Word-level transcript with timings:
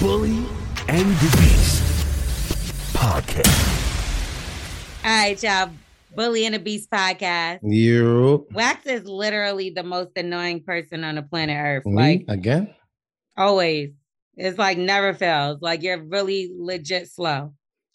Bully 0.00 0.44
and 0.88 1.08
the 1.08 1.36
Beast 1.38 1.82
podcast. 2.94 3.80
All 5.04 5.10
right, 5.10 5.42
y'all. 5.42 5.70
Bully 6.14 6.44
and 6.46 6.54
the 6.54 6.58
Beast 6.58 6.90
podcast. 6.90 7.60
You 7.62 8.46
Wax 8.52 8.86
is 8.86 9.04
literally 9.06 9.70
the 9.70 9.82
most 9.82 10.10
annoying 10.16 10.62
person 10.62 11.04
on 11.04 11.14
the 11.16 11.22
planet 11.22 11.56
Earth. 11.58 11.86
me 11.86 11.94
Like 11.94 12.24
again? 12.28 12.74
always. 13.36 13.90
It's 14.36 14.58
like 14.58 14.78
never 14.78 15.14
fails. 15.14 15.58
Like 15.62 15.82
you're 15.82 16.02
really 16.02 16.50
legit 16.56 17.08
slow. 17.10 17.54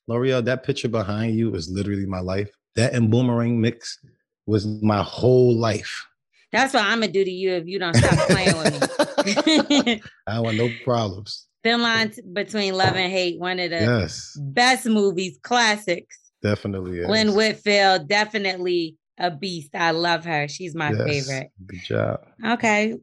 Lorel, 0.09 0.43
that 0.45 0.63
picture 0.63 0.89
behind 0.89 1.35
you 1.35 1.53
is 1.53 1.69
literally 1.69 2.05
my 2.05 2.19
life. 2.21 2.49
That 2.75 2.93
and 2.93 3.11
boomerang 3.11 3.59
mix 3.61 3.99
was 4.45 4.65
my 4.65 5.03
whole 5.03 5.55
life. 5.55 6.05
That's 6.51 6.73
what 6.73 6.83
I'm 6.83 7.01
gonna 7.01 7.11
do 7.11 7.23
to 7.23 7.31
you 7.31 7.51
if 7.53 7.67
you 7.67 7.77
don't 7.77 7.95
stop 7.95 8.27
playing 8.27 8.57
with 8.57 9.75
me. 9.85 10.01
I 10.27 10.35
don't 10.35 10.43
want 10.43 10.57
no 10.57 10.69
problems. 10.83 11.45
Thin 11.63 11.81
line 11.81 12.13
between 12.33 12.73
love 12.75 12.95
and 12.95 13.11
hate. 13.11 13.39
One 13.39 13.59
of 13.59 13.69
the 13.71 13.77
Yes, 13.81 14.37
best 14.39 14.85
movies, 14.85 15.37
classics. 15.43 16.17
definitely. 16.41 16.99
Is. 16.99 17.09
Lynn 17.09 17.33
Whitfield, 17.35 18.07
definitely 18.07 18.95
a 19.17 19.29
beast. 19.29 19.75
I 19.75 19.91
love 19.91 20.23
her. 20.23 20.47
She's 20.47 20.73
my 20.73 20.91
Yes. 20.91 21.03
favorite. 21.05 21.51
Good 21.65 21.83
job. 21.83 22.25
Okay. 22.45 22.95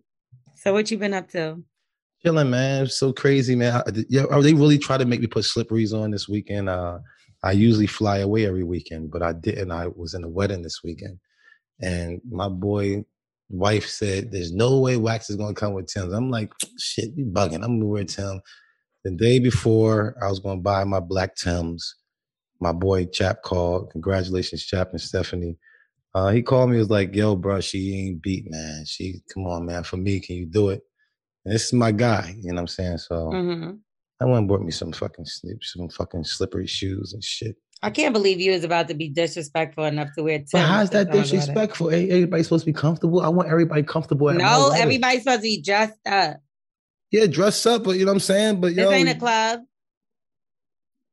So 0.54 0.72
what 0.72 0.90
you 0.90 0.96
been 0.96 1.12
up 1.12 1.28
to? 1.32 1.62
Chilling, 2.24 2.48
man. 2.48 2.84
It's 2.84 2.96
so 2.98 3.12
crazy, 3.12 3.54
man. 3.54 3.82
I- 3.86 4.04
Yeah, 4.08 4.24
oh, 4.30 4.40
they 4.40 4.54
really 4.54 4.78
try 4.78 4.96
to 4.96 5.04
make 5.04 5.20
me 5.20 5.26
put 5.26 5.44
slipperies 5.44 5.92
on 5.92 6.10
this 6.10 6.26
weekend. 6.28 6.70
Uh, 6.70 7.00
I 7.42 7.52
usually 7.52 7.86
fly 7.86 8.18
away 8.18 8.46
every 8.46 8.64
weekend, 8.64 9.10
but 9.10 9.22
I 9.22 9.34
didn't. 9.34 9.70
I 9.70 9.88
was 9.88 10.14
in 10.14 10.24
a 10.24 10.28
wedding 10.28 10.62
this 10.62 10.82
weekend, 10.82 11.20
and 11.80 12.22
my 12.28 12.48
boy 12.48 13.04
wife 13.48 13.88
said, 13.88 14.32
"There's 14.32 14.52
no 14.52 14.80
way 14.80 14.96
Wax 14.96 15.30
is 15.30 15.36
gonna 15.36 15.54
come 15.54 15.74
with 15.74 15.86
Tim's." 15.86 16.12
I'm 16.12 16.30
like, 16.30 16.52
"Shit, 16.78 17.10
you 17.16 17.26
bugging? 17.26 17.56
I'm 17.64 17.78
gonna 17.80 17.86
wear 17.86 18.04
Tim." 18.04 18.40
The 19.04 19.12
day 19.12 19.38
before, 19.38 20.16
I 20.22 20.28
was 20.28 20.40
gonna 20.40 20.60
buy 20.60 20.84
my 20.84 21.00
black 21.00 21.36
Tims. 21.36 21.94
My 22.60 22.72
boy 22.72 23.06
Chap 23.06 23.42
called. 23.42 23.90
Congratulations, 23.90 24.64
Chap 24.64 24.90
and 24.92 25.00
Stephanie. 25.00 25.58
Uh, 26.14 26.30
he 26.30 26.42
called 26.42 26.70
me. 26.70 26.78
Was 26.78 26.90
like, 26.90 27.14
"Yo, 27.14 27.36
bro, 27.36 27.60
she 27.60 27.94
ain't 27.94 28.22
beat, 28.22 28.50
man. 28.50 28.84
She, 28.86 29.22
come 29.32 29.46
on, 29.46 29.66
man. 29.66 29.84
For 29.84 29.96
me, 29.96 30.20
can 30.20 30.36
you 30.36 30.46
do 30.46 30.70
it?" 30.70 30.82
And 31.44 31.54
this 31.54 31.66
is 31.66 31.72
my 31.72 31.92
guy. 31.92 32.34
You 32.40 32.50
know 32.50 32.56
what 32.56 32.60
I'm 32.62 32.66
saying? 32.68 32.98
So 32.98 33.30
hmm 33.30 33.70
I 34.20 34.24
went 34.24 34.38
and 34.38 34.48
bought 34.48 34.62
me 34.62 34.70
some 34.70 34.92
fucking 34.92 35.26
some 35.26 35.88
fucking 35.90 36.24
slippery 36.24 36.66
shoes 36.66 37.12
and 37.12 37.22
shit. 37.22 37.56
I 37.82 37.90
can't 37.90 38.12
believe 38.12 38.40
you 38.40 38.52
was 38.52 38.64
about 38.64 38.88
to 38.88 38.94
be 38.94 39.08
disrespectful 39.08 39.84
enough 39.84 40.08
to 40.16 40.22
wear. 40.22 40.42
But 40.50 40.62
how's 40.62 40.90
that 40.90 41.12
disrespectful? 41.12 41.90
Everybody's 41.90 42.46
supposed 42.46 42.64
to 42.64 42.72
be 42.72 42.78
comfortable. 42.78 43.20
I 43.20 43.28
want 43.28 43.48
everybody 43.48 43.82
comfortable. 43.82 44.30
At 44.30 44.36
No, 44.36 44.72
everybody's 44.74 45.22
supposed 45.22 45.40
to 45.40 45.42
be 45.42 45.62
dressed 45.62 45.98
up. 46.06 46.38
Yeah, 47.10 47.26
dress 47.26 47.64
up, 47.66 47.84
but 47.84 47.92
you 47.92 48.04
know 48.04 48.10
what 48.10 48.16
I'm 48.16 48.20
saying. 48.20 48.60
But 48.60 48.74
This 48.74 48.78
yo, 48.78 48.90
ain't 48.90 49.08
a 49.08 49.14
club. 49.14 49.60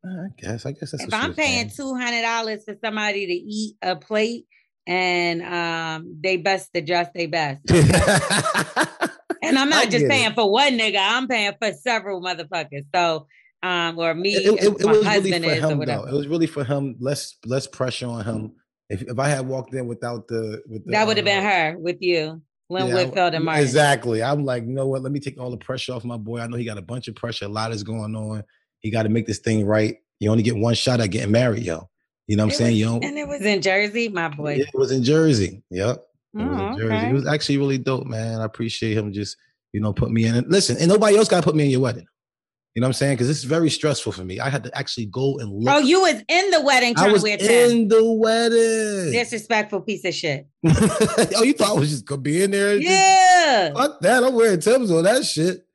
I 0.05 0.27
guess, 0.37 0.65
I 0.65 0.71
guess 0.71 0.91
that's 0.91 1.03
If 1.03 1.13
I'm 1.13 1.33
paying 1.33 1.69
two 1.69 1.95
hundred 1.95 2.23
dollars 2.23 2.63
for 2.65 2.75
somebody 2.83 3.25
to 3.25 3.33
eat 3.33 3.77
a 3.81 3.95
plate, 3.95 4.45
and 4.87 5.41
um, 5.43 6.17
they 6.19 6.37
best 6.37 6.73
to 6.73 6.81
dress 6.81 7.09
they 7.13 7.27
best. 7.27 7.61
And 9.43 9.59
I'm 9.59 9.67
I 9.67 9.71
not 9.71 9.83
just 9.85 9.97
get 9.99 10.01
it. 10.03 10.09
paying 10.09 10.33
for 10.33 10.49
one 10.49 10.77
nigga. 10.77 10.97
I'm 10.99 11.27
paying 11.27 11.51
for 11.61 11.73
several 11.73 12.21
motherfuckers. 12.21 12.85
So, 12.95 13.27
um, 13.63 13.97
or 13.97 14.13
me, 14.13 14.35
it, 14.35 14.45
it, 14.45 14.63
it 14.63 14.85
my 14.85 14.91
was 14.91 14.99
really 14.99 15.03
husband 15.05 15.45
for 15.45 15.51
him 15.51 15.61
though. 15.61 15.75
whatever. 15.77 16.09
It 16.09 16.13
was 16.13 16.27
really 16.27 16.47
for 16.47 16.63
him. 16.63 16.95
Less 16.99 17.37
less 17.45 17.65
pressure 17.65 18.07
on 18.07 18.23
him. 18.23 18.51
If 18.89 19.01
if 19.03 19.17
I 19.17 19.29
had 19.29 19.47
walked 19.47 19.73
in 19.73 19.87
without 19.87 20.27
the 20.27 20.61
with 20.67 20.85
the, 20.85 20.91
that 20.91 21.07
would 21.07 21.17
have 21.17 21.25
been 21.25 21.43
uh, 21.43 21.49
her 21.49 21.77
with 21.79 21.97
you, 22.01 22.41
Lynn 22.69 22.87
Yeah, 22.89 22.93
Whitfield 22.95 23.33
and 23.33 23.45
Martin. 23.45 23.63
Exactly. 23.63 24.21
I'm 24.21 24.43
like, 24.45 24.63
you 24.63 24.73
know 24.73 24.87
what? 24.87 25.01
Let 25.01 25.11
me 25.11 25.19
take 25.19 25.39
all 25.39 25.49
the 25.49 25.57
pressure 25.57 25.93
off 25.93 26.03
my 26.03 26.17
boy. 26.17 26.39
I 26.41 26.47
know 26.47 26.57
he 26.57 26.65
got 26.65 26.77
a 26.77 26.81
bunch 26.83 27.07
of 27.07 27.15
pressure. 27.15 27.45
A 27.45 27.47
lot 27.49 27.71
is 27.71 27.83
going 27.83 28.15
on. 28.15 28.43
He 28.79 28.91
got 28.91 29.03
to 29.03 29.09
make 29.09 29.25
this 29.25 29.39
thing 29.39 29.65
right. 29.65 29.95
You 30.19 30.29
only 30.29 30.43
get 30.43 30.57
one 30.57 30.73
shot 30.75 30.99
at 30.99 31.07
getting 31.07 31.31
married, 31.31 31.63
yo. 31.63 31.89
You 32.27 32.35
know 32.37 32.43
what 32.43 32.47
I'm 32.47 32.51
It 32.53 32.57
saying? 32.57 32.71
was- 32.71 32.79
You. 32.79 33.09
And 33.09 33.17
it 33.17 33.27
was 33.27 33.41
in 33.41 33.61
Jersey, 33.61 34.09
my 34.09 34.27
boy. 34.29 34.55
Yeah, 34.55 34.65
it 34.73 34.77
was 34.77 34.91
in 34.91 35.03
Jersey. 35.03 35.63
Yep. 35.71 36.03
It 36.35 36.37
was 36.43 36.59
Oh, 36.59 36.67
in 36.67 36.77
Jersey. 36.77 36.95
okay. 36.95 37.09
It 37.09 37.13
was 37.13 37.27
actually 37.27 37.57
really 37.57 37.77
dope, 37.77 38.05
man. 38.07 38.41
I 38.41 38.45
appreciate 38.45 38.97
him 38.97 39.11
just, 39.13 39.37
you 39.71 39.79
know, 39.81 39.93
put 39.93 40.11
me 40.11 40.25
in. 40.25 40.35
And 40.35 40.51
listen, 40.51 40.77
and 40.77 40.87
nobody 40.89 41.17
else 41.17 41.27
got 41.29 41.37
to 41.37 41.43
put 41.43 41.55
me 41.55 41.65
in 41.65 41.69
your 41.69 41.79
wedding. 41.81 42.05
You 42.75 42.81
know 42.81 42.85
what 42.85 42.89
I'm 42.89 42.93
saying? 42.93 43.13
Because 43.13 43.27
this 43.27 43.37
is 43.37 43.43
very 43.43 43.69
stressful 43.69 44.13
for 44.13 44.23
me. 44.25 44.39
I 44.39 44.49
had 44.49 44.63
to 44.63 44.75
actually 44.75 45.05
go 45.05 45.37
and 45.37 45.51
look. 45.51 45.75
Oh, 45.75 45.77
you 45.77 46.01
was 46.01 46.23
in 46.27 46.49
the 46.49 46.61
wedding 46.61 46.95
I 46.97 47.11
was 47.11 47.21
to 47.21 47.29
wear 47.29 47.37
Tim. 47.37 47.71
in 47.71 47.87
the 47.87 48.03
wedding. 48.13 49.11
Disrespectful 49.11 49.81
piece 49.81 50.03
of 50.05 50.13
shit. 50.15 50.47
oh, 50.67 51.43
you 51.43 51.53
thought 51.53 51.77
I 51.77 51.79
was 51.79 51.91
just 51.91 52.05
gonna 52.05 52.21
be 52.21 52.41
in 52.41 52.49
there? 52.51 52.79
Just- 52.79 52.89
Yeah. 52.89 53.73
Fuck 53.73 54.01
that. 54.01 54.23
I'm 54.23 54.33
wearing 54.33 54.59
Tim's 54.59 54.89
on 54.89 55.03
that 55.03 55.23
shit. 55.23 55.67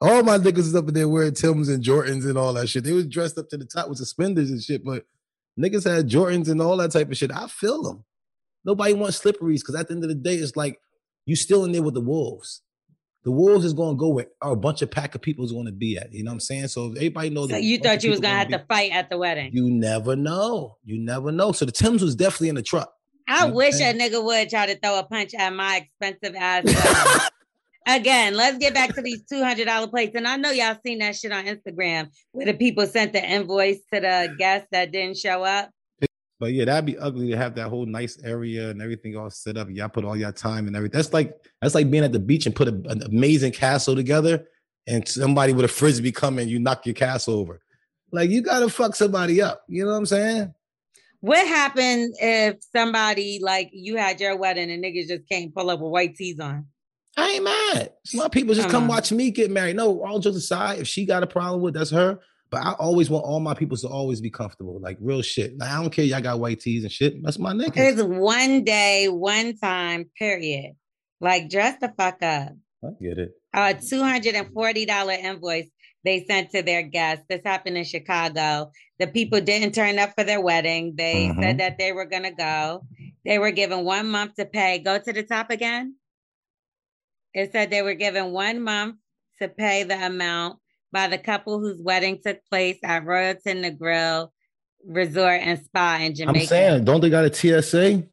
All 0.00 0.22
my 0.22 0.38
niggas 0.38 0.58
is 0.58 0.74
up 0.74 0.88
in 0.88 0.94
there 0.94 1.08
wearing 1.08 1.34
Tim's 1.34 1.68
and 1.68 1.84
Jordans 1.84 2.26
and 2.26 2.38
all 2.38 2.54
that 2.54 2.68
shit. 2.68 2.84
They 2.84 2.92
was 2.92 3.06
dressed 3.06 3.36
up 3.38 3.48
to 3.50 3.58
the 3.58 3.64
top 3.66 3.88
with 3.88 3.98
suspenders 3.98 4.50
and 4.50 4.62
shit, 4.62 4.82
but 4.84 5.04
niggas 5.60 5.84
had 5.90 6.08
Jordans 6.08 6.48
and 6.48 6.60
all 6.62 6.76
that 6.78 6.92
type 6.92 7.10
of 7.10 7.16
shit. 7.18 7.32
I 7.32 7.48
feel 7.48 7.82
them. 7.82 8.04
Nobody 8.64 8.94
wants 8.94 9.18
slipperies 9.18 9.62
because 9.62 9.74
at 9.74 9.88
the 9.88 9.94
end 9.94 10.02
of 10.04 10.08
the 10.08 10.14
day, 10.14 10.34
it's 10.36 10.56
like 10.56 10.80
you 11.26 11.36
still 11.36 11.64
in 11.64 11.72
there 11.72 11.82
with 11.82 11.94
the 11.94 12.00
wolves. 12.00 12.62
The 13.26 13.32
wolves 13.32 13.64
is 13.64 13.72
gonna 13.72 13.96
go 13.96 14.10
where 14.10 14.28
a 14.40 14.54
bunch 14.54 14.82
of 14.82 14.90
pack 14.92 15.16
of 15.16 15.20
people 15.20 15.44
is 15.44 15.50
gonna 15.50 15.72
be 15.72 15.98
at. 15.98 16.12
You 16.12 16.22
know 16.22 16.30
what 16.30 16.34
I'm 16.34 16.40
saying? 16.40 16.68
So 16.68 16.92
if 16.92 16.96
everybody 16.98 17.28
knows. 17.30 17.48
So 17.48 17.56
that 17.56 17.64
you 17.64 17.76
thought 17.78 18.04
you 18.04 18.10
was 18.10 18.20
gonna 18.20 18.36
have 18.36 18.46
be- 18.46 18.54
to 18.54 18.64
fight 18.68 18.92
at 18.92 19.10
the 19.10 19.18
wedding. 19.18 19.50
You 19.52 19.68
never 19.68 20.14
know. 20.14 20.76
You 20.84 21.00
never 21.00 21.32
know. 21.32 21.50
So 21.50 21.64
the 21.64 21.72
Tim's 21.72 22.04
was 22.04 22.14
definitely 22.14 22.50
in 22.50 22.54
the 22.54 22.62
truck. 22.62 22.92
I 23.28 23.48
you 23.48 23.52
wish 23.52 23.80
a 23.80 23.92
nigga 23.92 24.24
would 24.24 24.48
try 24.48 24.66
to 24.66 24.78
throw 24.78 25.00
a 25.00 25.02
punch 25.02 25.34
at 25.34 25.52
my 25.52 25.78
expensive 25.78 26.36
ass. 26.36 27.30
Again, 27.88 28.34
let's 28.34 28.58
get 28.58 28.74
back 28.74 28.94
to 28.94 29.02
these 29.02 29.24
two 29.24 29.42
hundred 29.42 29.64
dollar 29.64 29.88
plates, 29.88 30.14
and 30.14 30.28
I 30.28 30.36
know 30.36 30.52
y'all 30.52 30.76
seen 30.86 31.00
that 31.00 31.16
shit 31.16 31.32
on 31.32 31.46
Instagram 31.46 32.10
where 32.30 32.46
the 32.46 32.54
people 32.54 32.86
sent 32.86 33.12
the 33.12 33.28
invoice 33.28 33.78
to 33.92 33.98
the 33.98 34.36
guests 34.38 34.68
that 34.70 34.92
didn't 34.92 35.16
show 35.16 35.42
up. 35.42 35.70
But 36.38 36.52
yeah, 36.52 36.66
that'd 36.66 36.84
be 36.84 36.98
ugly 36.98 37.30
to 37.30 37.36
have 37.36 37.54
that 37.54 37.68
whole 37.68 37.86
nice 37.86 38.22
area 38.22 38.70
and 38.70 38.82
everything 38.82 39.16
all 39.16 39.30
set 39.30 39.56
up. 39.56 39.68
Y'all 39.70 39.88
put 39.88 40.04
all 40.04 40.16
your 40.16 40.32
time 40.32 40.66
and 40.66 40.76
everything. 40.76 40.98
That's 40.98 41.12
like 41.12 41.34
that's 41.62 41.74
like 41.74 41.90
being 41.90 42.04
at 42.04 42.12
the 42.12 42.18
beach 42.18 42.46
and 42.46 42.54
put 42.54 42.68
a, 42.68 42.74
an 42.88 43.02
amazing 43.02 43.52
castle 43.52 43.94
together, 43.94 44.46
and 44.86 45.06
somebody 45.08 45.52
with 45.52 45.64
a 45.64 45.68
frisbee 45.68 46.12
come 46.12 46.38
and 46.38 46.50
you 46.50 46.58
knock 46.58 46.84
your 46.84 46.94
castle 46.94 47.34
over. 47.34 47.60
Like 48.12 48.30
you 48.30 48.42
gotta 48.42 48.68
fuck 48.68 48.94
somebody 48.94 49.40
up. 49.40 49.64
You 49.68 49.84
know 49.84 49.92
what 49.92 49.98
I'm 49.98 50.06
saying? 50.06 50.54
What 51.20 51.46
happened 51.46 52.14
if 52.20 52.56
somebody 52.74 53.40
like 53.42 53.70
you 53.72 53.96
had 53.96 54.20
your 54.20 54.36
wedding 54.36 54.70
and 54.70 54.84
niggas 54.84 55.08
just 55.08 55.28
can't 55.28 55.54
pull 55.54 55.70
up 55.70 55.80
with 55.80 55.90
white 55.90 56.16
tees 56.16 56.38
on? 56.38 56.66
I 57.16 57.30
ain't 57.30 57.44
mad. 57.44 57.92
My 58.12 58.28
people 58.28 58.54
just 58.54 58.68
Come 58.68 58.82
come 58.82 58.88
watch 58.88 59.10
me 59.10 59.30
get 59.30 59.50
married. 59.50 59.76
No, 59.76 60.04
all 60.04 60.18
jokes 60.18 60.36
aside, 60.36 60.80
if 60.80 60.86
she 60.86 61.06
got 61.06 61.22
a 61.22 61.26
problem 61.26 61.62
with 61.62 61.74
that's 61.74 61.90
her. 61.90 62.20
But 62.50 62.62
I 62.64 62.72
always 62.72 63.10
want 63.10 63.24
all 63.24 63.40
my 63.40 63.54
people 63.54 63.76
to 63.78 63.88
always 63.88 64.20
be 64.20 64.30
comfortable, 64.30 64.78
like 64.80 64.98
real 65.00 65.22
shit. 65.22 65.58
Like, 65.58 65.70
I 65.70 65.80
don't 65.82 65.90
care, 65.90 66.04
y'all 66.04 66.20
got 66.20 66.38
white 66.38 66.60
tees 66.60 66.84
and 66.84 66.92
shit. 66.92 67.22
That's 67.22 67.38
my 67.38 67.52
nigga. 67.52 67.72
It's 67.76 68.02
one 68.02 68.62
day, 68.64 69.08
one 69.08 69.56
time, 69.56 70.10
period. 70.18 70.72
Like 71.20 71.48
dress 71.50 71.76
the 71.80 71.92
fuck 71.96 72.22
up. 72.22 72.52
I 72.84 72.88
get 73.02 73.18
it. 73.18 73.32
a 73.54 73.74
two 73.74 74.02
hundred 74.02 74.34
and 74.34 74.52
forty 74.52 74.84
dollar 74.86 75.14
invoice 75.14 75.68
they 76.04 76.24
sent 76.24 76.50
to 76.50 76.62
their 76.62 76.82
guests. 76.82 77.24
This 77.28 77.40
happened 77.44 77.76
in 77.78 77.82
Chicago. 77.84 78.70
The 79.00 79.08
people 79.08 79.40
didn't 79.40 79.74
turn 79.74 79.98
up 79.98 80.12
for 80.16 80.22
their 80.22 80.40
wedding. 80.40 80.94
They 80.94 81.28
Mhm. 81.28 81.42
said 81.42 81.58
that 81.58 81.78
they 81.78 81.90
were 81.90 82.04
gonna 82.04 82.30
go. 82.32 82.86
They 83.24 83.40
were 83.40 83.50
given 83.50 83.84
one 83.84 84.08
month 84.08 84.36
to 84.36 84.44
pay. 84.44 84.78
Go 84.78 84.98
to 84.98 85.12
the 85.12 85.24
top 85.24 85.50
again. 85.50 85.96
It 87.34 87.50
said 87.50 87.70
they 87.70 87.82
were 87.82 87.94
given 87.94 88.30
one 88.32 88.62
month 88.62 88.96
to 89.40 89.48
pay 89.48 89.82
the 89.82 89.96
amount 90.06 90.60
by 90.92 91.08
the 91.08 91.18
couple 91.18 91.60
whose 91.60 91.80
wedding 91.80 92.20
took 92.24 92.38
place 92.50 92.78
at 92.82 93.04
Royalton 93.04 93.64
Negril 93.64 94.28
Resort 94.86 95.40
and 95.42 95.62
Spa 95.64 95.98
in 96.00 96.14
Jamaica. 96.14 96.38
I'm 96.40 96.46
saying, 96.46 96.84
don't 96.84 97.00
they 97.00 97.10
got 97.10 97.24
a 97.24 97.32
TSA? 97.32 98.04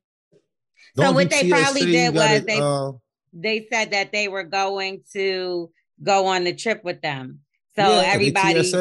Don't 0.95 1.15
what 1.15 1.29
they 1.29 1.49
probably 1.49 1.81
TSA, 1.81 1.85
you 1.87 1.91
did 1.91 2.13
was 2.13 2.23
gotta, 2.23 2.45
they- 2.45 2.59
uh, 2.59 2.91
they 3.35 3.67
said 3.71 3.91
that 3.91 4.11
they 4.11 4.27
were 4.27 4.43
going 4.43 5.03
to 5.13 5.71
go 6.01 6.27
on 6.27 6.43
the 6.43 6.53
trip 6.53 6.83
with 6.83 7.01
them. 7.01 7.39
So 7.75 7.87
yeah, 7.87 8.11
everybody, 8.13 8.71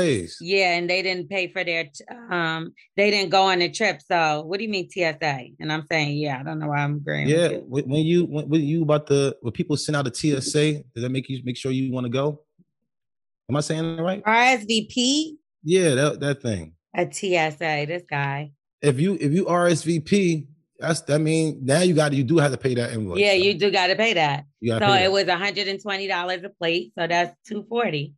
yeah, 0.42 0.74
and 0.76 0.90
they 0.90 1.00
didn't 1.00 1.30
pay 1.30 1.48
for 1.48 1.64
their, 1.64 1.88
um, 2.30 2.74
they 2.94 3.10
didn't 3.10 3.30
go 3.30 3.44
on 3.44 3.60
the 3.60 3.70
trip. 3.70 4.02
So 4.02 4.42
what 4.42 4.58
do 4.58 4.64
you 4.64 4.70
mean 4.70 4.90
TSA? 4.90 5.46
And 5.60 5.72
I'm 5.72 5.86
saying, 5.90 6.18
yeah, 6.18 6.38
I 6.38 6.42
don't 6.42 6.58
know 6.58 6.68
why 6.68 6.80
I'm 6.80 6.96
agreeing. 6.96 7.26
with 7.26 7.34
Yeah, 7.34 7.48
you. 7.52 7.58
when 7.70 8.04
you 8.04 8.24
when, 8.26 8.48
when 8.50 8.60
you 8.60 8.82
about 8.82 9.06
the 9.06 9.34
when 9.40 9.52
people 9.52 9.78
send 9.78 9.96
out 9.96 10.06
a 10.06 10.14
TSA, 10.14 10.82
does 10.94 11.02
that 11.02 11.08
make 11.10 11.30
you 11.30 11.40
make 11.42 11.56
sure 11.56 11.72
you 11.72 11.90
want 11.90 12.04
to 12.04 12.10
go? 12.10 12.42
Am 13.50 13.56
I 13.56 13.60
saying 13.60 13.98
it 13.98 14.02
right? 14.02 14.22
RSVP, 14.24 15.32
Yeah, 15.62 15.94
that 15.94 16.20
that 16.20 16.42
thing. 16.42 16.74
a 16.96 17.10
TSA. 17.10 17.86
This 17.86 18.02
guy, 18.08 18.52
If 18.80 19.00
you 19.00 19.16
if 19.20 19.32
you 19.32 19.44
RSVP, 19.46 20.46
that's 20.78 21.00
that 21.02 21.20
mean 21.20 21.60
now 21.62 21.80
you 21.82 21.94
got 21.94 22.12
you 22.12 22.24
do 22.24 22.38
have 22.38 22.52
to 22.52 22.58
pay 22.58 22.74
that 22.74 22.92
invoice. 22.92 23.20
yeah, 23.20 23.30
So 23.30 23.36
you 23.36 23.54
do 23.58 23.70
got 23.70 23.88
to 23.88 23.96
pay 23.96 24.14
that. 24.14 24.44
So 24.64 24.78
pay 24.78 24.86
that. 24.86 25.02
it 25.04 25.12
was 25.12 25.26
120 25.26 26.06
dollars 26.08 26.40
a 26.44 26.48
plate. 26.50 26.92
So 26.98 27.06
that's 27.06 27.34
240. 27.48 28.14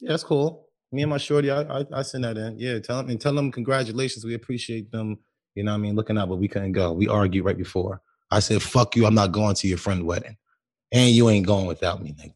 yeah, 0.00 0.10
that's 0.10 0.24
cool. 0.24 0.68
Me 0.90 1.02
and 1.02 1.10
my 1.10 1.16
shorty, 1.18 1.50
I, 1.50 1.62
I 1.80 1.84
I 1.92 2.02
send 2.02 2.24
that 2.24 2.36
in. 2.36 2.58
Yeah, 2.58 2.78
tell 2.78 2.98
them 2.98 3.08
and 3.10 3.20
tell 3.20 3.34
them 3.34 3.50
congratulations. 3.50 4.24
We 4.24 4.34
appreciate 4.34 4.90
them. 4.90 5.18
You 5.54 5.64
know 5.64 5.72
what 5.72 5.78
I 5.78 5.80
mean? 5.80 5.94
Looking 5.96 6.16
out, 6.18 6.28
but 6.28 6.36
we 6.36 6.48
couldn't 6.48 6.72
go. 6.72 6.92
We 6.92 7.08
argued 7.08 7.44
right 7.44 7.56
before. 7.56 8.00
I 8.30 8.40
said, 8.40 8.62
"Fuck 8.62 8.96
you! 8.96 9.06
I'm 9.06 9.14
not 9.14 9.32
going 9.32 9.54
to 9.56 9.68
your 9.68 9.78
friend 9.78 10.04
wedding, 10.06 10.36
and 10.92 11.10
you 11.14 11.28
ain't 11.30 11.46
going 11.46 11.66
without 11.66 12.02
me, 12.02 12.12
nigga." 12.14 12.34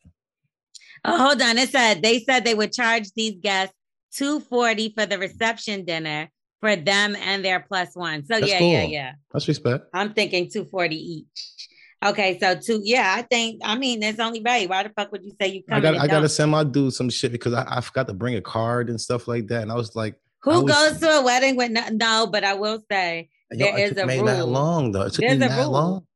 Oh, 1.06 1.18
hold 1.28 1.40
on. 1.42 1.56
It 1.58 1.70
said 1.70 2.02
they 2.02 2.20
said 2.20 2.44
they 2.44 2.54
would 2.54 2.72
charge 2.72 3.10
these 3.14 3.36
guests 3.40 3.74
two 4.14 4.40
forty 4.40 4.92
for 4.96 5.06
the 5.06 5.18
reception 5.18 5.84
dinner 5.84 6.28
for 6.60 6.74
them 6.76 7.14
and 7.16 7.44
their 7.44 7.60
plus 7.60 7.90
one. 7.94 8.24
So 8.24 8.40
That's 8.40 8.50
yeah, 8.50 8.58
cool. 8.58 8.72
yeah, 8.72 8.82
yeah. 8.84 9.12
That's 9.32 9.46
respect. 9.48 9.86
I'm 9.94 10.12
thinking 10.14 10.50
two 10.50 10.64
forty 10.64 10.96
each. 10.96 11.68
Okay, 12.04 12.38
so 12.38 12.54
two. 12.54 12.80
Yeah, 12.84 13.14
I 13.16 13.22
think. 13.22 13.60
I 13.64 13.76
mean, 13.76 14.02
it's 14.02 14.18
only 14.20 14.42
right. 14.44 14.68
Why 14.68 14.82
the 14.82 14.90
fuck 14.90 15.10
would 15.12 15.24
you 15.24 15.32
say 15.40 15.48
you 15.48 15.62
come? 15.64 15.78
I 15.78 15.80
got 15.80 15.96
I 15.96 16.06
gotta 16.06 16.28
send 16.28 16.50
my 16.50 16.62
dude 16.64 16.92
some 16.92 17.08
shit 17.10 17.32
because 17.32 17.52
I, 17.54 17.64
I 17.68 17.80
forgot 17.80 18.06
to 18.08 18.14
bring 18.14 18.34
a 18.36 18.40
card 18.42 18.90
and 18.90 19.00
stuff 19.00 19.26
like 19.28 19.46
that. 19.48 19.62
And 19.62 19.72
I 19.72 19.74
was 19.76 19.96
like, 19.96 20.14
Who 20.42 20.62
was- 20.64 20.72
goes 20.72 21.00
to 21.00 21.08
a 21.18 21.22
wedding 21.24 21.56
with 21.56 21.70
no? 21.70 21.82
no 21.92 22.26
but 22.30 22.44
I 22.44 22.54
will 22.54 22.82
say 22.90 23.28
yo, 23.50 23.58
There 23.66 23.78
is 23.78 23.96
a 23.96 24.06
me 24.06 24.20
that 24.22 24.38
rule. 24.40 24.46
long 24.48 24.92
though. 24.92 25.02
It 25.02 25.14
took 25.14 25.20
There's 25.24 25.38
me 25.38 25.46
a 25.46 25.48
that 25.48 25.62
rule. 25.62 25.70
long. 25.72 26.06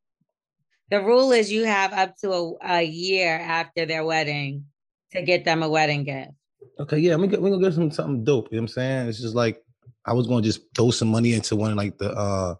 the 0.91 1.01
rule 1.03 1.33
is 1.33 1.51
you 1.51 1.65
have 1.65 1.93
up 1.93 2.15
to 2.19 2.31
a, 2.33 2.53
a 2.81 2.83
year 2.83 3.39
after 3.39 3.87
their 3.87 4.05
wedding 4.05 4.65
to 5.13 5.23
get 5.23 5.45
them 5.45 5.63
a 5.63 5.69
wedding 5.69 6.05
gift. 6.05 6.31
Okay, 6.79 6.99
yeah, 6.99 7.17
we 7.17 7.27
get 7.27 7.41
we 7.43 7.51
gonna 7.51 7.63
get 7.63 7.75
some 7.75 7.91
something 7.91 8.25
dope. 8.25 8.49
You 8.51 8.57
know 8.57 8.63
what 8.63 8.71
I'm 8.71 8.75
saying? 8.75 9.09
It's 9.09 9.21
just 9.21 9.35
like 9.35 9.63
I 10.07 10.13
was 10.13 10.27
gonna 10.27 10.43
just 10.43 10.61
throw 10.75 10.91
some 10.91 11.09
money 11.09 11.35
into 11.35 11.57
one 11.57 11.71
of 11.73 11.77
like 11.77 11.99
the 11.99 12.11
uh 12.13 12.55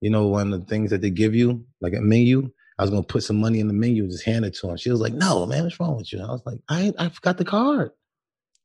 you 0.00 0.10
know, 0.10 0.26
one 0.28 0.52
of 0.52 0.60
the 0.60 0.66
things 0.66 0.90
that 0.90 1.00
they 1.00 1.10
give 1.10 1.34
you, 1.34 1.64
like 1.80 1.92
a 1.94 2.00
menu. 2.00 2.50
I 2.78 2.82
was 2.82 2.90
gonna 2.90 3.02
put 3.02 3.24
some 3.24 3.40
money 3.40 3.58
in 3.58 3.66
the 3.66 3.74
menu 3.74 4.04
and 4.04 4.12
just 4.12 4.24
hand 4.24 4.44
it 4.44 4.54
to 4.60 4.68
her. 4.68 4.78
She 4.78 4.90
was 4.90 5.00
like, 5.00 5.12
No, 5.14 5.44
man, 5.46 5.64
what's 5.64 5.80
wrong 5.80 5.96
with 5.96 6.12
you? 6.12 6.20
I 6.20 6.26
was 6.30 6.42
like, 6.46 6.58
I 6.68 6.92
I 6.98 7.08
forgot 7.08 7.38
the 7.38 7.44
card. 7.44 7.90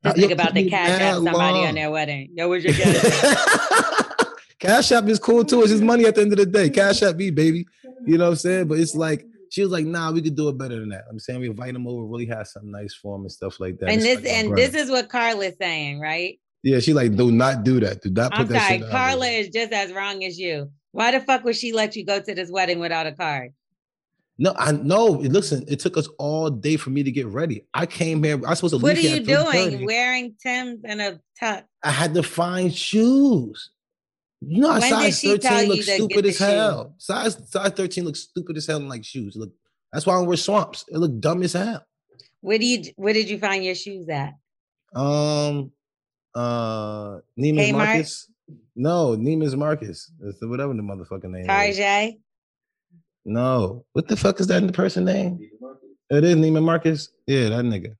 Just 0.03 0.17
Uh, 0.17 0.19
think 0.19 0.31
about 0.33 0.53
the 0.53 0.69
cash 0.69 1.01
app 1.01 1.15
somebody 1.15 1.37
long. 1.59 1.67
on 1.67 1.75
their 1.75 1.89
wedding. 1.89 2.29
Yo, 2.35 2.49
where's 2.49 2.63
your? 2.65 2.73
Cash 4.59 4.91
App 4.93 5.07
is 5.09 5.19
cool 5.19 5.43
too. 5.43 5.61
It's 5.61 5.71
just 5.71 5.83
money 5.83 6.05
at 6.05 6.15
the 6.15 6.21
end 6.21 6.31
of 6.31 6.37
the 6.37 6.45
day. 6.45 6.69
Cash 6.69 7.01
App 7.03 7.17
me, 7.17 7.31
baby. 7.31 7.65
You 8.05 8.17
know 8.17 8.25
what 8.25 8.29
I'm 8.31 8.35
saying? 8.37 8.67
But 8.69 8.79
it's 8.79 8.95
like 8.95 9.25
she 9.53 9.61
was 9.61 9.69
like, 9.69 9.85
nah, 9.85 10.11
we 10.11 10.19
could 10.19 10.35
do 10.35 10.49
it 10.49 10.57
better 10.57 10.79
than 10.79 10.89
that. 10.89 11.03
I'm 11.07 11.19
saying 11.19 11.39
we 11.39 11.47
invite 11.47 11.75
him 11.75 11.85
over, 11.85 12.03
really 12.03 12.25
have 12.25 12.47
something 12.47 12.71
nice 12.71 12.95
for 12.95 13.15
him 13.15 13.21
and 13.21 13.31
stuff 13.31 13.59
like 13.59 13.77
that. 13.77 13.89
and 13.89 13.97
It's 14.01 14.03
this 14.03 14.15
like 14.23 14.33
and 14.33 14.49
brother. 14.49 14.67
this 14.67 14.73
is 14.73 14.89
what 14.89 15.09
Carla's 15.09 15.53
saying, 15.61 15.99
right? 15.99 16.39
yeah, 16.63 16.79
she 16.79 16.91
like, 16.91 17.15
do 17.15 17.31
not 17.31 17.63
do 17.63 17.79
that. 17.81 18.01
Do 18.01 18.09
not 18.09 18.31
put 18.31 18.39
I'm 18.39 18.47
that 18.47 18.67
sorry, 18.67 18.79
shit 18.79 18.89
Carla 18.89 19.27
is 19.27 19.49
just 19.49 19.71
as 19.71 19.93
wrong 19.93 20.23
as 20.23 20.39
you. 20.39 20.71
Why 20.91 21.11
the 21.11 21.19
fuck 21.19 21.43
would 21.43 21.55
she 21.55 21.71
let 21.71 21.95
you 21.95 22.03
go 22.03 22.19
to 22.19 22.33
this 22.33 22.49
wedding 22.49 22.79
without 22.79 23.05
a 23.05 23.11
card? 23.11 23.53
No, 24.39 24.55
I 24.57 24.71
know. 24.71 25.05
Listen, 25.09 25.63
it 25.67 25.79
took 25.79 25.97
us 25.97 26.09
all 26.17 26.49
day 26.49 26.75
for 26.75 26.89
me 26.89 27.03
to 27.03 27.11
get 27.11 27.27
ready. 27.27 27.67
I 27.75 27.85
came 27.85 28.23
here. 28.23 28.41
I 28.43 28.49
was 28.49 28.57
supposed 28.57 28.73
to 28.73 28.79
What 28.79 28.97
are 28.97 29.01
you 29.01 29.19
doing? 29.19 29.85
Wearing 29.85 30.35
Tim's 30.41 30.79
and 30.83 30.99
a 30.99 31.19
tuck. 31.39 31.65
I 31.83 31.91
had 31.91 32.15
to 32.15 32.23
find 32.23 32.73
shoes. 32.73 33.69
You 34.47 34.61
know, 34.61 34.71
When 34.71 34.81
size 34.81 35.21
13 35.21 35.59
you 35.59 35.67
looks 35.67 35.85
stupid 35.91 36.25
as 36.25 36.37
hell. 36.37 36.95
Size 36.97 37.37
size 37.49 37.71
13 37.71 38.03
looks 38.05 38.19
stupid 38.21 38.57
as 38.57 38.67
hell 38.67 38.77
in 38.77 38.89
like 38.89 39.03
shoes. 39.05 39.35
Look, 39.35 39.51
that's 39.91 40.05
why 40.05 40.15
I 40.15 40.19
wear 40.21 40.37
swamps. 40.37 40.85
It 40.89 40.97
look 40.97 41.19
dumb 41.19 41.43
as 41.43 41.53
hell. 41.53 41.85
Where 42.41 42.57
do 42.57 42.65
you 42.65 42.83
where 42.95 43.13
did 43.13 43.29
you 43.29 43.37
find 43.39 43.63
your 43.63 43.75
shoes 43.75 44.07
at? 44.09 44.33
Um, 44.95 45.71
uh, 46.35 47.19
Neiman's 47.39 47.71
Kmart? 47.71 47.73
Marcus. 47.73 48.29
No, 48.75 49.15
Neiman's 49.17 49.55
Marcus. 49.55 50.11
It's 50.23 50.39
the- 50.39 50.47
whatever 50.47 50.73
the 50.73 50.81
motherfucking 50.81 51.23
name 51.31 51.43
is. 51.43 51.47
Tarjay? 51.77 52.19
No, 53.25 53.85
what 53.93 54.07
the 54.07 54.17
fuck 54.17 54.39
is 54.39 54.47
that 54.47 54.57
in 54.57 54.67
the 54.67 54.73
person 54.73 55.05
name? 55.05 55.39
It 56.09 56.23
is 56.23 56.35
Neiman 56.35 56.63
Marcus. 56.63 57.09
Yeah, 57.25 57.49
that 57.49 57.63
nigga. 57.65 57.95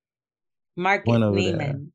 Marcus 0.76 1.14
over 1.14 1.40
there. 1.42 1.54
Neiman. 1.56 1.88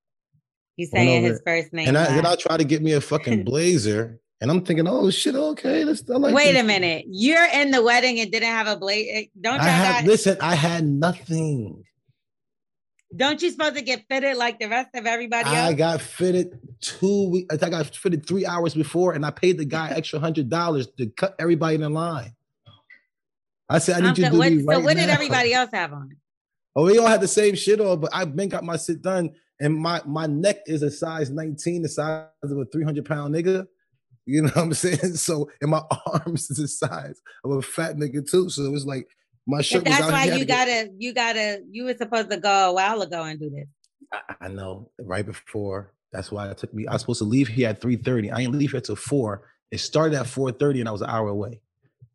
You 0.76 0.86
saying 0.86 1.24
his 1.24 1.40
first 1.44 1.72
name. 1.72 1.88
And 1.88 1.98
I 1.98 2.06
then. 2.06 2.24
I 2.24 2.36
try 2.36 2.56
to 2.56 2.64
get 2.64 2.82
me 2.82 2.92
a 2.92 3.00
fucking 3.00 3.44
blazer, 3.50 4.20
and 4.40 4.50
I'm 4.50 4.64
thinking, 4.64 4.86
oh 4.86 5.10
shit, 5.10 5.34
okay, 5.34 5.84
let's. 5.84 6.08
I 6.08 6.14
like 6.14 6.34
Wait 6.34 6.52
this 6.52 6.62
a 6.62 6.64
minute. 6.64 7.06
You're 7.08 7.46
in 7.46 7.70
the 7.72 7.82
wedding 7.82 8.20
and 8.20 8.30
didn't 8.30 8.48
have 8.48 8.68
a 8.68 8.76
blade. 8.76 9.08
Eh, 9.10 9.24
don't 9.40 9.56
y'all 9.56 9.62
I 9.62 9.68
had 9.68 10.04
got, 10.04 10.10
listen. 10.10 10.36
I 10.40 10.54
had 10.54 10.86
nothing. 10.86 11.82
don't 13.16 13.42
you 13.42 13.50
supposed 13.50 13.74
to 13.74 13.82
get 13.82 14.04
fitted 14.08 14.36
like 14.36 14.60
the 14.60 14.68
rest 14.68 14.90
of 14.94 15.06
everybody 15.06 15.48
I 15.48 15.72
got 15.72 16.00
fitted 16.00 16.58
two 16.80 17.30
weeks. 17.30 17.62
I 17.62 17.68
got 17.68 17.86
fitted 17.96 18.26
three 18.26 18.46
hours 18.46 18.74
before, 18.74 19.14
and 19.14 19.26
I 19.26 19.30
paid 19.30 19.58
the 19.58 19.64
guy 19.64 19.90
extra 19.90 20.20
hundred 20.20 20.48
dollars 20.48 20.86
to 20.98 21.08
cut 21.08 21.34
everybody 21.40 21.74
in 21.74 21.80
the 21.80 21.90
line. 21.90 22.34
I 23.68 23.80
said, 23.80 23.96
I 23.96 24.00
need 24.00 24.08
I'm 24.08 24.16
you 24.16 24.24
to 24.24 24.30
do 24.30 24.38
what, 24.38 24.52
me 24.52 24.62
right 24.62 24.76
so 24.76 24.80
what 24.84 24.96
did 24.96 25.10
everybody 25.10 25.52
else 25.52 25.70
have 25.72 25.92
on? 25.92 26.16
Oh, 26.76 26.84
we 26.84 26.96
all 26.98 27.08
had 27.08 27.20
the 27.20 27.28
same 27.28 27.56
shit 27.56 27.80
on, 27.80 27.98
but 27.98 28.10
I've 28.14 28.36
been 28.36 28.48
got 28.48 28.62
my 28.62 28.76
shit 28.76 29.02
done, 29.02 29.30
and 29.60 29.74
my 29.74 30.00
my 30.06 30.26
neck 30.26 30.58
is 30.66 30.82
a 30.82 30.92
size 30.92 31.28
19, 31.28 31.82
the 31.82 31.88
size 31.88 32.28
of 32.44 32.56
a 32.56 32.64
300 32.66 33.04
pound 33.04 33.34
nigga. 33.34 33.66
You 34.28 34.42
know 34.42 34.48
what 34.48 34.58
I'm 34.58 34.74
saying? 34.74 34.98
So, 35.16 35.50
and 35.62 35.70
my 35.70 35.82
arms 36.06 36.50
is 36.50 36.58
the 36.58 36.68
size 36.68 37.20
of 37.42 37.50
a 37.50 37.62
fat 37.62 37.96
nigga 37.96 38.30
too. 38.30 38.50
So 38.50 38.62
it 38.62 38.70
was 38.70 38.84
like 38.84 39.08
my 39.46 39.62
shirt. 39.62 39.84
But 39.84 39.90
was 39.90 39.98
that's 40.00 40.12
why 40.12 40.24
you 40.26 40.40
to 40.40 40.44
gotta 40.44 40.90
you 40.98 41.14
gotta 41.14 41.62
you 41.70 41.84
were 41.84 41.94
supposed 41.96 42.30
to 42.30 42.36
go 42.36 42.70
a 42.70 42.74
while 42.74 43.00
ago 43.00 43.24
and 43.24 43.40
do 43.40 43.48
this. 43.48 43.66
I, 44.12 44.46
I 44.46 44.48
know 44.48 44.90
right 45.00 45.24
before. 45.24 45.94
That's 46.12 46.30
why 46.30 46.48
it 46.50 46.58
took 46.58 46.74
me. 46.74 46.86
I 46.86 46.92
was 46.92 47.02
supposed 47.02 47.20
to 47.20 47.24
leave 47.24 47.48
here 47.48 47.70
at 47.70 47.80
3:30. 47.80 48.30
I 48.32 48.42
ain't 48.42 48.54
leave 48.54 48.72
here 48.72 48.82
till 48.82 48.96
four. 48.96 49.48
It 49.70 49.78
started 49.80 50.14
at 50.18 50.26
4:30, 50.26 50.80
and 50.80 50.88
I 50.88 50.92
was 50.92 51.00
an 51.00 51.08
hour 51.08 51.28
away. 51.28 51.60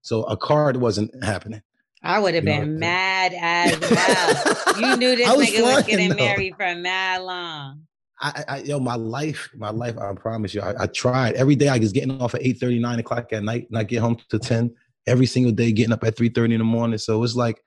So 0.02 0.24
a 0.24 0.38
card 0.38 0.78
wasn't 0.78 1.24
happening. 1.24 1.64
I 2.04 2.20
would 2.20 2.36
have 2.36 2.44
You 2.44 2.50
been 2.52 2.78
mad 2.80 3.34
as 3.36 3.76
hell. 3.90 4.80
You 4.80 4.98
knew 4.98 5.16
this 5.16 5.36
was 5.36 5.50
nigga 5.50 5.64
was 5.64 5.84
getting 5.84 6.10
though. 6.10 6.16
married 6.16 6.56
for 6.58 6.76
mad 6.76 7.22
long. 7.24 7.88
I, 8.22 8.44
I, 8.48 8.56
I- 8.56 8.62
yo, 8.62 8.80
my 8.80 8.96
life, 8.96 9.50
my 9.56 9.70
life. 9.70 9.98
I 9.98 10.14
promise 10.14 10.54
you, 10.54 10.62
I, 10.62 10.84
I 10.84 10.88
tried 10.88 11.34
every 11.36 11.56
day. 11.56 11.70
I 11.70 11.78
was 11.78 11.92
getting 11.92 12.22
off 12.22 12.36
at 12.36 12.42
8:30, 12.42 12.80
9 12.80 13.00
o'clock 13.00 13.34
at 13.34 13.44
night, 13.44 13.68
and 13.70 13.78
I 13.78 13.84
get 13.84 14.00
home 14.00 14.18
to 14.30 14.40
10 14.40 14.74
every 15.08 15.26
single 15.26 15.52
day, 15.52 15.72
getting 15.72 15.94
up 15.94 16.04
at 16.04 16.16
3:30 16.16 16.54
in 16.54 16.58
the 16.60 16.64
morning. 16.64 16.98
So 16.98 17.24
it's 17.24 17.36
like 17.36 17.62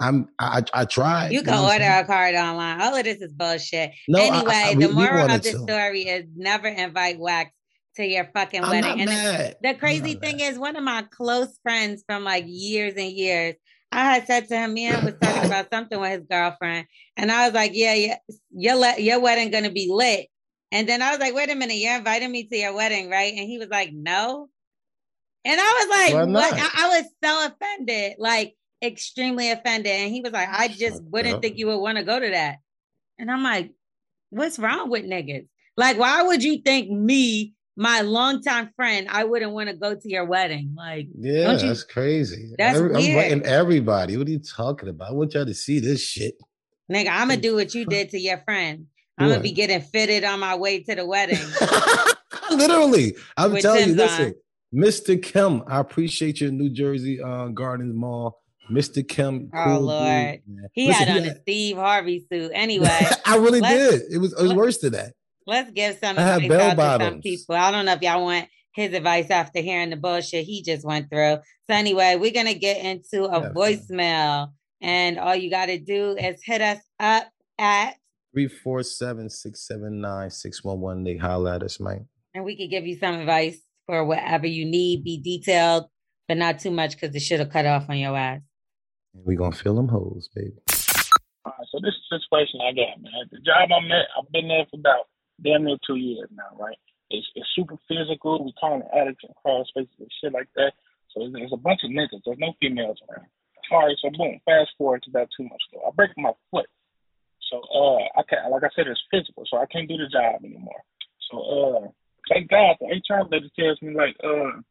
I'm, 0.00 0.28
I, 0.38 0.62
I, 0.74 0.80
I 0.80 0.84
tried. 0.86 1.32
You 1.32 1.42
can 1.42 1.52
know 1.52 1.62
what 1.64 1.80
order 1.80 1.92
a 1.92 2.04
card 2.04 2.34
online. 2.34 2.80
All 2.80 2.96
of 2.96 3.04
this 3.04 3.18
is 3.20 3.32
bullshit. 3.32 3.92
No, 4.08 4.18
anyway, 4.20 4.52
I- 4.54 4.72
the 4.74 4.78
we- 4.78 4.86
we 4.86 4.92
moral 4.94 5.30
of 5.30 5.42
the 5.42 5.50
story 5.52 6.02
is 6.02 6.24
never 6.34 6.68
invite 6.68 7.18
wax 7.18 7.52
to 7.96 8.06
your 8.06 8.30
fucking 8.32 8.64
I'm 8.64 8.70
wedding. 8.70 9.00
and 9.02 9.10
the- 9.10 9.56
the 9.62 9.74
crazy 9.74 10.14
thing 10.14 10.38
mad. 10.38 10.52
is, 10.52 10.58
one 10.58 10.76
of 10.76 10.84
my 10.84 11.02
close 11.10 11.58
friends 11.62 12.02
from 12.06 12.24
like 12.24 12.44
years 12.46 12.94
and 12.96 13.10
years, 13.12 13.56
I 13.92 14.04
had 14.14 14.26
said 14.26 14.48
to 14.48 14.56
him, 14.56 14.74
man 14.74 15.04
was 15.04 15.14
talking 15.20 15.46
about 15.46 15.70
something 15.72 15.98
with 16.00 16.20
his 16.20 16.26
girlfriend, 16.30 16.86
and 17.16 17.30
I 17.32 17.46
was 17.46 17.54
like, 17.54 17.72
yeah, 17.74 17.94
yeah, 17.94 18.16
your 18.50 18.76
le- 18.76 19.00
your 19.00 19.20
wedding 19.20 19.50
gonna 19.50 19.70
be 19.70 19.88
lit. 19.90 20.28
And 20.72 20.88
then 20.88 21.02
I 21.02 21.10
was 21.10 21.18
like, 21.18 21.34
wait 21.34 21.50
a 21.50 21.56
minute, 21.56 21.74
you're 21.74 21.96
inviting 21.96 22.30
me 22.30 22.46
to 22.46 22.56
your 22.56 22.72
wedding, 22.74 23.10
right? 23.10 23.32
And 23.34 23.48
he 23.48 23.58
was 23.58 23.68
like, 23.68 23.90
no. 23.92 24.48
And 25.44 25.60
I 25.60 25.86
was 26.12 26.12
like, 26.12 26.28
what? 26.28 26.52
I, 26.54 26.84
I 26.84 27.00
was 27.00 27.06
so 27.24 27.46
offended, 27.48 28.14
like 28.18 28.54
extremely 28.80 29.50
offended. 29.50 29.90
And 29.90 30.12
he 30.12 30.20
was 30.20 30.32
like, 30.32 30.48
I 30.48 30.68
just 30.68 30.98
Fucked 30.98 31.10
wouldn't 31.10 31.34
up. 31.36 31.42
think 31.42 31.58
you 31.58 31.66
would 31.66 31.78
want 31.78 31.98
to 31.98 32.04
go 32.04 32.20
to 32.20 32.30
that. 32.30 32.58
And 33.18 33.30
I'm 33.30 33.42
like, 33.42 33.72
what's 34.30 34.58
wrong 34.60 34.90
with 34.90 35.04
niggas? 35.04 35.48
Like, 35.76 35.98
why 35.98 36.22
would 36.22 36.44
you 36.44 36.58
think 36.58 36.90
me, 36.90 37.54
my 37.80 38.02
longtime 38.02 38.68
friend, 38.76 39.06
I 39.10 39.24
wouldn't 39.24 39.52
want 39.52 39.70
to 39.70 39.74
go 39.74 39.94
to 39.94 40.08
your 40.10 40.26
wedding? 40.26 40.74
Like, 40.76 41.08
Yeah, 41.18 41.44
Don't 41.44 41.62
you- 41.62 41.68
that's 41.68 41.82
crazy. 41.82 42.52
That's 42.58 42.76
Every- 42.76 42.90
I'm 42.94 42.96
weird. 43.02 43.32
inviting 43.32 43.42
everybody. 43.46 44.18
What 44.18 44.26
are 44.28 44.30
you 44.30 44.38
talking 44.38 44.90
about? 44.90 45.08
I 45.08 45.12
want 45.14 45.32
y'all 45.32 45.46
to 45.46 45.54
see 45.54 45.80
this 45.80 46.02
shit. 46.02 46.34
nigga, 46.92 47.08
I'm 47.08 47.28
gonna 47.28 47.40
do 47.40 47.54
what 47.54 47.74
you 47.74 47.86
did 47.86 48.10
to 48.10 48.18
your 48.18 48.38
friend. 48.44 48.86
I'm 49.16 49.28
gonna 49.28 49.40
be 49.40 49.52
getting 49.52 49.80
fitted 49.80 50.24
on 50.24 50.40
my 50.40 50.56
way 50.56 50.80
to 50.82 50.94
the 50.94 51.06
wedding. 51.06 51.38
Literally, 52.50 53.16
I'm 53.36 53.52
With 53.52 53.62
telling 53.62 53.88
you. 53.90 53.94
Listen, 53.94 54.34
Mr. 54.74 55.22
Kim, 55.22 55.62
I 55.66 55.80
appreciate 55.80 56.40
your 56.40 56.50
New 56.50 56.68
Jersey 56.70 57.20
uh, 57.20 57.48
Gardens 57.48 57.94
Mall. 57.94 58.36
Mr. 58.70 59.06
Kim, 59.06 59.50
Oh, 59.52 59.64
cool 59.64 59.76
dude, 59.78 59.82
Lord. 59.86 60.02
man. 60.04 60.42
He 60.74 60.86
Listen, 60.86 61.06
had 61.08 61.22
on 61.22 61.28
a 61.28 61.40
Steve 61.40 61.76
Harvey 61.76 62.24
suit. 62.30 62.52
Anyway, 62.54 63.00
I 63.26 63.36
really 63.36 63.60
did. 63.60 64.02
It 64.12 64.18
was 64.18 64.32
it 64.32 64.42
was 64.42 64.54
worse 64.54 64.78
than 64.78 64.92
that. 64.92 65.14
Let's 65.50 65.70
give 65.72 65.98
some 65.98 66.18
I 66.18 66.36
advice 66.36 66.48
bell 66.48 66.80
out 66.80 66.98
to 66.98 67.04
some 67.04 67.20
people. 67.20 67.54
I 67.56 67.70
don't 67.70 67.84
know 67.84 67.92
if 67.92 68.02
y'all 68.02 68.22
want 68.22 68.48
his 68.72 68.92
advice 68.94 69.30
after 69.30 69.60
hearing 69.60 69.90
the 69.90 69.96
bullshit 69.96 70.44
he 70.46 70.62
just 70.62 70.86
went 70.86 71.10
through. 71.10 71.38
So 71.68 71.76
anyway, 71.76 72.16
we're 72.18 72.32
gonna 72.32 72.54
get 72.54 72.84
into 72.84 73.24
a 73.24 73.40
Yeah, 73.40 73.50
voicemail, 73.50 74.52
and 74.80 75.18
all 75.18 75.34
you 75.34 75.50
gotta 75.50 75.78
do 75.78 76.16
is 76.16 76.40
hit 76.44 76.60
us 76.62 76.78
up 76.98 77.28
at, 77.58 77.96
Three 78.32 78.46
four 78.46 78.84
seven 78.84 79.28
six 79.28 79.66
seven 79.66 80.00
nine 80.00 80.30
six 80.30 80.62
one 80.62 80.80
one. 80.80 81.02
They 81.02 81.16
holla 81.16 81.56
at 81.56 81.62
us, 81.64 81.80
man. 81.80 82.06
and 82.32 82.44
we 82.44 82.56
could 82.56 82.70
give 82.70 82.86
you 82.86 82.96
some 82.96 83.16
advice 83.16 83.58
for 83.86 84.04
whatever 84.04 84.46
you 84.46 84.64
need. 84.64 85.02
Be 85.02 85.20
detailed, 85.20 85.86
but 86.28 86.36
not 86.36 86.60
too 86.60 86.70
much 86.70 86.92
because 86.92 87.14
it 87.16 87.20
should 87.22 87.40
have 87.40 87.50
cut 87.50 87.66
off 87.66 87.90
on 87.90 87.98
your 87.98 88.16
ass. 88.16 88.40
We 89.12 89.34
gonna 89.34 89.56
fill 89.56 89.74
them 89.74 89.88
holes, 89.88 90.28
baby. 90.32 90.52
All 91.44 91.52
right, 91.58 91.66
so 91.72 91.78
this 91.82 91.94
is 91.94 92.00
the 92.10 92.20
situation 92.20 92.60
I 92.62 92.70
got, 92.72 93.02
man. 93.02 93.12
The 93.32 93.38
job 93.40 93.68
I'm 93.76 93.90
at, 93.90 94.06
I've 94.16 94.30
been 94.30 94.46
there 94.46 94.64
for 94.70 94.78
about 94.78 95.06
damn 95.42 95.64
near 95.64 95.76
two 95.86 95.96
years 95.96 96.28
now, 96.34 96.56
right? 96.58 96.76
It's, 97.10 97.26
it's 97.34 97.48
super 97.56 97.76
physical. 97.88 98.44
We 98.44 98.52
calling 98.60 98.82
addicts 98.94 99.24
and 99.24 99.34
cross 99.36 99.66
faces 99.74 99.90
and 99.98 100.12
shit 100.20 100.32
like 100.32 100.48
that. 100.56 100.72
So 101.12 101.26
there's, 101.26 101.52
a 101.52 101.56
bunch 101.56 101.80
of 101.82 101.90
niggas. 101.90 102.22
There's 102.24 102.38
no 102.38 102.54
females 102.60 102.98
around. 103.08 103.26
All 103.72 103.86
right, 103.86 103.96
so 104.02 104.10
boom, 104.10 104.40
fast 104.44 104.70
forward 104.78 105.02
to 105.04 105.10
about 105.10 105.28
two 105.36 105.44
months 105.44 105.64
ago. 105.70 105.82
I 105.86 105.90
break 105.94 106.10
my 106.16 106.32
foot. 106.50 106.66
So 107.50 107.58
uh, 107.58 108.02
I 108.18 108.22
can't, 108.28 108.50
like 108.50 108.62
I 108.62 108.70
said, 108.74 108.86
it's 108.86 109.02
physical, 109.10 109.44
so 109.50 109.58
I 109.58 109.66
can't 109.66 109.88
do 109.88 109.96
the 109.96 110.06
job 110.06 110.44
anymore. 110.44 110.82
So 111.30 111.38
uh, 111.38 111.88
thank 112.30 112.48
God 112.50 112.76
the 112.80 112.86
HR 112.86 113.26
lady 113.30 113.50
tells 113.58 113.82
me 113.82 113.94
like, 113.94 114.16
uh, 114.22 114.62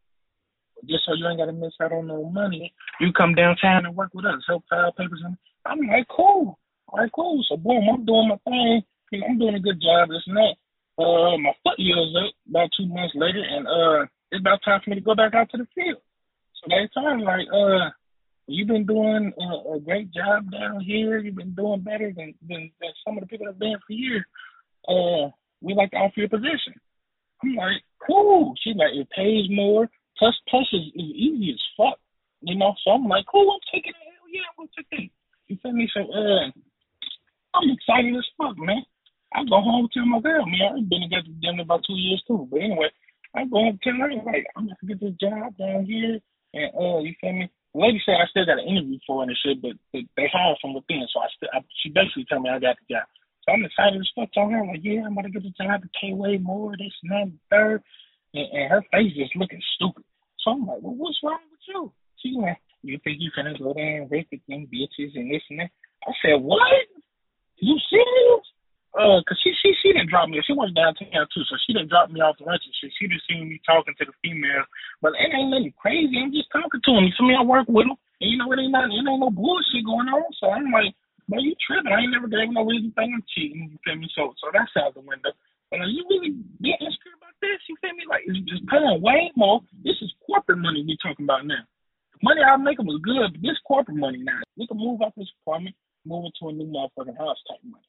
just 0.88 1.03
so 1.05 1.13
you 1.13 1.27
ain't 1.27 1.39
gotta 1.39 1.51
miss 1.51 1.73
out 1.81 1.91
on 1.91 2.07
no 2.07 2.29
money, 2.29 2.73
you 2.99 3.11
come 3.11 3.35
downtown 3.35 3.85
and 3.85 3.95
work 3.95 4.11
with 4.13 4.25
us, 4.25 4.43
help 4.47 4.63
file 4.69 4.93
papers. 4.93 5.21
And 5.23 5.38
I'm 5.65 5.79
like, 5.79 6.07
cool. 6.09 6.57
All 6.88 6.99
right, 6.99 7.11
cool. 7.13 7.43
So 7.49 7.57
boom, 7.57 7.83
I'm 7.91 8.05
doing 8.05 8.29
my 8.29 8.38
thing. 8.45 8.81
You 9.12 9.20
know, 9.20 9.28
I'm 9.30 9.39
doing 9.39 9.56
a 9.56 9.60
good 9.60 9.82
job, 9.82 10.10
this 10.10 10.24
and 10.28 10.38
that. 10.38 10.56
Uh, 11.00 11.38
my 11.38 11.54
foot 11.63 11.80
years 11.80 12.13
up 12.20 12.34
about 12.50 12.70
two 12.75 12.86
months 12.88 13.16
later, 13.16 13.42
and 13.42 13.66
uh, 13.68 14.06
it's 14.32 14.42
about 14.42 14.60
time 14.63 14.82
for 14.84 14.89
me 14.89 14.98
to 14.98 15.01
go 15.01 15.16
back 15.16 15.34
out 15.34 15.50
to 15.50 15.58
the 15.58 15.68
field. 15.74 16.01
So 16.60 16.68
they 16.68 16.89
told 16.94 17.18
me 17.18 17.24
like, 17.24 17.48
uh, 17.48 17.89
you've 18.48 18.68
been 18.68 18.86
doing 18.86 19.32
a, 19.39 19.75
a 19.75 19.80
great 19.80 20.12
job 20.12 20.51
down 20.51 20.82
here. 20.82 21.18
You've 21.20 21.36
been 21.36 21.56
doing 21.56 21.82
better 21.82 22.12
than, 22.16 22.36
than, 22.48 22.70
than 22.82 22.92
some 23.06 23.18
of 23.18 23.22
the 23.22 23.28
people 23.28 23.46
that've 23.46 23.60
been 23.60 23.78
for 23.88 23.94
years. 23.94 24.25
Uh, 24.88 25.32
we 25.62 25.74
like 25.74 25.92
to 25.92 25.98
offer 25.98 26.20
you 26.20 26.25
a 26.25 26.30
position. 26.30 26.75
I'm 27.44 27.56
like, 27.56 27.82
cool. 28.06 28.54
She's 28.62 28.75
like, 28.75 28.94
it 28.94 29.08
pays 29.16 29.48
more. 29.50 29.89
Plus, 30.18 30.36
plus 30.50 30.68
is, 30.74 30.88
is 30.96 31.12
easy 31.16 31.51
as 31.51 31.62
fuck. 31.78 31.98
You 32.42 32.56
know, 32.56 32.74
so 32.84 32.92
I'm 32.92 33.08
like, 33.08 33.25
cool, 33.32 33.51
I'm 33.51 33.60
taking 33.74 33.92
it. 33.92 34.04
Hell 34.04 34.28
yeah, 34.32 34.48
I'm 34.60 34.68
take 34.75 35.08
it. 35.08 35.12
You 35.48 35.58
feel 35.62 35.72
me? 35.72 35.89
So, 35.94 36.01
uh, 36.01 36.51
I'm 37.56 37.70
excited 37.72 38.16
as 38.16 38.25
fuck, 38.38 38.58
man. 38.58 38.84
I 39.33 39.43
go 39.45 39.62
home 39.62 39.86
and 39.86 39.91
tell 39.91 40.05
my 40.05 40.19
girl, 40.21 40.45
man, 40.45 40.81
I've 40.81 40.89
been 40.89 41.05
together 41.05 41.29
with 41.29 41.41
them 41.41 41.59
about 41.59 41.86
two 41.86 41.98
years 41.98 42.24
too. 42.25 42.48
But 42.50 42.62
anyway, 42.62 42.89
I 43.36 43.45
go 43.45 43.62
home 43.62 43.77
and 43.77 43.81
tell 43.81 43.93
her, 43.93 44.09
like, 44.25 44.45
I'm 44.57 44.65
gonna 44.65 44.88
get 44.88 45.00
this 45.00 45.13
job 45.21 45.55
down 45.57 45.86
here. 45.86 46.19
And, 46.53 46.69
uh, 46.74 47.00
you 47.05 47.13
feel 47.21 47.33
me? 47.33 47.50
The 47.74 47.79
lady 47.79 48.01
said 48.03 48.17
I 48.17 48.25
still 48.33 48.50
got 48.50 48.57
an 48.57 48.65
interview 48.65 48.98
for 49.05 49.21
and 49.21 49.38
shit, 49.38 49.62
but 49.62 49.77
they, 49.93 50.09
they 50.17 50.25
hired 50.33 50.57
from 50.62 50.74
within. 50.74 51.05
So 51.13 51.21
I 51.21 51.27
still, 51.38 51.50
I, 51.53 51.62
she 51.83 51.89
basically 51.93 52.25
told 52.25 52.41
me 52.41 52.50
I 52.50 52.57
got 52.57 52.77
the 52.81 52.95
job. 52.95 53.05
So 53.45 53.53
I'm 53.53 53.63
excited 53.63 54.01
as 54.01 54.09
fuck. 54.17 54.33
Telling 54.33 54.57
her, 54.57 54.65
like, 54.65 54.81
yeah, 54.81 55.05
I'm 55.05 55.13
gonna 55.13 55.29
get 55.29 55.43
the 55.45 55.53
job 55.53 55.81
to 55.81 55.89
pay 56.01 56.13
way 56.13 56.38
more, 56.41 56.74
this 56.74 56.93
and 57.05 57.12
that, 57.13 57.29
and 57.29 57.39
third. 57.53 57.83
And, 58.33 58.50
and 58.50 58.71
her 58.74 58.81
face 58.91 59.13
just 59.13 59.36
looking 59.38 59.62
stupid. 59.77 60.03
So 60.41 60.57
I'm 60.57 60.65
like, 60.65 60.81
well, 60.81 60.98
what's 60.98 61.21
wrong 61.21 61.45
with 61.53 61.62
you? 61.69 61.93
She 62.17 62.33
like, 62.33 62.57
you 62.81 62.98
think 63.03 63.21
you 63.21 63.29
finna 63.38 63.57
go 63.59 63.74
there 63.74 64.01
and 64.01 64.09
rape 64.09 64.29
them 64.31 64.67
bitches 64.74 65.13
and 65.13 65.29
this 65.29 65.43
and 65.50 65.59
that? 65.59 65.69
I 66.07 66.12
said, 66.21 66.41
what? 66.41 66.62
You 67.57 67.77
serious? 67.89 68.45
Uh, 68.89 69.22
cause 69.29 69.38
she 69.46 69.53
she 69.62 69.69
she 69.86 69.93
didn't 69.93 70.10
drop 70.10 70.25
me. 70.29 70.41
She 70.41 70.58
went 70.58 70.74
downtown 70.74 71.29
too, 71.29 71.46
so 71.46 71.53
she 71.62 71.77
didn't 71.77 71.93
drop 71.93 72.10
me 72.10 72.25
off 72.25 72.41
the 72.41 72.50
lunch 72.50 72.65
and 72.65 72.74
shit. 72.74 72.89
She 72.98 73.05
just 73.05 73.22
seen 73.29 73.46
me 73.46 73.62
talking 73.62 73.93
to 73.93 74.05
the 74.05 74.17
female, 74.25 74.65
but 74.98 75.13
it 75.13 75.29
ain't 75.29 75.53
nothing 75.53 75.77
crazy. 75.77 76.17
I'm 76.17 76.34
just 76.34 76.50
talking 76.50 76.81
to 76.81 76.91
him. 76.98 77.05
You 77.05 77.13
see 77.13 77.29
me? 77.29 77.38
I 77.38 77.46
work 77.46 77.69
with 77.69 77.86
him, 77.86 77.93
and 77.93 78.27
you 78.34 78.41
know 78.41 78.50
it 78.50 78.58
ain't 78.58 78.74
nothing. 78.74 78.98
It 78.98 79.05
ain't 79.05 79.22
no 79.22 79.29
bullshit 79.29 79.86
going 79.86 80.10
on. 80.10 80.25
So 80.41 80.50
I'm 80.50 80.74
like, 80.74 80.98
man, 81.29 81.46
you 81.46 81.53
tripping? 81.62 81.93
I 81.93 82.01
ain't 82.01 82.17
never 82.17 82.25
gave 82.25 82.50
no 82.50 82.65
reason 82.65 82.89
think 82.98 83.13
I'm 83.13 83.22
cheating. 83.29 83.69
You 83.69 83.77
feel 83.86 84.01
me? 84.01 84.10
So 84.17 84.34
so 84.41 84.50
that's 84.50 84.74
out 84.81 84.98
the 84.98 85.05
window. 85.05 85.38
But 85.69 85.86
are 85.86 85.91
you 85.93 86.01
really 86.10 86.34
being 86.58 86.81
insecure 86.81 87.13
about 87.13 87.38
this? 87.46 87.62
You 87.69 87.77
feel 87.77 87.93
me? 87.93 88.10
Like 88.10 88.25
it's 88.25 88.41
just 88.50 88.65
paying 88.74 89.05
way 89.05 89.29
more. 89.38 89.62
This 89.86 90.01
is 90.01 90.10
corporate 90.25 90.58
money 90.58 90.81
we 90.81 90.98
talking 90.98 91.29
about 91.29 91.46
now. 91.46 91.62
Money 92.25 92.41
I 92.41 92.58
make 92.58 92.81
was 92.81 92.98
good, 93.05 93.38
but 93.38 93.41
this 93.46 93.62
corporate 93.69 94.01
money 94.01 94.17
now. 94.17 94.41
We 94.58 94.65
can 94.65 94.81
move 94.81 95.05
out 95.05 95.13
this 95.13 95.29
apartment, 95.46 95.77
move 96.10 96.25
into 96.25 96.50
a 96.50 96.53
new 96.58 96.67
motherfucking 96.67 97.22
house 97.22 97.38
type 97.46 97.62
money. 97.62 97.86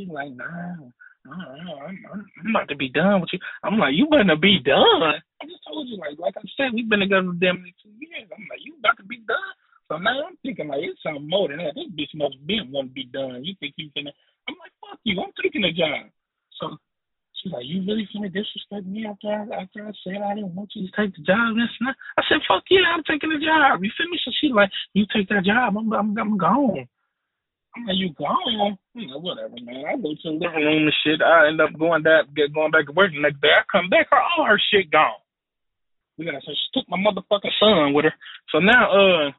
She's 0.00 0.08
like, 0.08 0.32
nah, 0.32 0.80
I'm, 1.28 2.48
about 2.48 2.72
to 2.72 2.76
be 2.76 2.88
done 2.88 3.20
with 3.20 3.28
you. 3.36 3.38
I'm 3.60 3.76
like, 3.76 3.92
you 3.92 4.08
better 4.08 4.32
be 4.40 4.64
done. 4.64 5.20
I 5.20 5.44
just 5.44 5.60
told 5.68 5.92
you, 5.92 6.00
like, 6.00 6.16
like 6.16 6.40
I 6.40 6.44
said, 6.56 6.72
we've 6.72 6.88
been 6.88 7.04
together 7.04 7.36
damn 7.36 7.60
near 7.60 7.76
two 7.76 7.92
years. 8.00 8.32
I'm 8.32 8.48
like, 8.48 8.64
you 8.64 8.80
about 8.80 8.96
to 8.96 9.04
be 9.04 9.20
done. 9.28 9.52
So 9.92 10.00
now 10.00 10.24
I'm 10.24 10.40
thinking 10.40 10.72
like 10.72 10.80
it's 10.80 11.02
something 11.04 11.28
more 11.28 11.52
than 11.52 11.60
that. 11.60 11.76
This 11.76 11.92
bitch 11.92 12.16
must 12.16 12.40
be 12.48 12.64
want 12.72 12.88
to 12.88 12.94
be 12.96 13.04
done. 13.12 13.44
You 13.44 13.52
think 13.60 13.74
you 13.76 13.92
finna? 13.92 14.14
I'm 14.48 14.56
like, 14.56 14.72
fuck 14.80 14.96
you. 15.04 15.20
I'm 15.20 15.36
taking 15.36 15.68
the 15.68 15.74
job. 15.76 16.08
So 16.56 16.80
she's 17.36 17.52
like, 17.52 17.68
you 17.68 17.84
really 17.84 18.08
finna 18.08 18.32
disrespect 18.32 18.88
me 18.88 19.04
after 19.04 19.28
I, 19.28 19.68
after 19.68 19.84
I 19.84 19.92
said 20.00 20.24
I 20.24 20.40
didn't 20.40 20.56
want 20.56 20.72
you 20.72 20.88
to 20.88 20.92
take 20.96 21.12
the 21.12 21.26
job? 21.28 21.60
This 21.60 21.68
and. 21.84 21.92
I 22.16 22.24
said, 22.24 22.40
fuck 22.48 22.64
yeah, 22.72 22.88
I'm 22.88 23.04
taking 23.04 23.28
the 23.28 23.42
job. 23.44 23.84
You 23.84 23.92
feel 23.98 24.08
me? 24.08 24.16
So 24.24 24.32
she's 24.40 24.56
like, 24.56 24.72
you 24.96 25.04
take 25.12 25.28
that 25.28 25.44
job. 25.44 25.76
I'm 25.76 25.92
I'm, 25.92 26.16
I'm 26.16 26.38
gone. 26.40 26.88
I'm 27.76 27.86
like, 27.86 27.96
you 27.96 28.10
gone? 28.18 28.78
You 28.94 29.06
know, 29.06 29.18
whatever, 29.18 29.54
man. 29.62 29.84
I 29.86 29.94
go 29.96 30.10
to 30.10 30.18
the 30.24 30.30
living 30.30 30.64
room 30.64 30.90
and 30.90 30.94
shit. 31.04 31.22
I 31.22 31.48
end 31.48 31.60
up 31.60 31.70
going 31.78 32.02
back, 32.02 32.26
get 32.34 32.52
going 32.52 32.70
back 32.72 32.86
to 32.86 32.92
work 32.92 33.12
the 33.12 33.20
next 33.22 33.40
day. 33.40 33.48
I 33.54 33.62
come 33.70 33.88
back, 33.88 34.08
her 34.10 34.18
all 34.18 34.44
her 34.46 34.60
shit 34.70 34.90
gone. 34.90 35.22
We 36.18 36.24
got 36.26 36.42
so 36.42 36.52
she 36.52 36.68
took 36.80 36.88
my 36.90 36.98
motherfucking 36.98 37.54
son 37.60 37.94
with 37.94 38.04
her. 38.06 38.14
So 38.50 38.58
now, 38.58 38.90
uh, 38.90 39.30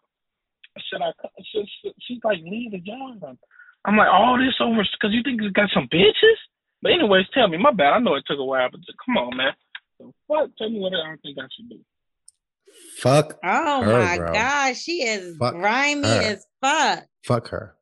should 0.90 1.02
I? 1.02 1.12
Should, 1.52 1.68
should, 1.84 1.94
she's 2.08 2.20
like, 2.24 2.40
leave 2.44 2.72
the 2.72 2.80
job. 2.80 3.38
I'm 3.86 3.98
like, 3.98 4.08
all 4.12 4.38
this 4.38 4.56
over 4.62 4.82
because 4.82 5.14
you 5.14 5.22
think 5.24 5.42
you 5.42 5.52
got 5.52 5.70
some 5.74 5.90
bitches? 5.92 6.40
But 6.82 6.94
anyways, 6.94 7.26
tell 7.34 7.48
me, 7.48 7.58
my 7.58 7.72
bad. 7.72 7.94
I 7.94 8.00
know 8.00 8.16
it 8.16 8.24
took 8.26 8.40
a 8.40 8.46
while, 8.46 8.70
but 8.72 8.80
come 9.06 9.18
on, 9.18 9.38
man. 9.38 9.54
So 9.98 10.14
what? 10.28 10.50
Tell 10.58 10.70
me 10.70 10.80
what 10.80 10.94
I 10.94 11.16
think 11.22 11.38
I 11.38 11.46
should 11.56 11.70
do. 11.70 11.80
Fuck. 12.98 13.38
Oh 13.44 13.82
her, 13.84 14.00
my 14.00 14.18
bro. 14.18 14.34
gosh, 14.34 14.78
she 14.82 15.04
is 15.04 15.38
Fuck 15.38 15.54
grimy 15.54 16.08
her. 16.08 16.22
as 16.22 16.46
fuck. 16.62 17.04
Fuck 17.26 17.50
her. 17.50 17.76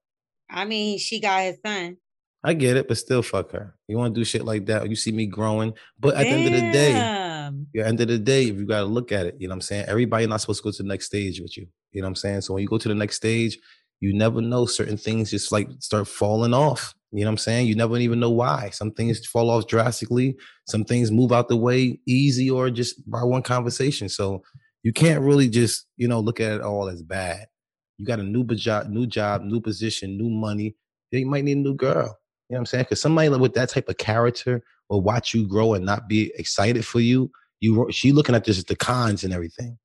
I 0.50 0.66
mean, 0.66 0.98
she 0.98 1.20
got 1.20 1.44
his 1.44 1.58
son. 1.66 1.98
I 2.44 2.54
get 2.54 2.78
it, 2.78 2.88
but 2.88 2.98
still 2.98 3.22
fuck 3.22 3.52
her. 3.52 3.76
You 3.88 3.98
want 3.98 4.16
to 4.16 4.20
do 4.20 4.24
shit 4.24 4.46
like 4.46 4.66
that? 4.68 4.90
You 4.90 4.96
see 4.96 5.12
me 5.12 5.26
growing, 5.26 5.74
but 6.00 6.16
at 6.16 6.24
the 6.24 6.30
end 6.30 6.56
of 6.56 6.62
the 6.62 6.72
day, 6.72 6.94
at 6.96 7.54
the 7.74 7.86
end 7.86 8.00
of 8.00 8.08
the 8.08 8.18
day, 8.18 8.44
if 8.44 8.56
you 8.56 8.66
got 8.66 8.80
to 8.80 8.86
look 8.86 9.12
at 9.12 9.26
it, 9.26 9.36
you 9.40 9.48
know 9.48 9.52
what 9.52 9.58
I'm 9.58 9.62
saying? 9.62 9.86
Everybody 9.88 10.26
not 10.26 10.40
supposed 10.40 10.62
to 10.62 10.64
go 10.64 10.72
to 10.72 10.84
the 10.84 10.88
next 10.88 11.08
stage 11.08 11.42
with 11.42 11.58
you. 11.58 11.68
You 11.92 12.02
know 12.02 12.06
what 12.06 12.12
I'm 12.12 12.16
saying? 12.16 12.42
So 12.42 12.54
when 12.54 12.64
you 12.64 12.70
go 12.70 12.78
to 12.78 12.88
the 12.88 12.96
next 12.96 13.18
stage, 13.18 13.58
you 14.00 14.14
never 14.14 14.42
know 14.42 14.66
certain 14.66 14.98
things 14.98 15.32
just 15.32 15.52
like 15.52 15.70
start 15.80 16.08
falling 16.08 16.54
off. 16.54 16.94
You 17.12 17.22
know 17.22 17.28
what 17.28 17.34
I'm 17.34 17.38
saying? 17.40 17.68
You 17.68 17.76
never 17.76 17.98
even 17.98 18.20
know 18.20 18.30
why. 18.30 18.70
Some 18.70 18.92
things 18.92 19.26
fall 19.26 19.50
off 19.50 19.68
drastically. 19.68 20.38
Some 20.68 20.86
things 20.86 21.12
move 21.12 21.34
out 21.34 21.50
the 21.50 21.58
way 21.58 22.00
easy 22.08 22.50
or 22.50 22.70
just 22.70 23.10
by 23.10 23.24
one 23.24 23.42
conversation. 23.42 24.08
So 24.08 24.44
you 24.84 24.94
can't 24.94 25.22
really 25.22 25.50
just, 25.50 25.88
you 25.98 26.08
know, 26.08 26.20
look 26.20 26.40
at 26.40 26.54
it 26.54 26.62
all 26.62 26.88
as 26.88 27.02
bad. 27.02 27.48
You 28.00 28.06
got 28.06 28.20
a 28.20 28.24
new 28.24 28.46
job, 28.56 28.90
new 28.90 29.06
job, 29.06 29.44
new 29.44 29.60
position, 29.60 30.18
new 30.18 30.30
money. 30.30 30.76
You 31.12 31.26
might 31.28 31.44
need 31.44 31.58
a 31.58 31.60
new 31.60 31.76
girl. 31.76 32.18
You 32.50 32.56
know 32.56 32.58
what 32.58 32.60
I'm 32.60 32.66
saying? 32.66 32.84
Because 32.86 33.02
somebody 33.02 33.30
with 33.30 33.54
that 33.54 33.70
type 33.70 33.90
of 33.90 33.98
character 33.98 34.64
will 34.90 35.02
watch 35.02 35.34
you 35.34 35.48
grow 35.48 35.74
and 35.74 35.86
not 35.86 36.08
be 36.08 36.32
excited 36.36 36.86
for 36.86 37.02
you. 37.02 37.30
You 37.60 37.88
she 37.92 38.14
looking 38.14 38.36
at 38.36 38.46
just 38.46 38.68
the 38.68 38.76
cons 38.76 39.24
and 39.26 39.34
everything. 39.34 39.78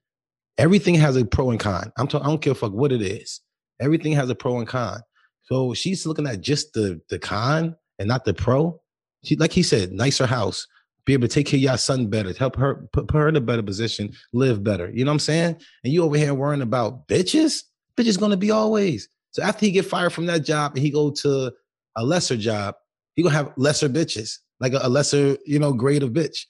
Everything 0.56 0.94
has 0.94 1.16
a 1.16 1.24
pro 1.24 1.50
and 1.50 1.58
con. 1.58 1.92
I'm 1.98 2.06
talking. 2.06 2.24
I 2.24 2.30
don't 2.30 2.40
care 2.40 2.54
fuck 2.54 2.72
what 2.72 2.92
it 2.92 3.02
is. 3.02 3.40
Everything 3.80 4.12
has 4.12 4.30
a 4.30 4.34
pro 4.34 4.58
and 4.58 4.68
con. 4.68 5.00
So 5.42 5.74
she's 5.74 6.06
looking 6.06 6.28
at 6.28 6.40
just 6.40 6.72
the 6.72 7.00
the 7.10 7.18
con 7.18 7.74
and 7.98 8.06
not 8.06 8.24
the 8.24 8.32
pro. 8.32 8.80
She, 9.24 9.34
like 9.36 9.52
he 9.52 9.64
said, 9.64 9.90
nicer 9.90 10.26
house, 10.26 10.66
be 11.04 11.14
able 11.14 11.26
to 11.26 11.34
take 11.34 11.46
care 11.46 11.58
of 11.58 11.62
your 11.62 11.76
son 11.78 12.06
better, 12.06 12.32
help 12.32 12.56
her 12.56 12.88
put 12.92 13.10
her 13.10 13.28
in 13.28 13.36
a 13.36 13.40
better 13.40 13.62
position, 13.62 14.12
live 14.32 14.62
better. 14.62 14.90
You 14.94 15.04
know 15.04 15.10
what 15.10 15.14
I'm 15.14 15.20
saying? 15.20 15.56
And 15.82 15.92
you 15.92 16.04
over 16.04 16.16
here 16.16 16.32
worrying 16.34 16.62
about 16.62 17.08
bitches. 17.08 17.62
Bitches 17.96 18.18
gonna 18.18 18.36
be 18.36 18.50
always. 18.50 19.08
So 19.30 19.42
after 19.42 19.66
he 19.66 19.72
get 19.72 19.86
fired 19.86 20.12
from 20.12 20.26
that 20.26 20.44
job 20.44 20.72
and 20.74 20.82
he 20.82 20.90
go 20.90 21.10
to 21.10 21.52
a 21.96 22.04
lesser 22.04 22.36
job, 22.36 22.74
he 23.14 23.22
gonna 23.22 23.34
have 23.34 23.52
lesser 23.56 23.88
bitches, 23.88 24.38
like 24.60 24.72
a, 24.72 24.80
a 24.82 24.88
lesser, 24.88 25.36
you 25.44 25.58
know, 25.58 25.72
grade 25.72 26.02
of 26.02 26.10
bitch. 26.10 26.46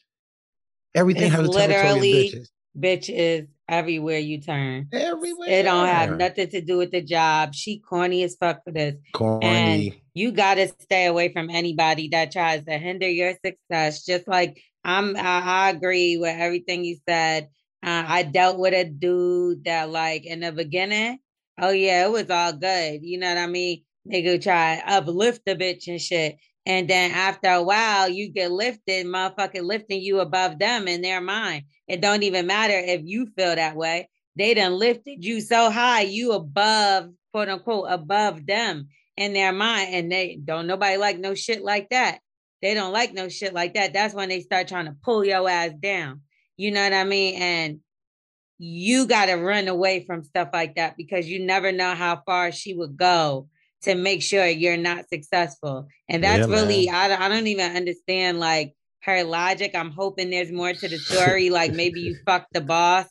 Everything 0.95 1.25
It's 1.25 1.35
has 1.35 1.49
a 1.49 1.53
territory 1.53 1.89
of 1.89 1.97
literally 1.97 2.33
bitches. 2.33 2.49
bitches 2.79 3.49
everywhere 3.69 4.19
you 4.19 4.41
turn. 4.41 4.89
Everywhere. 4.93 5.49
It 5.49 5.63
don't 5.65 5.87
have 5.87 6.17
nothing 6.17 6.49
to 6.51 6.61
do 6.61 6.77
with 6.77 6.93
the 6.93 7.03
job. 7.03 7.55
She 7.55 7.79
corny 7.79 8.23
as 8.23 8.37
fuck 8.37 8.63
for 8.65 8.73
this. 8.73 8.95
Corny. 9.13 10.03
You 10.15 10.31
got 10.31 10.55
to 10.55 10.69
stay 10.81 11.07
away 11.07 11.33
from 11.33 11.51
anybody 11.51 12.09
that 12.09 12.31
tries 12.31 12.65
to 12.67 12.79
hinder 12.79 13.09
your 13.09 13.35
success. 13.45 14.05
Just 14.05 14.29
like 14.29 14.63
I'm, 14.85 15.17
I, 15.17 15.41
I 15.41 15.71
agree 15.71 16.19
with 16.19 16.37
everything 16.39 16.85
you 16.85 16.99
said. 17.09 17.49
Uh, 17.83 18.05
I 18.07 18.23
dealt 18.23 18.59
with 18.59 18.75
a 18.75 18.85
dude 18.85 19.65
that, 19.65 19.91
like, 19.91 20.25
in 20.25 20.41
the 20.41 20.53
beginning, 20.53 21.19
oh 21.61 21.71
yeah, 21.71 22.07
it 22.07 22.11
was 22.11 22.31
all 22.31 22.53
good. 22.53 23.01
You 23.03 23.19
know 23.19 23.29
what 23.29 23.39
I 23.39 23.47
mean? 23.47 23.85
Nigga 24.11 24.43
try 24.43 24.83
uplift 24.87 25.43
the 25.47 25.57
bitch 25.57 25.89
and 25.89 26.01
shit. 26.01 26.37
And 26.67 26.89
then 26.89 27.11
after 27.11 27.51
a 27.51 27.63
while, 27.63 28.09
you 28.09 28.33
get 28.33 28.51
lifted, 28.51 29.07
motherfucking 29.07 29.65
lifting 29.65 30.01
you 30.01 30.21
above 30.21 30.59
them 30.59 30.89
in 30.89 31.03
their 31.03 31.21
mind. 31.21 31.65
It 31.89 32.01
don't 32.01 32.23
even 32.23 32.47
matter 32.47 32.75
if 32.75 33.03
you 33.05 33.27
feel 33.37 33.55
that 33.55 33.77
way. 33.77 34.09
They 34.37 34.55
done 34.55 34.73
lifted 34.73 35.25
you 35.25 35.41
so 35.41 35.71
high, 35.71 36.03
you 36.03 36.33
above, 36.33 37.11
quote 37.33 37.49
unquote, 37.49 37.87
above 37.91 38.47
them 38.47 38.89
in 39.17 39.33
their 39.35 39.53
mind. 39.53 39.95
And 39.95 40.11
they 40.11 40.39
don't 40.43 40.67
nobody 40.67 40.97
like 40.97 41.19
no 41.19 41.35
shit 41.35 41.63
like 41.63 41.91
that. 41.91 42.21
They 42.63 42.73
don't 42.73 42.93
like 42.93 43.13
no 43.13 43.29
shit 43.29 43.53
like 43.53 43.75
that. 43.75 43.93
That's 43.93 44.15
when 44.15 44.31
they 44.31 44.41
start 44.41 44.69
trying 44.69 44.87
to 44.87 44.97
pull 45.05 45.25
your 45.25 45.49
ass 45.49 45.73
down. 45.79 46.23
You 46.57 46.71
know 46.71 46.83
what 46.83 46.95
I 46.95 47.05
mean? 47.05 47.35
And 47.35 47.81
you 48.59 49.07
got 49.07 49.27
to 49.27 49.35
run 49.35 49.69
away 49.69 50.05
from 50.05 50.23
stuff 50.23 50.49
like 50.53 50.77
that 50.77 50.97
because 50.97 51.29
you 51.29 51.45
never 51.45 51.73
know 51.73 51.95
how 51.95 52.23
far 52.25 52.53
she 52.53 52.75
would 52.75 52.97
go 52.97 53.49
to 53.83 53.95
make 53.95 54.23
sure 54.23 54.47
you're 54.47 54.77
not 54.77 55.09
successful. 55.09 55.89
And 56.09 56.23
that's 56.23 56.49
Yeah, 56.49 56.55
really, 56.55 56.89
I, 56.89 57.09
don't- 57.09 57.21
I 57.21 57.29
don't 57.29 57.47
even 57.47 57.77
understand 57.77 58.41
like 58.41 58.75
her 59.03 59.25
logic. 59.25 59.73
I'm 59.75 59.91
hoping 59.91 60.31
there's 60.31 60.53
more 60.53 60.73
to 60.73 60.89
the 60.89 60.99
story. 60.99 61.51
like 61.51 61.73
maybe 61.75 62.01
you 62.01 62.17
fucked 62.27 62.53
the 62.53 62.61
boss 62.61 63.07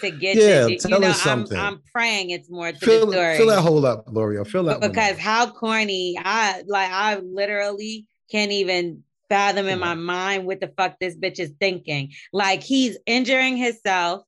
to 0.00 0.10
get 0.10 0.36
Yeah, 0.36 0.66
you. 0.66 0.78
tell 0.78 0.92
you 0.92 1.00
know, 1.00 1.08
us 1.08 1.20
something. 1.20 1.56
I'm, 1.58 1.74
I'm 1.74 1.82
praying 1.92 2.30
it's 2.30 2.50
more 2.50 2.72
to 2.72 2.78
fill, 2.78 3.06
the 3.06 3.12
story. 3.12 3.36
fill 3.36 3.48
that 3.48 3.60
hole 3.60 3.84
up, 3.84 4.06
Lorel. 4.06 4.46
Fill 4.46 4.64
that 4.64 4.80
because 4.80 5.12
up. 5.14 5.18
how 5.18 5.50
corny 5.50 6.16
I 6.18 6.62
like 6.66 6.90
I 6.90 7.16
literally 7.16 8.06
can't 8.30 8.52
even 8.52 9.02
fathom 9.28 9.66
in 9.66 9.78
my 9.78 9.94
mind 9.94 10.46
what 10.46 10.60
the 10.60 10.72
fuck 10.76 10.98
this 11.00 11.16
bitch 11.16 11.38
is 11.38 11.52
thinking. 11.60 12.12
Like 12.32 12.62
he's 12.62 12.96
injuring 13.06 13.56
himself 13.56 14.22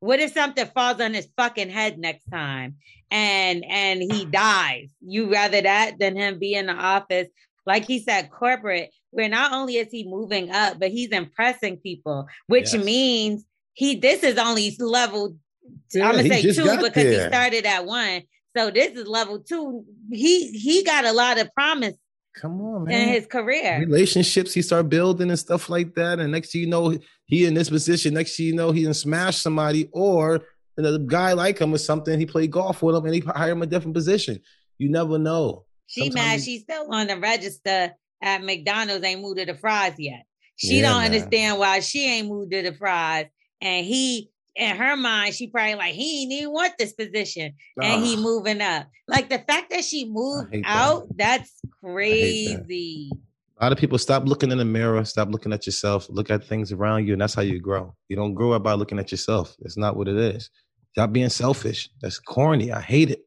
What 0.00 0.20
if 0.20 0.32
something 0.32 0.66
falls 0.66 1.00
on 1.00 1.14
his 1.14 1.28
fucking 1.36 1.70
head 1.70 1.98
next 1.98 2.24
time 2.30 2.76
and 3.10 3.64
and 3.64 4.00
he 4.00 4.24
dies? 4.24 4.88
You 5.00 5.30
rather 5.32 5.60
that 5.60 5.98
than 5.98 6.16
him 6.16 6.38
be 6.38 6.54
in 6.54 6.66
the 6.66 6.72
office, 6.74 7.28
like 7.66 7.84
he 7.84 8.00
said, 8.00 8.30
corporate, 8.30 8.90
where 9.10 9.28
not 9.28 9.52
only 9.52 9.76
is 9.76 9.88
he 9.90 10.04
moving 10.04 10.50
up, 10.50 10.78
but 10.78 10.90
he's 10.90 11.10
impressing 11.10 11.78
people, 11.78 12.26
which 12.46 12.72
Yes. 12.74 12.84
means 12.84 13.44
he 13.74 13.96
this 13.96 14.22
is 14.22 14.38
only 14.38 14.74
level 14.78 15.36
Yeah, 15.92 16.08
I'm 16.08 16.16
gonna 16.16 16.28
say 16.28 16.42
two 16.42 16.78
because 16.80 16.94
he 16.94 17.20
started 17.20 17.66
at 17.66 17.84
one. 17.84 18.22
So 18.56 18.70
this 18.70 18.92
is 18.92 19.06
level 19.06 19.40
two. 19.40 19.84
He 20.10 20.50
he 20.52 20.82
got 20.84 21.04
a 21.04 21.12
lot 21.12 21.38
of 21.40 21.52
promise 21.54 21.94
Come 22.40 22.60
on, 22.60 22.84
man. 22.84 23.08
in 23.08 23.14
his 23.14 23.26
career. 23.26 23.78
relationships 23.80 24.52
he 24.54 24.62
start 24.62 24.88
building 24.88 25.28
and 25.30 25.38
stuff 25.38 25.68
like 25.68 25.94
that. 25.94 26.18
And 26.20 26.32
next 26.32 26.52
thing 26.52 26.62
you 26.62 26.66
know, 26.68 26.96
he 27.26 27.46
in 27.46 27.54
this 27.54 27.68
position. 27.70 28.14
Next 28.14 28.36
thing 28.36 28.46
you 28.46 28.54
know, 28.54 28.70
he 28.72 28.84
done 28.84 28.94
smash 28.94 29.36
somebody 29.38 29.88
or 29.92 30.40
another 30.76 30.98
guy 30.98 31.32
like 31.32 31.58
him 31.58 31.74
or 31.74 31.78
something. 31.78 32.18
He 32.18 32.26
played 32.26 32.50
golf 32.52 32.82
with 32.82 32.94
him 32.96 33.04
and 33.04 33.14
he 33.14 33.20
hire 33.20 33.52
him 33.52 33.62
a 33.62 33.66
different 33.66 33.94
position. 33.94 34.40
You 34.78 34.90
never 34.90 35.18
know. 35.18 35.64
She 35.86 36.10
mad 36.10 36.12
Sometimes- 36.12 36.44
she's 36.44 36.62
still 36.62 36.86
on 36.92 37.06
the 37.08 37.18
register 37.18 37.92
at 38.22 38.42
McDonald's, 38.42 39.04
ain't 39.04 39.20
moved 39.20 39.38
to 39.38 39.46
the 39.46 39.54
fries 39.54 39.94
yet. 39.98 40.24
She 40.56 40.76
Yeah, 40.80 40.90
don't 40.90 41.02
man. 41.02 41.12
understand 41.12 41.58
why 41.58 41.80
she 41.80 42.04
ain't 42.06 42.28
moved 42.28 42.50
to 42.52 42.62
the 42.62 42.74
fries. 42.74 43.26
And 43.60 43.86
he 43.86 44.30
in 44.58 44.76
her 44.76 44.96
mind, 44.96 45.34
she 45.34 45.46
probably 45.48 45.76
like 45.76 45.94
he 45.94 46.22
ain't 46.22 46.32
even 46.32 46.52
want 46.52 46.72
this 46.78 46.92
position. 46.92 47.54
And 47.80 48.04
he 48.04 48.16
Ah, 48.16 48.20
moving 48.20 48.60
up. 48.60 48.88
Like 49.06 49.28
the 49.30 49.38
fact 49.38 49.70
that 49.70 49.84
she 49.84 50.04
moved 50.10 50.52
that. 50.52 50.62
out, 50.66 51.06
that's 51.16 51.50
hate 51.62 51.62
that. 51.62 51.80
crazy. 51.80 53.10
a 53.60 53.64
lot 53.64 53.72
of 53.72 53.78
people 53.78 53.98
stop 53.98 54.24
looking 54.26 54.50
in 54.50 54.58
the 54.58 54.64
mirror, 54.64 55.04
stop 55.04 55.28
looking 55.30 55.52
at 55.52 55.64
yourself, 55.66 56.06
look 56.10 56.30
at 56.30 56.44
things 56.44 56.72
around 56.72 57.06
you, 57.06 57.12
and 57.12 57.22
that's 57.22 57.34
how 57.34 57.42
you 57.42 57.60
grow. 57.60 57.94
You 58.08 58.16
don't 58.16 58.34
grow 58.34 58.52
up 58.52 58.62
by 58.62 58.74
looking 58.74 58.98
at 58.98 59.10
yourself. 59.10 59.56
It's 59.60 59.76
not 59.76 59.96
what 59.96 60.08
it 60.08 60.16
is. 60.16 60.50
Stop 60.92 61.12
being 61.12 61.28
selfish. 61.28 61.88
That's 62.00 62.18
corny. 62.18 62.72
I 62.72 62.80
hate 62.80 63.10
it. 63.10 63.20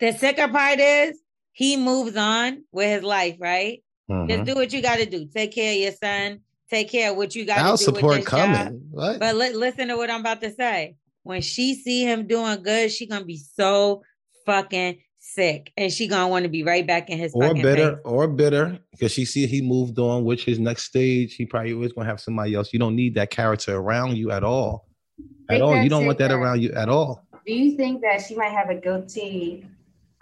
The 0.00 0.12
sicker 0.12 0.48
part 0.48 0.80
is 0.80 1.20
he 1.52 1.76
moves 1.76 2.16
on 2.16 2.64
with 2.72 2.88
his 2.88 3.02
life, 3.02 3.36
right? 3.40 3.82
Mhm. 4.10 4.28
Just 4.28 4.44
do 4.44 4.54
what 4.56 4.72
you 4.72 4.82
got 4.82 4.96
to 4.98 5.06
do. 5.06 5.26
Take 5.32 5.52
care 5.54 5.72
of 5.72 5.78
your 5.78 5.92
son. 5.92 6.40
Take 6.72 6.90
care 6.90 7.10
of 7.10 7.18
what 7.18 7.34
you 7.34 7.44
got 7.44 7.56
to. 7.56 7.60
I'll 7.60 7.76
support 7.76 8.16
this 8.16 8.26
coming. 8.26 8.88
What? 8.90 9.20
But 9.20 9.36
li- 9.36 9.52
listen 9.52 9.88
to 9.88 9.96
what 9.98 10.08
I'm 10.08 10.20
about 10.20 10.40
to 10.40 10.50
say. 10.54 10.96
When 11.22 11.42
she 11.42 11.74
see 11.74 12.02
him 12.02 12.26
doing 12.26 12.62
good, 12.62 12.90
she 12.90 13.06
gonna 13.06 13.26
be 13.26 13.36
so 13.36 14.02
fucking 14.46 14.98
sick, 15.18 15.70
and 15.76 15.92
she 15.92 16.08
gonna 16.08 16.28
want 16.28 16.44
to 16.44 16.48
be 16.48 16.62
right 16.62 16.86
back 16.86 17.10
in 17.10 17.18
his 17.18 17.34
or 17.34 17.52
bitter, 17.52 17.96
face. 17.96 18.00
or 18.06 18.26
bitter, 18.26 18.78
because 18.90 19.12
she 19.12 19.26
see 19.26 19.46
he 19.46 19.60
moved 19.60 19.98
on, 19.98 20.24
which 20.24 20.46
his 20.46 20.58
next 20.58 20.84
stage, 20.84 21.34
he 21.34 21.44
probably 21.44 21.74
always 21.74 21.92
gonna 21.92 22.08
have 22.08 22.20
somebody 22.22 22.54
else. 22.54 22.72
You 22.72 22.78
don't 22.78 22.96
need 22.96 23.16
that 23.16 23.28
character 23.28 23.76
around 23.76 24.16
you 24.16 24.30
at 24.30 24.42
all. 24.42 24.88
At 25.50 25.60
all. 25.60 25.76
You 25.76 25.90
don't 25.90 26.06
want 26.06 26.16
that 26.20 26.28
that- 26.28 26.34
around 26.34 26.62
you 26.62 26.72
at 26.72 26.88
all. 26.88 27.22
Do 27.46 27.52
you 27.52 27.76
think 27.76 28.00
that 28.00 28.22
she 28.26 28.34
might 28.34 28.52
have 28.52 28.70
a 28.70 28.76
guilty? 28.76 29.66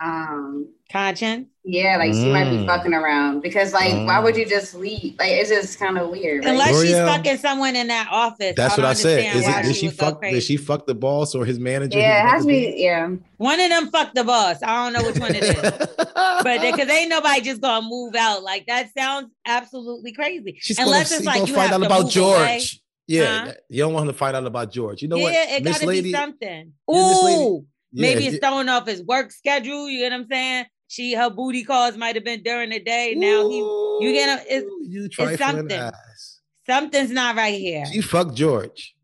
Um, 0.02 0.68
Conscience. 0.90 1.46
Yeah, 1.62 1.98
like 1.98 2.14
she 2.14 2.32
might 2.32 2.48
be 2.48 2.56
Mm. 2.56 2.66
fucking 2.66 2.94
around 2.94 3.40
because, 3.42 3.74
like, 3.74 3.92
why 3.92 4.18
would 4.18 4.34
Mm. 4.34 4.38
you 4.38 4.46
just 4.46 4.74
leave? 4.74 5.14
Like, 5.18 5.32
it's 5.32 5.50
just 5.50 5.78
kind 5.78 5.98
of 5.98 6.08
weird. 6.08 6.42
Right? 6.44 6.52
Unless 6.52 6.80
she's 6.80 6.92
Lorel. 6.92 7.06
fucking 7.16 7.36
someone 7.36 7.76
in 7.76 7.88
that 7.88 8.08
office. 8.10 8.54
That's 8.56 8.78
what 8.78 8.84
don't 8.84 8.90
I 8.90 8.94
said. 8.94 9.18
understand 9.18 9.38
Is 9.40 9.44
why 9.46 9.60
it 9.60 9.62
did 9.64 9.76
she 9.76 9.86
would 9.88 9.96
go 9.98 10.04
fuck 10.06 10.22
did 10.22 10.42
she 10.42 10.56
fuck 10.56 10.86
the 10.86 10.94
boss 10.94 11.34
or 11.34 11.44
his 11.44 11.58
manager? 11.58 11.98
yeah, 11.98 12.26
it 12.26 12.30
has 12.30 12.42
to 12.44 12.48
be. 12.48 12.74
Yeah, 12.78 13.08
One 13.36 13.60
of 13.60 13.68
them 13.68 13.90
fucked 13.90 14.14
the 14.14 14.24
boss. 14.24 14.62
I 14.62 14.84
don't 14.84 14.94
know 14.94 15.06
which 15.06 15.18
one 15.20 15.34
it 15.34 15.44
is. 15.44 15.54
But 16.42 16.62
because 16.62 16.88
ain't 16.88 17.10
nobody 17.10 17.42
just 17.42 17.60
gonna 17.60 17.86
move 17.86 18.14
out. 18.14 18.42
Like 18.42 18.66
that 18.66 18.88
sounds 18.96 19.30
absolutely 19.46 20.12
crazy. 20.12 20.56
She's 20.60 20.78
Unless 20.78 20.92
gonna, 20.92 21.00
it's 21.02 21.16
she's 21.18 21.26
like 21.26 21.48
you 21.48 21.54
find 21.54 21.70
have 21.72 21.82
out 21.82 21.86
about 21.86 22.10
George. 22.10 22.38
away. 22.40 22.62
Yeah, 23.06 23.44
Huh? 23.46 23.52
you 23.68 23.82
don't 23.82 23.92
want 23.92 24.06
him 24.08 24.12
to 24.14 24.18
find 24.18 24.34
out 24.36 24.46
about 24.46 24.72
George. 24.72 25.02
You 25.02 25.08
know 25.08 25.16
yeah, 25.16 25.22
what? 25.24 25.34
it 25.34 25.62
Miss 25.64 25.74
gotta 25.74 25.86
Lady, 25.86 26.02
be 26.04 26.12
something. 26.12 26.72
Yeah, 26.88 27.08
Miss 27.08 27.22
Lady- 27.22 27.40
Ooh, 27.42 27.66
yeah, 27.92 28.00
maybe 28.02 28.26
it- 28.26 28.34
it's 28.34 28.46
throwing 28.46 28.68
off 28.70 28.86
his 28.86 29.02
work 29.02 29.32
schedule. 29.32 29.88
You 29.90 29.98
get 29.98 30.12
what 30.12 30.20
I'm 30.20 30.26
saying? 30.30 30.64
She 30.90 31.14
her 31.14 31.30
booty 31.30 31.62
calls 31.62 31.96
might 31.96 32.16
have 32.16 32.24
been 32.24 32.42
during 32.42 32.70
the 32.70 32.80
day. 32.80 33.14
Now 33.16 33.48
he 33.48 33.58
you 33.58 34.12
get 34.12 34.40
him- 34.40 34.46
it's- 34.48 34.62
Ooh, 34.64 34.84
you 34.88 35.08
trifling 35.08 35.38
something. 35.38 35.78
ass. 35.78 36.40
something's 36.66 37.12
not 37.12 37.36
right 37.36 37.54
here. 37.54 37.86
She 37.86 38.00
fucked 38.00 38.34
George. 38.34 38.96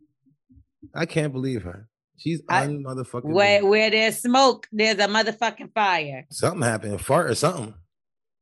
I 0.92 1.06
can't 1.06 1.32
believe 1.32 1.62
her. 1.62 1.88
She's 2.18 2.42
I- 2.48 2.66
unmotherfucking. 2.66 3.24
Where 3.32 3.60
believable. 3.60 3.70
where 3.70 3.90
there's 3.90 4.16
smoke, 4.18 4.66
there's 4.72 4.98
a 4.98 5.06
motherfucking 5.06 5.72
fire. 5.74 6.26
Something 6.32 6.62
happened, 6.62 6.94
a 6.94 6.98
fart 6.98 7.30
or 7.30 7.36
something. 7.36 7.74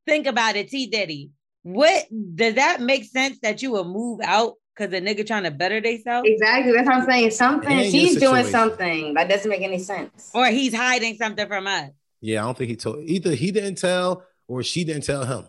Think 0.07 0.25
about 0.25 0.55
it, 0.55 0.69
T 0.69 0.87
Diddy. 0.87 1.29
What 1.61 2.05
does 2.33 2.55
that 2.55 2.81
make 2.81 3.03
sense 3.05 3.37
that 3.43 3.61
you 3.61 3.71
would 3.73 3.85
move 3.87 4.21
out 4.23 4.53
because 4.75 4.91
a 4.91 5.01
nigga 5.01 5.25
trying 5.25 5.43
to 5.43 5.51
better 5.51 5.79
themselves? 5.81 6.27
exactly. 6.27 6.71
That's 6.71 6.87
what 6.87 6.95
I'm 6.95 7.05
saying. 7.05 7.29
Something 7.29 7.71
And 7.71 7.91
she's 7.91 8.19
doing 8.19 8.45
something 8.47 9.13
that 9.13 9.29
doesn't 9.29 9.49
make 9.49 9.61
any 9.61 9.77
sense. 9.79 10.31
Or 10.33 10.47
he's 10.47 10.73
hiding 10.73 11.15
something 11.17 11.47
from 11.47 11.67
us. 11.67 11.91
Yeah, 12.25 12.41
I 12.41 12.45
don't 12.45 12.57
think 12.57 12.69
he 12.71 12.75
told. 12.75 13.03
Either 13.03 13.35
he 13.35 13.51
didn't 13.51 13.75
tell 13.75 14.23
or 14.47 14.63
she 14.63 14.83
didn't 14.83 15.03
tell 15.03 15.25
him. 15.25 15.45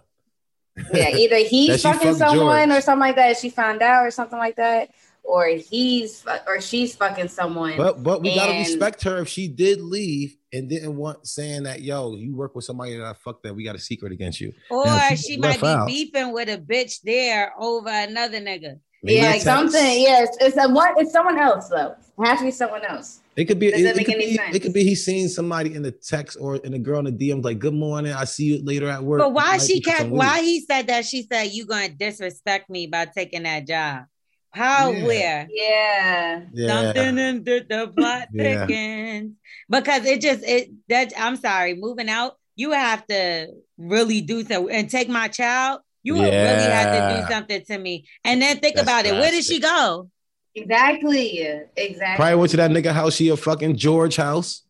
Yeah, 0.93 1.09
either 1.17 1.37
That 1.37 1.47
he's 1.47 1.81
she 1.81 1.83
fucking 1.91 2.15
someone 2.17 2.69
George. 2.69 2.79
or 2.79 2.83
something 2.83 3.01
like 3.01 3.17
that. 3.17 3.39
She 3.39 3.49
found 3.49 3.81
out 3.81 4.05
or 4.05 4.11
something 4.11 4.39
like 4.39 4.57
that, 4.57 4.91
or 5.25 5.47
he's 5.49 6.23
or 6.47 6.61
she's 6.61 6.95
fucking 6.95 7.29
someone. 7.29 7.79
But 7.79 8.03
but 8.03 8.21
we 8.21 8.35
gotta 8.35 8.59
respect 8.59 9.03
her 9.05 9.19
if 9.23 9.29
she 9.29 9.49
did 9.49 9.81
leave 9.81 10.37
and 10.53 10.69
didn't 10.69 10.97
want 10.97 11.27
saying 11.27 11.63
that 11.63 11.81
yo, 11.81 12.15
you 12.15 12.37
work 12.37 12.55
with 12.55 12.67
somebody 12.67 12.95
that 12.99 13.07
I 13.07 13.15
fucked 13.15 13.45
that 13.45 13.55
we 13.57 13.65
got 13.65 13.75
a 13.75 13.79
secret 13.79 14.13
against 14.13 14.39
you. 14.43 14.53
Or 14.71 14.85
Now, 14.85 15.09
she 15.11 15.17
she 15.17 15.37
might 15.39 15.59
be 15.61 15.67
out. 15.67 15.87
beefing 15.87 16.33
with 16.35 16.51
a 16.51 16.59
bitch 16.59 17.01
there 17.03 17.55
over 17.59 17.89
another 17.89 18.39
nigga. 18.41 18.81
Maybe 19.03 19.17
yeah, 19.21 19.35
a 19.35 19.41
something. 19.41 20.01
Yes, 20.03 20.37
it's 20.41 20.57
a 20.57 20.69
what? 20.69 20.99
It's 20.99 21.13
someone 21.13 21.39
else 21.39 21.69
though. 21.69 21.95
It 22.19 22.27
has 22.27 22.39
to 22.39 22.45
be 22.47 22.51
someone 22.51 22.85
else. 22.85 23.21
It 23.37 23.45
could 23.45 23.59
be. 23.59 23.67
It, 23.69 23.83
Doesn't 23.83 24.01
it 24.01 24.05
could 24.05 24.17
be. 24.19 24.37
sense. 24.37 24.57
It 24.57 24.61
could 24.61 24.73
be. 24.73 24.83
He's 24.83 25.05
seen 25.05 25.29
somebody 25.29 25.75
in 25.75 25.83
the 25.83 25.93
text 25.93 26.39
or 26.41 26.57
in 26.57 26.73
a 26.73 26.79
girl 26.79 27.07
in 27.07 27.17
the 27.17 27.31
DM 27.31 27.45
like, 27.45 27.59
"Good 27.59 27.75
morning. 27.75 28.13
I 28.13 28.25
see 28.25 28.45
you 28.45 28.65
later 28.65 28.89
at 28.89 29.03
work." 29.03 29.21
But 29.21 29.35
why 29.35 29.59
she 29.59 29.81
kept 29.81 30.09
why 30.09 30.41
he 30.41 30.61
said 30.61 30.87
that 30.87 31.05
she 31.05 31.23
said 31.31 31.45
you 31.53 31.67
gonna 31.67 31.91
disrespect 31.91 32.71
me 32.71 32.87
by 32.87 33.05
taking 33.05 33.43
that 33.43 33.67
job. 33.67 34.05
How 34.51 34.91
Yeah. 34.91 35.05
where? 35.05 35.49
Yeah. 35.51 36.41
Yeah. 36.55 36.69
Something 36.95 37.19
in 37.19 37.45
the, 37.45 37.67
the 37.69 37.93
plot 37.95 38.29
Yeah. 38.33 38.67
thickens. 38.67 39.33
Because 39.69 40.07
it 40.07 40.23
just 40.23 40.43
it 40.43 40.71
that 40.89 41.13
I'm 41.19 41.37
sorry, 41.37 41.75
moving 41.75 42.09
out, 42.09 42.39
you 42.55 42.71
have 42.73 43.07
to 43.09 43.49
really 43.77 44.23
do 44.23 44.43
so 44.45 44.69
and 44.69 44.89
take 44.89 45.11
my 45.11 45.29
child. 45.29 45.81
You 46.07 46.15
would 46.15 46.23
really 46.23 46.33
have 46.33 47.17
to 47.17 47.21
do 47.21 47.35
something 47.35 47.65
to 47.65 47.79
me. 47.79 48.07
And 48.25 48.41
then 48.41 48.59
think 48.59 48.77
That's 48.77 48.87
about 48.87 49.07
it. 49.07 49.13
Where 49.15 49.33
did 49.33 49.45
she 49.45 49.59
go? 49.59 50.09
Exactly. 50.55 51.41
Exactly. 51.77 52.17
Probably 52.17 52.37
went 52.37 52.51
to 52.53 52.57
that 52.59 52.71
nigga 52.71 52.93
house. 52.93 53.17
She 53.17 53.29
a 53.31 53.37
fucking 53.37 53.77
George 53.77 54.15
house. 54.15 54.63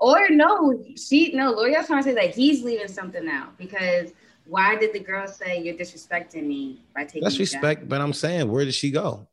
Or 0.00 0.28
no, 0.28 0.82
she 0.96 1.30
no. 1.32 1.52
Lorel's 1.52 1.86
trying 1.86 2.02
to 2.02 2.10
say 2.10 2.14
that 2.16 2.34
he's 2.34 2.64
leaving 2.64 2.88
something 2.88 3.28
out 3.28 3.56
because 3.56 4.10
why 4.46 4.74
did 4.74 4.92
the 4.92 4.98
girl 4.98 5.28
say 5.28 5.62
you're 5.62 5.76
disrespecting 5.76 6.44
me 6.44 6.82
by 6.92 7.04
taking? 7.04 7.22
That's 7.22 7.38
the 7.38 7.44
job?" 7.44 7.62
respect. 7.62 7.88
But 7.88 8.00
I'm 8.00 8.12
saying, 8.12 8.50
where 8.50 8.64
did 8.64 8.74
she 8.74 8.90
go? 8.90 9.28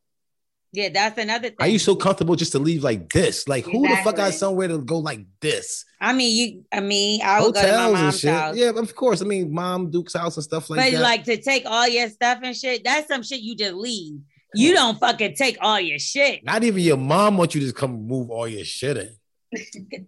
Yeah, 0.74 0.90
that's 0.90 1.20
another 1.20 1.50
thing. 1.50 1.58
Are 1.60 1.68
you 1.68 1.78
so 1.78 1.96
comfortable 1.96 2.36
just 2.36 2.52
to 2.54 2.60
leave 2.60 2.84
like 2.84 3.14
this? 3.14 3.48
Like 3.48 3.64
who 3.64 3.88
the 3.88 3.96
fuck 4.04 4.16
got 4.16 4.34
somewhere 4.34 4.68
to 4.68 4.80
go 4.80 4.98
like 4.98 5.24
this? 5.40 5.86
I 6.02 6.14
mean, 6.14 6.36
you. 6.36 6.66
I 6.72 6.80
mean, 6.80 7.22
I 7.24 7.44
would 7.44 7.54
go 7.54 7.62
to 7.62 7.68
my 7.68 7.74
Hotels 7.74 7.94
and 7.94 8.02
mom's 8.02 8.20
shit. 8.20 8.34
house. 8.34 8.56
Yeah, 8.58 8.72
of 8.76 8.96
course. 8.96 9.22
I 9.22 9.26
mean, 9.26 9.54
mom 9.54 9.92
Duke's 9.92 10.16
house 10.16 10.36
and 10.36 10.44
stuff 10.44 10.72
like 10.72 10.80
but 10.80 10.86
that. 10.86 10.98
But 10.98 11.04
like 11.04 11.24
to 11.26 11.38
take 11.40 11.68
all 11.68 11.88
your 11.88 12.10
stuff 12.10 12.40
and 12.42 12.58
shit, 12.58 12.84
that's 12.84 13.08
some 13.08 13.22
shit 13.22 13.42
you 13.42 13.56
just 13.56 13.76
leave. 13.76 14.20
You 14.56 14.74
don't 14.74 15.00
fucking 15.00 15.36
take 15.36 15.58
all 15.62 15.80
your 15.80 16.00
shit. 16.00 16.44
Not 16.44 16.64
even 16.64 16.82
your 16.82 16.98
mom 16.98 17.38
wants 17.38 17.54
you 17.54 17.68
to 17.68 17.74
come 17.74 18.08
move 18.08 18.32
all 18.32 18.48
your 18.48 18.66
shit 18.66 18.98
in. 18.98 20.08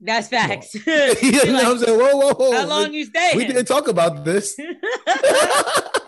That's 0.00 0.28
facts. 0.28 0.74
you 0.86 1.46
know 1.46 1.54
what 1.54 1.64
I'm 1.64 1.78
saying? 1.78 1.98
Whoa, 1.98 2.16
whoa, 2.16 2.34
whoa. 2.34 2.52
How 2.52 2.66
long 2.66 2.92
you 2.92 3.06
stay? 3.06 3.32
we 3.34 3.46
didn't 3.46 3.64
talk 3.64 3.88
about 3.88 4.22
this. 4.24 4.54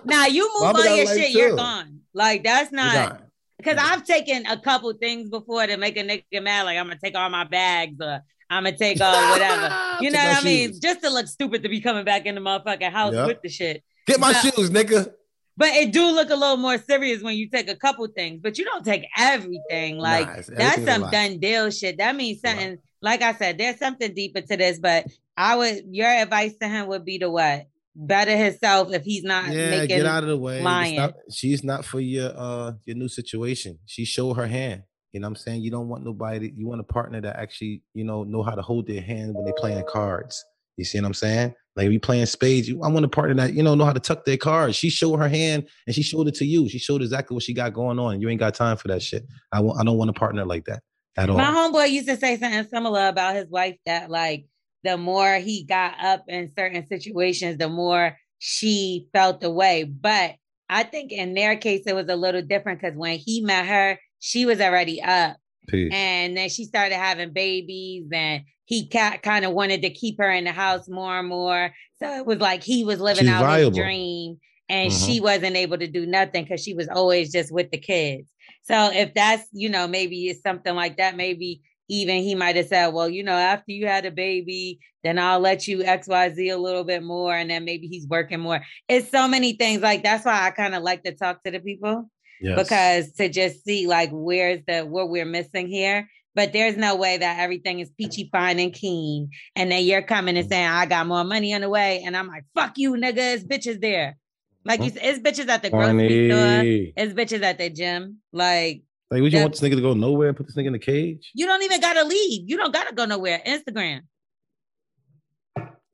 now 0.04 0.26
you 0.26 0.42
move 0.52 0.74
Mama 0.74 0.78
all 0.80 0.96
your 0.96 1.06
shit, 1.06 1.30
you're 1.30 1.56
gone. 1.56 2.00
Like 2.12 2.44
that's 2.44 2.70
We 2.70 2.76
not 2.76 3.25
because 3.58 3.78
I've 3.78 4.04
taken 4.04 4.46
a 4.46 4.58
couple 4.58 4.92
things 4.94 5.28
before 5.30 5.66
to 5.66 5.76
make 5.76 5.96
a 5.96 6.02
nigga 6.04 6.42
mad. 6.42 6.62
Like 6.64 6.78
I'm 6.78 6.86
gonna 6.86 6.98
take 7.02 7.14
all 7.16 7.28
my 7.30 7.44
bags 7.44 7.96
or 8.00 8.20
I'm 8.50 8.64
gonna 8.64 8.76
take 8.76 9.00
all 9.00 9.30
whatever. 9.30 9.74
You 10.00 10.10
know 10.10 10.18
what 10.22 10.42
I 10.42 10.44
mean? 10.44 10.68
shoes. 10.68 10.78
Just 10.78 11.00
to 11.02 11.10
look 11.10 11.26
stupid 11.26 11.62
to 11.62 11.68
be 11.70 11.80
coming 11.80 12.04
back 12.04 12.26
in 12.26 12.34
the 12.34 12.40
motherfucking 12.40 12.90
house 12.92 13.14
Yeah. 13.14 13.26
with 13.26 13.40
the 13.42 13.48
shit. 13.48 13.82
Get 14.06 14.20
my 14.20 14.32
Nah. 14.32 14.38
shoes, 14.40 14.70
nigga. 14.70 15.10
But 15.56 15.68
it 15.68 15.90
do 15.90 16.10
look 16.10 16.28
a 16.28 16.34
little 16.36 16.58
more 16.58 16.76
serious 16.76 17.22
when 17.22 17.34
you 17.34 17.48
take 17.48 17.70
a 17.70 17.74
couple 17.76 18.06
things, 18.08 18.40
but 18.42 18.58
you 18.58 18.66
don't 18.66 18.84
take 18.84 19.06
everything. 19.16 19.96
Like 19.96 20.26
Nah, 20.26 20.42
that's 20.58 20.84
some 20.84 21.10
done 21.10 21.38
deal 21.38 21.70
shit. 21.70 21.96
That 21.96 22.14
means 22.14 22.42
something. 22.42 22.76
Like 23.00 23.22
I 23.22 23.32
said, 23.32 23.56
there's 23.56 23.78
something 23.78 24.12
deeper 24.12 24.42
to 24.42 24.56
this. 24.56 24.78
But 24.78 25.06
I 25.36 25.56
would 25.56 25.84
your 25.90 26.08
advice 26.10 26.54
to 26.60 26.68
him 26.68 26.88
would 26.88 27.04
be 27.06 27.18
to 27.20 27.30
what 27.30 27.66
better 27.96 28.36
himself 28.36 28.92
if 28.92 29.02
he's 29.04 29.24
not 29.24 29.46
Yeah, 29.46 29.70
making. 29.70 29.96
get 29.96 30.06
out 30.06 30.22
of 30.22 30.28
the 30.28 30.36
way. 30.36 30.62
Lying. 30.62 31.12
she's 31.32 31.64
not 31.64 31.84
for 31.84 31.98
your 32.00 32.32
uh 32.36 32.72
your 32.84 32.96
new 32.96 33.08
situation. 33.08 33.78
She 33.86 34.04
showed 34.04 34.34
her 34.34 34.46
hand. 34.46 34.82
You 35.12 35.20
know 35.20 35.26
what 35.28 35.30
I'm 35.30 35.36
saying? 35.36 35.62
You 35.62 35.70
don't 35.70 35.88
want 35.88 36.04
nobody, 36.04 36.52
you 36.54 36.66
want 36.68 36.80
a 36.80 36.84
partner 36.84 37.20
that 37.22 37.36
actually, 37.36 37.82
you 37.94 38.04
know, 38.04 38.22
know 38.24 38.42
how 38.42 38.54
to 38.54 38.60
hold 38.60 38.86
their 38.86 39.00
hand 39.00 39.34
when 39.34 39.44
they're 39.44 39.54
playing 39.56 39.84
cards. 39.88 40.44
You 40.76 40.84
see 40.84 40.98
what 41.00 41.06
I'm 41.06 41.14
saying? 41.14 41.54
Like 41.74 41.88
we 41.88 41.98
playing 41.98 42.26
spades. 42.26 42.68
You, 42.68 42.82
I 42.82 42.88
want 42.88 43.04
a 43.06 43.08
partner 43.08 43.34
that, 43.36 43.54
you 43.54 43.62
know, 43.62 43.74
know 43.74 43.86
how 43.86 43.94
to 43.94 44.00
tuck 44.00 44.26
their 44.26 44.36
cards. 44.36 44.76
She 44.76 44.90
showed 44.90 45.16
her 45.16 45.28
hand 45.28 45.68
and 45.86 45.94
she 45.96 46.02
showed 46.02 46.28
it 46.28 46.34
to 46.36 46.44
you. 46.44 46.68
She 46.68 46.78
showed 46.78 47.00
exactly 47.00 47.34
what 47.34 47.44
she 47.44 47.54
got 47.54 47.72
going 47.72 47.98
on. 47.98 48.20
You 48.20 48.28
ain't 48.28 48.40
got 48.40 48.54
time 48.54 48.76
for 48.76 48.88
that 48.88 49.00
shit. 49.02 49.24
I 49.52 49.60
want 49.60 49.80
I 49.80 49.84
don't 49.84 49.96
want 49.96 50.10
a 50.10 50.14
partner 50.14 50.44
like 50.44 50.66
that. 50.66 50.82
at 51.16 51.30
all. 51.30 51.38
My 51.38 51.44
homeboy 51.46 51.90
used 51.90 52.08
to 52.08 52.16
say 52.18 52.36
something 52.36 52.66
similar 52.68 53.08
about 53.08 53.36
his 53.36 53.46
wife 53.48 53.76
that 53.86 54.10
like 54.10 54.46
the 54.84 54.96
more 54.96 55.36
he 55.36 55.64
got 55.64 55.94
up 56.02 56.24
in 56.28 56.52
certain 56.56 56.86
situations, 56.88 57.58
the 57.58 57.68
more 57.68 58.16
she 58.38 59.08
felt 59.12 59.40
the 59.40 59.50
way. 59.50 59.84
But 59.84 60.34
I 60.68 60.82
think 60.82 61.12
in 61.12 61.34
their 61.34 61.56
case 61.56 61.82
it 61.86 61.94
was 61.94 62.08
a 62.08 62.16
little 62.16 62.42
different 62.42 62.80
because 62.80 62.96
when 62.96 63.18
he 63.18 63.40
met 63.40 63.66
her, 63.66 63.98
she 64.18 64.46
was 64.46 64.60
already 64.60 65.02
up. 65.02 65.36
Peace. 65.68 65.92
And 65.92 66.36
then 66.36 66.48
she 66.48 66.64
started 66.64 66.94
having 66.94 67.32
babies, 67.32 68.06
and 68.12 68.44
he 68.66 68.88
ca- 68.88 69.18
kind 69.22 69.44
of 69.44 69.52
wanted 69.52 69.82
to 69.82 69.90
keep 69.90 70.18
her 70.18 70.30
in 70.30 70.44
the 70.44 70.52
house 70.52 70.88
more 70.88 71.18
and 71.18 71.28
more. 71.28 71.72
So 71.98 72.18
it 72.18 72.26
was 72.26 72.38
like 72.38 72.62
he 72.62 72.84
was 72.84 73.00
living 73.00 73.24
She's 73.24 73.32
out 73.32 73.42
viable. 73.42 73.70
his 73.70 73.78
dream, 73.78 74.38
and 74.68 74.92
she 74.92 75.16
mm-hmm. 75.16 75.24
wasn't 75.24 75.56
able 75.56 75.78
to 75.78 75.88
do 75.88 76.06
nothing 76.06 76.44
because 76.44 76.62
she 76.62 76.74
was 76.74 76.88
always 76.88 77.32
just 77.32 77.52
with 77.52 77.70
the 77.70 77.78
kids. 77.78 78.28
So 78.62 78.90
if 78.92 79.14
that's, 79.14 79.44
you 79.52 79.68
know, 79.68 79.86
maybe 79.86 80.28
it's 80.28 80.42
something 80.42 80.74
like 80.74 80.96
that, 80.98 81.16
maybe 81.16 81.62
even 81.88 82.22
he 82.22 82.34
might 82.34 82.56
have 82.56 82.66
said, 82.66 82.88
well, 82.88 83.08
you 83.08 83.22
know, 83.22 83.36
after 83.36 83.72
you 83.72 83.86
had 83.86 84.06
a 84.06 84.10
baby, 84.10 84.80
then 85.04 85.18
I'll 85.18 85.40
let 85.40 85.68
you 85.68 85.78
XYZ 85.78 86.52
a 86.52 86.56
little 86.56 86.84
bit 86.84 87.02
more. 87.02 87.34
And 87.34 87.50
then 87.50 87.64
maybe 87.64 87.86
he's 87.86 88.06
working 88.08 88.40
more. 88.40 88.60
It's 88.88 89.10
so 89.10 89.28
many 89.28 89.52
things 89.52 89.82
like 89.82 90.02
that's 90.02 90.24
why 90.24 90.46
I 90.46 90.50
kind 90.50 90.74
of 90.74 90.82
like 90.82 91.04
to 91.04 91.12
talk 91.12 91.42
to 91.44 91.50
the 91.50 91.60
people 91.60 92.10
Yes. 92.40 92.58
because 92.58 93.12
to 93.14 93.28
just 93.28 93.64
see 93.64 93.86
like 93.86 94.10
where's 94.12 94.60
the 94.66 94.82
what 94.82 95.08
we're 95.08 95.24
missing 95.24 95.68
here. 95.68 96.08
But 96.34 96.52
there's 96.52 96.76
no 96.76 96.96
way 96.96 97.16
that 97.16 97.38
everything 97.38 97.80
is 97.80 97.90
peachy 97.96 98.28
fine 98.30 98.58
and 98.58 98.70
keen. 98.70 99.30
And 99.54 99.72
then 99.72 99.84
you're 99.84 100.02
coming 100.02 100.36
and 100.36 100.44
mm-hmm. 100.44 100.52
saying, 100.52 100.68
I 100.68 100.84
got 100.84 101.06
more 101.06 101.24
money 101.24 101.54
on 101.54 101.62
the 101.62 101.70
way. 101.70 102.02
And 102.04 102.14
I'm 102.14 102.28
like, 102.28 102.44
fuck 102.54 102.76
you, 102.76 102.92
nigga. 102.92 103.34
It's 103.34 103.44
bitches 103.44 103.80
there. 103.80 104.18
Like 104.62 104.80
mm-hmm. 104.80 104.84
you 104.84 104.90
said, 104.90 105.02
it's 105.02 105.18
bitches 105.20 105.48
at 105.48 105.62
the 105.62 105.70
grocery 105.70 106.28
store. 106.28 106.60
It's 106.94 107.14
bitches 107.14 107.42
at 107.42 107.56
the 107.56 107.70
gym. 107.70 108.18
Like 108.34 108.82
Like, 109.10 109.22
would 109.22 109.32
you 109.32 109.38
that- 109.38 109.44
want 109.44 109.52
this 109.54 109.60
nigga 109.62 109.76
to 109.76 109.80
go 109.82 109.94
nowhere 109.94 110.28
and 110.28 110.36
put 110.36 110.46
this 110.46 110.56
nigga 110.56 110.66
in 110.66 110.72
the 110.72 110.78
cage? 110.78 111.30
you 111.34 111.46
don't 111.46 111.62
even 111.62 111.80
gotta 111.80 112.04
leave. 112.04 112.42
You 112.48 112.56
don't 112.56 112.72
gotta 112.72 112.94
go 112.94 113.04
nowhere. 113.04 113.40
Instagram. 113.46 114.00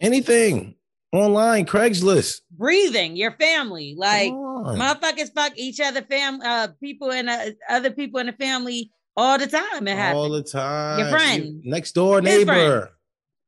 Anything 0.00 0.74
online, 1.12 1.66
Craigslist. 1.66 2.40
Breathing, 2.50 3.16
your 3.16 3.32
family. 3.32 3.94
Like 3.96 4.32
motherfuckers 4.32 5.32
fuck 5.34 5.52
each 5.56 5.80
other, 5.80 6.02
fam 6.02 6.40
uh 6.40 6.68
people 6.82 7.12
and 7.12 7.28
uh, 7.28 7.50
other 7.68 7.90
people 7.90 8.18
in 8.20 8.26
the 8.26 8.32
family 8.32 8.90
all 9.16 9.38
the 9.38 9.46
time. 9.46 9.86
It 9.86 9.96
happens. 9.96 10.16
all 10.16 10.30
the 10.30 10.42
time. 10.42 10.98
Your 11.00 11.10
friend. 11.10 11.60
next 11.64 11.92
door 11.92 12.20
neighbor, 12.20 12.90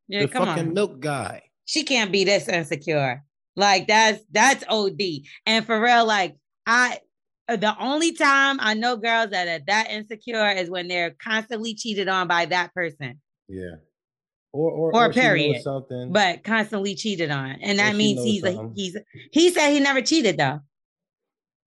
yeah, 0.08 0.22
the 0.22 0.28
fucking 0.28 0.68
on. 0.68 0.74
milk 0.74 1.00
guy. 1.00 1.42
she 1.64 1.82
can't 1.84 2.12
be 2.12 2.24
this 2.24 2.48
insecure. 2.48 3.24
Like 3.56 3.88
that's 3.88 4.22
that's 4.30 4.64
OD. 4.68 5.00
And 5.46 5.64
for 5.64 5.80
real, 5.80 6.06
like 6.06 6.36
I 6.66 6.98
the 7.48 7.74
only 7.78 8.12
time 8.12 8.58
I 8.60 8.74
know 8.74 8.96
girls 8.96 9.30
that 9.30 9.48
are 9.48 9.64
that 9.66 9.90
insecure 9.90 10.48
is 10.50 10.70
when 10.70 10.88
they're 10.88 11.10
constantly 11.22 11.74
cheated 11.74 12.08
on 12.08 12.26
by 12.28 12.46
that 12.46 12.72
person, 12.74 13.20
Yeah. 13.48 13.76
Or 14.52 14.70
or, 14.70 14.94
Or 14.94 15.06
knows 15.08 15.14
period. 15.14 15.62
something. 15.62 16.12
but 16.12 16.44
constantly 16.44 16.94
cheated 16.94 17.30
on. 17.30 17.56
And 17.60 17.78
that 17.80 17.96
means 17.96 18.22
he's 18.22 18.44
a, 18.44 18.70
he's 18.74 18.96
he 19.32 19.50
said 19.50 19.70
he 19.72 19.80
never 19.80 20.00
cheated 20.00 20.36
though. 20.38 20.60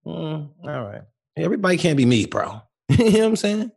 Mm, 0.06 0.50
all 0.63 0.84
right. 0.86 1.02
Everybody 1.36 1.78
can't 1.78 1.98
be 1.98 2.06
me, 2.06 2.26
bro. 2.26 2.62
you 2.90 3.12
know 3.12 3.20
what 3.20 3.26
I'm 3.26 3.36
saying? 3.36 3.72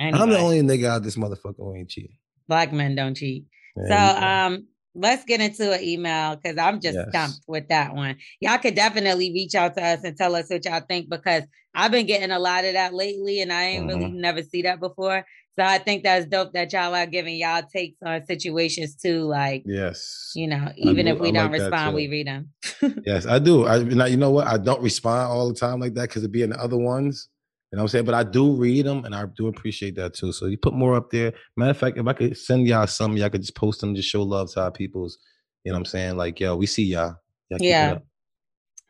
I'm 0.00 0.30
the 0.30 0.38
only 0.38 0.60
nigga 0.62 0.86
out 0.86 1.02
this 1.02 1.16
motherfucker 1.16 1.56
who 1.58 1.74
ain't 1.76 1.88
cheating. 1.90 2.16
black 2.48 2.72
men 2.72 2.94
don't 2.96 3.14
cheat. 3.14 3.44
There 3.76 3.86
So 3.88 3.96
um 4.26 4.66
let's 4.94 5.24
get 5.24 5.40
into 5.40 5.72
an 5.72 5.82
email 5.82 6.36
because 6.36 6.58
I'm 6.58 6.80
just 6.80 6.96
Yes. 6.96 7.08
stumped 7.10 7.40
with 7.46 7.68
that 7.68 7.94
one. 7.94 8.16
Y'all 8.40 8.58
could 8.58 8.74
definitely 8.74 9.32
reach 9.32 9.54
out 9.54 9.74
to 9.76 9.84
us 9.84 10.02
and 10.04 10.16
tell 10.16 10.34
us 10.34 10.50
what 10.50 10.64
y'all 10.64 10.80
think 10.88 11.08
because 11.08 11.44
I've 11.74 11.92
been 11.92 12.06
getting 12.06 12.32
a 12.32 12.38
lot 12.40 12.64
of 12.64 12.72
that 12.74 12.92
lately 12.94 13.40
and 13.40 13.52
I 13.52 13.62
ain't 13.64 13.86
really 13.86 14.06
Mm-hmm. 14.06 14.20
never 14.20 14.42
see 14.42 14.62
that 14.62 14.80
before. 14.80 15.24
So 15.58 15.64
I 15.64 15.78
think 15.78 16.02
that's 16.04 16.26
dope 16.26 16.52
that 16.54 16.72
y'all 16.72 16.94
are 16.94 17.06
giving 17.06 17.36
y'all 17.36 17.62
takes 17.72 17.96
on 18.04 18.24
situations 18.26 18.96
too. 18.96 19.22
Like, 19.24 19.62
yes. 19.66 20.32
you 20.34 20.48
know, 20.48 20.68
even 20.76 21.06
do- 21.06 21.12
if 21.12 21.18
we 21.20 21.28
I 21.28 21.32
don't 21.32 21.52
like 21.52 21.60
respond, 21.60 21.94
we 21.94 22.08
read 22.08 22.26
them. 22.26 22.50
Yes, 23.06 23.26
I 23.26 23.38
do. 23.38 23.66
I 23.66 23.82
now 23.84 24.06
you 24.06 24.16
know 24.16 24.30
what? 24.30 24.46
I 24.48 24.58
don't 24.58 24.82
respond 24.82 25.30
all 25.30 25.48
the 25.48 25.54
time 25.54 25.78
like 25.80 25.94
that 25.94 26.08
because 26.08 26.22
it'd 26.22 26.32
be 26.32 26.42
in 26.42 26.50
the 26.50 26.60
other 26.60 26.78
ones. 26.78 27.28
You 27.72 27.76
know 27.76 27.82
what 27.82 27.84
I'm 27.84 27.88
saying? 27.88 28.04
But 28.04 28.14
I 28.14 28.24
do 28.24 28.56
read 28.56 28.84
them 28.84 29.04
and 29.04 29.14
I 29.14 29.26
do 29.36 29.46
appreciate 29.46 29.94
that 29.94 30.14
too. 30.14 30.32
So 30.32 30.46
you 30.46 30.58
put 30.58 30.74
more 30.74 30.96
up 30.96 31.10
there. 31.10 31.32
Matter 31.56 31.70
of 31.70 31.76
fact, 31.76 31.98
if 31.98 32.06
I 32.06 32.12
could 32.12 32.36
send 32.36 32.66
y'all 32.66 32.88
some, 32.88 33.16
y'all 33.16 33.30
could 33.30 33.42
just 33.42 33.54
post 33.54 33.80
them, 33.80 33.94
just 33.94 34.08
show 34.08 34.22
love 34.22 34.50
to 34.52 34.62
our 34.62 34.72
peoples. 34.72 35.18
You 35.62 35.70
know 35.70 35.76
what 35.76 35.80
I'm 35.80 35.84
saying? 35.84 36.16
Like, 36.16 36.40
yo, 36.40 36.56
we 36.56 36.66
see 36.66 36.82
y'all. 36.82 37.14
Y'all 37.48 37.60
Yeah. 37.60 37.98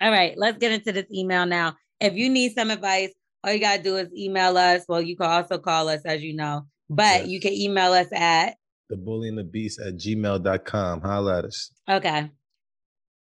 All 0.01 0.11
right, 0.11 0.33
let's 0.39 0.57
get 0.57 0.73
into 0.73 0.93
this 0.93 1.05
email 1.13 1.45
now. 1.45 1.75
If 2.01 2.15
you 2.15 2.31
need 2.31 2.55
some 2.55 2.71
advice, 2.71 3.13
all 3.45 3.53
you 3.53 3.61
gotta 3.61 3.83
do 3.83 3.97
is 3.97 4.09
email 4.17 4.57
us. 4.57 4.85
Well, 4.89 5.03
you 5.03 5.15
can 5.15 5.31
also 5.31 5.59
call 5.59 5.91
us, 5.91 6.01
as 6.07 6.23
you 6.23 6.35
know, 6.35 6.63
but 6.89 7.29
you 7.29 7.39
can 7.39 7.53
email 7.53 7.93
us 7.93 8.09
at 8.13 8.55
The 8.89 8.97
bully 8.97 9.29
and 9.29 9.37
the 9.37 9.45
beast 9.45 9.79
at 9.79 9.97
gmail.com. 9.97 11.03
Holla 11.03 11.39
at 11.39 11.45
us. 11.45 11.71
Okay. 11.87 12.31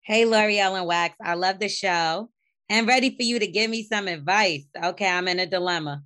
Hey, 0.02 0.24
Lorel 0.26 0.76
and 0.76 0.86
Wax. 0.86 1.16
I 1.22 1.34
love 1.34 1.58
the 1.58 1.70
show 1.70 2.28
and 2.68 2.86
ready 2.86 3.14
for 3.16 3.22
you 3.22 3.38
to 3.38 3.46
give 3.46 3.70
me 3.70 3.82
some 3.82 4.08
advice. 4.08 4.64
Okay, 4.82 5.08
I'm 5.08 5.28
in 5.28 5.38
a 5.38 5.46
dilemma. 5.46 6.02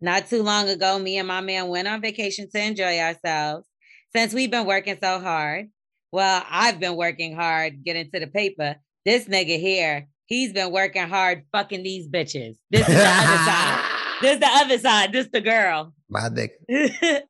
Not 0.00 0.28
too 0.28 0.42
long 0.42 0.68
ago, 0.68 0.98
me 0.98 1.18
and 1.18 1.28
my 1.28 1.40
man 1.40 1.68
went 1.68 1.88
on 1.88 2.02
vacation 2.02 2.48
to 2.50 2.62
enjoy 2.62 2.98
ourselves. 2.98 3.66
Since 4.14 4.34
we've 4.34 4.50
been 4.50 4.66
working 4.66 4.98
so 5.02 5.20
hard, 5.20 5.68
well, 6.12 6.44
I've 6.48 6.80
been 6.80 6.96
working 6.96 7.34
hard 7.34 7.84
getting 7.84 8.10
to 8.10 8.20
the 8.20 8.26
paper. 8.26 8.76
This 9.04 9.26
nigga 9.26 9.58
here, 9.58 10.08
he's 10.26 10.52
been 10.52 10.72
working 10.72 11.08
hard 11.08 11.44
fucking 11.52 11.82
these 11.82 12.08
bitches. 12.08 12.56
This 12.70 12.88
is 12.88 12.94
the 12.94 13.06
other 13.06 13.36
side. 13.44 13.92
This 14.22 14.34
is 14.34 14.40
the 14.40 14.50
other 14.50 14.78
side. 14.78 15.12
This 15.12 15.28
the 15.32 15.40
girl. 15.40 15.92
My 16.08 16.28
dick. 16.28 16.52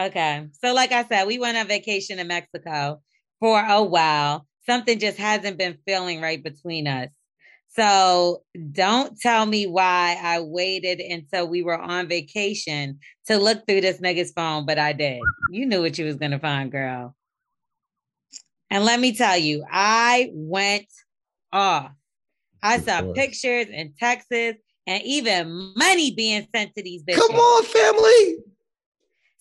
okay. 0.00 0.48
So, 0.64 0.74
like 0.74 0.92
I 0.92 1.04
said, 1.04 1.26
we 1.26 1.38
went 1.38 1.56
on 1.56 1.66
vacation 1.66 2.18
in 2.18 2.28
Mexico 2.28 3.00
for 3.40 3.60
a 3.60 3.82
while. 3.82 4.46
Something 4.66 4.98
just 4.98 5.18
hasn't 5.18 5.58
been 5.58 5.78
feeling 5.86 6.20
right 6.20 6.42
between 6.42 6.88
us. 6.88 7.08
So, 7.78 8.42
don't 8.72 9.18
tell 9.20 9.44
me 9.44 9.66
why 9.66 10.18
I 10.22 10.40
waited 10.40 10.98
until 11.00 11.46
we 11.46 11.62
were 11.62 11.78
on 11.78 12.08
vacation 12.08 12.98
to 13.26 13.36
look 13.36 13.66
through 13.66 13.82
this 13.82 14.00
nigga's 14.00 14.32
phone, 14.32 14.64
but 14.64 14.78
I 14.78 14.94
did. 14.94 15.20
You 15.50 15.66
knew 15.66 15.82
what 15.82 15.98
you 15.98 16.06
was 16.06 16.16
going 16.16 16.30
to 16.30 16.38
find, 16.38 16.72
girl. 16.72 17.14
And 18.70 18.84
let 18.84 18.98
me 18.98 19.14
tell 19.14 19.36
you, 19.36 19.64
I 19.70 20.30
went 20.32 20.86
off. 21.52 21.92
I 22.62 22.80
saw 22.80 23.12
pictures 23.12 23.66
in 23.68 23.92
Texas 23.98 24.56
and 24.86 25.02
even 25.04 25.74
money 25.76 26.14
being 26.14 26.48
sent 26.54 26.74
to 26.76 26.82
these 26.82 27.02
bitches. 27.04 27.28
Come 27.28 27.36
on, 27.36 27.64
family. 27.64 28.36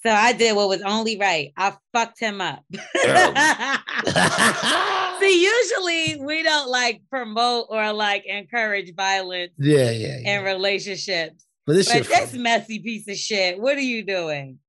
So 0.06 0.12
I 0.12 0.34
did 0.34 0.56
what 0.56 0.70
was 0.70 0.84
only 0.84 1.18
right. 1.18 1.52
I 1.58 1.74
fucked 1.92 2.20
him 2.20 2.40
up. 2.40 2.64
See, 5.20 5.44
usually 5.44 6.24
we 6.24 6.44
don't 6.44 6.70
like 6.70 7.02
promote 7.10 7.66
or 7.70 7.92
like 7.92 8.24
encourage 8.28 8.94
violence 8.94 9.52
yeah, 9.58 9.90
yeah, 9.90 10.20
yeah. 10.20 10.38
in 10.38 10.46
relationships. 10.46 11.44
but 11.66 11.74
this 11.74 11.92
But 11.92 12.06
this 12.06 12.34
messy 12.34 12.78
piece 12.78 13.08
of 13.08 13.16
shit, 13.16 13.60
what 13.60 13.78
are 13.78 13.82
you 13.82 14.06
doing? 14.06 14.60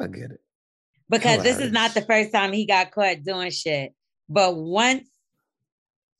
I 0.00 0.06
get 0.06 0.30
it. 0.30 0.40
Because 1.08 1.42
this 1.42 1.58
is 1.58 1.72
not 1.72 1.94
the 1.94 2.02
first 2.02 2.30
time 2.30 2.52
he 2.52 2.64
got 2.64 2.92
caught 2.92 3.24
doing 3.24 3.50
shit. 3.50 3.92
But 4.28 4.54
once, 4.54 5.08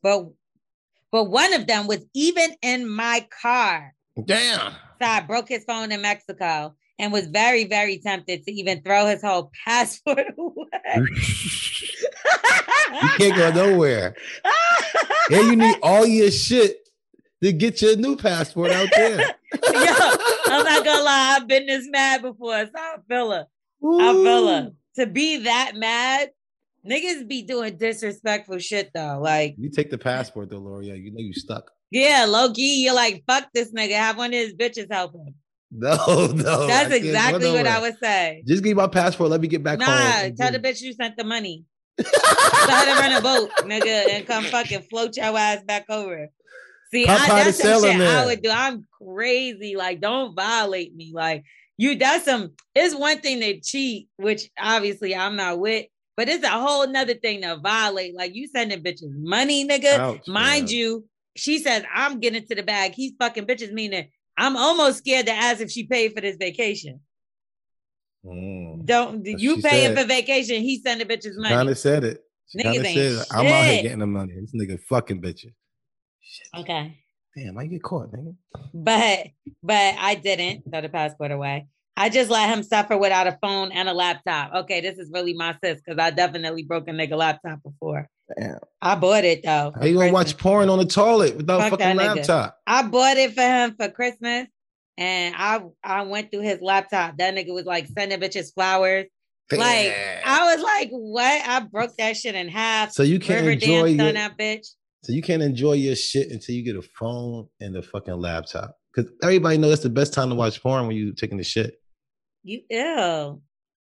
but 0.03 0.27
but 1.13 1.27
one 1.27 1.53
of 1.53 1.69
them 1.69 1.87
was 1.87 2.05
even 2.15 2.57
in 2.63 2.89
my 2.89 3.29
car. 3.41 3.95
Damn. 4.25 4.73
So 5.01 5.07
I 5.07 5.21
broke 5.21 5.49
his 5.49 5.63
phone 5.63 5.93
in 5.93 6.03
Mexico 6.03 6.75
and 7.01 7.13
was 7.13 7.27
very, 7.29 7.65
very 7.65 7.99
tempted 7.99 8.45
to 8.45 8.53
even 8.53 8.83
throw 8.83 9.07
his 9.07 9.23
whole 9.23 9.51
passport 9.67 10.27
away. 10.39 11.07
You 12.93 13.09
can't 13.17 13.37
go 13.37 13.51
nowhere. 13.53 14.15
And 15.31 15.47
you 15.47 15.57
need 15.57 15.77
all 15.83 16.07
your 16.07 16.31
shit 16.31 16.77
to 17.43 17.53
get 17.53 17.81
your 17.81 17.97
new 17.97 18.17
passport 18.17 18.71
out 18.71 18.89
there. 18.95 19.19
Yo, 19.19 19.95
I'm 20.47 20.65
not 20.65 20.85
gonna 20.85 21.03
lie, 21.03 21.37
I've 21.39 21.49
been 21.49 21.67
this 21.67 21.89
mad 21.89 22.23
before. 22.23 22.67
So 22.67 22.73
I 22.77 22.97
feel 23.09 23.31
her. 23.31 23.47
I 23.83 24.13
feel 24.13 24.49
her. 24.49 24.71
To 24.97 25.07
be 25.07 25.39
that 25.45 25.73
mad, 25.77 26.31
niggas 26.87 27.27
be 27.29 27.43
doing 27.43 27.77
disrespectful 27.79 28.59
shit 28.59 28.91
though. 28.93 29.21
Like, 29.23 29.55
You 29.57 29.71
take 29.71 29.91
the 29.91 29.99
passport 29.99 30.51
though, 30.51 30.61
Lorel. 30.61 30.85
You 30.85 31.13
know 31.13 31.21
you 31.21 31.33
stuck. 31.33 31.71
yeah, 31.91 32.27
low 32.29 32.53
key, 32.53 32.85
you're 32.85 32.95
like, 32.95 33.23
fuck 33.27 33.49
this 33.55 33.73
nigga. 33.73 33.93
Have 33.93 34.19
one 34.19 34.35
of 34.35 34.39
his 34.41 34.55
bitches 34.55 34.93
help 34.93 35.15
him. 35.15 35.35
No, 35.73 35.95
no. 36.27 36.67
That's 36.67 36.93
I 36.93 36.97
exactly 36.97 37.51
what 37.53 37.67
I 37.67 37.81
would 37.81 37.97
say. 38.03 38.43
Just 38.47 38.65
give 38.65 38.71
me 38.71 38.83
my 38.83 38.89
passport. 38.89 39.31
Let 39.31 39.41
me 39.41 39.47
get 39.49 39.63
back 39.63 39.79
Nah, 39.79 39.87
home. 39.87 40.35
tell 40.35 40.51
the 40.51 40.59
bitch 40.59 40.81
you 40.83 40.93
sent 40.93 41.17
the 41.17 41.23
money. 41.25 41.65
Tell 41.99 42.07
her 42.07 42.95
to 42.95 43.01
run 43.01 43.13
a 43.13 43.21
boat, 43.21 43.51
nigga, 43.69 44.09
and 44.11 44.27
come 44.27 44.45
fucking 44.45 44.83
float 44.91 45.17
your 45.17 45.37
ass 45.39 45.63
back 45.65 45.85
over. 45.91 46.29
See, 46.93 47.07
I, 47.07 47.29
that's 47.29 47.59
the 47.59 47.75
some 47.79 47.83
shit 47.83 48.01
I 48.01 48.25
would 48.27 48.43
do. 48.43 48.51
I'm 48.51 48.87
crazy. 49.01 49.77
Like, 49.77 50.01
don't 50.01 50.35
violate 50.35 50.95
me. 50.97 51.13
Like, 51.15 51.45
you, 51.77 51.97
that's 51.97 52.25
some, 52.25 52.53
it's 52.75 52.95
one 52.95 53.19
thing 53.21 53.41
to 53.41 53.61
cheat, 53.61 54.09
which 54.17 54.49
obviously 54.59 55.15
I'm 55.15 55.37
not 55.37 55.59
with, 55.61 55.87
but 56.17 56.29
it's 56.29 56.45
a 56.45 56.49
whole 56.51 56.89
nother 56.89 57.15
thing 57.15 57.43
to 57.43 57.59
violate. 57.63 58.17
Like, 58.17 58.35
you 58.35 58.49
sending 58.49 58.83
bitches 58.83 59.13
money, 59.17 59.69
nigga. 59.69 59.99
Ouch, 59.99 60.27
Mind 60.27 60.65
man. 60.65 60.69
you, 60.69 61.05
she 61.37 61.59
says, 61.59 61.85
I'm 61.95 62.19
getting 62.19 62.45
to 62.47 62.55
the 62.55 62.63
bag. 62.63 62.95
He's 62.95 63.13
fucking 63.21 63.47
bitches, 63.47 63.73
meaning 63.73 64.09
I'm 64.37 64.57
almost 64.57 64.99
scared 64.99 65.27
to 65.27 65.33
ask 65.33 65.61
if 65.61 65.71
she 65.71 65.87
paid 65.87 66.15
for 66.15 66.21
this 66.21 66.37
vacation. 66.37 67.01
Mm. 68.25 68.85
Don't 68.85 69.25
you 69.25 69.61
paying 69.63 69.95
said. 69.95 69.99
for 69.99 70.05
vacation? 70.05 70.63
He 70.63 70.81
sending 70.81 71.07
bitches 71.07 71.37
money. 71.37 71.55
Kind 71.55 71.69
of 71.69 71.79
said 71.79 72.05
it. 72.05 72.23
She 72.49 72.59
Niggas 72.59 72.85
ain't 72.85 73.17
said. 73.19 73.27
I'm 73.31 73.47
out 73.47 73.65
here 73.65 73.83
getting 73.83 73.99
the 74.01 74.07
money. 74.07 74.35
This 74.41 74.55
nigga 74.55 74.81
fucking 74.89 75.23
bitches. 75.23 75.53
Shit. 76.21 76.47
Okay. 76.59 76.99
Damn, 77.37 77.59
I 77.59 77.67
get 77.67 77.83
caught, 77.83 78.13
nigga. 78.13 78.35
But 78.75 79.29
but 79.63 79.95
I 79.99 80.17
didn't 80.17 80.65
throw 80.71 80.81
the 80.81 80.89
passport 80.89 81.31
away. 81.31 81.69
I 81.97 82.09
just 82.09 82.31
let 82.31 82.49
him 82.49 82.63
suffer 82.63 82.97
without 82.97 83.27
a 83.27 83.39
phone 83.43 83.73
and 83.73 83.89
a 83.89 83.93
laptop. 83.93 84.53
Okay, 84.55 84.81
this 84.81 84.99
is 84.99 85.11
really 85.13 85.35
my 85.35 85.57
sis 85.63 85.81
because 85.85 85.99
I 85.99 86.11
definitely 86.11 86.65
broke 86.65 86.89
a 86.89 86.93
nigga 86.93 87.17
laptop 87.17 87.63
before. 87.63 88.09
Damn. 88.39 88.59
I 88.81 88.95
bought 88.95 89.25
it 89.25 89.43
though. 89.45 89.73
How 89.75 89.85
you 89.85 89.95
gonna 89.95 90.09
for 90.09 90.15
watch 90.15 90.37
porn 90.37 90.69
on 90.69 90.79
the 90.79 90.85
toilet 90.87 91.37
without 91.37 91.61
Fuck 91.63 91.81
fucking 91.81 91.97
laptop? 91.97 92.57
I 92.67 92.83
bought 92.83 93.17
it 93.17 93.35
for 93.35 93.43
him 93.43 93.75
for 93.79 93.89
Christmas, 93.89 94.47
and 94.97 95.35
I 95.37 95.63
I 95.83 96.03
went 96.03 96.31
through 96.31 96.43
his 96.43 96.61
laptop. 96.61 97.17
That 97.19 97.35
nigga 97.35 97.53
was 97.55 97.65
like 97.65 97.87
sending 97.89 98.21
bitches 98.21 98.55
flowers. 98.55 99.07
Like 99.53 99.93
I 100.25 100.55
was 100.55 100.63
like, 100.63 100.91
what? 100.91 101.49
I 101.49 101.61
broke 101.61 101.97
that 101.97 102.17
shit 102.17 102.37
in 102.37 102.49
half. 102.49 102.93
so 102.93 103.03
you 103.03 103.19
can't 103.19 103.41
River 103.41 103.51
enjoy 103.51 103.85
your, 103.87 104.07
on 104.07 104.15
that 104.15 104.39
bitch. 104.39 104.67
so 105.03 105.13
you 105.13 105.23
can't 105.23 105.43
enjoy 105.43 105.73
your 105.73 105.97
shit 105.97 106.31
until 106.31 106.55
you 106.55 106.63
get 106.63 106.77
a 106.77 106.83
phone 106.83 107.49
and 107.61 107.77
a 107.77 107.83
fucking 107.83 108.15
laptop. 108.15 108.77
Because 108.95 109.11
everybody 109.25 109.59
knows 109.59 109.71
that's 109.71 109.83
the 109.83 109.89
best 109.91 110.13
time 110.15 110.29
to 110.29 110.37
watch 110.37 110.63
porn 110.63 110.87
when 110.87 110.95
you 110.97 111.13
taking 111.15 111.37
the 111.39 111.43
shit. 111.45 111.75
You 112.45 112.61
ew. 112.71 113.43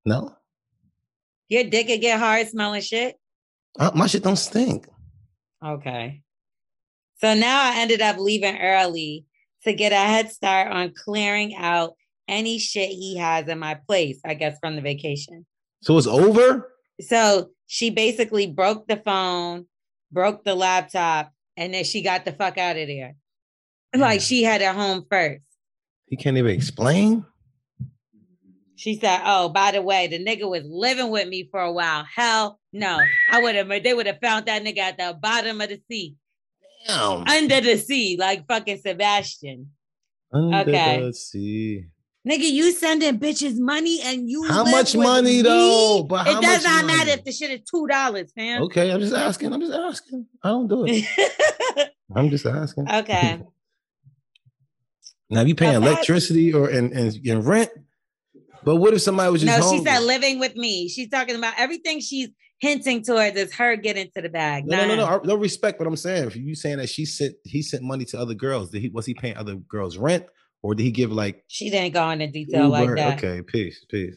No, 0.07 0.37
Your 1.48 1.64
dick 1.64 1.88
could 1.88 2.01
get 2.01 2.18
hard 2.20 2.46
smelling 2.48 2.81
shit. 2.83 3.16
Uh, 3.79 3.91
my 3.95 4.07
shit 4.07 4.23
don't 4.23 4.37
stink. 4.37 4.88
Okay. 5.64 6.23
So 7.19 7.35
now 7.35 7.62
I 7.62 7.79
ended 7.79 8.01
up 8.01 8.19
leaving 8.19 8.59
early 8.59 9.25
to 9.64 9.73
get 9.73 9.93
a 9.93 9.97
head 9.97 10.31
start 10.31 10.71
on 10.73 10.93
clearing 10.95 11.55
out 11.57 11.95
any 12.29 12.59
shit 12.59 12.91
he 12.91 13.17
has 13.17 13.49
in 13.49 13.59
my 13.59 13.75
place, 13.75 14.21
I 14.25 14.35
guess 14.35 14.59
from 14.61 14.77
the 14.77 14.83
vacation. 14.83 15.47
So 15.83 15.97
it's 15.97 16.07
over. 16.07 16.73
So 17.01 17.51
she 17.67 17.91
basically 17.91 18.47
broke 18.47 18.87
the 18.87 18.97
phone, 18.97 19.67
broke 20.12 20.45
the 20.45 20.55
laptop, 20.55 21.33
and 21.57 21.75
then 21.75 21.85
she 21.85 22.03
got 22.03 22.25
the 22.25 22.33
fuck 22.33 22.59
out 22.59 22.77
of 22.77 22.87
there. 22.87 23.14
Like 23.97 24.21
she 24.21 24.43
had 24.43 24.61
it 24.61 24.75
home 24.75 25.07
first. 25.11 25.43
He 26.07 26.17
can't 26.17 26.37
even 26.37 26.53
explain. 26.53 27.25
She 28.79 28.97
said, 28.97 29.23
"Oh, 29.25 29.49
by 29.49 29.73
the 29.73 29.83
way, 29.83 30.07
the 30.07 30.25
nigga 30.25 30.49
was 30.49 30.62
living 30.64 31.11
with 31.11 31.27
me 31.27 31.49
for 31.51 31.61
a 31.61 31.73
while. 31.73 32.05
Hell, 32.14 32.61
no, 32.73 33.01
I 33.33 33.43
would 33.43 33.57
have. 33.57 33.69
They 33.69 33.93
would 33.93 34.07
have 34.07 34.21
found 34.23 34.47
that 34.47 34.62
nigga 34.62 34.79
at 34.79 34.97
the 34.99 35.19
bottom 35.21 35.61
of 35.61 35.69
the 35.69 35.81
sea, 35.91 36.14
Damn. 36.87 37.27
under 37.27 37.61
the 37.61 37.77
sea, 37.77 38.17
like 38.19 38.47
fucking 38.47 38.79
Sebastian. 38.79 39.71
Under 40.33 40.59
okay. 40.59 41.01
the 41.03 41.12
sea. 41.12 41.87
Nigga, 42.29 42.49
you 42.49 42.71
sending 42.73 43.19
bitches 43.19 43.59
money 43.59 44.01
and 44.05 44.29
you 44.31 44.45
How 44.45 44.62
live 44.62 44.73
much 44.73 44.95
with 44.95 45.03
money, 45.03 45.37
me? 45.38 45.43
though? 45.43 46.05
But 46.09 46.29
it 46.29 46.41
does 46.41 46.62
much 46.62 46.73
not 46.73 46.85
matter 46.87 47.11
if 47.11 47.25
the 47.25 47.33
shit 47.33 47.51
is 47.51 47.61
two 47.69 47.87
dollars, 47.88 48.31
fam. 48.33 48.62
Okay, 48.64 48.93
I'm 48.93 49.01
just 49.01 49.14
asking. 49.14 49.53
I'm 49.53 49.61
just 49.61 49.73
asking. 49.73 50.27
I 50.45 50.51
don't 50.51 50.69
do 50.69 50.85
it. 50.87 51.91
I'm 52.14 52.31
just 52.31 52.47
asking. 52.47 52.88
okay. 52.88 53.43
Now, 55.31 55.43
if 55.43 55.49
you 55.49 55.55
paying 55.55 55.75
Now, 55.75 55.81
that- 55.81 55.88
electricity 55.88 56.55
or 56.55 56.71
and, 56.71 56.91
and, 56.93 57.14
and 57.27 57.47
rent, 57.47 57.69
but 58.64 58.77
what 58.77 58.94
if 58.94 59.03
somebody 59.03 59.31
was 59.31 59.42
just 59.42 59.59
No, 59.61 59.71
she 59.79 59.85
said 59.85 60.01
living 60.03 60.38
with 60.38 60.57
me. 60.57 60.88
She's 60.88 61.09
talking 61.09 61.37
about 61.37 61.55
everything 61.59 62.01
she's 62.01 62.29
hinting 62.61 63.03
towards 63.05 63.37
is 63.37 63.55
her 63.55 63.77
getting 63.77 64.11
to 64.16 64.23
the 64.23 64.29
bag. 64.29 64.66
No, 64.66 64.77
no, 64.79 64.87
no, 64.88 64.88
no. 64.88 64.97
not 65.07 65.14
him. 65.14 65.21
I- 65.25 65.27
No 65.29 65.35
respect 65.37 65.79
what 65.79 65.87
I'm 65.87 65.97
saying. 65.97 66.25
If 66.29 66.37
you 66.37 66.55
saying 66.55 66.79
that 66.79 66.88
she 66.88 67.05
sent, 67.05 67.35
he 67.44 67.62
sent 67.62 67.83
money 67.83 68.05
to 68.07 68.18
other 68.18 68.35
girls. 68.35 68.71
Did 68.71 68.83
he 68.83 68.88
was 68.88 69.07
he 69.07 69.14
paying 69.14 69.37
other 69.37 69.55
girls 69.57 69.97
rent, 69.97 70.27
or 70.62 70.75
did 70.75 70.83
he 70.83 70.90
give 70.90 71.12
like 71.12 71.44
She 71.49 71.71
didn't 71.71 71.94
go 71.94 72.09
into 72.11 72.27
detail 72.29 72.68
like 72.68 72.94
that. 72.97 73.18
Okay, 73.23 73.42
peace, 73.42 73.85
peace. 73.88 74.16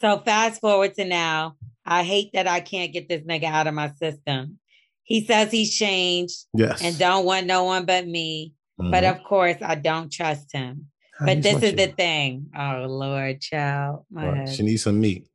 So 0.00 0.18
fast 0.18 0.60
forward 0.60 0.94
to 0.94 1.04
now. 1.04 1.56
I 1.84 2.02
hate 2.04 2.30
that 2.34 2.46
I 2.46 2.60
can't 2.60 2.92
get 2.92 3.08
this 3.08 3.22
nigga 3.22 3.44
out 3.44 3.66
of 3.66 3.74
my 3.74 3.90
system. 3.92 4.58
He 5.04 5.24
says 5.24 5.50
he's 5.50 5.74
changed 5.74 6.44
Yes. 6.54 6.82
and 6.82 6.98
don't 6.98 7.24
want 7.24 7.46
no 7.46 7.64
one 7.64 7.86
but 7.86 8.06
me. 8.06 8.52
But 8.76 9.04
Mhm. 9.04 9.16
of 9.16 9.24
course, 9.24 9.56
I 9.62 9.74
don't 9.74 10.12
trust 10.12 10.52
him. 10.52 10.90
But 11.20 11.42
this 11.42 11.62
is 11.62 11.74
the 11.74 11.88
thing. 11.88 12.46
Oh 12.56 12.86
Lord, 12.88 13.40
child. 13.40 14.04
My 14.10 14.28
Right. 14.28 14.48
She 14.48 14.62
needs 14.62 14.82
some 14.82 15.00
meat. 15.00 15.26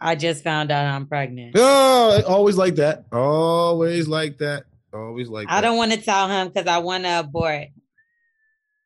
I 0.00 0.14
just 0.14 0.44
found 0.44 0.70
out 0.70 0.86
I'm 0.86 1.06
pregnant. 1.06 1.54
Oh, 1.56 2.22
always 2.28 2.56
like 2.56 2.76
that. 2.76 3.04
Always 3.12 4.06
like 4.06 4.38
that. 4.38 4.64
Always 4.94 5.28
like 5.28 5.48
I 5.50 5.56
that. 5.56 5.66
don't 5.66 5.76
want 5.76 5.92
to 5.92 6.00
tell 6.00 6.28
him 6.28 6.48
because 6.48 6.68
I 6.68 6.78
want 6.78 7.04
to 7.04 7.18
abort. 7.20 7.66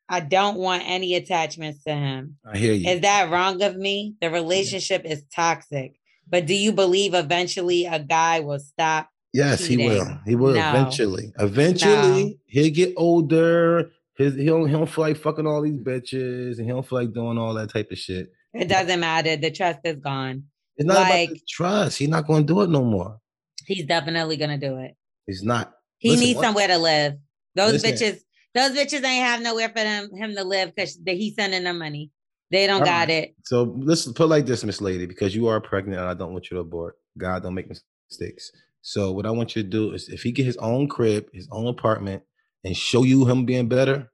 I 0.09 0.19
don't 0.19 0.57
want 0.57 0.83
any 0.85 1.15
attachments 1.15 1.83
to 1.85 1.93
him. 1.93 2.37
I 2.45 2.57
hear 2.57 2.73
you. 2.73 2.89
Is 2.89 3.01
that 3.01 3.29
wrong 3.31 3.61
of 3.61 3.75
me? 3.77 4.15
The 4.21 4.29
relationship 4.29 5.05
is 5.05 5.23
toxic. 5.33 5.93
But 6.27 6.45
do 6.45 6.53
you 6.55 6.71
believe 6.71 7.13
eventually 7.13 7.85
a 7.85 7.99
guy 7.99 8.39
will 8.39 8.59
stop? 8.59 9.09
Yes, 9.33 9.65
he 9.65 9.77
will. 9.77 10.19
He 10.25 10.35
will 10.35 10.53
No. 10.55 10.69
eventually. 10.69 11.31
Eventually, 11.39 12.39
he'll 12.45 12.73
get 12.73 12.93
older. 12.97 13.91
His 14.15 14.35
he 14.35 14.45
don't 14.45 14.67
he 14.67 14.73
don't 14.73 14.89
feel 14.89 15.03
like 15.05 15.17
fucking 15.17 15.47
all 15.47 15.61
these 15.61 15.79
bitches, 15.79 16.57
and 16.57 16.65
he 16.65 16.71
don't 16.71 16.87
feel 16.87 16.99
like 16.99 17.13
doing 17.13 17.37
all 17.37 17.53
that 17.55 17.71
type 17.71 17.91
of 17.91 17.97
shit. 17.97 18.31
It 18.53 18.67
doesn't 18.67 18.99
matter. 18.99 19.35
The 19.35 19.49
trust 19.51 19.79
is 19.83 19.97
gone. 19.97 20.43
It's 20.77 20.85
not 20.87 21.09
Like- 21.09 21.29
about 21.29 21.41
trust. 21.49 21.97
He's 21.97 22.09
not 22.09 22.27
going 22.27 22.45
to 22.45 22.53
do 22.53 22.61
it 22.61 22.69
no 22.69 22.83
more. 22.83 23.19
He's 23.65 23.85
definitely 23.85 24.37
gonna 24.37 24.57
do 24.57 24.77
it. 24.77 24.95
He's 25.25 25.41
not. 25.43 25.73
He 25.97 26.09
Listen, 26.11 26.25
needs 26.25 26.37
what- 26.37 26.45
somewhere 26.45 26.67
to 26.67 26.77
live. 26.77 27.13
Those 27.55 27.81
Listen. 27.83 27.91
bitches, 27.91 28.19
those 28.53 28.71
bitches 28.71 29.03
ain't 29.05 29.25
have 29.25 29.41
nowhere 29.41 29.69
for 29.69 29.75
them 29.75 30.09
him 30.15 30.35
to 30.35 30.43
live 30.43 30.73
because 30.75 30.99
he's 31.05 31.35
sending 31.35 31.63
them 31.63 31.79
money. 31.79 32.11
They 32.51 32.67
don't 32.67 32.81
All 32.81 32.85
got 32.85 33.07
right. 33.07 33.09
it. 33.09 33.35
So 33.45 33.73
let's 33.79 34.11
put 34.11 34.27
like 34.29 34.45
this, 34.45 34.63
Miss 34.63 34.81
Lady, 34.81 35.05
because 35.07 35.33
you 35.33 35.47
are 35.47 35.59
pregnant, 35.61 35.99
and 36.01 36.09
I 36.09 36.13
don't 36.13 36.33
want 36.33 36.51
you 36.51 36.55
to 36.57 36.61
abort. 36.61 36.97
God 37.17 37.41
don't 37.43 37.53
make 37.55 37.67
mistakes. 38.09 38.51
So 38.81 39.11
what 39.11 39.25
I 39.25 39.31
want 39.31 39.55
you 39.55 39.63
to 39.63 39.69
do 39.69 39.91
is, 39.93 40.09
if 40.09 40.21
he 40.23 40.31
get 40.31 40.45
his 40.45 40.57
own 40.57 40.87
crib, 40.87 41.27
his 41.33 41.47
own 41.51 41.67
apartment, 41.67 42.21
and 42.63 42.75
show 42.75 43.03
you 43.03 43.25
him 43.27 43.45
being 43.45 43.67
better, 43.67 44.09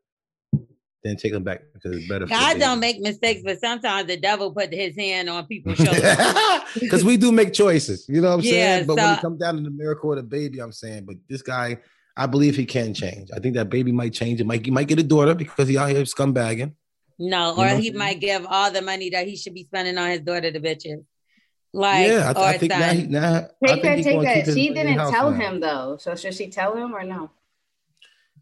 then 1.04 1.16
take 1.16 1.34
him 1.34 1.44
back 1.44 1.62
because 1.74 1.98
it's 1.98 2.08
better. 2.10 2.26
for 2.28 2.32
God 2.32 2.60
don't 2.60 2.80
make 2.80 3.00
mistakes, 3.00 3.42
but 3.44 3.60
sometimes 3.60 4.08
the 4.08 4.18
devil 4.18 4.52
put 4.54 4.74
his 4.74 4.96
hand 4.96 5.30
on 5.30 5.46
people's 5.46 5.78
shoulders. 5.84 6.18
Because 6.80 7.06
we 7.06 7.16
do 7.18 7.32
make 7.32 7.54
choices, 7.54 8.06
you 8.10 8.22
know 8.22 8.30
what 8.30 8.34
I'm 8.36 8.42
Yeah, 8.42 8.52
saying? 8.52 8.88
But 8.88 8.96
when 8.98 9.14
it 9.14 9.22
comes 9.22 9.40
down 9.40 9.56
to 9.58 9.62
the 9.62 9.70
miracle 9.70 10.12
of 10.12 10.18
the 10.18 10.24
baby, 10.24 10.60
I'm 10.60 10.72
saying, 10.72 11.06
but 11.06 11.16
this 11.30 11.42
guy, 11.42 11.78
I 12.18 12.26
believe 12.26 12.56
he 12.58 12.66
can 12.66 12.94
change. 12.94 13.30
I 13.34 13.40
think 13.40 13.56
that 13.56 13.70
baby 13.70 13.92
might 13.92 14.14
change. 14.14 14.42
It 14.42 14.46
might 14.46 14.66
he 14.66 14.72
might 14.72 14.88
get 14.88 15.00
a 15.00 15.04
daughter 15.04 15.36
because 15.36 15.68
he 15.70 15.78
out 15.78 15.90
here 15.90 16.04
scumbagging. 16.04 16.74
No, 17.18 17.52
You 17.52 17.66
know 17.66 17.76
or 17.76 17.78
he 17.80 17.92
might 17.92 18.20
give 18.20 18.46
all 18.48 18.72
the 18.72 18.82
money 18.82 19.10
that 19.12 19.28
he 19.28 19.36
should 19.38 19.54
be 19.54 19.66
spending 19.66 19.98
on 19.98 20.10
his 20.10 20.22
daughter 20.22 20.52
to 20.52 20.60
bitches. 20.60 21.04
Like, 21.72 22.10
yeah, 22.10 22.34
I, 22.36 22.40
or 22.40 22.44
I 22.46 22.58
think 22.58 22.72
now 22.72 22.92
he 22.92 23.02
son. 23.02 23.12
now 23.12 23.48
I 23.64 23.68
Take 23.68 23.82
think 23.82 23.86
her, 23.86 23.96
take 24.04 24.16
gonna 24.16 24.30
her. 24.30 24.52
She 24.54 24.70
didn't 24.70 24.98
house 24.98 25.12
tell 25.12 25.32
now. 25.32 25.38
him 25.40 25.60
though. 25.60 25.98
So 26.00 26.16
should 26.16 26.34
she 26.34 26.50
tell 26.50 26.76
him 26.76 26.94
or 26.96 27.04
no? 27.04 27.30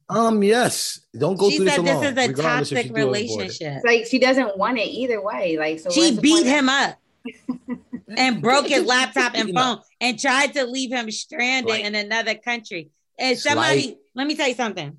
Um, 0.09 0.41
yes. 0.41 1.01
Don't 1.17 1.37
go 1.37 1.49
she 1.49 1.57
through 1.57 1.65
this 1.65 1.75
said 1.75 1.85
this 1.85 1.91
alone. 1.95 2.17
is 2.17 2.29
a 2.29 2.33
toxic 2.41 2.85
you 2.85 2.91
do 2.93 2.95
it 2.97 3.01
or 3.01 3.03
avoid 3.03 3.17
it. 3.17 3.21
relationship. 3.27 3.73
It's 3.77 3.85
like 3.85 4.05
she 4.07 4.19
doesn't 4.19 4.57
want 4.57 4.77
it 4.77 4.87
either 4.87 5.21
way. 5.21 5.57
Like 5.57 5.79
so 5.79 5.89
She 5.89 6.17
beat 6.17 6.31
point 6.33 6.45
of- 6.47 6.51
him 6.53 6.69
up 6.69 6.99
and 8.17 8.41
broke 8.41 8.67
his 8.67 8.85
laptop 8.85 9.33
and 9.35 9.53
phone 9.53 9.79
and 9.99 10.17
tried 10.19 10.53
to 10.53 10.65
leave 10.65 10.91
him 10.91 11.11
stranded 11.11 11.69
Slight. 11.69 11.85
in 11.85 11.95
another 11.95 12.35
country. 12.35 12.89
And 13.19 13.37
somebody, 13.37 13.81
Slight. 13.81 13.97
let 14.15 14.27
me 14.27 14.35
tell 14.35 14.47
you 14.47 14.53
something. 14.55 14.97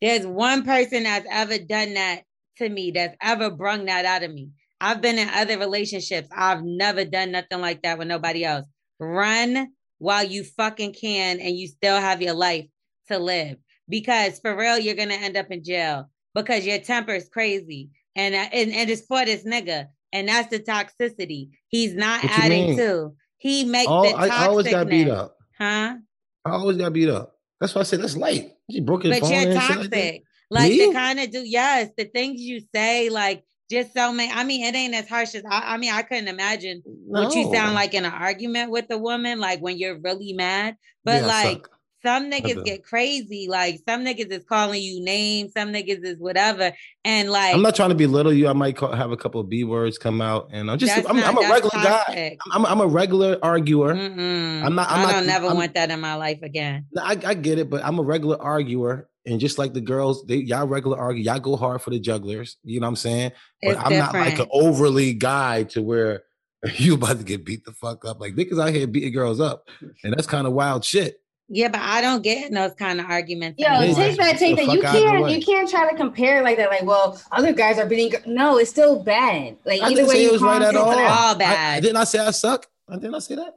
There's 0.00 0.26
one 0.26 0.64
person 0.64 1.04
that's 1.04 1.26
ever 1.30 1.58
done 1.58 1.94
that 1.94 2.22
to 2.58 2.68
me, 2.68 2.90
that's 2.90 3.16
ever 3.22 3.50
brung 3.50 3.84
that 3.86 4.04
out 4.04 4.24
of 4.24 4.32
me. 4.34 4.48
I've 4.80 5.00
been 5.00 5.18
in 5.18 5.28
other 5.28 5.58
relationships. 5.58 6.28
I've 6.36 6.64
never 6.64 7.04
done 7.04 7.30
nothing 7.30 7.60
like 7.60 7.82
that 7.82 7.98
with 7.98 8.08
nobody 8.08 8.44
else. 8.44 8.66
Run 8.98 9.68
while 9.98 10.24
you 10.24 10.42
fucking 10.42 10.94
can 10.94 11.38
and 11.38 11.56
you 11.56 11.68
still 11.68 12.00
have 12.00 12.20
your 12.20 12.34
life 12.34 12.66
to 13.08 13.18
live. 13.20 13.56
Because 13.92 14.40
for 14.40 14.56
real, 14.56 14.78
you're 14.78 14.94
gonna 14.94 15.14
end 15.14 15.36
up 15.36 15.50
in 15.50 15.62
jail 15.62 16.08
because 16.34 16.64
your 16.64 16.78
temper 16.78 17.12
is 17.12 17.28
crazy. 17.28 17.90
And, 18.16 18.34
uh, 18.34 18.48
and 18.50 18.72
and 18.72 18.88
it's 18.88 19.02
for 19.02 19.22
this 19.24 19.44
nigga. 19.44 19.88
And 20.14 20.28
that's 20.28 20.48
the 20.48 20.60
toxicity. 20.60 21.50
He's 21.68 21.94
not 21.94 22.22
What 22.22 22.32
adding 22.32 22.76
to. 22.78 23.12
He 23.36 23.66
makes 23.66 23.90
Oh, 23.90 24.02
the 24.02 24.16
I, 24.16 24.28
I 24.28 24.46
always 24.46 24.68
got 24.68 24.88
beat 24.88 25.08
up. 25.08 25.36
Huh? 25.58 25.96
I 26.44 26.50
always 26.50 26.78
got 26.78 26.94
beat 26.94 27.10
up. 27.10 27.36
That's 27.60 27.74
why 27.74 27.82
I 27.82 27.84
said 27.84 28.00
that's 28.00 28.16
light. 28.16 28.52
She 28.70 28.80
broke 28.80 29.02
his 29.02 29.20
but 29.20 29.28
phone 29.28 29.42
you're 29.42 29.54
toxic. 29.54 29.92
like. 29.92 30.24
Like, 30.50 30.70
Me? 30.70 30.86
the 30.86 30.92
kind 30.92 31.18
of 31.20 31.30
do 31.30 31.42
yes, 31.42 31.90
the 31.96 32.04
things 32.04 32.40
you 32.40 32.60
say, 32.74 33.08
like 33.08 33.42
just 33.70 33.94
so 33.94 34.12
many. 34.12 34.30
I 34.32 34.44
mean, 34.44 34.64
it 34.66 34.74
ain't 34.74 34.94
as 34.94 35.08
harsh 35.08 35.34
as 35.34 35.42
I, 35.48 35.74
I 35.74 35.76
mean, 35.78 35.92
I 35.92 36.02
couldn't 36.02 36.28
imagine 36.28 36.82
what 36.84 37.34
you 37.34 37.50
sound 37.52 37.74
like 37.74 37.94
in 37.94 38.04
an 38.04 38.12
argument 38.12 38.70
with 38.70 38.84
a 38.90 38.98
woman, 38.98 39.38
like 39.38 39.60
when 39.60 39.78
you're 39.78 39.98
really 39.98 40.32
mad. 40.32 40.76
But 41.04 41.22
Yeah, 41.22 41.26
like. 41.26 41.66
Some 42.04 42.30
niggas 42.30 42.64
get 42.64 42.84
crazy. 42.84 43.46
Like 43.48 43.80
some 43.88 44.04
niggas 44.04 44.30
is 44.30 44.44
calling 44.44 44.82
you 44.82 45.02
names, 45.02 45.52
some 45.52 45.72
niggas 45.72 46.04
is 46.04 46.18
whatever. 46.18 46.72
And 47.04 47.30
like 47.30 47.54
I'm 47.54 47.62
not 47.62 47.74
trying 47.76 47.90
to 47.90 47.94
belittle 47.94 48.32
you. 48.32 48.48
I 48.48 48.52
might 48.52 48.76
call, 48.76 48.92
have 48.92 49.10
a 49.12 49.16
couple 49.16 49.40
of 49.40 49.48
B 49.48 49.64
words 49.64 49.98
come 49.98 50.20
out, 50.20 50.48
and 50.52 50.70
I'm 50.70 50.78
just 50.78 50.96
I'm, 51.08 51.16
not- 51.16 51.26
I'm 51.26 51.38
a 51.38 51.48
regular 51.50 51.70
guy. 51.84 52.36
I'm, 52.52 52.64
I'm 52.66 52.80
a 52.80 52.86
regular 52.86 53.38
arguer. 53.42 53.94
Mm-mm. 53.94 54.64
I'm 54.64 54.74
not- 54.74 54.90
I'm 54.90 55.00
I 55.00 55.02
not- 55.04 55.12
don't 55.12 55.26
never 55.26 55.46
I'm- 55.46 55.56
want 55.56 55.74
that 55.74 55.90
in 55.90 56.00
my 56.00 56.14
life 56.14 56.42
again. 56.42 56.86
I, 56.98 57.18
I 57.24 57.34
get 57.34 57.58
it, 57.58 57.70
but 57.70 57.84
I'm 57.84 57.98
a 57.98 58.02
regular 58.02 58.40
arguer, 58.40 59.08
And 59.26 59.38
just 59.40 59.58
like 59.58 59.72
the 59.72 59.80
girls, 59.80 60.24
they 60.26 60.36
y'all 60.36 60.66
regular 60.66 60.98
argue, 60.98 61.22
y'all 61.22 61.38
go 61.40 61.56
hard 61.56 61.80
for 61.82 61.90
the 61.90 62.00
jugglers. 62.00 62.56
You 62.64 62.80
know 62.80 62.86
what 62.86 62.90
I'm 62.90 62.96
saying? 62.96 63.32
But 63.62 63.70
It's 63.76 63.80
I'm 63.84 63.98
not 63.98 64.12
like 64.14 64.38
an 64.38 64.46
overly 64.50 65.14
guy 65.14 65.62
to 65.64 65.82
where 65.82 66.22
you 66.76 66.94
about 66.94 67.18
to 67.18 67.24
get 67.24 67.44
beat 67.44 67.64
the 67.64 67.72
fuck 67.72 68.04
up. 68.04 68.20
Like 68.20 68.34
niggas 68.34 68.60
out 68.60 68.72
here 68.74 68.86
beating 68.86 69.12
girls 69.12 69.40
up, 69.40 69.68
and 70.04 70.12
that's 70.14 70.26
kind 70.26 70.46
of 70.46 70.52
wild 70.52 70.84
shit. 70.84 71.16
Yeah, 71.54 71.68
but 71.68 71.82
I 71.82 72.00
don't 72.00 72.22
get 72.22 72.48
in 72.48 72.54
those 72.54 72.72
kind 72.72 72.98
of 72.98 73.04
arguments. 73.10 73.60
Yo, 73.62 73.68
anymore. 73.68 73.94
take 73.94 74.16
that, 74.16 74.38
take 74.38 74.56
that. 74.56 74.64
You 74.64 74.80
fuck 74.80 74.84
out 74.86 74.92
the 74.94 75.00
can't, 75.02 75.30
you 75.30 75.44
can't 75.44 75.68
try 75.68 75.90
to 75.90 75.94
compare 75.96 76.42
like 76.42 76.56
that. 76.56 76.70
Like, 76.70 76.84
well, 76.84 77.20
other 77.30 77.52
guys 77.52 77.78
are 77.78 77.84
beating. 77.84 78.18
No, 78.24 78.56
it's 78.56 78.70
still 78.70 79.02
bad. 79.02 79.58
Like 79.66 79.82
I 79.82 79.86
either 79.86 79.96
didn't 79.96 80.08
way 80.08 80.14
say 80.14 80.22
you 80.22 80.28
it 80.30 80.32
was 80.32 80.40
right 80.42 80.62
at 80.62 80.72
it 80.74 80.76
all. 80.78 80.90
down. 80.92 81.00
all 81.00 81.34
I- 81.34 81.38
bad. 81.38 81.82
didn't 81.82 81.98
I 81.98 82.04
say 82.04 82.20
I 82.20 82.30
suck? 82.30 82.66
I 82.88 82.94
didn't 82.94 83.14
I 83.14 83.18
say 83.18 83.34
that? 83.34 83.54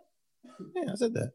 Yeah, 0.76 0.92
I 0.92 0.96
said 0.96 1.14
that. 1.14 1.32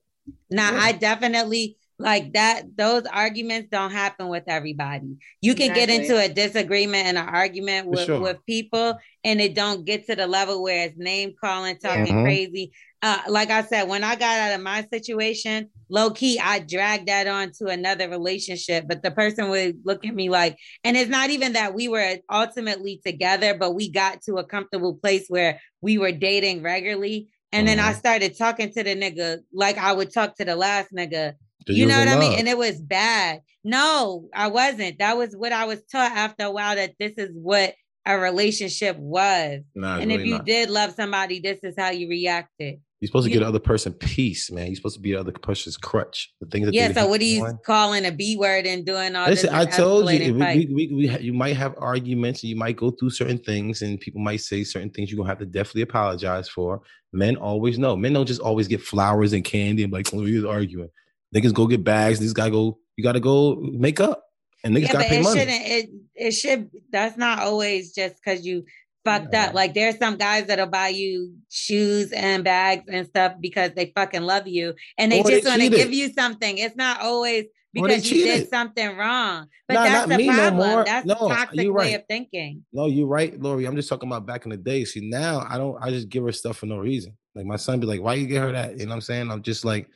Nah, 0.50 0.70
Yeah. 0.70 0.80
I 0.82 0.92
definitely 0.92 1.78
like 2.00 2.32
that. 2.32 2.62
Those 2.76 3.04
arguments 3.04 3.68
don't 3.70 3.92
happen 3.92 4.28
with 4.28 4.44
everybody. 4.46 5.16
You 5.40 5.54
can 5.54 5.72
get 5.72 5.90
into 5.90 6.18
a 6.18 6.28
disagreement 6.28 7.06
and 7.06 7.18
an 7.18 7.28
argument 7.28 7.86
with, 7.86 8.06
sure. 8.06 8.20
with 8.20 8.38
people, 8.46 8.98
and 9.22 9.40
it 9.40 9.54
don't 9.54 9.84
get 9.84 10.06
to 10.06 10.16
the 10.16 10.26
level 10.26 10.62
where 10.62 10.86
it's 10.86 10.96
name 10.96 11.34
calling, 11.40 11.76
talking 11.76 12.06
Mhm. 12.06 12.24
crazy. 12.24 12.72
Uh, 13.02 13.20
like 13.28 13.50
I 13.50 13.62
said, 13.62 13.88
when 13.88 14.04
I 14.04 14.14
got 14.14 14.38
out 14.38 14.54
of 14.54 14.62
my 14.62 14.86
situation, 14.92 15.70
low 15.88 16.10
key, 16.10 16.38
I 16.38 16.58
dragged 16.58 17.08
that 17.08 17.26
on 17.26 17.52
to 17.58 17.66
another 17.66 18.08
relationship. 18.08 18.86
But 18.88 19.02
the 19.02 19.10
person 19.10 19.48
would 19.48 19.80
look 19.84 20.04
at 20.04 20.14
me 20.14 20.28
like, 20.28 20.56
and 20.84 20.96
it's 20.96 21.10
not 21.10 21.30
even 21.30 21.54
that 21.54 21.74
we 21.74 21.88
were 21.88 22.16
ultimately 22.30 23.00
together, 23.04 23.54
but 23.54 23.74
we 23.74 23.90
got 23.90 24.22
to 24.22 24.36
a 24.36 24.44
comfortable 24.44 24.94
place 24.94 25.26
where 25.28 25.60
we 25.80 25.98
were 25.98 26.12
dating 26.12 26.62
regularly. 26.62 27.28
And 27.52 27.66
then 27.66 27.80
I 27.80 27.92
Mhm. 27.92 27.98
started 27.98 28.38
talking 28.38 28.70
to 28.72 28.82
the 28.84 28.94
nigga 28.94 29.38
like 29.52 29.76
I 29.76 29.92
would 29.92 30.12
talk 30.12 30.36
to 30.36 30.44
the 30.44 30.56
last 30.56 30.92
nigga. 30.92 31.34
You 31.66 31.86
know 31.86 31.98
what 31.98 32.08
I 32.08 32.18
mean? 32.18 32.38
And 32.38 32.48
it 32.48 32.58
was 32.58 32.80
bad. 32.80 33.42
No, 33.62 34.28
I 34.34 34.48
wasn't. 34.48 34.98
That 34.98 35.16
was 35.16 35.34
what 35.36 35.52
I 35.52 35.66
was 35.66 35.82
taught 35.90 36.12
after 36.12 36.44
a 36.44 36.50
while 36.50 36.76
that 36.76 36.94
this 36.98 37.12
is 37.16 37.30
what 37.34 37.74
a 38.06 38.18
relationship 38.18 38.96
was. 38.96 39.60
Nah, 39.74 39.98
and 39.98 40.10
if 40.10 40.24
you 40.24 40.36
not. 40.36 40.46
did 40.46 40.70
love 40.70 40.94
somebody, 40.94 41.40
this 41.40 41.60
is 41.62 41.74
how 41.76 41.90
you 41.90 42.08
reacted. 42.08 42.80
You're 43.00 43.06
supposed 43.06 43.26
to 43.26 43.30
you- 43.30 43.38
get 43.38 43.44
the 43.44 43.48
other 43.48 43.58
person 43.58 43.94
peace, 43.94 44.50
man. 44.50 44.66
You're 44.66 44.76
supposed 44.76 44.96
to 44.96 45.00
be 45.00 45.12
the 45.12 45.20
other 45.20 45.32
person's 45.32 45.78
crutch. 45.78 46.32
The 46.40 46.46
things 46.46 46.66
that 46.66 46.74
yeah. 46.74 46.92
So 46.92 47.06
what 47.06 47.20
are 47.20 47.24
you 47.24 47.44
on. 47.44 47.58
calling 47.64 48.04
a 48.04 48.12
B 48.12 48.36
word 48.36 48.66
and 48.66 48.84
doing 48.84 49.16
all 49.16 49.28
Listen, 49.28 49.52
this? 49.52 49.66
I 49.66 49.70
told 49.70 50.10
you, 50.10 50.34
we, 50.34 50.66
we, 50.66 50.66
we, 50.66 50.94
we, 50.94 51.06
ha- 51.06 51.18
you 51.18 51.32
might 51.32 51.56
have 51.56 51.74
arguments 51.78 52.42
and 52.42 52.50
you 52.50 52.56
might 52.56 52.76
go 52.76 52.90
through 52.90 53.10
certain 53.10 53.38
things 53.38 53.80
and 53.80 53.98
people 53.98 54.20
might 54.20 54.40
say 54.40 54.64
certain 54.64 54.90
things 54.90 55.10
you're 55.10 55.16
going 55.16 55.26
to 55.26 55.30
have 55.30 55.38
to 55.38 55.46
definitely 55.46 55.82
apologize 55.82 56.48
for. 56.48 56.82
Men 57.12 57.36
always 57.36 57.78
know. 57.78 57.96
Men 57.96 58.12
don't 58.12 58.26
just 58.26 58.40
always 58.40 58.68
get 58.68 58.82
flowers 58.82 59.32
and 59.32 59.44
candy 59.44 59.82
and 59.82 59.92
like, 59.92 60.12
oh, 60.12 60.24
he's 60.24 60.44
arguing. 60.44 60.90
Niggas 61.34 61.54
go 61.54 61.66
get 61.66 61.84
bags. 61.84 62.18
These 62.18 62.32
guys 62.32 62.50
go, 62.50 62.78
you 62.96 63.04
got 63.04 63.12
to 63.12 63.20
go 63.20 63.56
make 63.56 64.00
up. 64.00 64.24
And 64.64 64.74
niggas 64.76 64.82
yeah, 64.82 64.92
got 64.92 65.02
to 65.02 65.08
pay 65.08 65.18
it 65.18 65.22
money. 65.22 65.40
shouldn't. 65.40 65.66
It 65.66 65.90
it 66.14 66.30
should. 66.32 66.70
That's 66.90 67.16
not 67.16 67.38
always 67.40 67.94
just 67.94 68.16
because 68.16 68.44
you 68.44 68.64
fucked 69.04 69.32
Yeah. 69.32 69.46
up. 69.46 69.54
Like 69.54 69.72
there's 69.74 69.96
some 69.96 70.16
guys 70.16 70.46
that'll 70.46 70.66
buy 70.66 70.88
you 70.88 71.34
shoes 71.50 72.12
and 72.12 72.44
bags 72.44 72.84
and 72.92 73.06
stuff 73.06 73.34
because 73.40 73.70
they 73.74 73.92
fucking 73.96 74.22
love 74.22 74.46
you 74.46 74.74
and 74.98 75.10
they 75.10 75.20
Or 75.20 75.30
just 75.30 75.46
want 75.46 75.62
to 75.62 75.70
give 75.70 75.92
you 75.92 76.12
something. 76.12 76.58
It's 76.58 76.76
not 76.76 77.00
always 77.00 77.46
because 77.72 78.10
you 78.10 78.22
did 78.24 78.50
something 78.50 78.96
wrong. 78.98 79.46
But 79.66 79.74
Nah, 79.74 79.84
that's 79.84 80.08
the 80.08 80.18
no 80.18 80.34
problem. 80.34 80.68
more. 80.70 80.84
That's 80.84 81.06
No, 81.06 81.14
a 81.14 81.28
toxic 81.28 81.60
you're 81.62 81.72
way 81.72 81.94
of 81.94 82.02
thinking. 82.08 82.64
No, 82.72 82.86
you're 82.86 83.06
right, 83.06 83.40
Lori. 83.40 83.64
I'm 83.66 83.76
just 83.76 83.88
talking 83.88 84.08
about 84.10 84.26
back 84.26 84.44
in 84.44 84.50
the 84.50 84.56
day. 84.58 84.84
See, 84.84 85.08
now 85.08 85.46
I 85.48 85.56
don't. 85.56 85.82
I 85.82 85.88
just 85.90 86.08
give 86.10 86.24
her 86.24 86.32
stuff 86.32 86.58
for 86.58 86.66
no 86.66 86.78
reason. 86.78 87.16
Like 87.34 87.46
my 87.46 87.56
son 87.56 87.80
be 87.80 87.86
like, 87.86 88.02
"Why 88.02 88.14
you 88.14 88.26
get 88.26 88.42
her 88.42 88.52
that?" 88.52 88.72
You 88.78 88.84
know 88.84 88.90
what 88.90 88.94
I'm 88.96 89.00
saying? 89.02 89.30
I'm 89.30 89.40
just 89.42 89.64
like, 89.64 89.88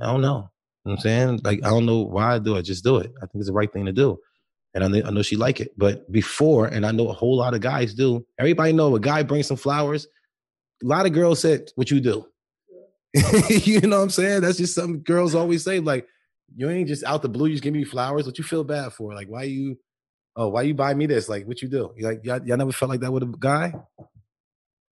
I 0.00 0.06
don't 0.06 0.20
know. 0.20 0.50
You 0.84 0.90
know 0.90 0.92
I'm 0.92 1.00
saying? 1.00 1.40
Like 1.44 1.60
I 1.64 1.70
don't 1.70 1.86
know 1.86 2.02
why 2.02 2.34
I 2.34 2.38
do 2.38 2.56
it. 2.56 2.62
Just 2.62 2.84
do 2.84 2.96
it. 2.96 3.12
I 3.18 3.26
think 3.26 3.36
it's 3.36 3.46
the 3.46 3.52
right 3.52 3.72
thing 3.72 3.86
to 3.86 3.92
do, 3.92 4.18
and 4.74 4.84
I 4.84 4.88
know, 4.88 5.02
I 5.06 5.10
know 5.10 5.22
she 5.22 5.36
like 5.36 5.60
it. 5.60 5.72
But 5.76 6.10
before, 6.12 6.66
and 6.66 6.84
I 6.84 6.92
know 6.92 7.08
a 7.08 7.12
whole 7.12 7.36
lot 7.36 7.54
of 7.54 7.60
guys 7.60 7.94
do. 7.94 8.26
Everybody 8.38 8.72
know 8.72 8.94
a 8.94 9.00
guy 9.00 9.22
brings 9.22 9.46
some 9.46 9.56
flowers. 9.56 10.06
A 10.82 10.86
lot 10.86 11.06
of 11.06 11.12
girls 11.12 11.40
said, 11.40 11.70
"What 11.76 11.90
you 11.90 12.00
do?" 12.00 12.26
you 13.48 13.80
know 13.80 13.98
what 13.98 14.04
I'm 14.04 14.10
saying? 14.10 14.42
That's 14.42 14.58
just 14.58 14.74
something 14.74 15.02
girls 15.02 15.34
always 15.34 15.64
say. 15.64 15.80
Like 15.80 16.06
you 16.56 16.68
ain't 16.68 16.88
just 16.88 17.04
out 17.04 17.22
the 17.22 17.28
blue. 17.28 17.46
You 17.46 17.54
just 17.54 17.64
give 17.64 17.74
me 17.74 17.84
flowers. 17.84 18.26
What 18.26 18.38
you 18.38 18.44
feel 18.44 18.64
bad 18.64 18.92
for? 18.92 19.14
Like 19.14 19.28
why 19.28 19.44
you? 19.44 19.78
oh, 20.36 20.48
why 20.48 20.62
you 20.62 20.74
buy 20.74 20.94
me 20.94 21.06
this? 21.06 21.28
Like, 21.28 21.46
what 21.46 21.62
you 21.62 21.68
do? 21.68 21.92
You 21.96 22.06
like, 22.06 22.24
y'all, 22.24 22.44
y'all 22.44 22.56
never 22.56 22.72
felt 22.72 22.90
like 22.90 23.00
that 23.00 23.12
with 23.12 23.22
a 23.22 23.34
guy? 23.38 23.74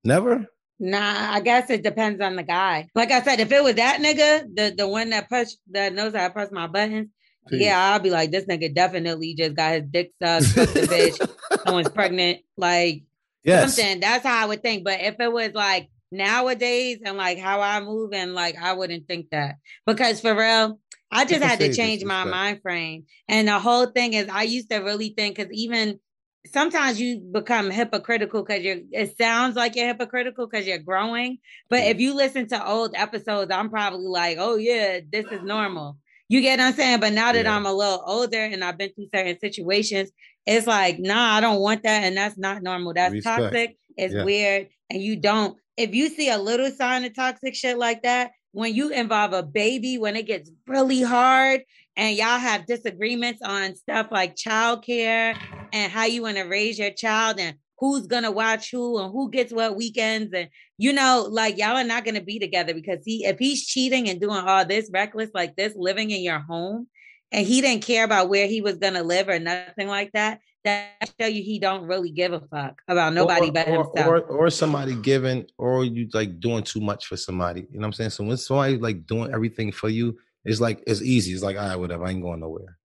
Never? 0.04 0.46
Nah, 0.84 1.32
I 1.32 1.38
guess 1.38 1.70
it 1.70 1.84
depends 1.84 2.20
on 2.20 2.34
the 2.34 2.42
guy. 2.42 2.88
Like 2.96 3.12
I 3.12 3.22
said, 3.22 3.38
if 3.38 3.52
it 3.52 3.62
was 3.62 3.76
that 3.76 4.00
nigga, 4.00 4.52
the 4.52 4.74
the 4.76 4.88
one 4.88 5.10
that 5.10 5.28
push 5.28 5.50
that 5.70 5.94
knows 5.94 6.12
how 6.12 6.26
to 6.26 6.32
press 6.32 6.50
my 6.50 6.66
buttons, 6.66 7.08
yeah, 7.52 7.92
I'll 7.92 8.00
be 8.00 8.10
like, 8.10 8.32
this 8.32 8.46
nigga 8.46 8.74
definitely 8.74 9.34
just 9.34 9.54
got 9.54 9.74
his 9.74 9.84
dick 9.88 10.12
sucked, 10.20 10.46
fucked 10.46 10.74
the 10.74 10.80
bitch, 10.80 11.62
someone's 11.64 11.88
pregnant, 11.88 12.40
like 12.56 13.04
yes. 13.44 13.76
something. 13.76 14.00
That's 14.00 14.26
how 14.26 14.42
I 14.42 14.46
would 14.46 14.60
think. 14.60 14.82
But 14.82 15.00
if 15.02 15.20
it 15.20 15.32
was 15.32 15.52
like 15.54 15.88
nowadays 16.10 16.98
and 17.04 17.16
like 17.16 17.38
how 17.38 17.60
I 17.60 17.80
move 17.80 18.12
and 18.12 18.34
like 18.34 18.56
I 18.60 18.72
wouldn't 18.72 19.06
think 19.06 19.30
that 19.30 19.58
because 19.86 20.20
for 20.20 20.34
real, 20.34 20.80
I 21.12 21.26
just 21.26 21.44
had 21.44 21.60
to 21.60 21.72
change 21.72 22.04
my 22.04 22.24
mind 22.24 22.60
frame. 22.60 23.04
And 23.28 23.46
the 23.46 23.60
whole 23.60 23.86
thing 23.86 24.14
is, 24.14 24.28
I 24.28 24.42
used 24.42 24.70
to 24.70 24.78
really 24.78 25.10
think 25.10 25.36
because 25.36 25.52
even 25.52 26.00
sometimes 26.46 27.00
you 27.00 27.20
become 27.20 27.70
hypocritical 27.70 28.42
because 28.42 28.62
you're. 28.62 28.78
It 28.90 29.16
sounds 29.16 29.56
like 29.56 29.76
you're 29.76 29.86
hypocritical 29.86 30.46
because 30.46 30.66
you're 30.66 30.78
growing. 30.78 31.38
But 31.70 31.80
if 31.80 31.92
mm-hmm. 31.92 32.00
you 32.00 32.14
listen 32.14 32.48
to 32.48 32.66
old 32.66 32.94
episodes, 32.94 33.50
I'm 33.50 33.70
probably 33.70 34.06
like, 34.06 34.38
oh 34.40 34.56
yeah, 34.56 35.00
this 35.10 35.26
is 35.26 35.42
normal. 35.42 35.98
You 36.28 36.40
get 36.40 36.58
what 36.58 36.68
I'm 36.68 36.72
saying? 36.72 37.00
But 37.00 37.12
now 37.12 37.32
that 37.32 37.44
Yeah. 37.44 37.54
I'm 37.54 37.66
a 37.66 37.72
little 37.72 38.02
older 38.06 38.42
and 38.42 38.64
I've 38.64 38.78
been 38.78 38.90
through 38.94 39.08
certain 39.14 39.38
situations, 39.38 40.10
it's 40.46 40.66
like, 40.66 40.98
nah, 40.98 41.34
I 41.34 41.40
don't 41.42 41.60
want 41.60 41.82
that. 41.82 42.04
And 42.04 42.16
that's 42.16 42.38
not 42.38 42.62
normal. 42.62 42.94
That's 42.94 43.12
Respect. 43.12 43.42
toxic. 43.42 43.76
It's 43.98 44.14
Yeah. 44.14 44.24
weird. 44.24 44.68
And 44.88 45.02
you 45.02 45.16
don't, 45.16 45.58
if 45.76 45.94
you 45.94 46.08
see 46.08 46.30
a 46.30 46.38
little 46.38 46.70
sign 46.70 47.04
of 47.04 47.14
toxic 47.14 47.54
shit 47.54 47.76
like 47.76 48.02
that, 48.02 48.32
when 48.52 48.74
you 48.74 48.90
involve 48.90 49.34
a 49.34 49.42
baby, 49.42 49.98
when 49.98 50.16
it 50.16 50.26
gets 50.26 50.50
really 50.66 51.02
hard 51.02 51.64
and 51.96 52.16
y'all 52.16 52.38
have 52.38 52.66
disagreements 52.66 53.40
on 53.42 53.74
stuff 53.74 54.08
like 54.10 54.36
childcare 54.36 55.36
and 55.72 55.92
how 55.92 56.04
you 56.04 56.22
want 56.22 56.36
to 56.36 56.44
raise 56.44 56.78
your 56.78 56.90
child 56.90 57.38
and 57.38 57.56
who's 57.78 58.06
gonna 58.06 58.30
watch 58.30 58.70
who 58.70 58.98
and 58.98 59.12
who 59.12 59.30
gets 59.30 59.52
what 59.52 59.76
weekends 59.76 60.32
and 60.32 60.48
you 60.78 60.92
know 60.92 61.26
like 61.30 61.58
y'all 61.58 61.76
are 61.76 61.84
not 61.84 62.04
gonna 62.04 62.20
be 62.20 62.38
together 62.38 62.74
because 62.74 63.00
he 63.04 63.24
if 63.24 63.38
he's 63.38 63.66
cheating 63.66 64.08
and 64.08 64.20
doing 64.20 64.36
all 64.36 64.64
this 64.64 64.90
reckless 64.92 65.30
like 65.34 65.56
this 65.56 65.74
living 65.76 66.10
in 66.10 66.22
your 66.22 66.38
home 66.38 66.86
and 67.32 67.46
he 67.46 67.60
didn't 67.60 67.82
care 67.82 68.04
about 68.04 68.28
where 68.28 68.46
he 68.46 68.60
was 68.60 68.76
gonna 68.76 69.02
live 69.02 69.28
or 69.28 69.38
nothing 69.38 69.88
like 69.88 70.10
that 70.12 70.38
that 70.64 71.12
show 71.20 71.26
you 71.26 71.42
he 71.42 71.58
don't 71.58 71.86
really 71.86 72.10
give 72.10 72.32
a 72.32 72.40
fuck 72.40 72.80
about 72.88 73.12
nobody 73.12 73.48
or, 73.48 73.52
but 73.52 73.68
or, 73.68 73.84
himself 73.84 74.06
Or, 74.06 74.20
or 74.20 74.50
somebody 74.50 74.94
giving, 74.94 75.46
or 75.58 75.84
you 75.84 76.08
like 76.12 76.38
doing 76.38 76.62
too 76.62 76.80
much 76.80 77.06
for 77.06 77.16
somebody. 77.16 77.62
You 77.62 77.66
know 77.72 77.80
what 77.80 77.86
I'm 77.86 77.92
saying? 77.94 78.10
So 78.10 78.24
when 78.24 78.36
somebody 78.36 78.78
like 78.78 79.06
doing 79.06 79.32
everything 79.34 79.72
for 79.72 79.88
you, 79.88 80.16
it's 80.44 80.60
like 80.60 80.82
it's 80.86 81.02
easy. 81.02 81.32
It's 81.32 81.42
like, 81.42 81.56
all 81.56 81.66
right, 81.68 81.76
whatever, 81.76 82.04
I 82.04 82.10
ain't 82.10 82.22
going 82.22 82.40
nowhere. 82.40 82.78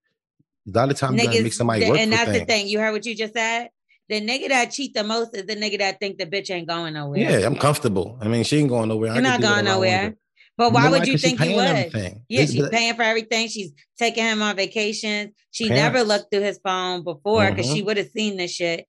A 0.68 0.78
lot 0.78 0.92
of 0.92 0.98
times 0.98 1.22
you 1.22 1.28
gotta 1.28 1.44
make 1.44 1.54
somebody 1.54 1.80
th- 1.82 1.92
work 1.92 2.00
and 2.00 2.12
that's 2.12 2.26
things. 2.26 2.40
the 2.40 2.46
thing 2.46 2.68
you 2.68 2.80
heard 2.80 2.92
what 2.92 3.06
you 3.06 3.16
just 3.16 3.34
said 3.34 3.70
the 4.10 4.22
nigga 4.22 4.48
that 4.50 4.72
cheat 4.72 4.94
the 4.94 5.04
most 5.04 5.36
is 5.36 5.46
the 5.46 5.56
nigga 5.56 5.80
that 5.80 6.00
think 6.00 6.18
the 6.18 6.26
bitch 6.26 6.50
ain't 6.50 6.68
going 6.68 6.94
nowhere 6.94 7.20
Yeah, 7.20 7.46
I'm 7.46 7.58
comfortable. 7.58 8.18
I 8.22 8.28
mean, 8.30 8.44
she 8.46 8.58
ain't 8.58 8.70
going 8.70 8.88
nowhere. 8.90 9.14
You're 9.14 9.22
not 9.22 9.42
going 9.42 9.66
whatever 9.66 9.70
I 9.70 9.76
wanna 9.78 9.90
nowhere. 10.02 10.18
But 10.58 10.74
why 10.74 10.86
know 10.86 10.92
would 10.92 11.08
you 11.08 11.18
think 11.18 11.40
you 11.40 11.56
would? 11.56 11.66
everything. 11.68 12.24
Yeah, 12.30 12.40
It's- 12.42 12.54
she's 12.54 12.62
but- 12.64 12.72
paying 12.72 12.96
for 12.96 13.04
everything. 13.04 13.48
She's 13.48 13.72
taking 14.00 14.24
him 14.24 14.42
on 14.42 14.56
vacations. 14.56 15.32
She 15.52 15.70
never 15.70 16.04
looked 16.04 16.32
through 16.32 16.42
his 16.42 16.60
phone 16.64 17.04
before 17.04 17.50
because 17.52 17.68
Mhm. 17.70 17.76
she 17.76 17.82
would 17.84 17.98
have 17.98 18.10
seen 18.10 18.38
this 18.38 18.52
shit. 18.52 18.86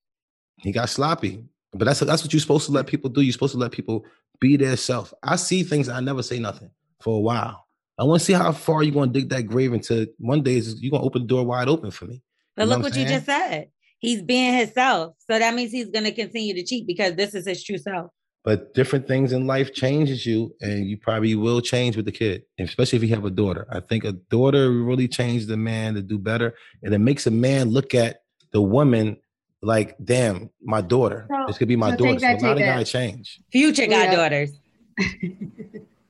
he 0.63 0.73
got 0.73 0.89
sloppy. 0.89 1.43
But 1.73 1.85
that's 1.85 2.01
that's 2.01 2.23
what 2.25 2.33
you're 2.33 2.41
supposed 2.41 2.67
to 2.67 2.73
let 2.73 2.87
people 2.89 3.11
do. 3.11 3.21
You're 3.21 3.33
supposed 3.33 3.53
to 3.53 3.59
let 3.59 3.71
people 3.71 4.05
be 4.41 4.57
their 4.57 4.77
self. 4.77 5.13
I 5.23 5.37
see 5.37 5.63
things 5.63 5.89
I 5.89 6.01
never 6.01 6.23
say 6.23 6.39
nothing 6.41 6.71
for 7.01 7.17
a 7.17 7.21
while. 7.21 7.68
I 7.99 8.05
want 8.05 8.21
to 8.21 8.25
see 8.25 8.33
how 8.33 8.53
far 8.53 8.83
you're 8.83 8.95
gonna 8.95 9.11
dig 9.13 9.29
that 9.31 9.43
grave 9.43 9.73
until 9.73 10.07
one 10.19 10.43
day 10.43 10.57
is 10.57 10.81
you're 10.81 10.91
gonna 10.93 11.05
open 11.05 11.23
the 11.23 11.29
door 11.29 11.45
wide 11.45 11.69
open 11.69 11.91
for 11.91 12.07
me. 12.07 12.23
But 12.57 12.63
You 12.65 12.69
look 12.69 12.79
what 12.83 12.93
what 12.93 12.99
you 12.99 13.07
just 13.07 13.27
said. 13.27 13.69
He's 13.99 14.23
being 14.23 14.55
himself. 14.55 15.15
So 15.29 15.39
that 15.39 15.55
means 15.55 15.73
he's 15.73 15.89
gonna 15.91 16.13
continue 16.13 16.55
to 16.55 16.65
cheat 16.65 16.87
because 16.87 17.15
this 17.15 17.35
is 17.35 17.47
his 17.47 17.63
true 17.65 17.79
self. 17.79 18.11
But 18.45 18.73
different 18.73 19.09
things 19.09 19.33
in 19.33 19.47
life 19.47 19.75
changes 19.75 20.25
you, 20.25 20.55
and 20.61 20.87
you 20.89 20.97
probably 20.97 21.35
will 21.35 21.61
change 21.61 21.97
with 21.97 22.07
the 22.07 22.13
kid, 22.13 22.45
especially 22.59 22.97
if 22.97 23.03
you 23.03 23.11
have 23.15 23.25
a 23.25 23.31
daughter. 23.31 23.67
I 23.71 23.81
think 23.81 24.05
a 24.05 24.13
daughter 24.13 24.71
really 24.71 25.09
changes 25.09 25.49
the 25.49 25.57
man 25.57 25.95
to 25.95 26.03
do 26.03 26.19
better, 26.19 26.55
and 26.83 26.95
it 26.95 26.99
makes 27.01 27.27
a 27.27 27.31
man 27.33 27.71
look 27.71 27.95
at 27.95 28.23
the 28.53 28.63
woman 28.63 29.17
like, 29.61 29.97
"Damn, 30.03 30.51
my 30.63 30.81
daughter. 30.81 31.27
So- 31.29 31.45
this 31.49 31.59
could 31.59 31.69
be 31.69 31.77
my 31.77 31.91
so 31.91 31.97
take 31.97 32.21
daughter." 32.21 32.21
So 32.21 32.27
that, 32.27 32.43
a 32.43 32.47
lot 32.47 32.53
of 32.59 32.63
guys 32.63 32.91
change. 32.93 33.41
Future 33.51 33.87
got 33.87 34.07
Yeah. 34.07 34.15
daughters. 34.17 34.53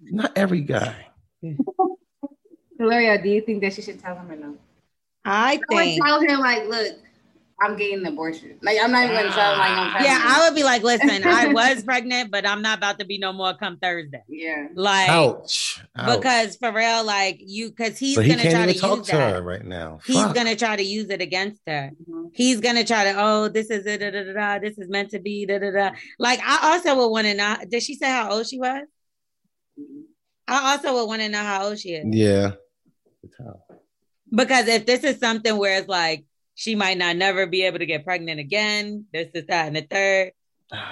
Not 0.03 0.37
every 0.37 0.61
guy. 0.61 1.07
Gloria, 2.78 3.20
do 3.22 3.28
you 3.28 3.41
think 3.43 3.61
that 3.62 3.72
she 3.74 3.82
should 3.82 4.01
tell 4.01 4.14
him 4.16 4.30
or 4.30 4.36
no? 4.36 4.55
I 5.24 5.55
I 5.55 5.57
would 5.57 5.78
think 5.78 6.05
tell 6.05 6.20
him 6.20 6.41
like, 6.41 6.66
look, 6.68 6.97
I'm 7.61 7.76
getting 7.76 7.99
an 7.99 8.07
abortion. 8.07 8.57
Like 8.62 8.78
I'm 8.80 8.93
not 8.93 9.05
even 9.05 9.16
gonna 9.16 9.30
tell 9.30 9.53
him 9.53 9.59
like 9.59 9.70
I'm. 9.70 10.05
Yeah, 10.05 10.22
I 10.24 10.45
would 10.49 10.55
be 10.55 10.62
like, 10.62 10.84
listen, 10.84 11.24
I 11.24 11.49
was 11.53 11.82
pregnant, 11.82 12.30
but 12.30 12.47
I'm 12.47 12.62
not 12.62 12.78
about 12.78 13.01
to 13.01 13.05
be 13.05 13.18
no 13.18 13.32
more 13.32 13.53
come 13.55 13.78
Thursday. 13.78 14.22
yeah. 14.28 14.68
Like 14.74 15.09
Ouch. 15.11 15.82
Ouch. 15.97 16.20
because 16.20 16.57
for 16.57 16.70
real, 16.72 17.05
like 17.05 17.41
you 17.45 17.70
because 17.70 17.99
he's 17.99 18.14
so 18.14 18.20
he 18.20 18.30
gonna 18.30 18.49
try 18.49 18.66
to 18.66 18.78
talk 18.78 18.99
use 18.99 19.07
to 19.09 19.16
that. 19.16 19.34
her 19.34 19.43
right 19.43 19.64
now. 19.64 19.99
He's 20.07 20.16
Fuck. 20.22 20.36
gonna 20.36 20.55
try 20.55 20.76
to 20.76 20.84
use 20.84 21.11
it 21.11 21.20
against 21.20 21.61
her. 21.66 21.91
Mhm. 22.09 22.30
He's 22.32 22.61
gonna 22.61 22.84
try 22.84 23.05
to, 23.12 23.14
oh, 23.18 23.49
this 23.49 23.70
is 23.70 23.84
it, 23.86 23.99
da, 23.99 24.12
da, 24.12 24.22
da, 24.22 24.32
da, 24.34 24.59
this 24.61 24.78
is 24.78 24.89
meant 24.89 25.11
to 25.11 25.18
be, 25.18 25.45
da, 25.45 25.59
da, 25.59 25.72
da. 25.72 25.91
Like 26.20 26.39
I 26.45 26.74
also 26.74 26.95
would 26.97 27.09
want 27.09 27.26
to 27.26 27.34
know. 27.34 27.57
Did 27.68 27.82
she 27.82 27.97
say 27.97 28.07
how 28.07 28.30
old 28.30 28.47
she 28.47 28.61
was? 28.61 28.82
I 30.49 30.73
also 30.73 30.95
would 30.95 31.07
want 31.07 31.21
to 31.21 31.29
know 31.29 31.43
how 31.43 31.67
old 31.67 31.79
she 31.79 31.91
is. 31.91 32.05
Yeah. 32.09 32.53
Because 34.35 34.67
if 34.67 34.87
this 34.87 35.05
is 35.05 35.19
something 35.19 35.57
where 35.57 35.79
it's 35.79 35.89
like 35.89 36.25
she 36.55 36.75
might 36.75 36.99
not 36.99 37.17
never 37.17 37.47
be 37.47 37.63
able 37.63 37.79
to 37.79 37.87
get 37.87 38.05
pregnant 38.05 38.41
again, 38.41 39.05
this 39.13 39.29
is 39.35 39.47
that 39.47 39.69
and 39.69 39.77
the 39.77 39.83
third. 39.83 40.33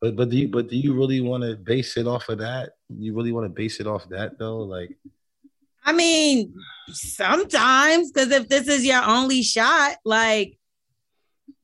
But 0.00 0.16
but 0.16 0.28
do 0.28 0.36
you 0.36 0.48
but 0.48 0.68
do 0.68 0.76
you 0.76 0.92
really 0.92 1.22
want 1.22 1.44
to 1.44 1.56
base 1.56 1.96
it 1.96 2.06
off 2.06 2.28
of 2.28 2.36
that? 2.40 2.72
You 2.90 3.14
really 3.14 3.32
want 3.32 3.46
to 3.46 3.48
base 3.48 3.80
it 3.80 3.86
off 3.86 4.06
that 4.10 4.38
though? 4.38 4.58
Like 4.58 4.94
I 5.82 5.94
mean, 5.94 6.54
sometimes 6.88 8.12
because 8.12 8.30
if 8.30 8.46
this 8.46 8.68
is 8.68 8.84
your 8.84 9.02
only 9.02 9.42
shot, 9.42 9.96
like 10.04 10.58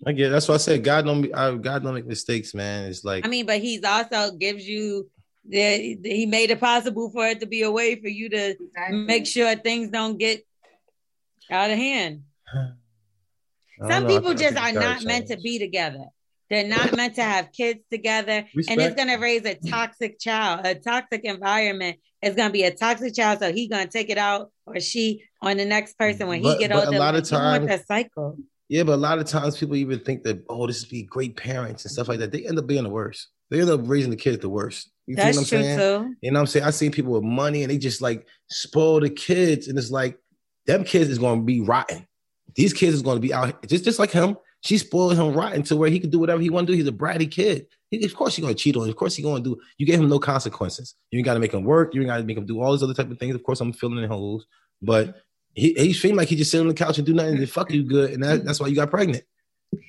I 0.06 0.12
get 0.12 0.30
that's 0.30 0.48
why 0.48 0.54
I 0.54 0.58
said 0.58 0.82
God 0.82 1.04
don't 1.04 1.34
I, 1.34 1.54
God 1.56 1.82
don't 1.82 1.92
make 1.92 2.06
mistakes, 2.06 2.54
man. 2.54 2.88
It's 2.88 3.04
like 3.04 3.26
I 3.26 3.28
mean, 3.28 3.44
but 3.44 3.60
he's 3.60 3.84
also 3.84 4.34
gives 4.34 4.66
you 4.66 5.10
the 5.48 5.98
he 6.04 6.26
made 6.26 6.50
it 6.50 6.60
possible 6.60 7.10
for 7.10 7.26
it 7.26 7.40
to 7.40 7.46
be 7.46 7.62
a 7.62 7.70
way 7.70 8.00
for 8.00 8.08
you 8.08 8.28
to 8.28 8.50
Exactly. 8.50 8.98
make 9.04 9.26
sure 9.26 9.54
things 9.56 9.90
don't 9.90 10.18
get 10.18 10.44
out 11.50 11.70
of 11.70 11.76
hand. 11.78 12.22
Some 13.88 14.02
know, 14.04 14.08
people 14.08 14.34
just 14.34 14.56
are 14.56 14.68
it's 14.68 14.78
gotta 14.78 14.94
not 14.94 15.04
meant 15.04 15.28
to 15.28 15.36
be 15.38 15.58
together. 15.58 16.04
They're 16.50 16.68
not 16.68 16.94
meant 16.96 17.14
to 17.14 17.22
have 17.22 17.50
kids 17.52 17.80
together. 17.90 18.44
And 18.68 18.80
it's 18.80 18.94
gonna 18.94 19.18
raise 19.18 19.44
a 19.46 19.54
toxic 19.54 20.18
child, 20.20 20.66
a 20.66 20.74
toxic 20.74 21.22
environment. 21.24 21.98
It's 22.20 22.36
gonna 22.36 22.52
be 22.52 22.64
a 22.64 22.74
toxic 22.74 23.14
child, 23.14 23.38
so 23.40 23.52
he's 23.52 23.68
gonna 23.70 23.86
take 23.86 24.10
it 24.10 24.18
out 24.18 24.52
or 24.66 24.78
she 24.80 25.22
on 25.40 25.56
the 25.56 25.64
next 25.64 25.96
person 25.98 26.26
when 26.28 26.42
But- 26.42 26.52
he 26.54 26.58
get 26.58 26.70
but 26.70 26.84
a 26.84 26.86
older. 26.88 26.98
lot 26.98 27.14
of 27.14 27.22
like, 27.22 27.30
you 27.32 27.38
times- 27.38 27.66
that 27.68 27.86
cycle. 27.86 28.36
Yeah, 28.68 28.84
but 28.84 28.92
a 28.92 28.96
lot 28.96 29.18
of 29.18 29.26
times 29.26 29.58
people 29.58 29.74
even 29.76 29.98
think 30.00 30.22
that 30.24 30.44
oh, 30.48 30.66
this 30.66 30.82
would 30.82 30.90
be 30.90 31.02
great 31.02 31.36
parents 31.36 31.84
and 31.84 31.90
stuff 31.90 32.06
like 32.08 32.20
that. 32.20 32.30
They 32.30 32.46
end 32.46 32.56
up 32.58 32.66
being 32.68 32.84
the 32.84 32.90
worst. 32.90 33.28
They 33.50 33.60
end 33.60 33.70
up 33.70 33.80
raising 33.84 34.10
the 34.10 34.16
kids 34.16 34.38
the 34.38 34.48
worst. 34.48 34.92
You 35.10 35.16
see 35.16 35.22
That's 35.22 35.36
what 35.38 35.42
I'm 35.42 35.48
true 35.48 35.62
saying? 35.62 35.78
too. 35.78 36.16
You 36.20 36.30
know 36.30 36.38
what 36.38 36.42
I'm 36.42 36.46
saying? 36.46 36.66
I 36.66 36.70
seen 36.70 36.92
people 36.92 37.14
with 37.14 37.24
money 37.24 37.62
and 37.62 37.70
they 37.70 37.78
just 37.78 38.00
like 38.00 38.28
spoil 38.48 39.00
the 39.00 39.10
kids, 39.10 39.66
and 39.66 39.76
it's 39.76 39.90
like 39.90 40.16
them 40.66 40.84
kids 40.84 41.10
is 41.10 41.18
gonna 41.18 41.42
be 41.42 41.60
rotten. 41.60 42.06
These 42.54 42.72
kids 42.72 42.94
is 42.94 43.02
gonna 43.02 43.18
be 43.18 43.34
out 43.34 43.66
just 43.66 43.84
just 43.84 43.98
like 43.98 44.12
him. 44.12 44.36
She 44.60 44.78
spoiled 44.78 45.16
him 45.16 45.32
rotten 45.32 45.64
to 45.64 45.74
where 45.74 45.90
he 45.90 45.98
could 45.98 46.12
do 46.12 46.20
whatever 46.20 46.40
he 46.40 46.48
want 46.48 46.68
to 46.68 46.72
do. 46.72 46.76
He's 46.76 46.86
a 46.86 46.92
bratty 46.92 47.28
kid. 47.28 47.66
He, 47.90 48.04
of 48.04 48.14
course, 48.14 48.36
he's 48.36 48.44
gonna 48.44 48.54
cheat 48.54 48.76
on. 48.76 48.84
you. 48.84 48.90
Of 48.90 48.96
course, 48.96 49.16
he's 49.16 49.26
gonna 49.26 49.42
do. 49.42 49.60
You 49.78 49.84
gave 49.86 49.98
him 49.98 50.08
no 50.08 50.20
consequences. 50.20 50.94
You 51.10 51.18
ain't 51.18 51.26
gotta 51.26 51.40
make 51.40 51.54
him 51.54 51.64
work. 51.64 51.92
You 51.92 52.02
ain't 52.02 52.10
gotta 52.10 52.22
make 52.22 52.36
him 52.36 52.46
do 52.46 52.62
all 52.62 52.70
these 52.70 52.84
other 52.84 52.94
type 52.94 53.10
of 53.10 53.18
things. 53.18 53.34
Of 53.34 53.42
course, 53.42 53.60
I'm 53.60 53.72
filling 53.72 53.98
in 53.98 54.08
holes, 54.08 54.46
but 54.80 55.16
he 55.54 55.74
he 55.74 55.92
seemed 55.92 56.18
like 56.18 56.28
he 56.28 56.36
just 56.36 56.52
sit 56.52 56.60
on 56.60 56.68
the 56.68 56.74
couch 56.74 56.98
and 56.98 57.06
do 57.06 57.14
nothing 57.14 57.38
and 57.38 57.50
fuck 57.50 57.72
you 57.72 57.82
good, 57.82 58.12
and 58.12 58.22
that, 58.22 58.44
that's 58.44 58.60
why 58.60 58.68
you 58.68 58.76
got 58.76 58.90
pregnant. 58.90 59.24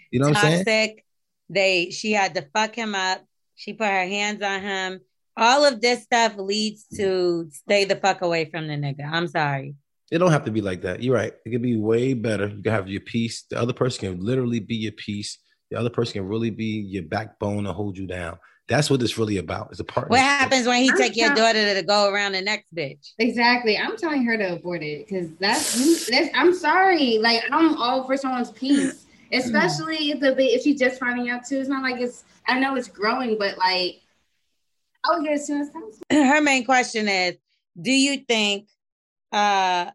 You 0.10 0.20
know 0.20 0.30
what 0.30 0.38
I'm 0.38 0.42
saying? 0.42 0.66
Toxic. 0.66 1.06
They 1.48 1.92
she 1.92 2.14
had 2.14 2.34
to 2.34 2.48
fuck 2.52 2.74
him 2.74 2.96
up. 2.96 3.24
She 3.56 3.74
put 3.74 3.86
her 3.86 4.08
hands 4.08 4.42
on 4.42 4.62
him. 4.62 5.02
All 5.38 5.66
of 5.66 5.82
this 5.82 6.04
stuff 6.04 6.36
leads 6.38 6.86
to 6.96 7.50
stay 7.52 7.86
the 7.86 7.96
fuck 7.96 8.22
away 8.22 8.46
from 8.46 8.68
the 8.68 8.74
nigga. 8.76 9.10
I'm 9.10 9.28
sorry. 9.28 9.76
It 10.12 10.18
don't 10.18 10.32
have 10.32 10.46
to 10.46 10.52
be 10.52 10.62
like 10.62 10.82
that. 10.82 11.02
You're 11.02 11.16
right. 11.16 11.34
It 11.46 11.52
could 11.52 11.62
be 11.62 11.78
way 11.78 12.14
better. 12.14 12.48
You 12.48 12.62
can 12.62 12.74
have 12.74 12.90
your 12.90 13.02
peace. 13.02 13.44
The 13.50 13.58
other 13.58 13.74
person 13.74 14.12
can 14.12 14.26
literally 14.26 14.60
be 14.60 14.76
your 14.76 14.92
peace. 14.92 15.38
The 15.70 15.80
other 15.80 15.90
person 15.90 16.14
can 16.14 16.28
really 16.28 16.50
be 16.50 16.66
your 16.66 17.04
backbone 17.04 17.64
to 17.64 17.72
hold 17.72 17.98
you 17.98 18.08
down. 18.08 18.38
That's 18.68 18.90
what 18.90 19.02
it's 19.02 19.18
really 19.18 19.38
about. 19.38 19.70
It's 19.72 19.80
a 19.80 19.86
partner. 19.86 20.10
What 20.10 20.20
happens 20.20 20.68
when 20.68 20.84
he 20.84 20.90
I'm 20.90 20.98
take 20.98 21.16
your 21.16 21.28
sorry. 21.28 21.40
daughter 21.40 21.74
to 21.74 21.84
go 21.84 22.10
around 22.10 22.34
the 22.34 22.42
next 22.42 22.74
bitch? 22.76 23.14
Exactly. 23.20 23.78
I'm 23.78 23.96
telling 23.98 24.24
her 24.26 24.38
to 24.38 24.54
abort 24.54 24.84
it 24.84 25.08
because 25.08 25.30
that's, 25.40 26.10
that's. 26.10 26.30
I'm 26.34 26.54
sorry. 26.54 27.18
Like 27.18 27.44
I'm 27.52 27.76
all 27.76 28.06
for 28.06 28.18
someone's 28.18 28.52
peace, 28.52 29.06
especially 29.32 30.12
if 30.12 30.20
the 30.20 30.36
if 30.38 30.64
she's 30.64 30.80
just 30.80 31.00
finding 31.00 31.30
out 31.30 31.46
too. 31.46 31.60
It's 31.60 31.70
not 31.70 31.84
like 31.84 32.02
it's. 32.02 32.26
I 32.48 32.60
know 32.60 32.76
it's 32.76 32.88
growing, 32.88 33.38
but 33.38 33.58
like 33.58 34.01
I 35.06 35.18
would 35.18 35.26
get 35.26 35.34
as 35.34 35.48
soon 35.48 35.62
as 35.62 35.70
possible. 35.70 35.98
Her 36.12 36.42
main 36.42 36.66
question 36.66 37.08
is, 37.08 37.36
do 37.80 37.92
you 37.92 38.18
think 38.28 38.68
uh 39.32 39.92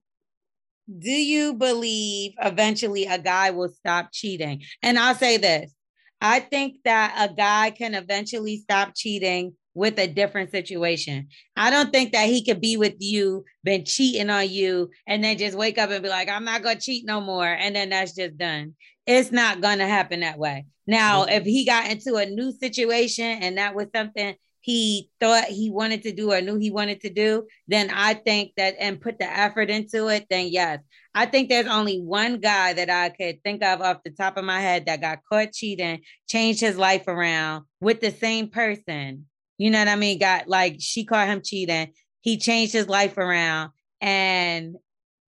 do 0.98 1.10
you 1.10 1.54
believe 1.54 2.32
eventually 2.40 3.06
a 3.06 3.18
guy 3.18 3.50
will 3.50 3.68
stop 3.68 4.10
cheating? 4.12 4.62
And 4.82 4.98
I'll 4.98 5.16
say 5.16 5.36
this. 5.36 5.72
I 6.20 6.40
think 6.40 6.76
that 6.84 7.30
a 7.30 7.34
guy 7.34 7.70
can 7.70 7.94
eventually 7.94 8.58
stop 8.58 8.92
cheating 8.94 9.54
with 9.74 9.98
a 9.98 10.06
different 10.06 10.50
situation. 10.50 11.28
I 11.54 11.70
don't 11.70 11.92
think 11.92 12.12
that 12.12 12.28
he 12.28 12.42
could 12.44 12.60
be 12.60 12.78
with 12.78 12.94
you, 12.98 13.44
been 13.62 13.84
cheating 13.84 14.30
on 14.30 14.48
you, 14.48 14.90
and 15.06 15.22
then 15.22 15.36
just 15.36 15.56
wake 15.56 15.76
up 15.76 15.90
and 15.90 16.02
be 16.02 16.08
like, 16.08 16.30
I'm 16.30 16.44
not 16.44 16.62
gonna 16.62 16.80
cheat 16.80 17.04
no 17.04 17.20
more. 17.20 17.46
And 17.46 17.76
then 17.76 17.90
that's 17.90 18.14
just 18.14 18.38
done. 18.38 18.74
It's 19.06 19.30
not 19.30 19.60
gonna 19.60 19.86
happen 19.86 20.20
that 20.20 20.38
way. 20.38 20.66
Now, 20.86 21.24
if 21.24 21.44
he 21.44 21.66
got 21.66 21.90
into 21.90 22.14
a 22.14 22.26
new 22.26 22.52
situation 22.52 23.26
and 23.26 23.58
that 23.58 23.74
was 23.74 23.88
something 23.94 24.34
he 24.66 25.08
thought 25.20 25.44
he 25.44 25.70
wanted 25.70 26.02
to 26.02 26.12
do 26.12 26.32
or 26.32 26.40
knew 26.40 26.58
he 26.58 26.72
wanted 26.72 27.00
to 27.02 27.08
do, 27.08 27.46
then 27.68 27.88
I 27.88 28.14
think 28.14 28.50
that 28.56 28.74
and 28.80 29.00
put 29.00 29.16
the 29.16 29.24
effort 29.24 29.70
into 29.70 30.08
it, 30.08 30.26
then 30.28 30.48
yes. 30.48 30.80
I 31.14 31.26
think 31.26 31.48
there's 31.48 31.68
only 31.68 32.00
one 32.00 32.40
guy 32.40 32.72
that 32.72 32.90
I 32.90 33.10
could 33.10 33.44
think 33.44 33.62
of 33.62 33.80
off 33.80 34.02
the 34.04 34.10
top 34.10 34.36
of 34.36 34.44
my 34.44 34.60
head 34.60 34.86
that 34.86 35.00
got 35.00 35.20
caught 35.32 35.52
cheating, 35.52 36.00
changed 36.28 36.60
his 36.60 36.76
life 36.76 37.06
around 37.06 37.62
with 37.80 38.00
the 38.00 38.10
same 38.10 38.48
person. 38.48 39.26
You 39.56 39.70
know 39.70 39.78
what 39.78 39.86
I 39.86 39.94
mean? 39.94 40.18
Got 40.18 40.48
like 40.48 40.78
she 40.80 41.04
caught 41.04 41.28
him 41.28 41.42
cheating. 41.44 41.92
He 42.22 42.36
changed 42.36 42.72
his 42.72 42.88
life 42.88 43.18
around 43.18 43.70
and 44.00 44.74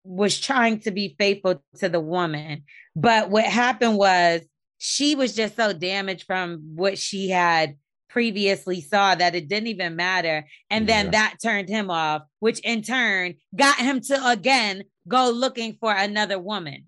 was 0.02 0.36
trying 0.36 0.80
to 0.80 0.90
be 0.90 1.14
faithful 1.16 1.62
to 1.76 1.88
the 1.88 2.00
woman. 2.00 2.64
But 2.96 3.30
what 3.30 3.44
happened 3.44 3.98
was 3.98 4.40
she 4.78 5.14
was 5.14 5.36
just 5.36 5.54
so 5.54 5.72
damaged 5.72 6.24
from 6.26 6.72
what 6.74 6.98
she 6.98 7.28
had 7.28 7.76
previously 8.08 8.80
saw 8.80 9.14
that 9.14 9.34
it 9.34 9.48
didn't 9.48 9.68
even 9.68 9.96
matter. 9.96 10.46
And 10.70 10.88
then 10.88 11.06
Yeah. 11.06 11.10
that 11.12 11.36
turned 11.42 11.68
him 11.68 11.90
off, 11.90 12.22
which 12.40 12.60
in 12.60 12.82
turn 12.82 13.34
got 13.54 13.76
him 13.78 14.00
to 14.02 14.28
again 14.28 14.84
go 15.06 15.30
looking 15.30 15.76
for 15.80 15.92
another 15.92 16.38
woman. 16.38 16.86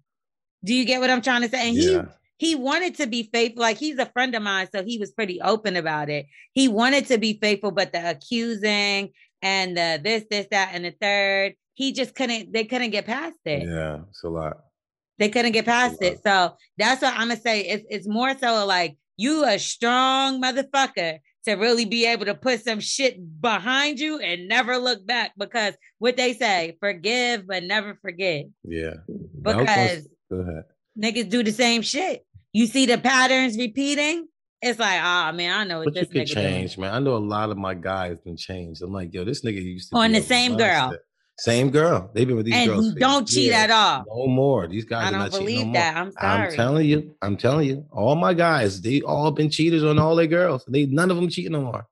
Do 0.65 0.75
you 0.75 0.85
get 0.85 1.01
what 1.01 1.11
I'm 1.11 1.23
trying 1.23 1.43
to 1.43 1.49
say? 1.49 1.69
And 1.69 1.77
Yeah. 1.77 2.03
he 2.39 2.51
he 2.51 2.55
wanted 2.55 2.95
to 2.95 3.07
be 3.07 3.29
faithful. 3.33 3.61
Like 3.61 3.77
he's 3.77 3.99
a 3.99 4.07
friend 4.07 4.35
of 4.35 4.43
mine, 4.43 4.67
so 4.73 4.83
he 4.83 4.97
was 4.99 5.11
pretty 5.13 5.41
open 5.43 5.77
about 5.77 6.09
it. 6.09 6.27
He 6.55 6.69
wanted 6.69 7.07
to 7.09 7.19
be 7.19 7.39
faithful, 7.41 7.71
but 7.71 7.93
the 7.93 8.11
accusing 8.11 9.11
and 9.43 9.77
the 9.77 10.01
this, 10.03 10.25
this, 10.31 10.47
that, 10.51 10.71
and 10.73 10.85
the 10.87 10.95
third, 11.01 11.55
he 11.75 11.93
just 11.93 12.15
couldn't, 12.15 12.53
they 12.53 12.65
couldn't 12.65 12.91
get 12.91 13.05
past 13.05 13.37
it. 13.45 13.69
Yeah, 13.69 14.01
it's 14.09 14.23
a 14.23 14.29
lot. 14.31 14.57
They 15.19 15.29
couldn't 15.29 15.53
get 15.53 15.67
past 15.67 16.01
it. 16.03 16.23
So 16.23 16.57
that's 16.79 17.03
what 17.03 17.13
I'm 17.13 17.29
gonna 17.29 17.37
say. 17.41 17.61
It's 17.61 17.85
it's 17.91 18.09
more 18.09 18.35
so 18.39 18.65
like 18.65 18.97
you 19.21 19.45
a 19.45 19.59
strong 19.59 20.41
motherfucker 20.41 21.19
to 21.45 21.53
really 21.55 21.85
be 21.85 22.07
able 22.07 22.25
to 22.25 22.35
put 22.35 22.65
some 22.65 22.81
shit 22.81 23.19
behind 23.41 24.01
you 24.01 24.19
and 24.19 24.49
never 24.49 24.79
look 24.79 25.07
back 25.07 25.33
because 25.37 25.75
what 25.99 26.17
they 26.17 26.33
say, 26.33 26.77
forgive 26.81 27.47
but 27.47 27.65
never 27.65 27.99
forget. 28.01 28.47
Yeah. 28.65 28.95
Now, 29.09 29.51
I 29.51 29.95
was 29.95 30.09
gonna 30.31 30.63
Because 30.99 31.27
niggas 31.27 31.29
do 31.31 31.43
the 31.43 31.53
same 31.53 31.83
shit. 31.83 32.25
You 32.53 32.67
see 32.67 32.87
the 32.87 32.99
patterns 32.99 33.57
repeating, 33.57 34.27
it's 34.63 34.79
like, 34.79 35.01
oh 35.01 35.33
man, 35.33 35.61
I 35.61 35.65
know 35.65 35.79
what 35.79 35.87
But 35.87 35.95
you 35.97 36.01
this 36.01 36.09
could 36.13 36.23
nigga 36.23 36.35
doing. 36.35 36.55
change, 36.55 36.79
man. 36.79 36.95
I 36.95 36.99
know 36.99 37.17
a 37.17 37.19
lot 37.19 37.51
of 37.51 37.59
my 37.59 37.75
guys 37.75 38.17
been 38.25 38.37
changed. 38.37 38.83
I'm 38.83 38.93
like, 38.93 39.13
yo, 39.13 39.25
this 39.25 39.43
nigga 39.43 39.63
used 39.63 39.91
to 39.91 39.97
On 39.97 40.13
the 40.13 40.23
same 40.23 40.57
girl. 40.57 40.95
Same 41.41 41.71
girl. 41.71 42.11
They've 42.15 42.27
been 42.27 42.37
with 42.37 42.47
these 42.47 42.55
And 42.55 42.69
girls. 42.71 42.95
don't 42.95 43.27
cheat 43.27 43.45
years. 43.45 43.55
at 43.57 43.71
all. 43.71 44.05
No 44.09 44.27
more. 44.27 44.67
These 44.69 44.85
guys 44.85 45.13
I 45.13 45.17
are 45.17 45.29
don't 45.29 45.39
believe 45.41 45.67
no 45.69 45.73
that. 45.75 45.97
I'm 45.97 46.13
sorry. 46.13 46.49
I'm 46.49 46.53
telling 46.55 46.87
you. 46.87 47.17
I'm 47.23 47.37
telling 47.37 47.67
you. 47.69 47.87
All 47.91 48.15
my 48.15 48.35
guys, 48.35 48.81
they 48.83 49.01
all 49.03 49.31
been 49.31 49.51
cheaters 49.51 49.83
on 49.83 49.99
all 49.99 50.15
their 50.17 50.27
girls. 50.27 50.65
They 50.69 50.87
none 50.87 51.11
of 51.11 51.17
them 51.17 51.29
cheating 51.29 51.53
no 51.53 51.63
more. 51.63 51.87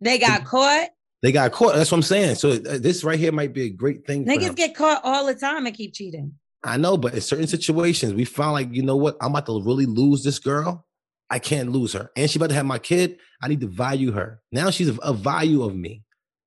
they 0.00 0.18
got 0.18 0.44
caught. 0.44 0.88
They 1.22 1.32
got 1.32 1.52
caught. 1.52 1.74
That's 1.74 1.90
what 1.90 1.98
I'm 1.98 2.02
saying. 2.02 2.34
So 2.36 2.50
uh, 2.50 2.78
this 2.78 3.02
right 3.02 3.18
here 3.18 3.32
might 3.32 3.52
be 3.54 3.62
a 3.62 3.70
great 3.70 4.06
thing. 4.06 4.26
Niggas 4.26 4.54
get 4.54 4.74
caught 4.74 5.00
all 5.04 5.24
the 5.26 5.34
time 5.34 5.66
and 5.66 5.74
keep 5.74 5.94
cheating. 5.94 6.34
I 6.62 6.76
know, 6.76 6.96
but 6.96 7.14
in 7.14 7.20
certain 7.20 7.46
situations, 7.46 8.14
we 8.14 8.24
found 8.24 8.52
like, 8.52 8.68
you 8.72 8.82
know 8.82 8.96
what? 8.96 9.16
I'm 9.20 9.30
about 9.30 9.46
to 9.46 9.60
really 9.62 9.86
lose 9.86 10.22
this 10.22 10.38
girl. 10.38 10.86
I 11.30 11.38
can't 11.38 11.72
lose 11.72 11.94
her. 11.94 12.10
And 12.16 12.30
she 12.30 12.38
about 12.38 12.50
to 12.50 12.54
have 12.54 12.66
my 12.66 12.78
kid. 12.78 13.18
I 13.42 13.48
need 13.48 13.60
to 13.62 13.66
value 13.66 14.12
her. 14.12 14.40
Now 14.52 14.70
she's 14.70 14.88
a, 14.90 14.94
a 15.02 15.12
value 15.14 15.62
of 15.64 15.74
me. 15.74 16.02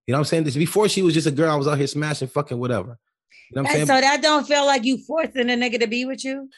You 0.07 0.13
know 0.13 0.17
what 0.17 0.21
I'm 0.21 0.25
saying? 0.25 0.43
This 0.45 0.55
before 0.55 0.87
she 0.89 1.01
was 1.01 1.13
just 1.13 1.27
a 1.27 1.31
girl. 1.31 1.51
I 1.51 1.55
was 1.55 1.67
out 1.67 1.77
here 1.77 1.85
smashing, 1.87 2.29
fucking 2.29 2.57
whatever. 2.57 2.97
You 3.51 3.55
know 3.57 3.61
what 3.63 3.69
I'm 3.71 3.77
And 3.81 3.87
saying? 3.87 3.97
so 3.97 4.01
that 4.01 4.21
don't 4.21 4.47
feel 4.47 4.65
like 4.65 4.83
you 4.85 4.97
forcing 5.05 5.49
a 5.49 5.53
nigga 5.53 5.79
to 5.81 5.87
be 5.87 6.05
with 6.05 6.23
you. 6.23 6.49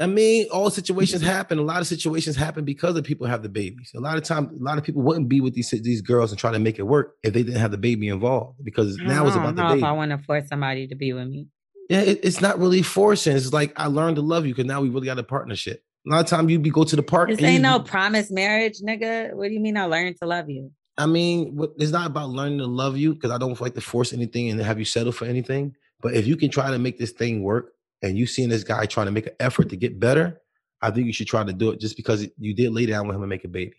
I 0.00 0.06
mean, 0.06 0.46
all 0.52 0.70
situations 0.70 1.22
happen. 1.22 1.58
A 1.58 1.62
lot 1.62 1.80
of 1.80 1.86
situations 1.88 2.36
happen 2.36 2.64
because 2.64 2.96
of 2.96 3.02
people 3.04 3.26
have 3.26 3.42
the 3.42 3.48
babies. 3.48 3.90
A 3.96 4.00
lot 4.00 4.16
of 4.16 4.22
time, 4.22 4.44
a 4.54 4.62
lot 4.62 4.78
of 4.78 4.84
people 4.84 5.02
wouldn't 5.02 5.28
be 5.28 5.40
with 5.40 5.54
these 5.54 5.70
these 5.70 6.02
girls 6.02 6.30
and 6.30 6.38
try 6.38 6.52
to 6.52 6.58
make 6.60 6.78
it 6.78 6.82
work 6.84 7.16
if 7.24 7.32
they 7.32 7.42
didn't 7.42 7.60
have 7.60 7.72
the 7.72 7.78
baby 7.78 8.08
involved. 8.08 8.62
Because 8.62 8.96
now 8.98 9.26
it's 9.26 9.34
I 9.34 9.40
don't 9.40 9.44
about 9.44 9.56
the 9.56 9.62
know 9.62 9.68
baby. 9.70 9.78
if 9.80 9.84
I 9.84 9.92
want 9.92 10.10
to 10.12 10.18
force 10.18 10.46
somebody 10.48 10.86
to 10.86 10.94
be 10.94 11.12
with 11.12 11.26
me. 11.28 11.48
Yeah, 11.90 12.02
it, 12.02 12.20
it's 12.22 12.40
not 12.40 12.58
really 12.60 12.82
forcing. 12.82 13.36
It's 13.36 13.52
like 13.52 13.72
I 13.80 13.86
learned 13.86 14.16
to 14.16 14.22
love 14.22 14.46
you 14.46 14.54
because 14.54 14.66
now 14.68 14.80
we 14.82 14.88
really 14.90 15.06
got 15.06 15.18
a 15.18 15.22
partnership. 15.24 15.82
A 16.06 16.10
lot 16.10 16.20
of 16.20 16.26
time 16.26 16.48
you 16.48 16.58
be 16.60 16.70
go 16.70 16.84
to 16.84 16.94
the 16.94 17.02
park. 17.02 17.30
This 17.30 17.38
and 17.38 17.46
ain't 17.46 17.54
you- 17.56 17.62
no 17.62 17.80
promise 17.80 18.30
marriage, 18.30 18.74
nigga. 18.86 19.34
What 19.34 19.48
do 19.48 19.54
you 19.54 19.60
mean 19.60 19.76
I 19.76 19.86
learned 19.86 20.16
to 20.22 20.28
love 20.28 20.48
you? 20.48 20.70
I 20.98 21.06
mean, 21.06 21.56
it's 21.78 21.92
not 21.92 22.08
about 22.08 22.30
learning 22.30 22.58
to 22.58 22.66
love 22.66 22.96
you 22.96 23.14
because 23.14 23.30
I 23.30 23.38
don't 23.38 23.58
like 23.60 23.74
to 23.74 23.80
force 23.80 24.12
anything 24.12 24.50
and 24.50 24.60
have 24.60 24.80
you 24.80 24.84
settle 24.84 25.12
for 25.12 25.26
anything. 25.26 25.74
But 26.00 26.14
if 26.14 26.26
you 26.26 26.36
can 26.36 26.50
try 26.50 26.70
to 26.70 26.78
make 26.78 26.98
this 26.98 27.12
thing 27.12 27.42
work 27.42 27.72
and 28.02 28.18
you 28.18 28.26
seeing 28.26 28.48
this 28.48 28.64
guy 28.64 28.84
trying 28.86 29.06
to 29.06 29.12
make 29.12 29.26
an 29.26 29.34
effort 29.38 29.68
to 29.70 29.76
get 29.76 30.00
better, 30.00 30.40
I 30.82 30.90
think 30.90 31.06
you 31.06 31.12
should 31.12 31.28
try 31.28 31.44
to 31.44 31.52
do 31.52 31.70
it 31.70 31.80
just 31.80 31.96
because 31.96 32.26
you 32.36 32.54
did 32.54 32.72
lay 32.72 32.86
down 32.86 33.06
with 33.06 33.16
him 33.16 33.22
and 33.22 33.30
make 33.30 33.44
a 33.44 33.48
baby. 33.48 33.76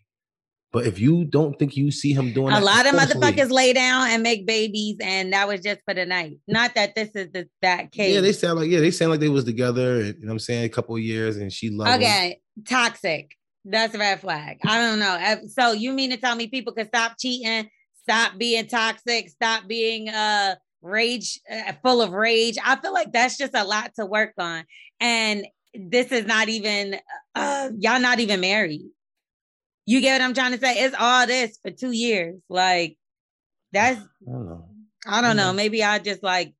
But 0.71 0.85
if 0.85 0.99
you 0.99 1.25
don't 1.25 1.57
think 1.57 1.75
you 1.75 1.89
see 1.91 2.13
him 2.13 2.31
doing 2.31 2.53
A 2.53 2.59
lot 2.59 2.85
of 2.85 2.93
motherfuckers 2.93 3.49
lay 3.49 3.73
down 3.73 4.09
and 4.09 4.21
make 4.21 4.45
babies, 4.45 4.97
and 5.01 5.33
that 5.33 5.47
was 5.47 5.61
just 5.61 5.79
for 5.83 5.95
the 5.95 6.05
night. 6.05 6.37
Not 6.47 6.75
that 6.75 6.93
this 6.93 7.09
is 7.15 7.31
the, 7.33 7.49
that 7.63 7.91
case. 7.91 8.13
Yeah, 8.13 8.21
they 8.21 8.33
sound 8.33 8.59
like 8.59 8.69
yeah, 8.69 8.79
they 8.79 8.91
sound 8.91 9.09
like 9.09 9.19
they 9.19 9.29
was 9.29 9.45
together. 9.45 9.95
And, 9.95 10.07
you 10.07 10.13
know 10.21 10.27
what 10.27 10.33
I'm 10.33 10.39
saying? 10.39 10.65
A 10.65 10.69
couple 10.69 10.95
of 10.95 11.01
years, 11.01 11.37
and 11.37 11.51
she 11.51 11.71
loved 11.71 11.89
him. 11.89 11.95
Okay, 12.01 12.41
toxic. 12.67 13.35
That's 13.65 13.93
a 13.93 13.97
red 13.99 14.21
flag. 14.21 14.57
I 14.65 14.79
don't 14.79 14.99
know. 14.99 15.17
Uh, 15.19 15.47
So 15.47 15.71
you 15.73 15.91
mean 15.93 16.11
to 16.11 16.17
tell 16.17 16.35
me 16.35 16.47
people 16.47 16.73
can 16.73 16.87
stop 16.87 17.15
cheating, 17.19 17.69
stop 18.03 18.37
being 18.37 18.67
toxic, 18.67 19.29
stop 19.29 19.67
being 19.67 20.09
uh 20.09 20.55
rage, 20.81 21.39
uh, 21.51 21.73
full 21.83 22.01
of 22.01 22.11
rage? 22.11 22.57
I 22.63 22.77
feel 22.77 22.93
like 22.93 23.11
that's 23.11 23.37
just 23.37 23.53
a 23.55 23.65
lot 23.65 23.91
to 23.95 24.05
work 24.05 24.33
on, 24.37 24.63
and 24.99 25.45
this 25.73 26.11
is 26.11 26.25
not 26.25 26.49
even 26.49 26.95
uh 27.35 27.69
y'all 27.77 27.99
not 27.99 28.19
even 28.19 28.39
married. 28.39 28.89
You 29.85 30.01
get 30.01 30.19
what 30.19 30.25
I'm 30.25 30.33
trying 30.33 30.53
to 30.53 30.59
say? 30.59 30.83
It's 30.83 30.95
all 30.97 31.27
this 31.27 31.59
for 31.61 31.71
two 31.71 31.91
years. 31.91 32.39
Like 32.49 32.97
that's 33.71 33.99
I 33.99 34.31
don't 34.31 34.45
know. 34.47 34.69
I 35.05 35.21
don't 35.21 35.35
know. 35.37 35.53
Maybe 35.53 35.83
I 35.83 35.99
just 35.99 36.23
like. 36.23 36.53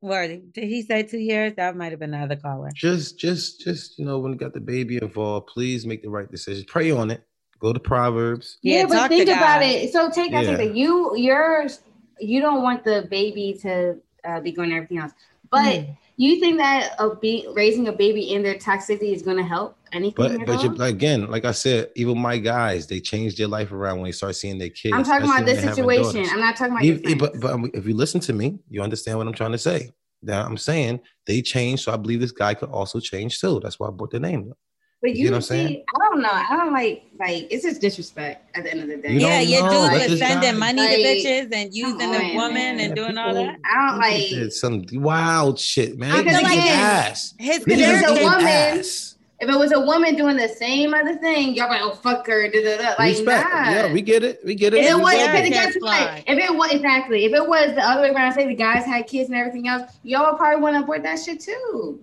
Where 0.00 0.28
did 0.28 0.52
he 0.54 0.82
say 0.82 1.02
two 1.02 1.18
years? 1.18 1.54
That 1.56 1.76
might 1.76 1.90
have 1.90 1.98
been 2.00 2.12
the 2.12 2.18
other 2.18 2.36
caller. 2.36 2.70
Just, 2.74 3.18
just, 3.18 3.60
just 3.60 3.98
you 3.98 4.04
know, 4.04 4.18
when 4.20 4.32
you 4.32 4.38
got 4.38 4.52
the 4.54 4.60
baby 4.60 4.98
involved, 5.00 5.48
please 5.48 5.84
make 5.86 6.02
the 6.02 6.10
right 6.10 6.30
decision. 6.30 6.64
Pray 6.68 6.90
on 6.90 7.10
it. 7.10 7.22
Go 7.58 7.72
to 7.72 7.80
Proverbs. 7.80 8.58
Yeah, 8.62 8.86
but 8.86 8.94
talk 8.94 9.10
to 9.10 9.16
think 9.16 9.28
about 9.28 9.60
God. 9.60 9.62
it. 9.62 9.92
So 9.92 10.08
take 10.10 10.30
that. 10.30 10.44
Yeah. 10.44 10.56
Take 10.56 10.68
that. 10.68 10.76
You, 10.76 11.16
you're, 11.16 11.66
you 12.20 12.40
don't 12.40 12.62
want 12.62 12.84
the 12.84 13.08
baby 13.10 13.58
to 13.62 13.96
uh, 14.24 14.40
be 14.40 14.52
going 14.52 14.70
to 14.70 14.76
everything 14.76 14.98
else, 14.98 15.12
but 15.50 15.84
Hmm. 15.84 15.90
You 16.18 16.40
think 16.40 16.58
that 16.58 16.94
a 16.98 17.14
be 17.14 17.46
raising 17.54 17.88
a 17.88 17.92
baby 17.92 18.32
in 18.34 18.42
their 18.42 18.56
toxicity 18.56 19.14
is 19.14 19.22
going 19.22 19.36
to 19.36 19.44
help 19.44 19.76
anything 19.92 20.44
But 20.44 20.46
but 20.46 20.62
you, 20.62 20.84
again, 20.84 21.30
like 21.30 21.44
I 21.44 21.52
said, 21.52 21.90
even 21.94 22.18
my 22.18 22.38
guys, 22.38 22.88
they 22.88 23.00
change 23.00 23.36
their 23.36 23.46
life 23.46 23.70
around 23.72 23.98
when 23.98 24.06
they 24.06 24.12
start 24.12 24.34
seeing 24.34 24.58
their 24.58 24.68
kids. 24.68 24.94
I'm 24.94 25.04
talking 25.04 25.24
about 25.26 25.46
this 25.46 25.56
when 25.64 25.76
they're 25.76 25.86
having 25.86 26.02
situation. 26.02 26.28
I'm 26.30 26.40
not 26.40 26.56
talking 26.56 26.74
about 26.74 26.84
If- 26.84 27.18
but, 27.18 27.40
but 27.40 27.52
um, 27.52 27.70
if 27.72 27.86
you 27.86 27.94
listen 27.94 28.20
to 28.22 28.32
me, 28.32 28.58
you 28.68 28.82
understand 28.82 29.16
what 29.16 29.28
I'm 29.28 29.32
trying 29.32 29.52
to 29.52 29.58
say. 29.58 29.90
Now 30.20 30.44
I'm 30.44 30.56
saying 30.56 31.00
they 31.26 31.40
changed, 31.40 31.84
so 31.84 31.92
I 31.92 31.96
believe 31.96 32.20
this 32.20 32.32
guy 32.32 32.54
could 32.54 32.70
also 32.70 32.98
change 32.98 33.40
too. 33.40 33.60
That's 33.62 33.78
why 33.78 33.86
I 33.86 33.90
brought 33.92 34.10
the 34.10 34.18
name. 34.20 34.52
But 35.00 35.14
You 35.14 35.24
you, 35.26 35.30
know 35.30 35.36
what 35.36 35.36
I'm 35.36 35.42
see, 35.42 35.48
saying? 35.48 35.84
I 35.94 36.08
don't 36.08 36.22
know. 36.22 36.30
I 36.32 36.56
don't 36.56 36.72
like 36.72 37.04
like 37.20 37.46
it's 37.52 37.62
just 37.62 37.80
disrespect 37.80 38.50
at 38.56 38.64
the 38.64 38.70
end 38.72 38.80
of 38.82 38.88
the 38.88 38.96
day. 38.96 39.12
You 39.12 39.20
yeah, 39.20 39.38
don't 39.40 39.48
your 39.48 39.62
know, 39.62 39.90
dudes 39.98 40.10
was 40.10 40.18
sending 40.18 40.52
guy- 40.52 40.58
money 40.58 40.80
Like, 40.82 40.96
to 40.96 41.02
bitches 41.04 41.54
and 41.54 41.72
using 41.74 41.98
come 42.00 42.12
the 42.12 42.34
woman 42.34 42.54
man. 42.54 42.80
and 42.80 42.96
doing 42.96 43.16
all 43.16 43.32
that. 43.32 43.56
I 43.64 43.88
don't 43.90 43.98
like 44.00 44.30
this, 44.30 44.60
some 44.60 44.84
wild 44.94 45.58
shit, 45.60 45.96
man. 45.98 46.10
I 46.10 46.24
feel 46.24 46.32
like 46.42 46.58
ass. 46.58 47.34
His 47.38 47.64
They 47.64 47.76
Because 47.76 48.02
a 48.20 48.24
woman- 48.24 48.46
ass. 48.46 49.14
if 49.40 49.48
it 49.48 49.56
was 49.56 49.70
a 49.70 49.78
woman 49.78 50.16
doing 50.16 50.36
the 50.36 50.48
same 50.48 50.92
other 50.92 51.14
thing, 51.18 51.54
y'all 51.54 51.68
like, 51.68 51.80
oh 51.80 51.94
fuck 51.94 52.26
her, 52.26 52.48
da, 52.50 52.60
da, 52.64 52.76
da. 52.82 52.88
like 52.98 53.12
Respect. 53.14 53.48
nah. 53.48 53.70
Yeah, 53.70 53.92
we 53.92 54.02
get 54.02 54.24
it. 54.24 54.40
We 54.44 54.56
get 54.56 54.74
it. 54.74 54.78
If 54.84 54.90
it 54.90 54.96
We 54.96 55.00
was, 55.02 55.14
Yeah, 55.14 55.30
because 55.30 55.46
it. 55.46 55.50
guess 55.52 55.76
that's. 55.80 56.22
If 56.26 56.38
it 56.38 56.56
was 56.56 56.72
exactly, 56.72 57.24
if 57.24 57.32
it 57.32 57.48
was 57.48 57.72
the 57.76 57.88
other 57.88 58.02
way 58.02 58.10
around, 58.10 58.32
say 58.32 58.48
the 58.48 58.54
guys 58.56 58.84
had 58.84 59.06
kids 59.06 59.30
and 59.30 59.38
everything 59.38 59.68
else, 59.68 59.92
y'all 60.02 60.28
would 60.32 60.38
probably 60.38 60.60
want 60.60 60.74
to 60.74 60.82
abort 60.82 61.04
that 61.04 61.20
shit 61.20 61.38
too. 61.38 62.00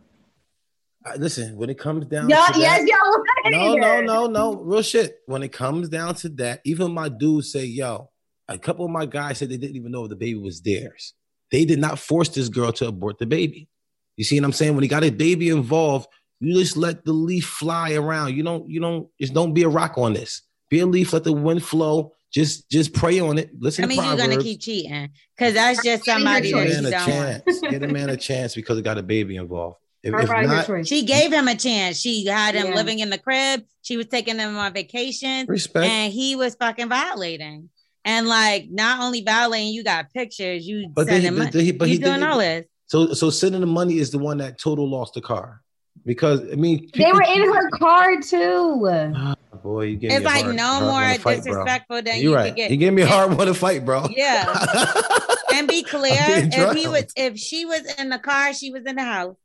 Uh, 1.05 1.13
Listen, 1.17 1.55
when 1.55 1.69
it 1.69 1.77
comes 1.77 2.05
down 2.07 2.29
Y'all, 2.29 2.47
to 2.47 2.59
that, 2.59 2.81
yes, 2.81 2.89
y'all 2.89 3.11
would. 3.11 3.51
no, 3.51 3.75
no, 3.75 4.01
no, 4.01 4.27
no. 4.27 4.55
Real 4.55 4.81
shit. 4.81 5.19
When 5.27 5.43
it 5.43 5.51
comes 5.51 5.89
down 5.89 6.15
to 6.15 6.29
that, 6.29 6.61
even 6.65 6.93
my 6.93 7.09
dudes 7.09 7.51
say, 7.51 7.65
yo, 7.65 8.09
a 8.47 8.57
couple 8.57 8.85
of 8.85 8.91
my 8.91 9.05
guys 9.05 9.37
said 9.37 9.49
they 9.49 9.57
didn't 9.57 9.75
even 9.75 9.91
know 9.91 10.05
if 10.05 10.09
the 10.09 10.15
baby 10.15 10.39
was 10.39 10.61
theirs. 10.61 11.13
They 11.51 11.65
did 11.65 11.79
not 11.79 11.99
force 11.99 12.29
this 12.29 12.49
girl 12.49 12.71
to 12.73 12.87
abort 12.87 13.19
the 13.19 13.25
baby. 13.25 13.69
You 14.17 14.23
see 14.23 14.39
what 14.39 14.45
I'm 14.45 14.51
saying? 14.51 14.73
When 14.73 14.83
he 14.83 14.87
got 14.87 15.03
a 15.03 15.11
baby 15.11 15.49
involved, 15.49 16.07
you 16.39 16.53
just 16.53 16.77
let 16.77 17.05
the 17.05 17.13
leaf 17.13 17.45
fly 17.45 17.93
around. 17.93 18.35
You 18.35 18.43
don't, 18.43 18.69
you 18.69 18.79
don't, 18.79 19.07
just 19.19 19.33
don't 19.33 19.53
be 19.53 19.63
a 19.63 19.69
rock 19.69 19.97
on 19.97 20.13
this. 20.13 20.41
Be 20.69 20.79
a 20.79 20.85
leaf, 20.85 21.13
let 21.13 21.23
the 21.23 21.33
wind 21.33 21.63
flow. 21.63 22.13
Just 22.33 22.69
just 22.69 22.93
pray 22.93 23.21
on 23.21 23.37
it. 23.37 23.49
Listen 23.57 23.85
I 23.85 23.87
mean, 23.87 24.03
you're 24.03 24.17
gonna 24.17 24.37
keep 24.37 24.59
cheating 24.59 25.09
because 25.37 25.53
that's 25.53 25.81
just 25.81 26.03
somebody 26.03 26.49
your 26.49 26.65
that 26.65 26.67
Give 26.67 26.79
a 26.79 26.81
man 26.81 26.93
a 26.93 27.05
chance. 27.05 27.61
Give 27.61 27.83
a 27.83 27.87
man 27.87 28.09
a 28.09 28.17
chance 28.17 28.55
because 28.55 28.77
it 28.77 28.81
got 28.81 28.97
a 28.97 29.03
baby 29.03 29.37
involved. 29.37 29.77
If, 30.05 30.13
if 30.13 30.67
not. 30.69 30.87
She 30.87 31.03
gave 31.03 31.33
him 31.33 31.47
a 31.47 31.55
chance. 31.55 31.99
She 31.99 32.25
had 32.27 32.53
him 32.55 32.67
Yeah. 32.67 32.75
living 32.75 32.99
in 32.99 33.09
the 33.09 33.17
crib. 33.17 33.63
She 33.81 33.97
was 33.97 34.05
taking 34.05 34.37
him 34.37 34.55
on 34.55 34.71
vacation, 34.73 35.47
respect. 35.47 35.85
and 35.87 36.13
he 36.13 36.35
was 36.35 36.55
fucking 36.55 36.89
violating. 36.89 37.69
And 38.03 38.27
like, 38.27 38.67
not 38.69 39.01
only 39.01 39.23
violating, 39.23 39.73
you 39.73 39.83
got 39.83 40.13
pictures. 40.13 40.67
You 40.67 40.89
But 40.93 41.07
then 41.07 41.21
he- 41.21 41.25
sending 41.27 41.39
money. 41.39 41.51
but 41.51 41.61
he- 41.61 41.71
but 41.71 41.87
you 41.89 41.95
he 41.95 41.99
doing 41.99 42.21
all 42.23 42.37
this. 42.37 42.65
So 42.85 43.13
so 43.13 43.31
sending 43.31 43.61
the 43.61 43.67
money 43.67 43.97
is 43.97 44.11
the 44.11 44.19
one 44.19 44.37
that 44.37 44.59
total 44.59 44.87
lost 44.87 45.15
the 45.15 45.21
car. 45.21 45.61
Because 46.05 46.41
I 46.51 46.55
mean 46.55 46.87
They 46.93 47.11
were 47.11 47.23
in 47.23 47.51
her 47.51 47.69
car 47.71 48.21
too. 48.21 48.87
Ah, 49.15 49.35
boy, 49.63 49.85
you 49.85 49.95
gave 49.95 50.11
It's 50.11 50.19
me 50.19 50.25
a 50.25 50.29
like 50.29 50.43
hard- 50.43 50.55
no 50.55 50.63
hard 50.63 50.83
more 50.83 50.91
one 51.01 51.15
to 51.15 51.19
fight, 51.21 51.43
bro. 51.43 51.51
disrespectful 51.53 51.95
than 52.03 52.15
You're 52.17 52.23
you 52.31 52.35
right. 52.35 52.47
could 52.49 52.55
get. 52.57 52.69
You 52.71 52.77
gave 52.77 52.93
me 52.93 53.01
a 53.01 53.07
hard 53.07 53.35
one 53.35 53.47
to 53.47 53.55
fight, 53.55 53.83
bro. 53.83 54.07
Yeah. 54.15 54.53
and 55.55 55.67
be 55.67 55.81
clear, 55.81 56.13
if 56.19 56.75
he 56.77 56.87
was, 56.87 57.05
if 57.15 57.39
she 57.39 57.65
was 57.65 57.81
in 57.97 58.09
the 58.09 58.19
car, 58.19 58.53
she 58.53 58.69
was 58.71 58.83
in 58.85 58.97
the 58.97 59.03
house. 59.03 59.35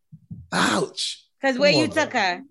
Ouch. 0.52 1.24
Because 1.40 1.58
where 1.58 1.72
Come 1.72 1.80
you 1.80 1.86
on, 1.86 1.90
took 1.90 2.10
bro. 2.10 2.20
her, 2.20 2.42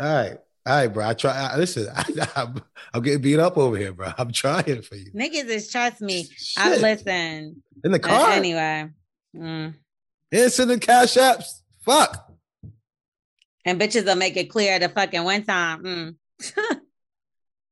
All 0.00 0.06
right. 0.06 0.38
All 0.66 0.74
right, 0.74 0.88
bro. 0.88 1.08
I 1.08 1.14
try. 1.14 1.32
I, 1.32 1.56
listen, 1.56 1.88
I, 1.96 2.04
am 2.36 2.62
I'm 2.92 3.02
getting 3.02 3.22
beat 3.22 3.38
up 3.38 3.56
over 3.56 3.76
here, 3.76 3.92
bro. 3.92 4.12
I'm 4.18 4.30
trying 4.32 4.82
for 4.82 4.96
you. 4.96 5.10
niggas 5.12 5.46
is 5.46 5.70
trust 5.70 6.00
me. 6.00 6.28
I 6.58 6.76
listen. 6.76 7.62
In 7.82 7.92
the 7.92 7.98
car. 7.98 8.30
anyway. 8.32 8.90
Mm. 9.34 9.74
The 10.30 10.78
cash 10.80 11.14
apps. 11.14 11.60
Fuck. 11.80 12.30
And 13.64 13.80
bitches 13.80 14.04
will 14.04 14.16
make 14.16 14.36
it 14.36 14.50
clear 14.50 14.78
the 14.78 14.90
fucking 14.90 15.24
one 15.24 15.44
time. 15.44 15.82
Mm. 15.82 16.16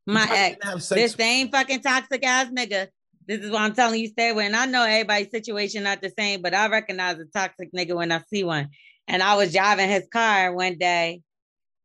My 0.06 0.26
ex, 0.30 0.88
this 0.88 1.12
same 1.12 1.50
fucking 1.50 1.80
toxic 1.80 2.24
ass 2.24 2.46
nigga. 2.46 2.88
This 3.26 3.40
is 3.40 3.50
why 3.50 3.64
I'm 3.64 3.74
telling 3.74 4.00
you, 4.00 4.08
stay 4.08 4.30
away. 4.30 4.46
And 4.46 4.54
I 4.54 4.66
know 4.66 4.84
everybody's 4.84 5.30
situation 5.30 5.82
not 5.82 6.00
the 6.00 6.12
same, 6.16 6.42
but 6.42 6.54
I 6.54 6.68
recognize 6.68 7.18
a 7.18 7.24
toxic 7.24 7.72
nigga 7.72 7.96
when 7.96 8.12
I 8.12 8.22
see 8.30 8.44
one. 8.44 8.68
And 9.08 9.22
I 9.22 9.36
was 9.36 9.52
driving 9.52 9.88
his 9.88 10.06
car 10.12 10.52
one 10.52 10.78
day, 10.78 11.22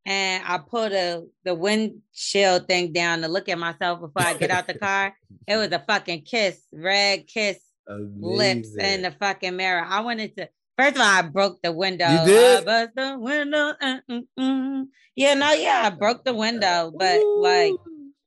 and 0.06 0.44
I 0.46 0.58
put 0.58 0.92
a 0.92 1.24
the 1.44 1.54
windshield 1.54 2.68
thing 2.68 2.94
down 2.94 3.22
to 3.22 3.28
look 3.28 3.48
at 3.50 3.60
myself 3.60 4.00
before 4.02 4.24
I 4.24 4.34
get 4.34 4.50
out 4.50 4.68
the 4.68 4.74
car. 4.74 5.14
It 5.48 5.58
was 5.58 5.72
a 5.72 5.84
fucking 5.88 6.24
kiss, 6.24 6.60
red 6.72 7.28
kiss 7.28 7.60
lips 8.20 8.70
in 8.76 9.02
the 9.04 9.12
fucking 9.12 9.56
mirror. 9.56 9.84
I 9.86 10.02
wanted 10.02 10.36
to. 10.38 10.50
First 10.78 10.96
of 10.96 11.02
all, 11.02 11.08
I 11.08 11.22
broke 11.22 11.62
the 11.62 11.72
window. 11.72 12.10
You 12.10 12.26
did? 12.26 12.62
I 12.62 12.64
bust 12.64 12.92
the 12.96 13.18
window. 13.20 13.74
uh, 13.80 14.00
mm, 14.10 14.22
mm. 14.40 14.84
Yeah, 15.16 15.34
no, 15.36 15.52
yeah, 15.54 15.82
I 15.86 15.90
broke 15.92 16.24
the 16.24 16.34
window, 16.34 16.92
but 16.98 17.20
like 17.38 17.74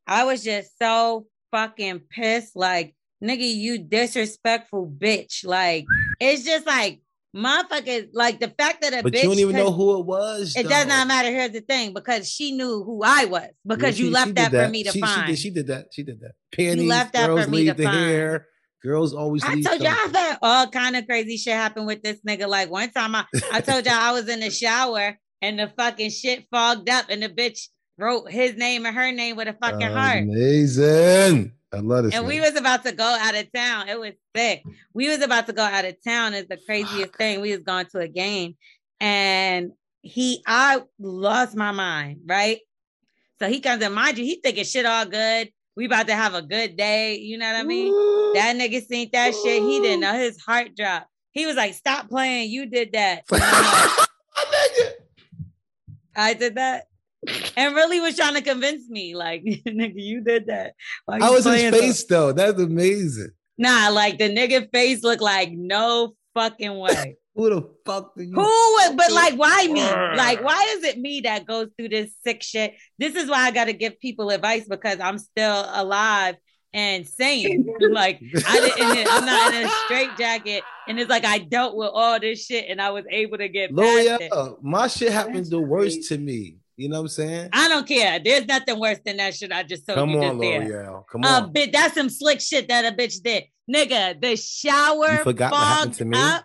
I 0.07 0.25
was 0.25 0.45
just 0.45 0.79
so 0.79 1.27
fucking 1.51 2.01
pissed. 2.11 2.55
Like, 2.55 2.95
nigga, 3.23 3.53
you 3.53 3.79
disrespectful 3.79 4.87
bitch. 4.87 5.45
Like, 5.45 5.87
it's 6.21 6.45
just 6.45 6.67
like 6.67 7.01
motherfuckers. 7.35 8.09
Like 8.13 8.41
the 8.41 8.49
fact 8.49 8.83
that 8.83 8.93
a 8.95 9.03
But 9.03 9.13
bitch. 9.13 9.23
you 9.23 9.29
don't 9.29 9.39
even 9.39 9.57
know 9.57 9.73
who 9.73 9.99
it 10.01 10.07
was. 10.07 10.55
It 10.57 10.69
does 10.69 10.87
not 10.87 11.07
matter. 11.09 11.31
Here's 11.31 11.51
the 11.51 11.61
thing, 11.61 11.93
because 11.93 12.31
she 12.31 12.53
knew 12.53 12.83
who 12.85 13.03
I 13.05 13.25
was. 13.25 13.49
Because 13.67 13.99
Yeah, 13.99 14.05
you 14.05 14.11
she- 14.11 14.15
left 14.15 14.27
she 14.29 14.33
that, 14.35 14.51
did 14.53 14.65
for 14.65 14.71
me 14.71 14.85
to 14.85 14.91
she, 14.93 15.01
find. 15.01 15.27
She 15.27 15.33
did, 15.33 15.39
she 15.39 15.51
did 15.51 15.67
that. 15.69 15.87
She 15.93 16.03
did 16.03 16.21
that. 16.21 16.33
Panties. 16.53 16.89
left 16.89 17.13
that 17.15 17.27
for 17.27 17.51
me 17.51 17.57
leave 17.59 17.69
to 17.69 17.75
the 17.75 17.85
find. 17.85 17.97
hair. 17.99 18.47
Girls 18.83 19.15
always 19.15 19.43
I 19.43 19.61
told 19.63 19.81
y'all. 19.81 19.95
I've 20.05 20.15
had 20.15 20.39
all 20.43 20.67
kind 20.69 20.95
of 20.95 21.07
crazy 21.07 21.39
shit 21.39 21.55
happen 21.55 21.87
with 21.87 22.03
this 22.03 22.21
nigga. 22.29 22.47
Like 22.47 22.71
one 22.71 22.91
time 22.91 23.15
I, 23.15 23.25
I 23.51 23.61
told 23.63 23.87
y'all 23.87 23.95
I 23.95 24.13
was 24.13 24.29
in 24.29 24.41
the 24.41 24.51
shower 24.51 25.19
and 25.41 25.59
the 25.59 25.73
fucking 25.79 26.11
shit 26.11 26.45
fogged 26.51 26.91
up 26.91 27.07
and 27.09 27.23
the 27.23 27.31
bitch 27.31 27.69
wrote 27.97 28.31
his 28.31 28.57
name 28.57 28.85
and 28.85 28.95
her 28.95 29.11
name 29.11 29.37
with 29.37 29.49
a 29.49 29.55
fucking 29.55 29.81
heart. 29.87 30.25
Amazing. 30.25 31.53
I 31.75 31.81
love 31.81 32.05
this. 32.05 32.15
And 32.15 32.27
we 32.27 32.41
was 32.41 32.57
about 32.57 32.85
to 32.85 32.93
go 32.93 33.05
out 33.05 33.35
of 33.35 33.53
town. 33.53 33.89
It 33.89 33.99
was 33.99 34.13
sick. 34.37 34.63
We 34.93 35.09
was 35.09 35.23
about 35.23 35.47
to 35.47 35.53
go 35.53 35.63
out 35.63 35.85
of 35.85 35.97
town 36.07 36.35
is 36.35 36.47
the 36.47 36.59
craziest 36.65 37.17
thing. 37.17 37.41
We 37.41 37.53
was 37.53 37.65
going 37.65 37.87
to 37.87 37.99
a 37.99 38.09
game 38.09 38.57
and 39.01 39.73
he 40.03 40.43
I 40.47 40.83
lost 40.99 41.57
my 41.57 41.73
mind, 41.73 42.21
right? 42.27 42.61
So 43.41 43.49
he 43.49 43.61
comes 43.61 43.83
in, 43.83 43.93
mind 43.93 44.19
you, 44.19 44.25
he 44.25 44.41
thinking 44.43 44.65
shit 44.65 44.87
all 44.87 45.07
good. 45.07 45.51
We 45.77 45.87
about 45.87 46.07
to 46.07 46.15
have 46.15 46.35
a 46.35 46.43
good 46.43 46.77
day. 46.77 47.17
You 47.17 47.37
know 47.39 47.47
what 47.47 47.57
I 47.57 47.65
mean? 47.65 47.93
Ooh. 47.93 48.33
That 48.35 48.55
nigga 48.57 48.87
seen 48.87 49.11
that 49.13 49.35
shit. 49.35 49.63
He 49.63 49.81
didn't 49.81 50.01
know 50.01 50.15
his 50.15 50.41
heart 50.41 50.77
dropped. 50.77 51.09
He 51.33 51.47
was 51.47 51.57
like, 51.57 51.75
"Stop 51.75 52.09
playing. 52.09 52.51
You 52.51 52.67
did 52.67 52.93
that." 52.93 53.25
I 56.17 56.35
did 56.35 56.55
that, 56.55 56.87
and 57.57 57.75
really 57.75 58.01
was 58.01 58.17
trying 58.17 58.35
to 58.35 58.43
convince 58.43 58.89
me, 58.89 59.15
like, 59.15 59.43
"Nigga, 59.67 59.95
you 59.97 60.23
did 60.23 60.47
that." 60.47 60.75
Why 61.05 61.21
How 61.21 61.33
was 61.33 61.45
his 61.45 61.55
playing 61.55 61.73
so-" 61.73 61.81
face 61.81 62.05
though? 62.05 62.33
That's 62.33 62.61
amazing. 62.61 63.31
Nah, 63.57 63.89
like 63.91 64.19
the 64.19 64.29
nigga 64.29 64.71
face 64.73 65.03
looked 65.03 65.23
like 65.23 65.53
no 65.53 66.15
fucking 66.35 66.77
way. 66.77 67.17
Who 67.37 67.51
the 67.51 67.69
fuck 67.85 68.15
do 68.17 68.23
you? 68.23 68.33
Who 68.33 68.41
would, 68.43 68.97
but 68.97 69.11
like, 69.11 69.35
why 69.35 69.67
me? 69.67 69.83
Like, 69.83 70.43
why 70.45 70.77
is 70.77 70.85
it 70.85 70.99
me 71.01 71.23
that 71.23 71.47
goes 71.47 71.69
through 71.77 71.89
this 71.89 72.13
sick 72.25 72.45
shit? 72.45 72.75
This 72.97 73.17
is 73.17 73.29
why 73.29 73.39
I 73.39 73.51
got 73.51 73.65
to 73.65 73.73
give 73.73 73.99
people 73.99 74.31
advice 74.31 74.69
because 74.69 75.01
I'm 75.01 75.19
still 75.19 75.67
alive 75.69 76.37
and 76.73 77.05
sane. 77.05 77.67
like, 77.91 78.21
I 78.47 78.61
didn't, 78.61 79.09
I'm 79.11 79.25
not 79.25 79.53
in 79.53 79.67
a 79.67 79.69
straight 79.85 80.17
jacket. 80.17 80.63
And 80.87 81.01
it's 81.01 81.11
like 81.11 81.25
I 81.25 81.39
dealt 81.39 81.77
with 81.77 81.91
all 81.93 82.21
this 82.21 82.47
shit 82.47 82.67
and 82.69 82.81
I 82.81 82.91
was 82.91 83.05
able 83.11 83.39
to 83.39 83.49
get 83.49 83.71
it. 83.73 84.63
My 84.63 84.87
shit 84.87 85.13
happened 85.13 85.47
the 85.47 85.61
worst 85.61 86.09
to 86.11 86.19
me. 86.19 86.59
You 86.77 86.89
know 86.89 86.97
what 86.97 87.03
I'm 87.03 87.09
saying? 87.09 87.49
I 87.53 87.69
don't 87.69 87.87
care. 87.87 88.19
There's 88.19 88.47
nothing 88.47 88.81
worse 88.81 88.99
than 89.05 89.19
that 89.19 89.35
shit 89.35 89.53
I 89.53 89.63
just 89.63 89.87
told 89.87 89.97
Come 89.99 90.11
you 90.11 90.19
on, 90.23 90.39
just 90.39 90.41
there. 90.41 90.61
Lorel. 90.85 91.05
Come 91.11 91.23
A 91.25 91.29
on. 91.29 91.53
bit 91.53 91.73
that's 91.73 91.95
some 91.95 92.09
slick 92.11 92.41
shit 92.41 92.69
that 92.69 92.85
a 92.93 92.97
bitch 92.97 93.23
did. 93.23 93.45
Nigga, 93.73 94.21
the 94.21 94.37
shower 94.37 95.13
You 95.13 95.23
forgot 95.23 95.53
what 95.53 95.61
happened 95.67 95.95
to 95.95 96.05
me? 96.05 96.19
up. 96.19 96.45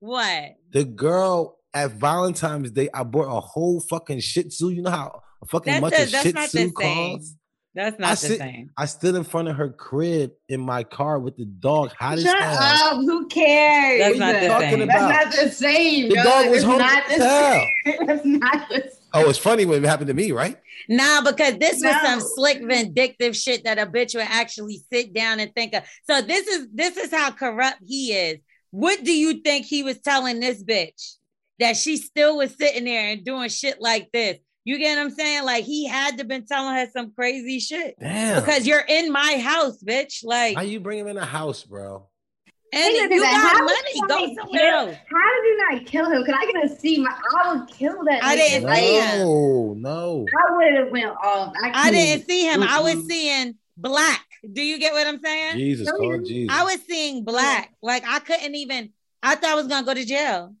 What? 0.00 0.56
The 0.70 0.84
girl 0.84 1.58
at 1.72 1.92
Valentine's 1.92 2.70
Day, 2.70 2.88
I 2.92 3.02
bought 3.04 3.26
a 3.34 3.40
whole 3.40 3.80
fucking 3.80 4.20
Shih 4.20 4.44
Tzu. 4.44 4.68
You 4.68 4.82
know 4.82 4.90
how 4.90 5.22
a 5.42 5.46
fucking 5.46 5.72
That's 5.72 5.80
much 5.80 5.92
a- 5.94 6.02
a 6.02 6.06
that's 6.06 6.22
Shih 6.24 6.32
not 6.32 6.48
Tzu 6.48 6.58
the 6.58 6.72
same. 6.82 7.12
costs? 7.16 7.36
That's 7.76 7.96
I 7.96 7.98
not 7.98 8.10
the 8.10 8.16
sit- 8.16 8.38
same. 8.38 8.70
I 8.76 8.84
stood 8.84 9.14
in 9.16 9.24
front 9.24 9.48
of 9.48 9.56
her 9.56 9.70
crib 9.70 10.30
in 10.48 10.60
my 10.60 10.84
car 10.84 11.18
with 11.18 11.36
the 11.36 11.44
dog, 11.46 11.90
hot 11.98 12.18
as 12.18 12.22
Shut 12.22 12.38
hell. 12.40 12.98
up. 12.98 13.04
Who 13.04 13.26
cares? 13.26 14.00
That's 14.00 14.18
not 14.18 14.40
the 14.40 14.46
talking 14.46 14.70
same. 14.70 14.82
about? 14.82 15.08
That's 15.08 15.36
not 15.36 15.44
the 15.44 15.50
same. 15.50 16.08
The 16.10 16.14
yo. 16.14 16.22
dog 16.22 16.46
was 16.50 16.56
It's 16.58 16.64
hungry 16.64 16.86
not 16.86 17.08
the 17.08 17.14
hell. 17.14 17.66
same. 17.84 17.96
That's 18.06 18.24
not 18.26 18.68
the 18.68 18.74
same. 18.80 18.90
Oh, 19.14 19.30
it's 19.30 19.38
funny 19.38 19.64
when 19.64 19.84
it 19.84 19.86
happened 19.86 20.08
to 20.08 20.14
me, 20.14 20.32
right? 20.32 20.56
Nah, 20.88 21.22
because 21.22 21.56
this 21.58 21.80
was 21.82 21.94
some 22.02 22.20
slick 22.20 22.60
vindictive 22.62 23.36
shit 23.36 23.64
that 23.64 23.78
a 23.78 23.86
bitch 23.86 24.14
would 24.14 24.26
actually 24.28 24.82
sit 24.92 25.14
down 25.14 25.38
and 25.38 25.54
think 25.54 25.72
of. 25.72 25.84
So 26.10 26.20
this 26.20 26.46
is 26.48 26.66
this 26.74 26.96
is 26.96 27.12
how 27.12 27.30
corrupt 27.30 27.78
he 27.86 28.12
is. 28.12 28.38
What 28.70 29.04
do 29.04 29.16
you 29.16 29.40
think 29.42 29.66
he 29.66 29.84
was 29.84 30.00
telling 30.00 30.40
this 30.40 30.62
bitch 30.62 31.14
that 31.60 31.76
she 31.76 31.96
still 31.96 32.38
was 32.38 32.56
sitting 32.56 32.84
there 32.84 33.10
and 33.10 33.24
doing 33.24 33.48
shit 33.48 33.80
like 33.80 34.10
this? 34.12 34.38
You 34.64 34.78
get 34.78 34.96
what 34.96 35.04
I'm 35.04 35.10
saying? 35.10 35.44
Like 35.44 35.64
he 35.64 35.86
had 35.86 36.18
to 36.18 36.24
been 36.24 36.44
telling 36.46 36.74
her 36.74 36.88
some 36.90 37.12
crazy 37.14 37.60
shit 37.60 37.94
Damn. 38.00 38.40
because 38.40 38.66
you're 38.66 38.80
in 38.80 39.12
my 39.12 39.38
house, 39.38 39.82
bitch. 39.82 40.24
Like, 40.24 40.56
how 40.56 40.62
you 40.62 40.80
bring 40.80 40.98
him 40.98 41.06
in 41.06 41.16
the 41.16 41.24
house, 41.24 41.62
bro? 41.62 42.08
And 42.76 42.94
Nigga, 42.94 43.14
you 43.14 43.20
got 43.22 43.34
house 43.36 43.58
money, 43.60 44.08
go 44.08 44.26
might 44.26 44.50
kill- 44.52 44.74
else. 44.74 44.96
How 45.10 45.42
did 45.42 45.44
you 45.44 45.56
not 45.70 45.86
kill 45.86 46.10
him? 46.10 46.24
Cause 46.24 46.34
I 46.38 46.52
can 46.52 46.78
see 46.78 46.98
my. 47.02 47.10
I 47.42 47.54
would 47.54 47.68
kill 47.68 48.04
that. 48.04 48.22
I 48.24 48.34
nigga. 48.34 48.38
didn't 48.38 48.64
Like, 48.64 48.78
see 48.82 48.94
him. 49.00 49.18
No, 49.18 49.74
no. 49.78 50.26
I 50.28 50.56
would 50.56 50.74
have 50.74 50.90
went 50.90 51.06
off. 51.22 51.54
I, 51.62 51.70
I 51.74 51.90
didn't 51.90 52.26
see 52.26 52.44
him. 52.44 52.62
I 52.62 52.80
was 52.80 53.06
seeing 53.06 53.54
black. 53.76 54.24
Do 54.52 54.62
you 54.62 54.78
get 54.78 54.92
what 54.92 55.06
I'm 55.06 55.20
saying? 55.20 55.56
Jesus, 55.56 55.86
No, 55.86 55.94
oh 55.98 56.18
Jesus. 56.24 56.54
I 56.56 56.64
was 56.64 56.78
seeing 56.88 57.24
black. 57.24 57.72
Like 57.82 58.04
I 58.06 58.18
couldn't 58.18 58.54
even. 58.54 58.92
I 59.22 59.36
thought 59.36 59.50
I 59.50 59.54
was 59.54 59.66
gonna 59.68 59.86
go 59.86 59.94
to 59.94 60.04
jail. 60.04 60.54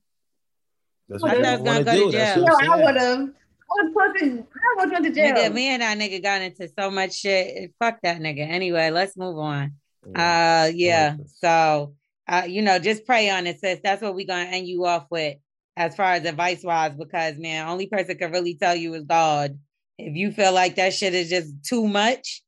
That's 1.08 1.22
I 1.22 1.26
what 1.28 1.36
thought 1.36 1.44
I 1.44 1.48
I 1.52 1.56
was 1.56 1.62
gonna 1.64 1.84
go 1.84 1.92
to 1.92 2.04
to 2.06 2.10
jail. 2.12 2.42
what 2.42 2.52
Yo, 2.52 2.54
I'm 2.58 2.70
I 2.70 2.74
saying. 2.74 2.84
would 2.86 2.96
have. 2.96 3.18
I 3.18 3.82
was 3.82 3.92
supposed 3.92 4.18
to. 4.20 4.46
I 4.54 4.84
was 4.84 4.90
going 4.90 5.02
to 5.02 5.10
jail. 5.10 5.34
Nigga, 5.36 5.52
me 5.52 5.66
and 5.68 5.82
that 5.82 5.98
nigga 5.98 6.22
got 6.22 6.42
into 6.42 6.68
so 6.78 6.90
much 6.90 7.14
shit. 7.14 7.72
Fuck 7.78 7.98
that 8.02 8.20
nigga. 8.20 8.46
Anyway, 8.48 8.90
let's 8.90 9.16
move 9.16 9.36
on. 9.38 9.72
Yeah. 10.14 10.64
Uh, 10.66 10.70
yeah. 10.74 11.16
this. 11.16 11.34
So, 11.40 11.94
uh, 12.28 12.44
you 12.46 12.62
know, 12.62 12.78
just 12.78 13.06
pray 13.06 13.30
on 13.30 13.46
it, 13.46 13.60
sis. 13.60 13.80
That's 13.82 14.02
what 14.02 14.14
we're 14.14 14.26
gonna 14.26 14.50
end 14.50 14.66
you 14.66 14.84
off 14.86 15.06
with, 15.10 15.36
as 15.76 15.94
far 15.94 16.12
as 16.12 16.24
advice 16.24 16.62
wise, 16.62 16.94
because 16.98 17.38
man, 17.38 17.68
only 17.68 17.86
person 17.86 18.16
can 18.16 18.32
really 18.32 18.54
tell 18.54 18.74
you 18.74 18.94
is 18.94 19.04
God. 19.04 19.58
If 19.98 20.16
you 20.16 20.32
feel 20.32 20.52
like 20.52 20.76
that 20.76 20.94
shit 20.94 21.14
is 21.14 21.30
just 21.30 21.52
too 21.64 21.86
much, 21.86 22.42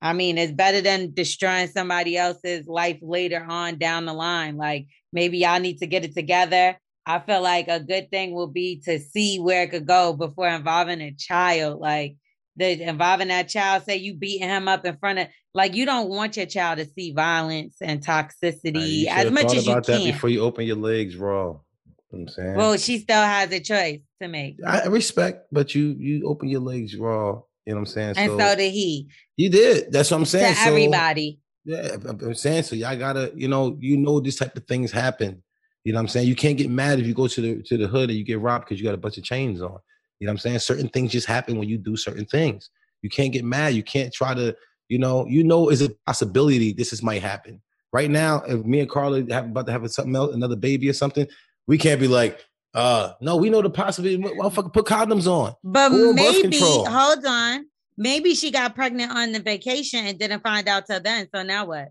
I 0.00 0.12
mean, 0.12 0.38
it's 0.38 0.52
better 0.52 0.80
than 0.80 1.12
destroying 1.12 1.68
somebody 1.68 2.16
else's 2.16 2.66
life 2.66 2.98
later 3.02 3.44
on 3.48 3.78
down 3.78 4.04
the 4.06 4.12
line. 4.12 4.56
Like 4.56 4.86
maybe 5.12 5.38
y'all 5.38 5.60
need 5.60 5.78
to 5.78 5.86
get 5.86 6.04
it 6.04 6.14
together. 6.14 6.76
I 7.06 7.20
feel 7.20 7.42
like 7.42 7.68
a 7.68 7.80
good 7.80 8.10
thing 8.10 8.32
will 8.32 8.48
be 8.48 8.82
to 8.84 8.98
see 8.98 9.38
where 9.38 9.62
it 9.62 9.70
could 9.70 9.86
go 9.86 10.12
before 10.12 10.48
involving 10.48 11.00
a 11.00 11.12
child. 11.12 11.80
Like 11.80 12.16
the 12.56 12.82
involving 12.82 13.28
that 13.28 13.48
child, 13.48 13.84
say 13.84 13.96
you 13.96 14.14
beating 14.14 14.48
him 14.48 14.68
up 14.68 14.84
in 14.84 14.96
front 14.98 15.20
of 15.20 15.28
like 15.58 15.74
you 15.74 15.84
don't 15.84 16.08
want 16.08 16.36
your 16.36 16.46
child 16.46 16.78
to 16.78 16.86
see 16.86 17.12
violence 17.12 17.76
and 17.82 18.00
toxicity 18.00 19.06
as 19.06 19.28
much 19.32 19.52
as 19.56 19.66
you 19.66 19.72
about 19.72 19.86
that 19.86 19.98
can. 19.98 20.12
before 20.12 20.30
you 20.30 20.40
open 20.42 20.64
your 20.64 20.76
legs 20.76 21.16
raw. 21.16 21.48
You 21.48 22.18
know 22.18 22.22
I'm 22.22 22.28
saying. 22.28 22.54
Well, 22.54 22.76
she 22.76 22.98
still 22.98 23.22
has 23.22 23.50
a 23.50 23.58
choice 23.58 24.00
to 24.22 24.28
make. 24.28 24.60
I 24.64 24.86
respect, 24.86 25.48
but 25.50 25.74
you 25.74 25.96
you 25.98 26.28
open 26.28 26.48
your 26.48 26.60
legs 26.60 26.96
raw. 26.96 27.40
You 27.66 27.74
know 27.74 27.80
what 27.80 27.80
I'm 27.80 27.86
saying? 27.86 28.14
and 28.16 28.40
so, 28.40 28.54
did 28.54 28.70
he. 28.72 29.08
you 29.36 29.50
did. 29.50 29.92
That's 29.92 30.10
what 30.12 30.18
I'm 30.18 30.24
To 30.24 30.30
saying. 30.30 30.54
So, 30.54 30.68
everybody. 30.68 31.40
Yeah, 31.64 31.96
I'm- 32.06 32.34
saying 32.34 32.62
so. 32.62 32.76
Y'all 32.76 32.96
gotta, 32.96 33.32
you 33.34 33.48
know, 33.48 33.76
you 33.80 33.98
know, 33.98 34.20
this 34.20 34.36
type 34.36 34.56
of 34.56 34.64
things 34.66 34.92
happen. 34.92 35.42
You 35.84 35.92
know 35.92 35.98
what 35.98 36.02
I'm 36.04 36.08
saying? 36.08 36.28
You 36.28 36.36
can't 36.36 36.56
get 36.56 36.70
mad 36.70 37.00
if 37.00 37.06
you 37.06 37.14
go 37.14 37.26
to 37.26 37.40
the 37.40 37.62
to 37.64 37.76
the 37.76 37.88
hood 37.88 38.10
and 38.10 38.18
you 38.18 38.24
get 38.24 38.40
robbed 38.40 38.64
because 38.64 38.78
you 38.78 38.86
got 38.86 38.94
a 38.94 39.04
bunch 39.04 39.18
of 39.18 39.24
chains 39.24 39.60
on. 39.60 39.76
You 40.20 40.26
know 40.26 40.30
what 40.30 40.34
I'm 40.34 40.38
saying? 40.38 40.58
Certain 40.60 40.88
things 40.88 41.10
just 41.12 41.26
happen 41.26 41.58
when 41.58 41.68
you 41.68 41.78
do 41.78 41.96
certain 41.96 42.26
things. 42.26 42.70
You 43.02 43.10
can't 43.10 43.32
get 43.32 43.44
mad. 43.44 43.74
You 43.74 43.82
can't 43.82 44.12
try 44.12 44.34
to, 44.34 44.56
you 44.88 44.98
know, 44.98 45.26
you 45.26 45.44
know, 45.44 45.68
is 45.68 45.82
a 45.82 45.90
possibility 46.06 46.72
this 46.72 46.92
is 46.92 47.02
might 47.02 47.22
happen. 47.22 47.60
Right 47.92 48.10
now, 48.10 48.42
if 48.46 48.64
me 48.64 48.80
and 48.80 48.88
Carla 48.90 49.24
have 49.30 49.46
about 49.46 49.66
to 49.66 49.72
have 49.72 49.90
something 49.90 50.14
else, 50.14 50.34
another 50.34 50.56
baby 50.56 50.88
or 50.88 50.92
something, 50.92 51.26
we 51.66 51.78
can't 51.78 52.00
be 52.00 52.08
like, 52.08 52.44
uh, 52.74 53.12
no, 53.20 53.36
we 53.36 53.48
know 53.48 53.62
the 53.62 53.70
possibility. 53.70 54.22
Motherfucker, 54.22 54.72
put 54.72 54.86
condoms 54.86 55.26
on. 55.26 55.54
But 55.64 55.92
on 55.92 56.14
maybe, 56.14 56.58
hold 56.60 57.24
on. 57.24 57.66
Maybe 57.96 58.34
she 58.34 58.50
got 58.50 58.74
pregnant 58.74 59.10
on 59.12 59.32
the 59.32 59.40
vacation 59.40 60.06
and 60.06 60.18
didn't 60.18 60.42
find 60.42 60.68
out 60.68 60.86
till 60.86 61.00
then. 61.00 61.28
So 61.34 61.42
now 61.42 61.66
what? 61.66 61.88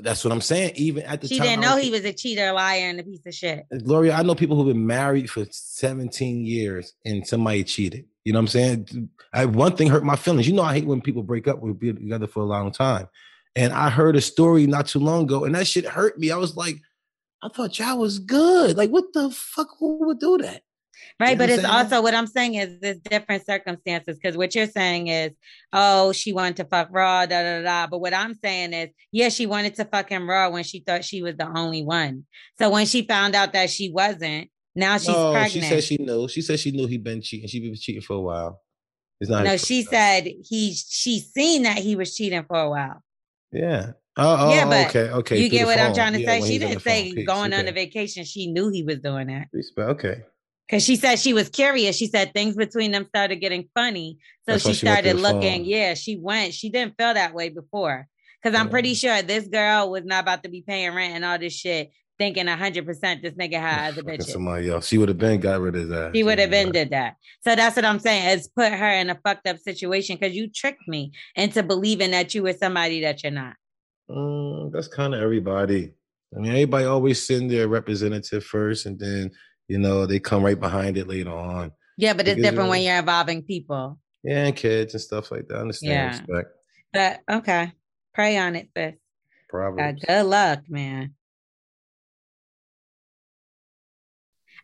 That's 0.00 0.24
what 0.24 0.32
I'm 0.32 0.40
saying. 0.40 0.72
Even 0.76 1.02
at 1.02 1.20
the 1.20 1.28
She 1.28 1.38
time, 1.38 1.48
didn't 1.48 1.62
know 1.62 1.74
was- 1.74 1.84
he 1.84 1.90
was 1.90 2.04
a 2.04 2.12
cheater, 2.12 2.52
liar, 2.52 2.88
and 2.88 3.00
a 3.00 3.02
piece 3.02 3.26
of 3.26 3.34
shit. 3.34 3.64
Gloria, 3.84 4.14
I 4.14 4.22
know 4.22 4.34
people 4.34 4.56
who've 4.56 4.72
been 4.72 4.86
married 4.86 5.28
for 5.28 5.44
17 5.50 6.46
years 6.46 6.94
and 7.04 7.26
somebody 7.26 7.64
cheated. 7.64 8.06
You 8.26 8.32
know 8.32 8.40
what 8.40 8.42
I'm 8.42 8.48
saying? 8.48 9.08
I, 9.32 9.44
one 9.44 9.76
thing 9.76 9.86
hurt 9.86 10.02
my 10.02 10.16
feelings. 10.16 10.48
You 10.48 10.54
know, 10.54 10.64
I 10.64 10.74
hate 10.74 10.84
when 10.84 11.00
people 11.00 11.22
break 11.22 11.46
up. 11.46 11.62
We've 11.62 11.78
been 11.78 11.94
together 11.94 12.26
for 12.26 12.40
a 12.40 12.44
long 12.46 12.72
time. 12.72 13.06
And 13.54 13.72
I 13.72 13.88
heard 13.88 14.16
a 14.16 14.20
story 14.20 14.66
not 14.66 14.88
too 14.88 14.98
long 14.98 15.22
ago, 15.22 15.44
and 15.44 15.54
that 15.54 15.68
shit 15.68 15.86
hurt 15.86 16.18
me. 16.18 16.32
I 16.32 16.36
was 16.36 16.56
like, 16.56 16.78
I 17.40 17.48
thought 17.50 17.78
y'all 17.78 17.98
was 17.98 18.18
good. 18.18 18.76
Like, 18.76 18.90
what 18.90 19.12
the 19.12 19.30
fuck? 19.30 19.68
Who 19.78 20.04
would 20.06 20.18
do 20.18 20.38
that? 20.38 20.62
Right. 21.20 21.38
know 21.38 21.44
but 21.44 21.50
it's 21.50 21.62
saying? 21.62 21.72
also 21.72 22.02
what 22.02 22.14
I'm 22.14 22.26
saying 22.26 22.54
is 22.54 22.80
there's 22.80 22.98
different 22.98 23.46
circumstances 23.46 24.18
because 24.20 24.36
what 24.36 24.56
you're 24.56 24.66
saying 24.66 25.06
is, 25.06 25.30
oh, 25.72 26.10
she 26.10 26.32
wanted 26.32 26.56
to 26.56 26.64
fuck 26.64 26.88
raw, 26.90 27.26
da 27.26 27.42
da 27.42 27.62
da. 27.62 27.86
But 27.86 28.00
what 28.00 28.12
I'm 28.12 28.34
saying 28.34 28.72
is, 28.72 28.88
yeah, 29.12 29.28
she 29.28 29.46
wanted 29.46 29.76
to 29.76 29.84
fuck 29.84 30.08
him 30.08 30.28
raw 30.28 30.50
when 30.50 30.64
she 30.64 30.80
thought 30.80 31.04
she 31.04 31.22
was 31.22 31.36
the 31.36 31.46
only 31.46 31.84
one. 31.84 32.26
So 32.58 32.70
when 32.70 32.86
she 32.86 33.02
found 33.06 33.36
out 33.36 33.52
that 33.52 33.70
she 33.70 33.88
wasn't, 33.88 34.50
now 34.76 34.98
she's 34.98 35.08
no, 35.08 35.32
pregnant. 35.32 35.52
she 35.52 35.60
said 35.62 35.82
she 35.82 35.96
knew. 35.98 36.28
She 36.28 36.42
said 36.42 36.60
she 36.60 36.70
knew 36.70 36.86
he'd 36.86 37.02
been 37.02 37.20
cheating. 37.22 37.48
She'd 37.48 37.62
been 37.62 37.74
cheating 37.74 38.02
for 38.02 38.14
a 38.14 38.20
while. 38.20 38.62
It's 39.20 39.30
not. 39.30 39.44
no, 39.44 39.56
she 39.56 39.82
said 39.82 40.24
he 40.48 40.74
she 40.74 41.20
seen 41.20 41.62
that 41.62 41.78
he 41.78 41.96
was 41.96 42.14
cheating 42.14 42.44
for 42.46 42.58
a 42.58 42.70
while. 42.70 43.02
Yeah. 43.50 43.92
Oh, 44.18 44.36
oh, 44.48 44.54
Yeah, 44.54 44.66
but 44.66 44.88
okay, 44.88 45.10
okay. 45.12 45.38
you 45.42 45.48
get 45.48 45.66
what 45.66 45.78
I'm 45.78 45.94
trying 45.94 46.14
to 46.14 46.20
Yeah, 46.20 46.40
say? 46.40 46.46
She 46.48 46.58
didn't 46.58 46.80
say 46.80 47.14
phone. 47.14 47.24
Going 47.24 47.52
on 47.52 47.68
a 47.68 47.72
vacation. 47.72 48.24
She 48.24 48.50
knew 48.50 48.70
he 48.70 48.82
was 48.82 48.98
doing 48.98 49.26
that. 49.28 49.48
Okay. 49.78 50.22
Because 50.68 50.82
she 50.82 50.96
said 50.96 51.16
she 51.18 51.32
was 51.32 51.48
curious. 51.48 51.96
She 51.96 52.06
said 52.08 52.32
things 52.34 52.56
between 52.56 52.90
them 52.92 53.06
started 53.06 53.36
getting 53.36 53.68
funny. 53.74 54.18
So 54.46 54.52
That's 54.52 54.66
she 54.66 54.74
started 54.74 55.16
looking. 55.16 55.60
phone. 55.60 55.64
Yeah, 55.64 55.94
she 55.94 56.16
went. 56.16 56.54
She 56.54 56.70
didn't 56.70 56.94
feel 56.98 57.14
that 57.14 57.34
way 57.34 57.50
before. 57.50 58.08
Because 58.42 58.58
I'm 58.58 58.68
pretty 58.70 58.94
sure 58.94 59.22
this 59.22 59.48
girl 59.48 59.90
was 59.90 60.04
not 60.04 60.22
about 60.22 60.42
to 60.44 60.48
be 60.48 60.62
paying 60.62 60.94
rent 60.94 61.14
and 61.14 61.24
all 61.24 61.38
this 61.38 61.54
shit, 61.54 61.90
thinking 62.18 62.46
100% 62.46 63.22
this 63.22 63.34
nigga 63.34 63.52
had 63.60 63.92
other 63.92 64.02
Fucking 64.02 64.20
bitches. 64.20 64.24
somebody 64.30 64.70
else. 64.70 64.86
She 64.88 64.98
would 64.98 65.08
have 65.08 65.18
been 65.18 65.40
got 65.40 65.60
rid 65.60 65.76
of 65.76 65.88
that. 65.88 66.14
He 66.14 66.22
would 66.22 66.38
have 66.38 66.50
been 66.50 66.72
did 66.72 66.90
that. 66.90 67.16
So 67.42 67.54
that's 67.54 67.76
what 67.76 67.84
I'm 67.84 67.98
saying. 67.98 68.38
It's 68.38 68.48
put 68.48 68.72
her 68.72 68.90
in 68.90 69.10
a 69.10 69.18
fucked 69.24 69.46
up 69.46 69.58
situation 69.58 70.16
because 70.20 70.34
you 70.34 70.48
tricked 70.48 70.86
me 70.88 71.12
into 71.34 71.62
believing 71.62 72.10
that 72.12 72.34
you 72.34 72.42
were 72.42 72.52
somebody 72.52 73.00
that 73.02 73.22
you're 73.22 73.32
not. 73.32 73.54
Mm, 74.10 74.72
that's 74.72 74.88
kind 74.88 75.14
of 75.14 75.20
everybody. 75.20 75.92
I 76.36 76.40
mean, 76.40 76.50
everybody 76.52 76.84
always 76.84 77.24
send 77.26 77.50
their 77.50 77.68
representative 77.68 78.44
first, 78.44 78.86
and 78.86 78.98
then 78.98 79.30
you 79.68 79.78
know 79.78 80.06
they 80.06 80.18
come 80.20 80.42
right 80.44 80.58
behind 80.58 80.96
it 80.96 81.08
later 81.08 81.30
on. 81.30 81.72
Yeah, 81.96 82.12
but 82.12 82.26
it's 82.28 82.36
Because, 82.36 82.50
different 82.50 82.70
when 82.70 82.80
uh, 82.80 82.82
you're 82.84 82.98
involving 82.98 83.42
people. 83.42 83.98
Yeah, 84.22 84.46
and 84.46 84.56
kids 84.56 84.94
and 84.94 85.00
stuff 85.00 85.30
like 85.30 85.46
that. 85.48 85.56
I 85.56 85.60
understand. 85.60 85.90
Yeah. 85.92 86.08
Respect. 86.34 86.50
But 86.92 87.20
okay. 87.38 87.72
Pray 88.14 88.36
on 88.38 88.56
it, 88.56 88.68
sis. 88.76 88.94
Uh, 88.94 88.96
Proverbs. 89.48 90.02
good 90.06 90.26
luck, 90.26 90.60
man. 90.68 91.14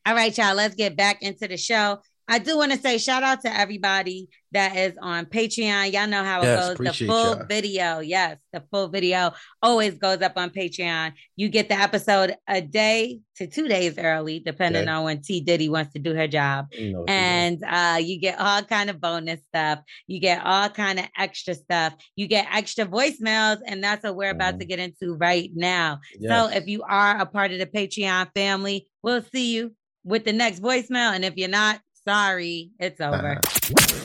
All 0.04 0.14
right, 0.14 0.36
y'all, 0.36 0.54
let's 0.54 0.74
get 0.74 0.96
back 0.96 1.22
into 1.22 1.46
the 1.46 1.56
show. 1.56 1.98
I 2.28 2.38
do 2.38 2.56
want 2.56 2.72
to 2.72 2.78
say 2.78 2.98
shout 2.98 3.22
out 3.22 3.42
to 3.42 3.54
everybody 3.54 4.28
that 4.52 4.76
is 4.76 4.96
on 5.00 5.26
Patreon. 5.26 5.92
Y'all 5.92 6.06
know 6.06 6.22
how 6.24 6.40
it 6.40 6.44
Yes, 6.44 6.68
goes. 6.78 6.98
The 6.98 7.06
full 7.06 7.36
y'all. 7.36 7.46
video, 7.48 7.98
yes, 7.98 8.38
the 8.52 8.62
full 8.70 8.88
video 8.88 9.32
always 9.60 9.98
goes 9.98 10.22
up 10.22 10.32
on 10.36 10.50
Patreon. 10.50 11.12
You 11.36 11.48
get 11.48 11.68
the 11.68 11.74
episode 11.74 12.34
a 12.48 12.60
day 12.60 13.20
to 13.36 13.46
two 13.48 13.66
days 13.68 13.98
early, 13.98 14.38
depending 14.40 14.82
Okay. 14.82 14.90
on 14.90 15.04
when 15.04 15.20
T 15.20 15.40
Diddy 15.40 15.68
wants 15.68 15.92
to 15.92 15.98
do 15.98 16.14
her 16.14 16.28
job 16.28 16.66
what 16.72 17.10
and 17.10 17.62
uh, 17.68 17.98
you 18.00 18.18
get 18.18 18.38
all 18.40 18.62
kind 18.62 18.88
of 18.88 19.00
bonus 19.00 19.40
stuff. 19.48 19.80
You 20.06 20.20
get 20.20 20.44
all 20.44 20.68
kind 20.68 21.00
of 21.00 21.06
extra 21.18 21.54
stuff. 21.54 21.94
You 22.16 22.28
get 22.28 22.46
extra 22.52 22.86
voicemails, 22.86 23.58
and 23.66 23.82
that's 23.82 24.04
what 24.04 24.16
we're 24.16 24.30
about 24.30 24.58
to 24.60 24.64
get 24.64 24.78
into 24.78 25.14
right 25.14 25.50
now. 25.54 25.96
Mm-hmm. 26.16 26.24
Yes. 26.24 26.50
So 26.50 26.56
if 26.56 26.66
you 26.66 26.82
are 26.82 27.20
a 27.20 27.26
part 27.26 27.50
of 27.52 27.58
the 27.58 27.66
Patreon 27.66 28.28
family, 28.34 28.88
We'll 29.04 29.24
see 29.34 29.52
you 29.52 29.74
with 30.04 30.24
the 30.24 30.32
next 30.32 30.60
voicemail. 30.60 31.14
And 31.14 31.24
if 31.24 31.36
you're 31.36 31.48
not, 31.48 31.80
sorry, 32.06 32.70
it's 32.78 33.00
over. 33.08 33.40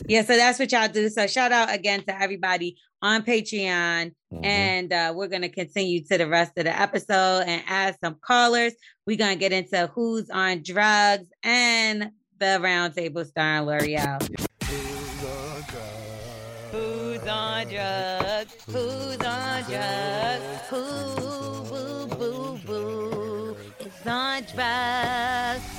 yeah, 0.06 0.22
so 0.22 0.36
that's 0.36 0.58
what 0.58 0.70
y'all 0.72 0.88
do. 0.88 1.08
So 1.08 1.26
shout 1.26 1.52
out 1.52 1.72
again 1.74 2.02
to 2.04 2.20
everybody 2.22 2.76
on 3.02 3.22
Patreon. 3.22 4.12
Mhm. 4.32 4.44
And 4.44 4.92
uh, 4.92 5.12
we're 5.16 5.28
going 5.28 5.42
to 5.42 5.48
continue 5.48 6.04
to 6.04 6.18
the 6.18 6.28
rest 6.28 6.52
of 6.58 6.64
the 6.64 6.78
episode 6.80 7.44
and 7.46 7.62
add 7.66 7.96
some 8.02 8.16
callers. 8.20 8.74
We're 9.06 9.16
going 9.16 9.34
to 9.34 9.40
get 9.40 9.52
into 9.52 9.86
who's 9.94 10.28
on 10.30 10.62
drugs 10.62 11.28
and 11.42 12.10
the 12.38 12.58
roundtable 12.60 13.26
starring 13.26 13.64
Lorel. 13.66 14.18
Who's 16.70 17.26
on 17.26 17.66
drugs? 17.68 18.54
Who's 18.66 19.16
on 19.24 19.62
drugs? 19.64 20.44
Who, 20.68 20.82
boo, 21.68 22.06
boo, 22.16 22.58
boo, 22.66 23.56
is 23.80 24.06
on 24.06 24.42
drugs? 24.54 25.77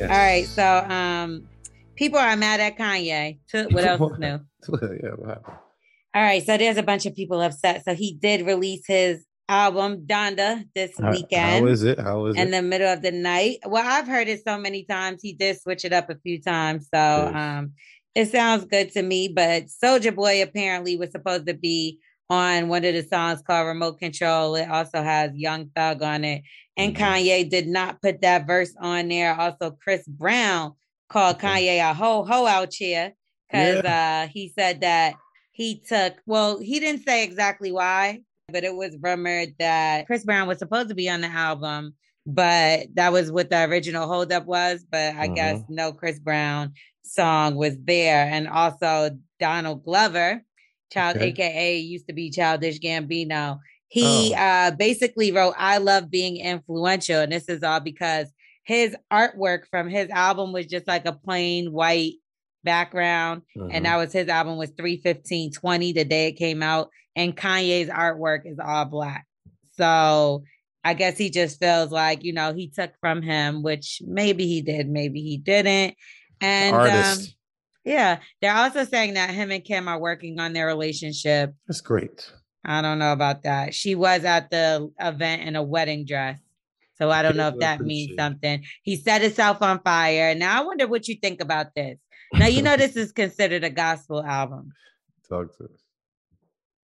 Yes. 0.00 0.10
All 0.10 0.16
right, 0.16 0.46
so 0.46 0.94
um, 0.94 1.46
people 1.96 2.18
are 2.18 2.36
mad 2.36 2.60
at 2.60 2.78
Kanye. 2.78 3.38
What 3.72 3.84
else 3.84 4.12
is 4.12 4.18
new? 4.18 4.26
yeah, 5.02 5.10
what 5.16 5.28
happened? 5.28 5.56
All 6.14 6.22
right, 6.22 6.44
so 6.44 6.56
there's 6.56 6.76
a 6.78 6.82
bunch 6.82 7.06
of 7.06 7.14
people 7.14 7.40
upset. 7.40 7.84
So 7.84 7.94
he 7.94 8.14
did 8.14 8.46
release 8.46 8.84
his 8.86 9.24
album 9.48 10.06
Donda 10.06 10.64
this 10.74 10.92
How- 10.98 11.10
weekend 11.10 11.66
How 11.66 11.70
is 11.72 11.82
it? 11.82 11.98
How 12.00 12.26
is 12.26 12.36
in 12.36 12.40
it? 12.40 12.44
In 12.46 12.50
the 12.52 12.62
middle 12.62 12.92
of 12.92 13.02
the 13.02 13.10
night. 13.12 13.58
Well, 13.66 13.84
I've 13.86 14.08
heard 14.08 14.28
it 14.28 14.42
so 14.46 14.56
many 14.58 14.84
times. 14.84 15.20
He 15.22 15.34
did 15.34 15.60
switch 15.60 15.84
it 15.84 15.92
up 15.92 16.08
a 16.08 16.16
few 16.16 16.40
times, 16.40 16.84
so 16.84 16.98
Yes. 17.00 17.34
um, 17.34 17.72
it 18.14 18.30
sounds 18.30 18.64
good 18.64 18.90
to 18.92 19.02
me. 19.02 19.28
But 19.28 19.64
Soulja 19.66 20.14
Boy 20.14 20.42
apparently 20.42 20.96
was 20.96 21.10
supposed 21.10 21.46
to 21.46 21.54
be 21.54 21.98
on 22.28 22.68
one 22.68 22.84
of 22.84 22.94
the 22.94 23.02
songs 23.02 23.42
called 23.42 23.66
Remote 23.66 23.98
Control. 23.98 24.54
It 24.54 24.68
also 24.70 25.02
has 25.02 25.32
Young 25.34 25.70
Thug 25.74 26.00
on 26.02 26.24
it, 26.24 26.42
and 26.80 26.94
Mhm. 26.94 26.98
Kanye 26.98 27.48
did 27.50 27.66
not 27.68 28.00
put 28.02 28.20
that 28.22 28.46
verse 28.46 28.74
on 28.80 29.08
there. 29.08 29.34
Also, 29.34 29.70
Chris 29.82 30.06
Brown 30.06 30.72
called 31.08 31.38
Kanye 31.38 31.78
a 31.78 31.92
ho 31.94 32.24
ho 32.24 32.46
out 32.46 32.72
here 32.74 33.12
because 33.50 33.84
uh, 33.84 34.28
he 34.32 34.52
said 34.56 34.80
that 34.82 35.14
he 35.52 35.80
took. 35.86 36.14
Well, 36.26 36.58
he 36.58 36.80
didn't 36.80 37.04
say 37.04 37.24
exactly 37.24 37.72
why, 37.72 38.20
but 38.48 38.64
it 38.64 38.74
was 38.74 38.96
rumored 39.00 39.54
that 39.58 40.06
Chris 40.06 40.24
Brown 40.24 40.48
was 40.48 40.58
supposed 40.58 40.88
to 40.88 40.94
be 40.94 41.08
on 41.10 41.20
the 41.20 41.28
album, 41.28 41.94
but 42.26 42.86
that 42.94 43.12
was 43.12 43.30
what 43.32 43.50
the 43.50 43.64
original 43.64 44.06
holdup 44.06 44.46
was. 44.46 44.84
But 44.90 45.14
I 45.16 45.26
guess 45.28 45.58
Mhm. 45.60 45.70
no 45.70 45.92
Chris 45.92 46.18
Brown 46.18 46.72
song 47.02 47.56
was 47.56 47.76
there. 47.84 48.24
And 48.26 48.46
also 48.48 49.18
Donald 49.40 49.84
Glover, 49.84 50.42
child 50.92 51.16
Okay. 51.16 51.28
aka 51.28 51.76
used 51.78 52.06
to 52.06 52.12
be 52.14 52.30
childish 52.30 52.78
Gambino. 52.78 53.58
He 53.90 54.32
Oh. 54.34 54.40
uh 54.40 54.70
basically 54.72 55.32
wrote 55.32 55.54
I 55.58 55.78
love 55.78 56.10
being 56.10 56.36
influential. 56.38 57.20
And 57.20 57.30
this 57.32 57.48
is 57.48 57.62
all 57.62 57.80
because 57.80 58.32
his 58.64 58.96
artwork 59.12 59.62
from 59.70 59.88
his 59.88 60.08
album 60.10 60.52
was 60.52 60.66
just 60.66 60.86
like 60.86 61.04
a 61.06 61.12
plain 61.12 61.72
white 61.72 62.14
background 62.62 63.42
and 63.56 63.70
Mhm. 63.72 63.82
that 63.84 63.96
was 63.96 64.12
his 64.12 64.28
album 64.28 64.58
was 64.58 64.70
31520 64.76 65.92
the 65.92 66.04
day 66.04 66.28
it 66.28 66.32
came 66.32 66.62
out 66.62 66.90
and 67.16 67.34
kanye's 67.36 67.88
artwork 67.88 68.40
is 68.44 68.58
all 68.62 68.84
black 68.84 69.24
so 69.78 70.44
i 70.84 70.92
guess 70.92 71.16
he 71.16 71.30
just 71.30 71.58
feels 71.58 71.90
like 71.90 72.22
you 72.22 72.34
know 72.34 72.52
he 72.52 72.68
took 72.68 72.92
from 73.00 73.22
him 73.22 73.62
which 73.62 74.02
maybe 74.06 74.46
he 74.46 74.60
did 74.60 74.88
maybe 74.90 75.22
he 75.22 75.38
didn't 75.38 75.94
and 76.42 76.74
um, 76.74 77.18
yeah 77.86 78.18
they're 78.42 78.54
also 78.54 78.84
saying 78.84 79.14
that 79.14 79.30
him 79.30 79.50
and 79.50 79.64
kim 79.64 79.88
are 79.88 79.98
working 79.98 80.38
on 80.38 80.52
their 80.52 80.66
relationship 80.66 81.54
That's 81.66 81.80
great. 81.80 82.30
I 82.64 82.82
don't 82.82 82.98
know 82.98 83.12
about 83.12 83.42
that 83.44 83.74
she 83.74 83.94
was 83.94 84.24
at 84.24 84.50
the 84.50 84.90
event 85.00 85.42
in 85.42 85.56
a 85.56 85.62
wedding 85.62 86.04
dress 86.04 86.38
so 86.98 87.10
i 87.10 87.22
don't 87.22 87.36
know 87.36 87.48
if 87.48 87.58
that 87.58 87.80
means 87.80 88.10
something 88.18 88.62
he 88.82 88.96
set 88.96 89.22
himself 89.22 89.62
on 89.62 89.80
fire 89.80 90.34
now 90.34 90.60
i 90.60 90.64
wonder 90.64 90.86
what 90.86 91.08
you 91.08 91.14
think 91.14 91.40
about 91.40 91.74
this 91.74 91.98
now 92.34 92.46
you 92.46 92.60
know 92.60 92.76
this 92.84 92.96
is 92.96 93.12
considered 93.12 93.64
a 93.64 93.70
gospel 93.70 94.22
album 94.22 94.72
Talk 95.28 95.56
to 95.58 95.64
us. 95.64 95.70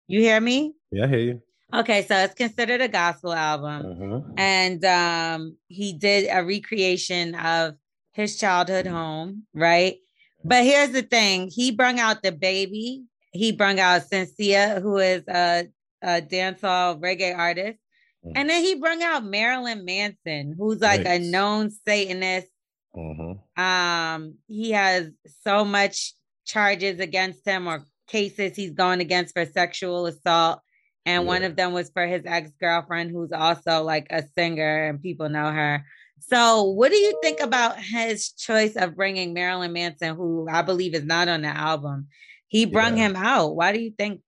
you 0.07 0.21
hear 0.21 0.41
me? 0.41 0.73
Yeah, 0.93 1.05
I 1.05 1.09
hear 1.09 1.19
you. 1.19 1.43
Okay, 1.75 2.03
so 2.07 2.15
it's 2.17 2.35
considered 2.35 2.81
a 2.81 2.87
gospel 2.87 3.33
album. 3.33 3.83
Mhm. 3.83 4.35
And 4.39 4.85
um 4.85 5.57
he 5.67 5.93
did 5.93 6.29
a 6.31 6.45
recreation 6.45 7.35
of 7.35 7.75
his 8.13 8.39
childhood 8.39 8.87
home, 8.87 9.47
right? 9.53 9.97
But 10.45 10.63
here's 10.63 10.91
the 10.91 11.03
thing, 11.03 11.51
he 11.53 11.73
brung 11.73 11.99
out 11.99 12.23
DaBaby. 12.23 13.03
He 13.33 13.53
brung 13.53 13.79
out 13.81 14.03
Shenseea, 14.11 14.81
who 14.81 14.99
is 14.99 15.23
a, 15.29 15.69
a 16.03 16.23
dancehall 16.23 17.01
reggae 17.01 17.37
artist. 17.37 17.79
Mhm. 18.25 18.33
And 18.35 18.51
then 18.51 18.63
he 18.63 18.75
brung 18.75 19.03
out 19.03 19.25
Marilyn 19.25 19.85
Manson, 19.85 20.55
who's 20.59 20.81
like 20.81 21.05
a 21.07 21.19
known 21.19 21.71
Satanist. 21.71 22.49
Mhm. 22.97 23.41
Um, 23.59 24.35
he 24.49 24.71
has 24.73 25.11
so 25.43 25.65
much 25.65 26.15
charges 26.47 27.01
against 27.01 27.47
him 27.47 27.67
or 27.67 27.85
cases 28.07 28.57
he's 28.57 28.73
going 28.73 29.01
against 29.01 29.35
for 29.35 29.45
sexual 29.45 30.07
assault. 30.07 30.61
And 31.05 31.27
one 31.27 31.45
of 31.45 31.55
them 31.55 31.73
was 31.73 31.91
for 31.91 32.05
his 32.07 32.23
ex-girlfriend, 32.25 33.13
who's 33.13 33.31
also 33.31 33.85
like 33.85 34.09
a 34.11 34.25
singer 34.37 34.89
and 34.89 35.01
people 35.01 35.29
know 35.29 35.53
her. 35.53 35.85
So 36.19 36.65
what 36.65 36.91
do 36.91 36.97
you 36.97 37.19
think 37.23 37.39
about 37.41 37.79
his 37.79 38.33
choice 38.33 38.75
of 38.75 38.97
bringing 38.97 39.33
Marilyn 39.33 39.73
Manson, 39.73 40.17
who 40.17 40.49
I 40.51 40.63
believe 40.63 40.95
is 40.95 41.05
not 41.05 41.29
on 41.29 41.43
the 41.43 41.49
album? 41.49 42.09
He 42.49 42.65
brung 42.67 42.97
Yeah. 42.97 43.09
him 43.09 43.17
out. 43.17 43.57
Why 43.57 43.73
do 43.73 43.81
you 43.81 43.91
think? 43.91 44.23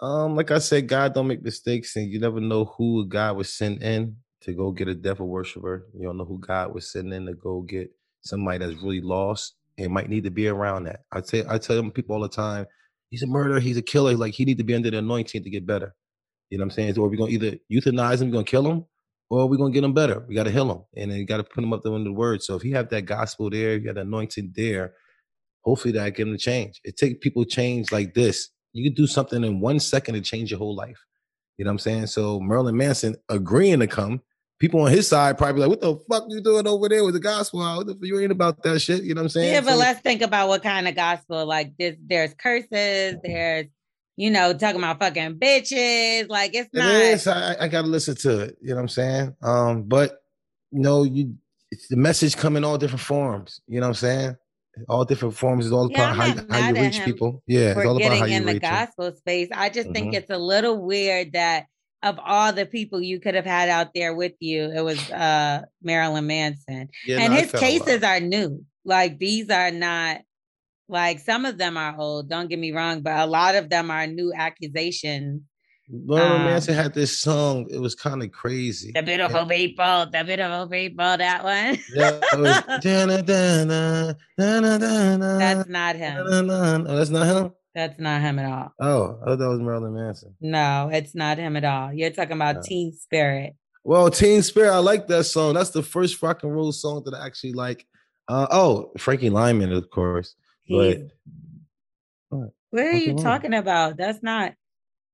Um, 0.00 0.36
like 0.36 0.50
I 0.50 0.58
said, 0.58 0.88
God 0.88 1.14
don't 1.14 1.28
make 1.28 1.42
mistakes, 1.42 1.96
and 1.96 2.10
you 2.10 2.18
never 2.18 2.40
know 2.40 2.64
who 2.64 3.06
God 3.06 3.36
was 3.36 3.52
sent 3.52 3.82
in 3.82 4.16
to 4.42 4.52
go 4.52 4.70
get 4.72 4.88
a 4.88 4.94
devil 4.94 5.26
worshiper. 5.28 5.86
You 5.94 6.02
don't 6.06 6.18
know 6.18 6.24
who 6.24 6.38
God 6.38 6.74
was 6.74 6.90
sending 6.92 7.12
in 7.14 7.26
to 7.26 7.34
go 7.34 7.62
get 7.62 7.90
somebody 8.22 8.58
that's 8.58 8.82
really 8.82 9.00
lost 9.00 9.54
and 9.78 9.92
might 9.92 10.08
need 10.08 10.24
to 10.24 10.30
be 10.30 10.48
around 10.48 10.84
that. 10.84 11.00
I 11.12 11.20
tell 11.20 11.48
I 11.50 11.58
tell 11.58 11.90
people 11.90 12.16
all 12.16 12.22
the 12.22 12.28
time, 12.28 12.66
he's 13.10 13.22
a 13.22 13.26
murderer, 13.26 13.60
he's 13.60 13.76
a 13.76 13.82
killer. 13.82 14.14
Like 14.14 14.34
he 14.34 14.44
need 14.44 14.58
to 14.58 14.64
be 14.64 14.74
under 14.74 14.90
the 14.90 14.98
anointing 14.98 15.42
to 15.44 15.50
get 15.50 15.66
better. 15.66 15.94
You 16.50 16.58
know 16.58 16.62
what 16.64 16.72
I'm 16.72 16.76
saying? 16.76 16.94
So 16.94 17.02
we're 17.02 17.16
gonna 17.16 17.30
either 17.30 17.56
euthanize 17.72 18.20
him, 18.20 18.28
we're 18.28 18.34
gonna 18.34 18.44
kill 18.44 18.66
him, 18.70 18.84
or 19.30 19.48
we're 19.48 19.56
gonna 19.56 19.72
get 19.72 19.84
him 19.84 19.94
better. 19.94 20.24
We 20.28 20.34
gotta 20.34 20.50
heal 20.50 20.70
him, 20.70 20.82
and 20.96 21.10
then 21.10 21.18
you 21.18 21.24
gotta 21.26 21.44
put 21.44 21.64
him 21.64 21.72
up 21.72 21.82
there 21.82 21.94
in 21.94 22.04
the 22.04 22.12
word. 22.12 22.42
So 22.42 22.56
if 22.56 22.64
you 22.64 22.74
have 22.74 22.90
that 22.90 23.02
gospel 23.06 23.48
there, 23.48 23.74
you 23.74 23.80
got 23.80 23.94
the 23.94 24.02
anointing 24.02 24.52
there, 24.54 24.94
hopefully 25.64 25.92
that 25.92 26.14
get 26.14 26.26
him 26.26 26.32
to 26.32 26.38
change. 26.38 26.80
It 26.84 26.96
take 26.96 27.20
people 27.20 27.44
change 27.44 27.90
like 27.90 28.14
this. 28.14 28.50
You 28.72 28.84
can 28.84 28.94
do 28.94 29.06
something 29.06 29.42
in 29.44 29.60
one 29.60 29.80
second 29.80 30.14
to 30.14 30.20
change 30.20 30.50
your 30.50 30.58
whole 30.58 30.74
life. 30.74 30.98
You 31.58 31.64
know 31.64 31.70
what 31.70 31.74
I'm 31.74 31.78
saying? 31.78 32.06
So 32.08 32.40
Marilyn 32.40 32.76
Manson 32.76 33.14
agreeing 33.28 33.78
to 33.80 33.86
come, 33.86 34.20
people 34.58 34.80
on 34.80 34.90
his 34.90 35.06
side 35.06 35.38
probably 35.38 35.60
like, 35.62 35.70
"What 35.70 35.80
the 35.80 35.96
fuck 36.10 36.24
you 36.28 36.40
doing 36.40 36.66
over 36.66 36.88
there 36.88 37.04
with 37.04 37.14
the 37.14 37.20
gospel? 37.20 37.60
What 37.60 37.86
the- 37.86 37.98
You 38.02 38.18
ain't 38.20 38.32
about 38.32 38.62
that 38.64 38.80
shit." 38.80 39.04
You 39.04 39.14
know 39.14 39.20
what 39.20 39.26
I'm 39.26 39.28
saying? 39.30 39.52
Yeah, 39.54 39.60
but 39.60 39.72
So- 39.72 39.78
let's 39.78 40.00
think 40.00 40.22
about 40.22 40.48
what 40.48 40.62
kind 40.62 40.88
of 40.88 40.94
gospel. 40.96 41.46
Like 41.46 41.76
this, 41.78 41.96
there's 42.04 42.34
curses, 42.34 43.16
there's 43.22 43.66
you 44.16 44.30
know, 44.30 44.52
talking 44.52 44.78
about 44.80 45.00
fucking 45.00 45.40
bitches. 45.40 46.28
Like 46.28 46.54
it's 46.54 46.68
It 46.72 46.78
not 46.78 46.94
is. 46.94 47.26
I, 47.26 47.56
I 47.64 47.68
gotta 47.68 47.88
listen 47.88 48.14
to 48.16 48.40
it. 48.42 48.58
You 48.60 48.68
know 48.70 48.76
what 48.76 48.82
I'm 48.82 48.88
saying? 48.88 49.36
Um, 49.42 49.82
but 49.84 50.22
you 50.70 50.80
know, 50.80 51.02
you 51.04 51.34
it's 51.70 51.88
the 51.88 51.96
message 51.96 52.36
come 52.36 52.56
in 52.56 52.62
all 52.64 52.78
different 52.78 53.00
forms. 53.00 53.60
You 53.66 53.80
know 53.80 53.86
what 53.86 53.90
I'm 53.90 53.94
saying? 53.94 54.36
All 54.88 55.04
different 55.04 55.34
forms 55.36 55.66
is 55.66 55.72
all 55.72 55.90
Yeah, 55.90 56.12
about 56.12 56.16
how, 56.16 56.26
you- 56.26 56.46
how 56.50 56.68
you 56.68 56.82
reach 56.82 57.04
people. 57.04 57.42
Yeah, 57.46 57.70
it's 57.76 57.86
all 57.86 57.96
about 57.96 58.18
how 58.18 58.24
you 58.26 58.36
in 58.36 58.46
the 58.46 58.58
gospel 58.60 59.12
space. 59.16 59.48
I 59.52 59.68
just 59.68 59.90
think 59.92 60.12
Mhm. 60.12 60.16
it's 60.18 60.30
a 60.30 60.38
little 60.38 60.82
weird 60.84 61.32
that 61.34 61.66
of 62.02 62.18
all 62.22 62.52
the 62.52 62.66
people 62.66 63.00
you 63.00 63.18
could 63.20 63.34
have 63.34 63.46
had 63.46 63.68
out 63.68 63.94
there 63.94 64.14
with 64.14 64.34
you, 64.40 64.70
it 64.70 64.82
was 64.82 64.98
uh 65.10 65.62
Marilyn 65.82 66.26
Manson. 66.26 66.88
Yeah, 67.06 67.20
and 67.20 67.32
no, 67.32 67.40
his 67.40 67.50
felt 67.50 67.62
a 67.62 67.66
lot. 67.66 67.86
cases 67.86 68.02
are 68.02 68.20
new. 68.20 68.64
Like 68.84 69.18
these 69.18 69.48
are 69.50 69.70
not 69.70 70.20
like 70.88 71.18
some 71.20 71.46
of 71.46 71.56
them 71.56 71.76
are 71.78 71.96
old, 71.98 72.28
don't 72.28 72.48
get 72.48 72.58
me 72.58 72.72
wrong, 72.72 73.00
but 73.02 73.16
a 73.18 73.26
lot 73.26 73.54
of 73.54 73.70
them 73.70 73.90
are 73.90 74.06
new 74.06 74.32
accusations. 74.36 75.40
Marilyn 75.88 76.32
um, 76.40 76.44
Manson 76.46 76.74
had 76.74 76.94
this 76.94 77.18
song. 77.18 77.66
It 77.70 77.78
was 77.78 77.94
kind 77.94 78.22
of 78.22 78.32
crazy. 78.32 78.92
The 78.92 79.02
beautiful 79.02 79.44
people, 79.46 80.06
the 80.10 80.24
beautiful 80.24 80.66
people, 80.66 81.16
that 81.16 81.44
one. 81.44 81.78
Yeah, 81.94 82.20
was, 82.38 82.80
"Dana, 82.80 83.22
dana, 83.22 84.16
dana, 84.38 84.78
That's 84.78 85.68
not 85.68 85.96
him. 85.96 86.26
dana, 86.26 86.42
dana." 86.46 86.84
Oh, 86.88 86.96
that's 86.96 87.10
not 87.10 87.26
him. 87.26 87.52
That's 87.74 87.98
not 88.00 88.20
him 88.22 88.38
at 88.38 88.50
all. 88.50 88.72
Oh, 88.80 89.18
I 89.22 89.24
thought 89.26 89.38
that 89.40 89.48
was 89.48 89.60
Marilyn 89.60 89.94
Manson. 89.94 90.34
No, 90.40 90.90
it's 90.92 91.14
not 91.14 91.38
him 91.38 91.56
at 91.56 91.64
all. 91.64 91.92
You're 91.92 92.10
talking 92.10 92.36
about 92.36 92.56
No. 92.56 92.62
Teen 92.62 92.92
Spirit. 92.92 93.54
Well, 93.82 94.10
Teen 94.10 94.42
Spirit, 94.42 94.72
I 94.72 94.78
like 94.78 95.06
that 95.08 95.24
song. 95.24 95.54
That's 95.54 95.70
the 95.70 95.82
first 95.82 96.22
rock 96.22 96.42
and 96.44 96.54
roll 96.54 96.72
song 96.72 97.02
that 97.04 97.14
I 97.14 97.26
actually 97.26 97.52
like. 97.52 97.84
Uh, 98.28 98.46
oh, 98.50 98.92
Frankie 98.96 99.28
Lymon, 99.28 99.72
of 99.72 99.90
course. 99.90 100.34
But 100.68 100.96
He's 100.98 101.10
What? 102.30 102.50
What 102.70 102.82
are 102.86 102.92
you 102.92 103.16
talking 103.16 103.52
about? 103.54 103.96
That's 103.98 104.22
not 104.22 104.54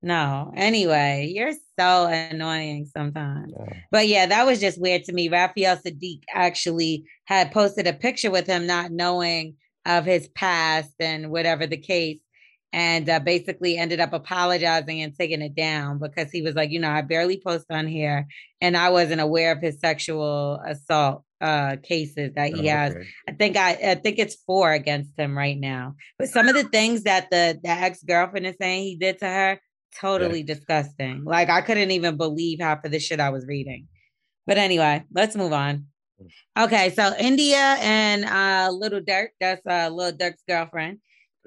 no. 0.03 0.53
Anyway, 0.57 1.31
you're 1.35 1.53
so 1.79 2.07
annoying 2.07 2.87
sometimes. 2.97 3.53
uh, 3.59 3.67
But 3.91 4.09
yeah, 4.09 4.27
that 4.27 4.47
was 4.47 4.61
just 4.61 4.81
weird 4.81 5.05
to 5.05 5.13
me. 5.13 5.29
Raphael 5.29 5.77
Saadiq 5.77 6.23
actually 6.33 7.05
had 7.27 7.53
posted 7.53 7.87
a 7.87 7.93
picture 7.93 8.31
with 8.31 8.47
him 8.47 8.67
not 8.67 8.91
knowing 8.91 9.57
of 9.87 10.05
his 10.05 10.29
past 10.29 10.93
and 11.01 11.31
whatever 11.31 11.67
the 11.67 11.77
case. 11.77 12.19
and 12.73 13.09
uh, 13.11 13.19
basically 13.19 13.77
ended 13.77 13.99
up 13.99 14.13
apologizing 14.13 15.03
and 15.03 15.13
taking 15.19 15.43
it 15.43 15.57
down 15.57 15.99
because 15.99 16.31
he 16.31 16.41
was 16.41 16.55
like, 16.55 16.71
you 16.71 16.79
know, 16.79 16.89
I 16.91 17.03
barely 17.03 17.41
post 17.45 17.67
on 17.69 17.87
here 17.89 18.29
and 18.61 18.77
I 18.77 18.91
wasn't 18.91 19.21
aware 19.21 19.51
of 19.53 19.61
his 19.61 19.81
sexual 19.81 20.61
assault 20.65 21.25
uh 21.41 21.77
cases 21.83 22.33
that 22.37 22.53
he 22.55 22.69
Oh, 22.69 22.73
has. 22.77 22.95
okay. 22.95 23.07
I 23.29 23.33
think 23.33 23.57
I 23.57 23.71
I 23.93 23.95
think 23.97 24.19
it's 24.21 24.37
four 24.47 24.73
against 24.73 25.19
him 25.19 25.37
right 25.37 25.59
now. 25.59 25.95
But 26.19 26.29
some 26.29 26.47
of 26.49 26.55
the 26.55 26.65
things 26.65 27.03
that 27.05 27.29
the 27.31 27.59
the 27.63 27.71
ex-girlfriend 27.71 28.47
is 28.47 28.57
saying 28.61 28.85
he 28.85 28.97
did 28.97 29.19
to 29.19 29.27
her, 29.27 29.61
totally 29.99 30.43
disgusting. 30.43 31.25
Like 31.25 31.49
I 31.49 31.61
couldn't 31.61 31.91
even 31.91 32.17
believe 32.17 32.61
half 32.61 32.85
of 32.85 32.93
the 32.93 32.99
shit 32.99 33.21
I 33.21 33.31
was 33.31 33.47
reading. 33.47 33.89
But 34.47 34.59
anyway, 34.59 35.05
let's 35.13 35.37
move 35.37 35.53
on. 35.53 35.87
Okay, 36.59 36.91
so 36.91 37.15
India 37.19 37.77
and 37.81 38.25
uh 38.25 38.71
Lil 38.73 39.01
Durk, 39.01 39.29
that's 39.41 39.65
uh 39.67 39.89
Lil 39.91 40.13
Durk's 40.13 40.43
girlfriend, 40.49 40.99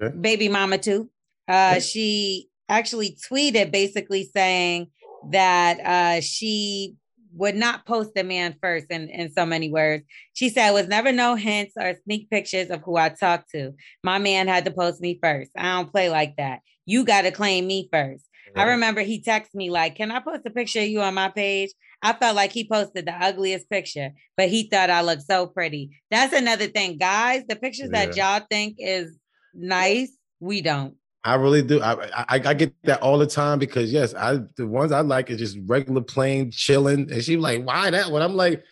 Okay. 0.02 0.16
baby 0.16 0.48
mama 0.48 0.78
too. 0.78 1.10
Uh 1.48 1.72
Okay. 1.72 1.80
she 1.80 2.48
actually 2.68 3.16
tweeted 3.30 3.70
basically 3.70 4.24
saying 4.34 4.88
that 5.30 5.80
uh 5.80 6.20
she 6.20 6.96
would 7.36 7.56
not 7.56 7.84
post 7.84 8.14
the 8.14 8.22
man 8.22 8.54
first 8.62 8.86
in, 8.90 9.08
in 9.08 9.30
so 9.32 9.44
many 9.44 9.70
words. 9.70 10.04
She 10.34 10.48
said 10.48 10.70
was 10.70 10.86
never 10.86 11.12
no 11.12 11.34
hints 11.34 11.74
or 11.76 11.94
sneak 12.04 12.30
pictures 12.30 12.70
of 12.70 12.80
who 12.82 12.96
I 12.96 13.08
talked 13.08 13.50
to. 13.50 13.72
My 14.04 14.18
man 14.18 14.46
had 14.46 14.64
to 14.66 14.70
post 14.70 15.00
me 15.00 15.18
first. 15.20 15.50
I 15.56 15.72
don't 15.76 15.90
play 15.90 16.08
like 16.08 16.36
that. 16.36 16.60
You 16.86 17.04
gotta 17.04 17.32
claim 17.32 17.66
me 17.66 17.88
first. 17.92 18.24
I 18.56 18.64
remember 18.64 19.00
he 19.00 19.22
texted 19.22 19.54
me 19.54 19.70
like, 19.70 19.96
"Can 19.96 20.10
I 20.10 20.20
post 20.20 20.42
a 20.46 20.50
picture 20.50 20.80
of 20.80 20.86
you 20.86 21.00
on 21.00 21.14
my 21.14 21.28
page?" 21.28 21.70
I 22.02 22.12
felt 22.12 22.36
like 22.36 22.52
he 22.52 22.68
posted 22.68 23.06
the 23.06 23.12
ugliest 23.12 23.70
picture, 23.70 24.10
but 24.36 24.48
he 24.48 24.68
thought 24.68 24.90
I 24.90 25.00
looked 25.00 25.22
so 25.22 25.46
pretty. 25.46 25.98
That's 26.10 26.34
another 26.34 26.66
thing, 26.66 26.98
guys. 26.98 27.44
The 27.48 27.56
pictures 27.56 27.90
that 27.90 28.16
y'all 28.16 28.42
think 28.50 28.76
is 28.78 29.16
nice, 29.54 30.10
we 30.40 30.60
don't. 30.60 30.94
I 31.24 31.36
really 31.36 31.62
do. 31.62 31.80
I, 31.80 31.94
I 32.14 32.24
I 32.28 32.54
get 32.54 32.74
that 32.84 33.00
all 33.00 33.16
the 33.16 33.26
time 33.26 33.58
because 33.58 33.90
yes, 33.90 34.14
I 34.14 34.40
the 34.56 34.66
ones 34.66 34.92
I 34.92 35.00
like 35.00 35.30
is 35.30 35.38
just 35.38 35.58
regular 35.66 36.02
plain 36.02 36.50
chilling. 36.50 37.10
And 37.10 37.22
she's 37.22 37.38
like, 37.38 37.64
why 37.64 37.88
that 37.90 38.10
one? 38.10 38.20
I'm 38.20 38.36
like, 38.36 38.62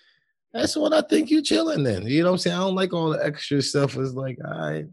that's 0.52 0.76
what 0.76 0.92
I 0.92 1.00
think 1.00 1.30
you're 1.30 1.40
chilling 1.40 1.82
then. 1.82 2.06
You 2.06 2.22
know 2.22 2.28
what 2.28 2.32
I'm 2.32 2.38
saying? 2.38 2.56
I 2.56 2.60
don't 2.60 2.74
like 2.74 2.92
all 2.92 3.10
the 3.10 3.24
extra 3.24 3.62
stuff. 3.62 3.96
It's 3.96 4.12
like, 4.12 4.36
I 4.44 4.84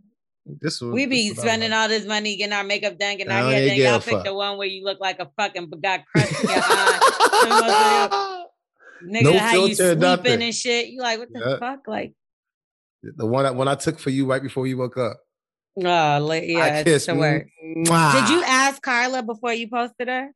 this 0.62 0.82
one. 0.82 0.91
We 0.91 1.06
be 1.06 1.30
this 1.30 1.39
spending 1.39 1.72
all 1.74 1.88
this 1.88 2.06
money 2.06 2.36
getting 2.38 2.54
our 2.54 2.64
makeup 2.64 2.97
done, 2.97 3.18
getting 3.18 3.32
our 3.32 3.50
hair 3.52 3.68
done. 3.68 3.78
Y'all 3.78 4.00
pick 4.00 4.14
fuck. 4.14 4.26
the 4.26 4.34
one 4.34 4.58
where 4.58 4.68
you 4.68 4.84
look 4.84 5.00
like 5.00 5.20
a 5.20 5.30
fucking 5.38 5.70
got 5.82 6.02
crust 6.06 6.43
in 6.43 6.50
your 6.50 6.58
eye. 6.62 8.45
Nigga, 9.04 9.24
No 9.24 9.38
how 9.38 9.66
you 9.66 9.76
sleeping 9.76 10.00
nothing. 10.00 10.41
and 10.43 10.54
shit. 10.56 10.88
You 10.89 11.02
like, 11.02 11.20
what 11.20 11.30
the 11.32 11.39
Yeah. 11.39 11.58
fuck? 11.60 11.88
Like, 11.88 12.14
the 13.02 13.26
one 13.26 13.45
I, 13.45 13.52
one 13.52 13.68
I 13.70 13.76
took 13.76 13.97
for 14.00 14.10
you 14.10 14.26
right 14.26 14.43
before 14.43 14.68
you 14.68 14.78
woke 14.78 14.97
up. 14.97 15.18
oh, 15.78 15.82
yeah, 15.82 16.18
I 16.18 16.84
it's 16.86 17.06
the. 17.06 17.45
Mwah. 17.78 18.14
Did 18.14 18.30
you 18.30 18.43
ask 18.45 18.82
Carla 18.82 19.24
before 19.24 19.54
you 19.54 19.70
posted 19.70 20.10
her? 20.10 20.30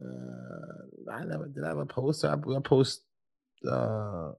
Uh, 0.00 1.12
I 1.12 1.24
never 1.24 1.48
did. 1.48 1.64
I 1.64 1.68
have 1.68 1.78
a 1.78 1.86
post. 1.86 2.24
I, 2.24 2.34
I 2.34 2.60
post. 2.62 3.02
Uh, 3.68 4.32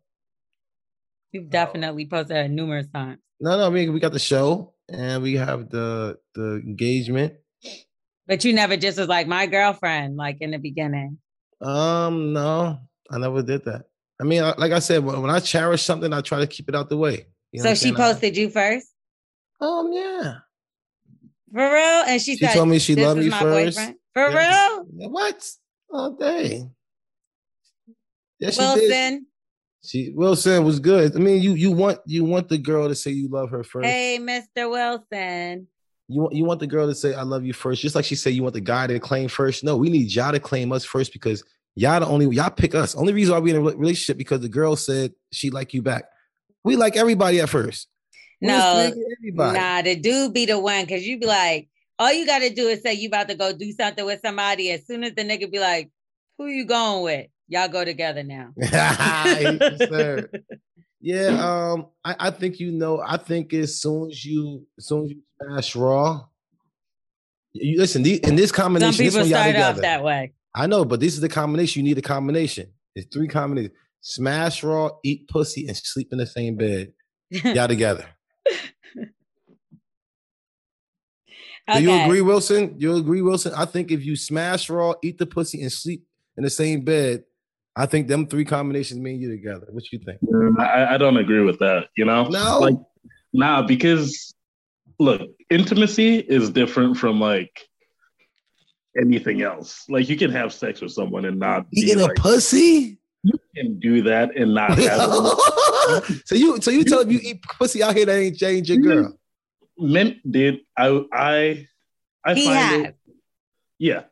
You've 1.32 1.50
definitely 1.50 2.06
posted 2.06 2.38
her 2.38 2.48
numerous 2.48 2.88
times. 2.94 3.20
No, 3.44 3.58
no. 3.58 3.68
I 3.68 3.70
mean, 3.70 3.92
we 3.94 4.00
got 4.00 4.14
the 4.14 4.20
show 4.20 4.74
and 4.90 5.22
we 5.22 5.34
have 5.36 5.70
the 5.70 6.18
the 6.34 6.62
engagement. 6.66 7.34
But 8.26 8.46
you 8.46 8.54
never 8.54 8.78
just 8.78 8.98
was 8.98 9.10
like 9.10 9.28
my 9.28 9.46
girlfriend, 9.48 10.16
like 10.16 10.38
in 10.40 10.52
the 10.52 10.58
beginning. 10.58 11.18
Um, 11.62 12.32
no, 12.34 12.80
I 13.12 13.18
never 13.18 13.44
did 13.44 13.66
that. 13.66 13.84
I 14.22 14.24
mean, 14.24 14.42
like 14.58 14.72
I 14.72 14.80
said, 14.80 15.04
when 15.04 15.22
when 15.22 15.30
I 15.32 15.40
cherish 15.40 15.84
something, 15.84 16.14
I 16.14 16.22
try 16.22 16.40
to 16.40 16.48
keep 16.48 16.70
it 16.70 16.76
out 16.76 16.88
the 16.90 16.98
way. 16.98 17.28
You 17.52 17.62
know 17.62 17.70
so 17.70 17.74
she 17.76 17.82
saying? 17.92 17.96
I- 17.96 17.98
posted 17.98 18.38
you 18.38 18.50
first, 18.50 18.88
um, 19.60 19.92
yeah. 19.92 20.36
for 21.52 21.66
real, 21.74 22.04
and 22.08 22.22
she, 22.22 22.38
She 22.38 22.46
said, 22.46 22.54
told 22.54 22.70
me 22.70 22.80
she 22.80 22.96
loved 22.96 23.20
me 23.20 23.30
my 23.30 23.40
first. 23.40 23.78
boyfriend." 23.78 23.96
For 24.14 24.30
Yeah. 24.30 24.68
real, 24.78 25.10
What? 25.12 25.50
Oh, 25.92 26.16
dang. 26.20 26.72
Yes, 28.40 28.56
she 28.56 28.60
did. 28.62 28.90
Wilson. 28.90 29.26
She 29.86 30.12
Wilson 30.16 30.64
was 30.64 30.80
good. 30.80 31.16
I 31.16 31.20
mean, 31.20 31.42
you 31.42 31.54
you 31.54 31.72
want 31.72 32.00
you 32.06 32.24
want 32.24 32.48
the 32.48 32.58
girl 32.58 32.88
to 32.88 32.96
say 32.96 33.12
you 33.12 33.28
love 33.28 33.50
her 33.50 33.64
first. 33.64 33.86
Hey, 33.86 34.18
Mr. 34.20 34.70
Wilson. 34.70 35.68
You 36.08 36.22
want 36.22 36.36
you 36.36 36.46
want 36.46 36.60
the 36.60 36.68
girl 36.68 36.88
to 36.88 36.96
say 36.96 37.14
I 37.14 37.24
love 37.24 37.46
you 37.46 37.54
first, 37.54 37.82
just 37.82 37.96
like 37.96 38.06
she 38.06 38.16
said 38.16 38.34
you 38.34 38.44
want 38.44 38.54
the 38.54 38.62
guy 38.62 38.88
to 38.88 39.00
claim 39.00 39.28
first. 39.28 39.64
No, 39.64 39.76
we 39.76 39.90
need 39.90 40.14
y'all 40.14 40.32
to 40.32 40.40
claim 40.40 40.72
us 40.72 40.86
first 40.86 41.12
because 41.12 41.44
y'all 41.76 42.00
the 42.00 42.08
only 42.08 42.34
y'all 42.34 42.50
pick 42.50 42.76
us. 42.76 42.96
Only 42.96 43.14
reason 43.14 43.34
why 43.34 43.40
we 43.40 43.52
in 43.52 43.58
a 43.58 43.62
relationship 43.62 44.18
because 44.18 44.40
the 44.40 44.50
girl 44.50 44.76
said 44.76 45.14
she 45.32 45.50
like 45.50 45.74
you 45.74 45.82
back. 45.82 46.06
We 46.64 46.78
like 46.78 46.96
everybody 46.96 47.42
at 47.42 47.50
first. 47.50 47.88
We 48.42 48.48
No. 48.48 48.92
Nah, 49.34 49.82
the 49.82 49.96
dude 49.96 50.34
be 50.34 50.46
the 50.46 50.60
one 50.60 50.86
because 50.86 51.06
you 51.06 51.20
be 51.20 51.26
like, 51.26 51.68
all 52.00 52.12
you 52.12 52.26
got 52.26 52.40
to 52.40 52.54
do 52.54 52.68
is 52.68 52.82
say 52.82 52.94
you 52.94 53.08
about 53.08 53.28
to 53.30 53.36
go 53.36 53.54
do 53.54 53.72
something 53.74 54.06
with 54.06 54.22
somebody. 54.24 54.72
As 54.72 54.86
soon 54.86 55.04
as 55.04 55.14
the 55.14 55.24
nigga 55.24 55.52
be 55.52 55.60
like, 55.60 55.92
who 56.38 56.48
you 56.48 56.66
going 56.66 57.04
with? 57.04 57.28
Y'all 57.48 57.68
go 57.68 57.86
together 57.86 58.24
now. 58.24 58.54
Yes. 58.58 60.26
Yeah, 61.06 61.72
um, 61.74 61.88
I, 62.06 62.16
I 62.18 62.32
think 62.32 62.62
you 62.62 62.72
know. 62.72 63.04
I 63.06 63.18
think 63.18 63.54
as 63.54 63.82
soon 63.82 64.10
as 64.10 64.24
you, 64.24 64.66
as 64.78 64.88
soon 64.88 65.04
as 65.04 65.12
you 65.12 65.22
smash 65.42 65.76
Raw, 65.76 66.28
you 67.52 67.78
listen. 67.78 68.04
The, 68.04 68.26
in 68.26 68.38
this 68.38 68.54
combination, 68.54 68.94
Some 68.94 69.06
this 69.06 69.14
people 69.14 69.24
one 69.24 69.30
y'all 69.30 69.52
start 69.52 69.76
off 69.76 69.82
that 69.82 70.02
way. 70.02 70.32
I 70.56 70.66
know, 70.66 70.86
but 70.86 71.02
this 71.02 71.14
is 71.14 71.20
the 71.20 71.28
combination. 71.28 71.82
You 71.84 71.90
need 71.90 71.98
a 71.98 72.02
combination. 72.02 72.72
It's 72.96 73.14
three 73.14 73.28
combinations: 73.28 73.76
smash 74.00 74.64
Raw, 74.64 74.92
eat 75.04 75.28
pussy, 75.28 75.68
and 75.68 75.76
sleep 75.76 76.08
in 76.14 76.20
the 76.20 76.26
same 76.26 76.56
bed. 76.56 76.94
Y'all 77.30 77.68
together. 77.68 78.06
Do 81.74 81.82
you 81.82 81.92
agree, 81.92 82.22
Wilson? 82.22 82.76
You 82.78 82.96
agree, 82.96 83.22
Wilson? 83.22 83.54
I 83.58 83.66
think 83.66 83.92
if 83.92 84.06
you 84.06 84.16
smash 84.16 84.70
Raw, 84.70 84.94
eat 85.04 85.18
the 85.18 85.26
pussy, 85.26 85.62
and 85.62 85.72
sleep 85.72 86.06
in 86.38 86.46
the 86.46 86.50
same 86.50 86.86
bed, 86.86 87.26
I 87.76 87.86
think 87.88 88.08
them 88.08 88.28
three 88.28 88.46
combinations 88.46 89.00
mean 89.00 89.20
you 89.20 89.30
together. 89.32 89.68
What 89.72 89.92
you 89.92 90.00
think? 90.00 90.22
Mm, 90.22 90.60
I, 90.60 90.94
I 90.96 90.98
don't 90.98 91.18
agree 91.18 91.42
with 91.44 91.60
that. 91.60 91.88
You 91.98 92.06
know, 92.06 92.26
No. 92.30 92.60
like 92.60 92.76
nah, 93.34 93.62
because 93.64 94.36
look, 95.00 95.22
intimacy 95.50 96.18
is 96.20 96.50
different 96.52 96.98
from 96.98 97.20
like 97.20 97.60
anything 99.00 99.42
else. 99.42 99.86
Like 99.90 100.08
you 100.10 100.18
can 100.18 100.32
have 100.32 100.54
sex 100.54 100.82
with 100.82 100.92
someone 100.92 101.26
and 101.26 101.40
not 101.40 101.70
be 101.72 101.82
Eating 101.82 102.02
a 102.02 102.10
pussy? 102.16 103.00
you 103.26 103.40
can 103.56 103.80
do 103.80 104.02
that 104.04 104.36
and 104.36 104.54
not 104.54 104.78
have 104.78 105.10
so 106.26 106.36
you 106.36 106.60
so 106.62 106.70
you 106.70 106.84
tell 106.84 107.00
if 107.00 107.10
you 107.10 107.20
eat 107.24 107.42
pussy 107.58 107.82
out 107.82 107.96
here 107.96 108.06
that 108.06 108.18
ain't 108.20 108.36
change 108.38 108.70
your 108.70 108.80
girl. 108.80 109.18
men 109.78 110.20
did 110.30 110.60
I 110.78 111.02
I 111.14 111.68
I 112.26 112.34
He 112.36 112.46
find 112.46 112.58
has. 112.58 112.82
it 112.90 112.96
yeah. 113.80 114.04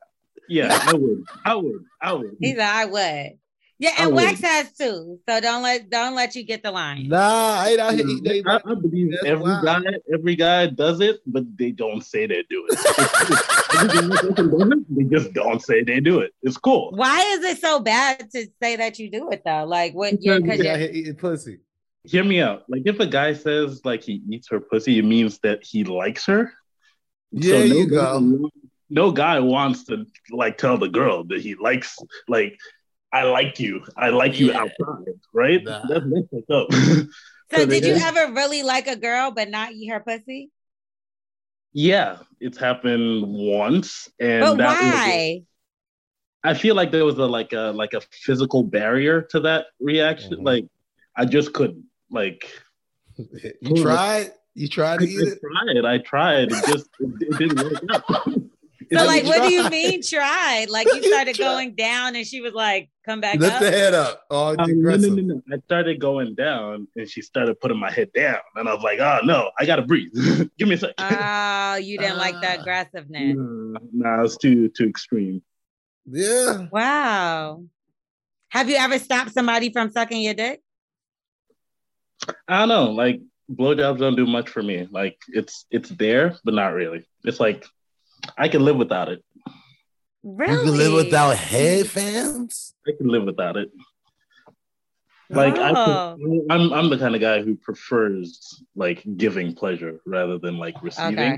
Yeah, 0.49 0.77
I 0.81 0.93
would. 0.93 1.23
I 1.45 1.55
would. 1.55 1.83
I 2.01 2.13
would. 2.13 2.35
He's 2.41 2.57
like, 2.57 2.67
I 2.67 2.85
would. 2.85 3.31
Yeah, 3.81 3.89
I 3.97 4.03
and 4.03 4.13
would. 4.13 4.23
Wax 4.23 4.41
has 4.41 4.71
too. 4.73 5.19
So 5.27 5.41
don't 5.41 5.63
let 5.63 5.89
don't 5.89 6.13
let 6.13 6.35
you 6.35 6.43
get 6.43 6.61
the 6.61 6.69
line. 6.69 7.09
Nah, 7.09 7.61
I 7.61 7.69
ain't 7.69 7.79
out 7.79 7.93
here 7.95 8.07
eating 8.07 8.23
they 8.23 8.43
I, 8.45 8.57
I 8.57 8.75
believe 8.75 9.09
That's 9.11 9.25
every 9.25 9.43
wild. 9.43 9.65
guy, 9.65 9.81
every 10.13 10.35
guy 10.35 10.67
does 10.67 11.01
it, 11.01 11.19
but 11.25 11.45
they 11.57 11.71
don't 11.71 12.05
say 12.05 12.27
they 12.27 12.43
do 12.47 12.67
it. 12.69 14.85
they 14.89 15.03
just 15.05 15.33
don't 15.33 15.63
say 15.63 15.83
they 15.83 15.99
do 15.99 16.19
it. 16.19 16.31
It's 16.43 16.57
cool. 16.57 16.91
Why 16.93 17.21
is 17.33 17.43
it 17.43 17.59
so 17.59 17.79
bad 17.79 18.29
to 18.29 18.45
say 18.61 18.75
that 18.75 18.99
you 18.99 19.09
do 19.09 19.31
it 19.31 19.41
though? 19.43 19.65
Like 19.65 19.93
what 19.93 20.21
you're 20.21 20.39
because 20.39 20.59
out 20.59 20.65
you're 20.65 20.77
here 20.77 20.91
eating 20.93 21.15
pussy. 21.15 21.57
Hear 22.03 22.23
me 22.23 22.39
out. 22.39 22.65
Like 22.69 22.83
if 22.85 22.99
a 22.99 23.07
guy 23.07 23.33
says 23.33 23.81
like 23.83 24.03
he 24.03 24.21
eats 24.29 24.47
her 24.51 24.59
pussy, 24.59 24.99
it 24.99 25.05
means 25.05 25.39
that 25.39 25.63
he 25.63 25.85
likes 25.85 26.27
her. 26.27 26.53
Yeah, 27.31 27.57
no 27.59 27.63
you 27.63 27.89
guy- 27.89 28.19
No 28.91 29.11
guy 29.11 29.39
wants 29.39 29.85
to 29.85 30.05
like 30.29 30.59
tell 30.59 30.77
the 30.77 30.89
girl 30.89 31.23
that 31.25 31.41
he 31.41 31.55
likes 31.55 31.97
like 32.27 32.59
I 33.13 33.23
like 33.23 33.59
you. 33.59 33.83
I 33.97 34.09
like 34.09 34.39
you 34.39 34.47
Yeah. 34.51 34.61
outside, 34.61 35.13
right? 35.33 35.63
Nah. 35.63 35.81
That's 35.87 36.05
that's 36.11 36.27
fucked 36.31 36.51
up. 36.51 36.71
so 36.73 37.05
So 37.51 37.65
did 37.65 37.83
they- 37.83 37.89
you 37.89 37.95
ever 37.95 38.33
really 38.33 38.63
like 38.63 38.87
a 38.87 38.95
girl 38.95 39.31
but 39.31 39.49
not 39.49 39.71
eat 39.73 39.87
her 39.87 39.99
pussy? 39.99 40.49
yeah, 41.73 42.17
it's 42.39 42.57
happened 42.57 43.23
once, 43.25 44.09
and 44.19 44.41
But 44.41 44.57
that 44.57 44.81
was- 44.81 44.93
why? 44.93 45.43
I 46.43 46.53
feel 46.55 46.73
like 46.75 46.91
there 46.91 47.05
was 47.05 47.17
a 47.19 47.25
like 47.25 47.53
a 47.53 47.71
like 47.75 47.93
a 47.93 48.01
physical 48.11 48.63
barrier 48.63 49.21
to 49.31 49.39
that 49.41 49.67
reaction. 49.79 50.37
Mhm. 50.37 50.45
Like 50.45 50.65
I 51.15 51.25
just 51.25 51.53
couldn't. 51.53 51.85
Like 52.09 52.49
You 53.61 53.83
tried? 53.83 54.31
You 54.55 54.67
tried 54.67 55.01
I, 55.01 55.05
to 55.05 55.11
eat 55.11 55.27
it? 55.27 55.39
tried. 55.39 55.85
I 55.85 55.97
tried. 55.99 56.51
It 56.51 56.65
just 56.65 56.89
it, 56.99 57.11
it 57.21 57.37
didn't 57.37 57.61
work 57.61 57.83
out. 58.09 58.27
It 58.91 58.97
So 58.97 59.05
didn't 59.05 59.07
like 59.07 59.23
you 59.23 59.29
what 59.29 59.47
do 59.47 59.53
you 59.53 59.69
mean 59.69 60.01
tried? 60.03 60.69
Like 60.69 60.85
you 60.93 60.95
You 60.97 61.03
started 61.03 61.35
tried. 61.35 61.45
going 61.45 61.75
down 61.75 62.15
and 62.17 62.27
she 62.27 62.41
was 62.41 62.53
like, 62.53 62.89
come 63.05 63.21
back 63.21 63.39
Lift 63.39 63.55
up. 63.55 63.61
the 63.61 63.71
head 63.71 63.93
up. 63.93 64.21
Oh, 64.29 64.49
Um, 64.49 64.81
no, 64.81 64.95
no, 64.97 65.07
no, 65.07 65.21
no. 65.35 65.41
I 65.51 65.59
started 65.65 65.99
going 66.01 66.35
down, 66.35 66.87
and 66.97 67.09
she 67.09 67.21
started 67.21 67.59
putting 67.61 67.79
my 67.79 67.89
head 67.89 68.11
down, 68.13 68.37
and 68.55 68.67
I 68.69 68.73
was 68.73 68.83
like, 68.83 68.99
"Oh 68.99 69.19
no, 69.23 69.49
I 69.57 69.65
gotta 69.65 69.81
breathe. 69.81 70.11
Give 70.57 70.67
me 70.67 70.75
a 70.75 70.77
sec." 70.77 70.93
Oh, 70.99 71.75
you 71.75 71.97
didn't 71.97 72.17
like 72.17 72.35
the 72.41 72.49
Ah. 72.51 72.61
aggressiveness. 72.61 73.35
nah, 73.37 73.79
nah, 74.17 74.23
it's 74.23 74.35
too 74.37 74.67
too 74.69 74.87
extreme. 74.89 75.41
Yeah. 76.05 76.67
Wow. 76.71 77.63
Have 78.49 78.69
you 78.69 78.75
ever 78.75 78.99
stopped 78.99 79.31
somebody 79.31 79.71
from 79.71 79.89
sucking 79.89 80.21
your 80.21 80.33
dick? 80.33 80.61
I 82.47 82.59
don't 82.59 82.69
know. 82.69 82.91
Like 82.91 83.21
blowjobs 83.49 83.99
don't 83.99 84.15
do 84.15 84.25
much 84.27 84.49
for 84.49 84.61
me. 84.61 84.87
Like 84.91 85.17
it's 85.29 85.65
it's 85.71 85.89
there, 85.89 86.35
but 86.43 86.53
not 86.53 86.73
really. 86.73 87.05
It's 87.23 87.39
like 87.39 87.65
I 88.37 88.47
can 88.47 88.63
live 88.63 88.75
without 88.77 89.09
it. 89.09 89.23
Really? 90.23 90.53
You 90.53 90.59
can 90.59 90.77
live 90.77 90.93
without 90.93 91.35
head 91.37 91.87
fans. 91.87 92.73
I 92.87 92.91
can 92.97 93.07
live 93.07 93.23
without 93.23 93.57
it. 93.57 93.69
Like 95.29 95.55
I, 95.57 95.71
Oh. 95.71 96.17
pre- 96.21 96.45
I'm 96.49 96.73
I'm 96.73 96.89
the 96.89 96.97
kind 96.97 97.15
of 97.15 97.21
guy 97.21 97.41
who 97.41 97.55
prefers 97.55 98.61
like 98.75 99.01
giving 99.17 99.53
pleasure 99.55 100.01
rather 100.05 100.37
than 100.37 100.57
like 100.57 100.75
receiving. 100.83 101.17
Okay. 101.19 101.37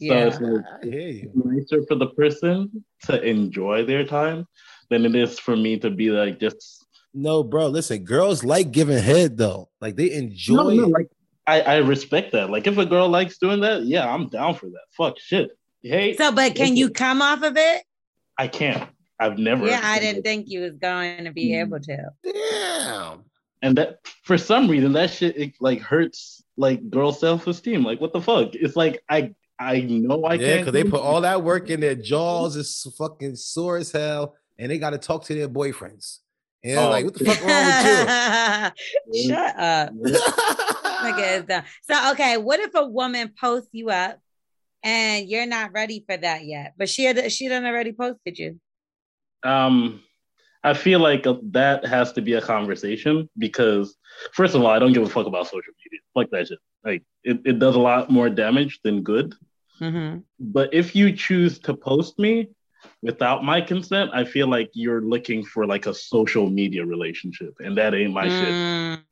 So 0.00 0.14
Yeah. 0.14 0.26
it's 0.26 0.40
like 0.40 0.64
I 0.82 0.86
hear 0.86 1.08
you. 1.08 1.32
nicer 1.34 1.82
for 1.88 1.96
the 1.96 2.08
person 2.08 2.84
to 3.06 3.20
enjoy 3.22 3.84
their 3.84 4.04
time 4.04 4.46
than 4.90 5.04
it 5.04 5.14
is 5.16 5.38
for 5.38 5.56
me 5.56 5.78
to 5.80 5.90
be 5.90 6.10
like 6.10 6.38
just 6.38 6.86
No, 7.12 7.42
bro. 7.42 7.66
Listen, 7.68 8.04
girls 8.04 8.44
like 8.44 8.70
giving 8.70 8.98
head 8.98 9.36
though. 9.36 9.68
Like 9.80 9.96
they 9.96 10.12
enjoy. 10.12 10.54
no, 10.54 10.70
no, 10.70 10.86
like 10.88 11.08
I, 11.46 11.60
I 11.60 11.76
respect 11.78 12.32
that. 12.32 12.50
Like 12.50 12.66
if 12.68 12.78
a 12.78 12.86
girl 12.86 13.08
likes 13.08 13.36
doing 13.38 13.60
that, 13.60 13.82
yeah, 13.84 14.08
I'm 14.12 14.28
down 14.28 14.54
for 14.54 14.66
that. 14.66 14.86
Fuck 14.96 15.18
shit. 15.18 15.50
Hey, 15.84 16.16
So, 16.16 16.32
but 16.32 16.54
can 16.54 16.76
you 16.76 16.88
come 16.90 17.20
off 17.20 17.42
of 17.42 17.56
it? 17.58 17.82
I 18.38 18.48
can't. 18.48 18.88
I've 19.20 19.38
never. 19.38 19.66
Yeah, 19.66 19.80
I 19.84 20.00
didn't 20.00 20.22
think 20.22 20.46
you 20.48 20.62
was 20.62 20.76
going 20.76 21.24
to 21.24 21.30
be 21.30 21.50
Mm. 21.50 21.60
able 21.60 21.80
to. 21.80 22.10
Damn. 22.50 23.24
And 23.62 23.76
that 23.76 23.98
for 24.24 24.36
some 24.36 24.68
reason 24.68 24.92
that 24.94 25.10
shit 25.10 25.36
it 25.36 25.52
like 25.60 25.80
hurts 25.80 26.42
like 26.56 26.88
girl 26.90 27.12
self 27.12 27.46
esteem. 27.46 27.84
Like 27.84 28.00
what 28.00 28.12
the 28.12 28.20
fuck? 28.20 28.54
It's 28.54 28.76
like 28.76 29.02
I 29.08 29.34
I 29.58 29.80
know 29.80 30.24
I 30.24 30.34
yeah, 30.34 30.46
can't. 30.46 30.60
because 30.62 30.72
they 30.72 30.84
put 30.84 31.00
all 31.00 31.20
that 31.20 31.42
work 31.42 31.70
in 31.70 31.80
their 31.80 31.94
jaws 31.94 32.56
is 32.56 32.86
fucking 32.98 33.36
sore 33.36 33.76
as 33.76 33.92
hell, 33.92 34.34
and 34.58 34.70
they 34.70 34.78
got 34.78 34.90
to 34.90 34.98
talk 34.98 35.24
to 35.26 35.34
their 35.34 35.48
boyfriends. 35.48 36.18
And 36.64 36.76
they're 36.78 36.86
Oh. 36.86 36.90
like, 36.90 37.04
what 37.04 37.14
the 37.14 37.24
fuck 37.26 37.40
wrong 37.42 37.66
with 37.66 39.22
you? 39.22 39.28
Shut 39.28 39.58
up. 39.58 39.92
you? 40.02 40.18
Nigga. 41.04 41.64
So, 41.82 42.12
okay, 42.12 42.36
what 42.38 42.58
if 42.60 42.74
a 42.74 42.86
woman 42.86 43.32
posts 43.38 43.68
you 43.72 43.90
up 43.90 44.18
and 44.84 45.28
you're 45.28 45.46
not 45.46 45.72
ready 45.72 46.04
for 46.06 46.16
that 46.16 46.44
yet, 46.44 46.74
but 46.76 46.88
she 46.88 47.04
had 47.04 47.32
she 47.32 47.48
done 47.48 47.64
already 47.64 47.92
posted 47.92 48.38
you? 48.38 48.60
Um, 49.42 50.02
I 50.62 50.74
feel 50.74 51.00
like 51.00 51.26
uh, 51.26 51.36
that 51.50 51.86
has 51.86 52.12
to 52.12 52.22
be 52.22 52.34
a 52.34 52.40
conversation 52.40 53.28
because, 53.36 53.96
first 54.32 54.54
of 54.54 54.62
all, 54.62 54.68
I 54.68 54.78
don't 54.78 54.92
give 54.92 55.02
a 55.02 55.08
fuck 55.08 55.26
about 55.26 55.46
social 55.46 55.72
media. 55.84 56.00
Fuck 56.14 56.30
that 56.30 56.48
shit. 56.48 56.58
Like, 56.84 57.02
it, 57.22 57.40
it 57.44 57.58
does 57.58 57.74
a 57.74 57.80
lot 57.80 58.10
more 58.10 58.28
damage 58.28 58.80
than 58.84 59.02
good. 59.02 59.34
Mm-hmm. 59.80 60.20
But 60.38 60.72
if 60.72 60.94
you 60.94 61.12
choose 61.12 61.58
to 61.60 61.74
post 61.74 62.18
me 62.18 62.50
without 63.02 63.42
my 63.44 63.60
consent, 63.60 64.10
I 64.14 64.24
feel 64.24 64.48
like 64.48 64.70
you're 64.74 65.02
looking 65.02 65.44
for 65.44 65.66
like 65.66 65.86
a 65.86 65.94
social 65.94 66.48
media 66.48 66.84
relationship, 66.84 67.54
and 67.58 67.76
that 67.76 67.94
ain't 67.94 68.12
my 68.12 68.28
shit. 68.28 68.48
Mm. 68.48 69.02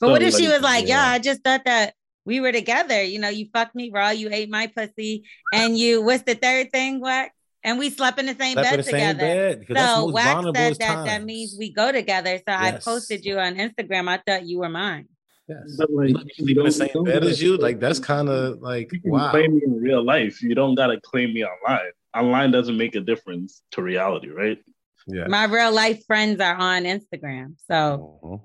But 0.00 0.06
So, 0.06 0.10
what 0.12 0.22
if 0.22 0.34
she 0.34 0.48
was 0.48 0.62
like, 0.62 0.86
yeah. 0.86 1.06
"Yeah, 1.06 1.12
I 1.12 1.18
just 1.18 1.42
thought 1.42 1.64
that 1.64 1.94
we 2.24 2.40
were 2.40 2.52
together. 2.52 3.02
You 3.02 3.18
know, 3.18 3.28
you 3.28 3.48
fucked 3.52 3.74
me 3.74 3.90
raw, 3.92 4.10
you 4.10 4.28
ate 4.30 4.50
my 4.50 4.66
pussy, 4.68 5.24
and 5.52 5.76
you 5.76 6.02
what's 6.02 6.22
the 6.22 6.34
third 6.34 6.70
thing, 6.72 7.00
Wax? 7.00 7.34
And 7.64 7.78
we 7.78 7.90
slept 7.90 8.18
in 8.18 8.26
the 8.26 8.34
same 8.34 8.54
Slept 8.54 8.70
bed 8.70 8.78
the 8.78 8.82
same 8.82 8.92
together." 8.94 9.18
bed, 9.18 9.60
because 9.60 9.74
that's 9.74 9.94
So 9.94 10.06
most 10.06 10.14
Wax 10.14 10.44
said 10.58 10.74
that 10.80 11.04
that 11.04 11.24
means 11.24 11.54
we 11.58 11.72
go 11.72 11.92
together. 11.92 12.38
So 12.38 12.54
I 12.54 12.72
posted 12.72 13.24
you 13.24 13.38
on 13.38 13.54
Instagram. 13.54 14.08
I 14.08 14.20
thought 14.26 14.46
you 14.46 14.58
were 14.58 14.68
mine. 14.68 15.06
Yes. 15.48 15.76
But 15.76 15.90
like, 15.92 16.08
You 16.08 16.44
sleep 16.44 16.58
in 16.58 16.64
the 16.64 16.70
same 16.72 17.04
bed 17.04 17.24
as 17.24 17.42
you. 17.42 17.56
Like 17.56 17.80
that's 17.80 17.98
kind 17.98 18.28
of 18.28 18.60
like 18.60 18.92
you 18.92 19.00
can 19.00 19.10
wow. 19.10 19.30
claim 19.30 19.54
me 19.54 19.62
in 19.64 19.80
real 19.80 20.04
life. 20.04 20.42
You 20.42 20.54
don't 20.54 20.74
gotta 20.74 21.00
claim 21.00 21.34
me 21.34 21.44
online. 21.44 21.90
Online 22.14 22.50
doesn't 22.50 22.76
make 22.76 22.94
a 22.94 23.00
difference 23.00 23.62
to 23.72 23.82
reality, 23.82 24.28
right? 24.28 24.58
Yeah. 25.06 25.26
My 25.28 25.44
real 25.44 25.72
life 25.72 26.04
friends 26.06 26.40
are 26.40 26.54
on 26.54 26.84
Instagram. 26.84 27.54
So 27.68 28.20
Mhm. 28.22 28.40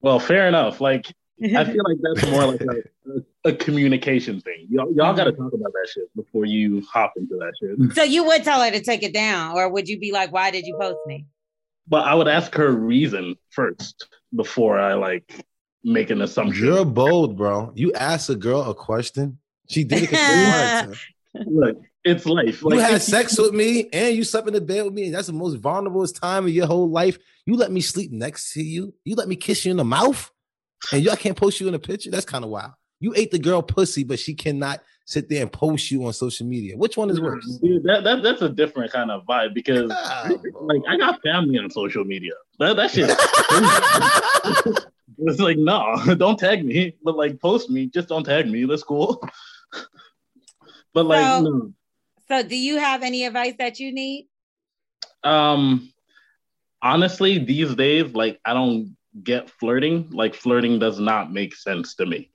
Well, 0.00 0.20
fair 0.20 0.46
enough. 0.46 0.80
Like 0.80 1.12
I 1.42 1.64
feel 1.64 1.84
like 1.84 1.98
that's 2.02 2.30
more 2.30 2.46
like 2.46 2.60
a, 2.60 3.48
a 3.48 3.52
communication 3.52 4.40
thing. 4.40 4.66
Y'all, 4.68 4.92
y'all 4.94 5.08
mm-hmm. 5.08 5.16
got 5.16 5.24
to 5.24 5.32
talk 5.32 5.52
about 5.52 5.72
that 5.72 5.88
shit 5.92 6.14
before 6.16 6.44
you 6.44 6.82
hop 6.92 7.12
into 7.16 7.36
that 7.36 7.52
shit. 7.60 7.94
so 7.94 8.02
you 8.02 8.24
would 8.24 8.44
tell 8.44 8.62
her 8.62 8.70
to 8.70 8.80
take 8.80 9.02
it 9.02 9.14
down, 9.14 9.56
or 9.56 9.68
would 9.70 9.88
you 9.88 9.98
be 9.98 10.12
like, 10.12 10.32
"Why 10.32 10.50
did 10.50 10.66
you 10.66 10.76
post 10.80 10.98
me?" 11.06 11.26
But 11.86 12.06
I 12.06 12.14
would 12.14 12.28
ask 12.28 12.54
her 12.54 12.70
reason 12.70 13.36
first 13.50 14.08
before 14.34 14.78
I 14.78 14.94
like 14.94 15.44
make 15.84 16.10
an 16.10 16.20
assumption. 16.22 16.66
You're 16.66 16.84
bold, 16.84 17.36
bro. 17.36 17.72
You 17.74 17.92
asked 17.94 18.28
a 18.30 18.34
girl 18.34 18.62
a 18.62 18.74
question. 18.74 19.38
She 19.68 19.84
did 19.84 20.04
it 20.04 20.10
because 20.10 20.96
she. 21.34 21.44
Look, 21.46 21.82
it's 22.04 22.26
life. 22.26 22.62
You 22.62 22.78
had 22.78 23.02
sex 23.02 23.38
with 23.38 23.52
me 23.52 23.88
and 23.92 24.16
you 24.16 24.24
slept 24.24 24.48
in 24.48 24.54
the 24.54 24.60
bed 24.60 24.84
with 24.84 24.94
me, 24.94 25.06
and 25.06 25.14
that's 25.14 25.26
the 25.26 25.32
most 25.32 25.56
vulnerable 25.56 26.06
time 26.06 26.44
of 26.44 26.50
your 26.50 26.66
whole 26.66 26.88
life. 26.88 27.18
You 27.46 27.54
let 27.54 27.70
me 27.70 27.80
sleep 27.80 28.10
next 28.12 28.52
to 28.54 28.62
you. 28.62 28.94
You 29.04 29.14
let 29.14 29.28
me 29.28 29.36
kiss 29.36 29.64
you 29.64 29.70
in 29.70 29.76
the 29.76 29.84
mouth, 29.84 30.30
and 30.92 31.02
you 31.02 31.10
I 31.10 31.16
can't 31.16 31.36
post 31.36 31.60
you 31.60 31.68
in 31.68 31.74
a 31.74 31.78
picture. 31.78 32.10
That's 32.10 32.24
kind 32.24 32.44
of 32.44 32.50
wild. 32.50 32.72
You 33.00 33.12
ate 33.16 33.30
the 33.30 33.38
girl 33.38 33.62
pussy, 33.62 34.04
but 34.04 34.18
she 34.18 34.34
cannot 34.34 34.80
sit 35.06 35.28
there 35.28 35.42
and 35.42 35.52
post 35.52 35.90
you 35.90 36.04
on 36.04 36.12
social 36.12 36.46
media. 36.46 36.76
Which 36.76 36.96
one 36.96 37.10
is 37.10 37.20
worse? 37.20 37.58
Dude, 37.62 37.82
that, 37.84 38.04
that 38.04 38.22
that's 38.22 38.42
a 38.42 38.48
different 38.48 38.92
kind 38.92 39.10
of 39.10 39.24
vibe 39.24 39.54
because 39.54 39.88
like 40.60 40.82
I 40.88 40.96
got 40.96 41.22
family 41.22 41.58
on 41.58 41.70
social 41.70 42.04
media. 42.04 42.32
That 42.58 42.76
that 42.76 42.90
shit. 42.90 43.10
it's 45.18 45.40
like 45.40 45.58
no, 45.58 45.96
don't 46.18 46.38
tag 46.38 46.64
me, 46.64 46.96
but 47.02 47.16
like 47.16 47.40
post 47.40 47.70
me. 47.70 47.86
Just 47.86 48.08
don't 48.08 48.24
tag 48.24 48.50
me. 48.50 48.64
That's 48.64 48.82
cool. 48.82 49.22
but 50.92 51.06
like 51.06 51.24
So- 51.24 51.42
no. 51.42 51.72
So 52.28 52.42
do 52.42 52.56
you 52.56 52.76
have 52.76 53.02
any 53.02 53.24
advice 53.24 53.54
that 53.58 53.80
you 53.80 53.90
need? 53.90 54.28
Um, 55.24 55.90
honestly, 56.82 57.38
these 57.38 57.74
days, 57.74 58.12
like 58.12 58.38
I 58.44 58.52
don't 58.52 58.97
get 59.22 59.50
flirting. 59.50 60.08
Like 60.10 60.34
flirting 60.34 60.78
does 60.78 60.98
not 61.00 61.32
make 61.32 61.54
sense 61.54 61.94
to 61.96 62.06
me 62.06 62.30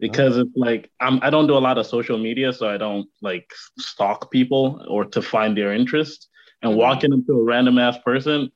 because 0.00 0.36
it's 0.36 0.56
like 0.56 0.90
I'm 1.00 1.18
I 1.22 1.30
don't 1.30 1.46
do 1.46 1.56
a 1.56 1.64
lot 1.68 1.78
of 1.78 1.86
social 1.86 2.18
media, 2.18 2.52
so 2.52 2.68
I 2.68 2.76
don't 2.76 3.08
like 3.22 3.50
stalk 3.78 4.30
people 4.30 4.84
or 4.88 5.04
to 5.06 5.22
find 5.22 5.56
their 5.56 5.72
interest. 5.72 6.28
And 6.62 6.72
Mhm. 6.72 6.76
walking 6.76 7.12
into 7.12 7.32
a 7.32 7.44
random 7.44 7.78
ass 7.78 7.98
person, 8.04 8.50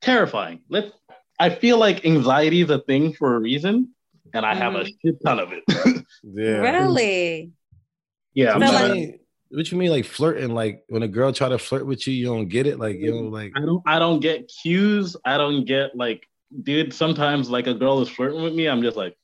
terrifying. 0.00 0.60
Let's. 0.68 0.92
I 1.38 1.50
feel 1.50 1.78
like 1.78 2.06
anxiety 2.06 2.62
is 2.62 2.70
a 2.70 2.78
thing 2.80 3.12
for 3.12 3.36
a 3.36 3.38
reason, 3.38 3.90
and 4.32 4.46
I 4.46 4.54
have 4.54 4.74
a 4.74 4.86
shit 4.86 5.16
ton 5.24 5.38
of 5.38 5.52
it. 5.52 5.62
yeah. 6.24 6.58
Really? 6.60 7.52
yeah, 8.32 8.54
I'm 8.54 8.60
So, 8.62 8.66
What 8.66 8.72
not- 8.72 8.82
you, 8.82 8.88
like- 8.88 8.94
mean, 8.94 9.18
what 9.50 9.70
you 9.70 9.78
mean, 9.78 9.90
like 9.90 10.04
flirting? 10.04 10.54
Like 10.54 10.84
when 10.88 11.02
a 11.02 11.08
girl 11.08 11.32
try 11.32 11.48
to 11.48 11.58
flirt 11.58 11.86
with 11.86 12.06
you, 12.06 12.14
you 12.14 12.26
don't 12.26 12.48
get 12.48 12.66
it. 12.66 12.78
Like 12.78 12.98
you 12.98 13.12
know, 13.12 13.28
like 13.28 13.52
I 13.56 13.60
don't 13.60 13.82
I 13.86 13.98
don't 13.98 14.20
get 14.20 14.48
cues. 14.48 15.16
I 15.24 15.38
don't 15.38 15.64
get 15.64 15.96
like, 15.96 16.26
dude, 16.62 16.92
sometimes 16.92 17.48
like 17.50 17.66
a 17.66 17.74
girl 17.74 18.00
is 18.00 18.08
flirting 18.08 18.42
with 18.42 18.54
me, 18.54 18.66
I'm 18.66 18.82
just 18.82 18.96
like, 18.96 19.16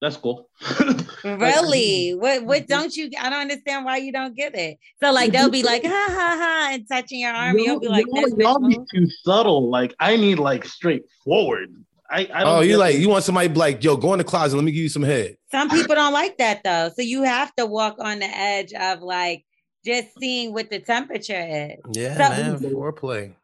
that's 0.00 0.16
cool. 0.16 0.48
Really? 1.24 2.14
What 2.18 2.44
what 2.44 2.62
mm-hmm. 2.62 2.66
don't 2.66 2.96
you 2.96 3.10
I 3.20 3.30
don't 3.30 3.42
understand 3.42 3.84
why 3.84 3.98
you 3.98 4.10
don't 4.10 4.34
get 4.34 4.56
it. 4.56 4.78
So 5.00 5.12
like 5.12 5.30
they'll 5.30 5.50
be 5.50 5.62
like 5.62 5.84
ha 5.84 6.06
ha 6.08 6.36
ha 6.36 6.68
and 6.72 6.88
touching 6.88 7.20
your 7.20 7.32
arm 7.32 7.56
and 7.56 7.64
you'll 7.64 7.78
be 7.78 7.86
like 7.86 8.06
y'all, 8.08 8.22
this 8.24 8.34
y'all 8.36 8.58
be 8.58 8.78
too 8.92 9.06
subtle. 9.22 9.70
Like 9.70 9.94
I 10.00 10.16
need 10.16 10.40
like 10.40 10.64
straightforward. 10.64 11.72
I, 12.12 12.28
I 12.32 12.44
don't 12.44 12.56
oh, 12.56 12.60
you 12.60 12.72
get- 12.72 12.78
like 12.78 12.96
you 12.98 13.08
want 13.08 13.24
somebody 13.24 13.48
like, 13.48 13.82
yo, 13.82 13.96
go 13.96 14.12
in 14.12 14.18
the 14.18 14.24
closet, 14.24 14.56
let 14.56 14.64
me 14.64 14.72
give 14.72 14.82
you 14.82 14.88
some 14.88 15.02
head. 15.02 15.36
Some 15.50 15.70
people 15.70 15.94
don't 15.94 16.12
like 16.12 16.36
that 16.38 16.62
though. 16.62 16.90
So 16.94 17.02
you 17.02 17.22
have 17.22 17.54
to 17.56 17.64
walk 17.64 17.96
on 17.98 18.18
the 18.18 18.26
edge 18.26 18.72
of 18.74 19.00
like 19.00 19.44
just 19.84 20.08
seeing 20.20 20.52
what 20.52 20.70
the 20.70 20.78
temperature 20.78 21.40
is. 21.40 21.80
Yeah, 21.92 22.14
So- 22.14 22.28
man, 22.28 22.58
foreplay. 22.58 23.34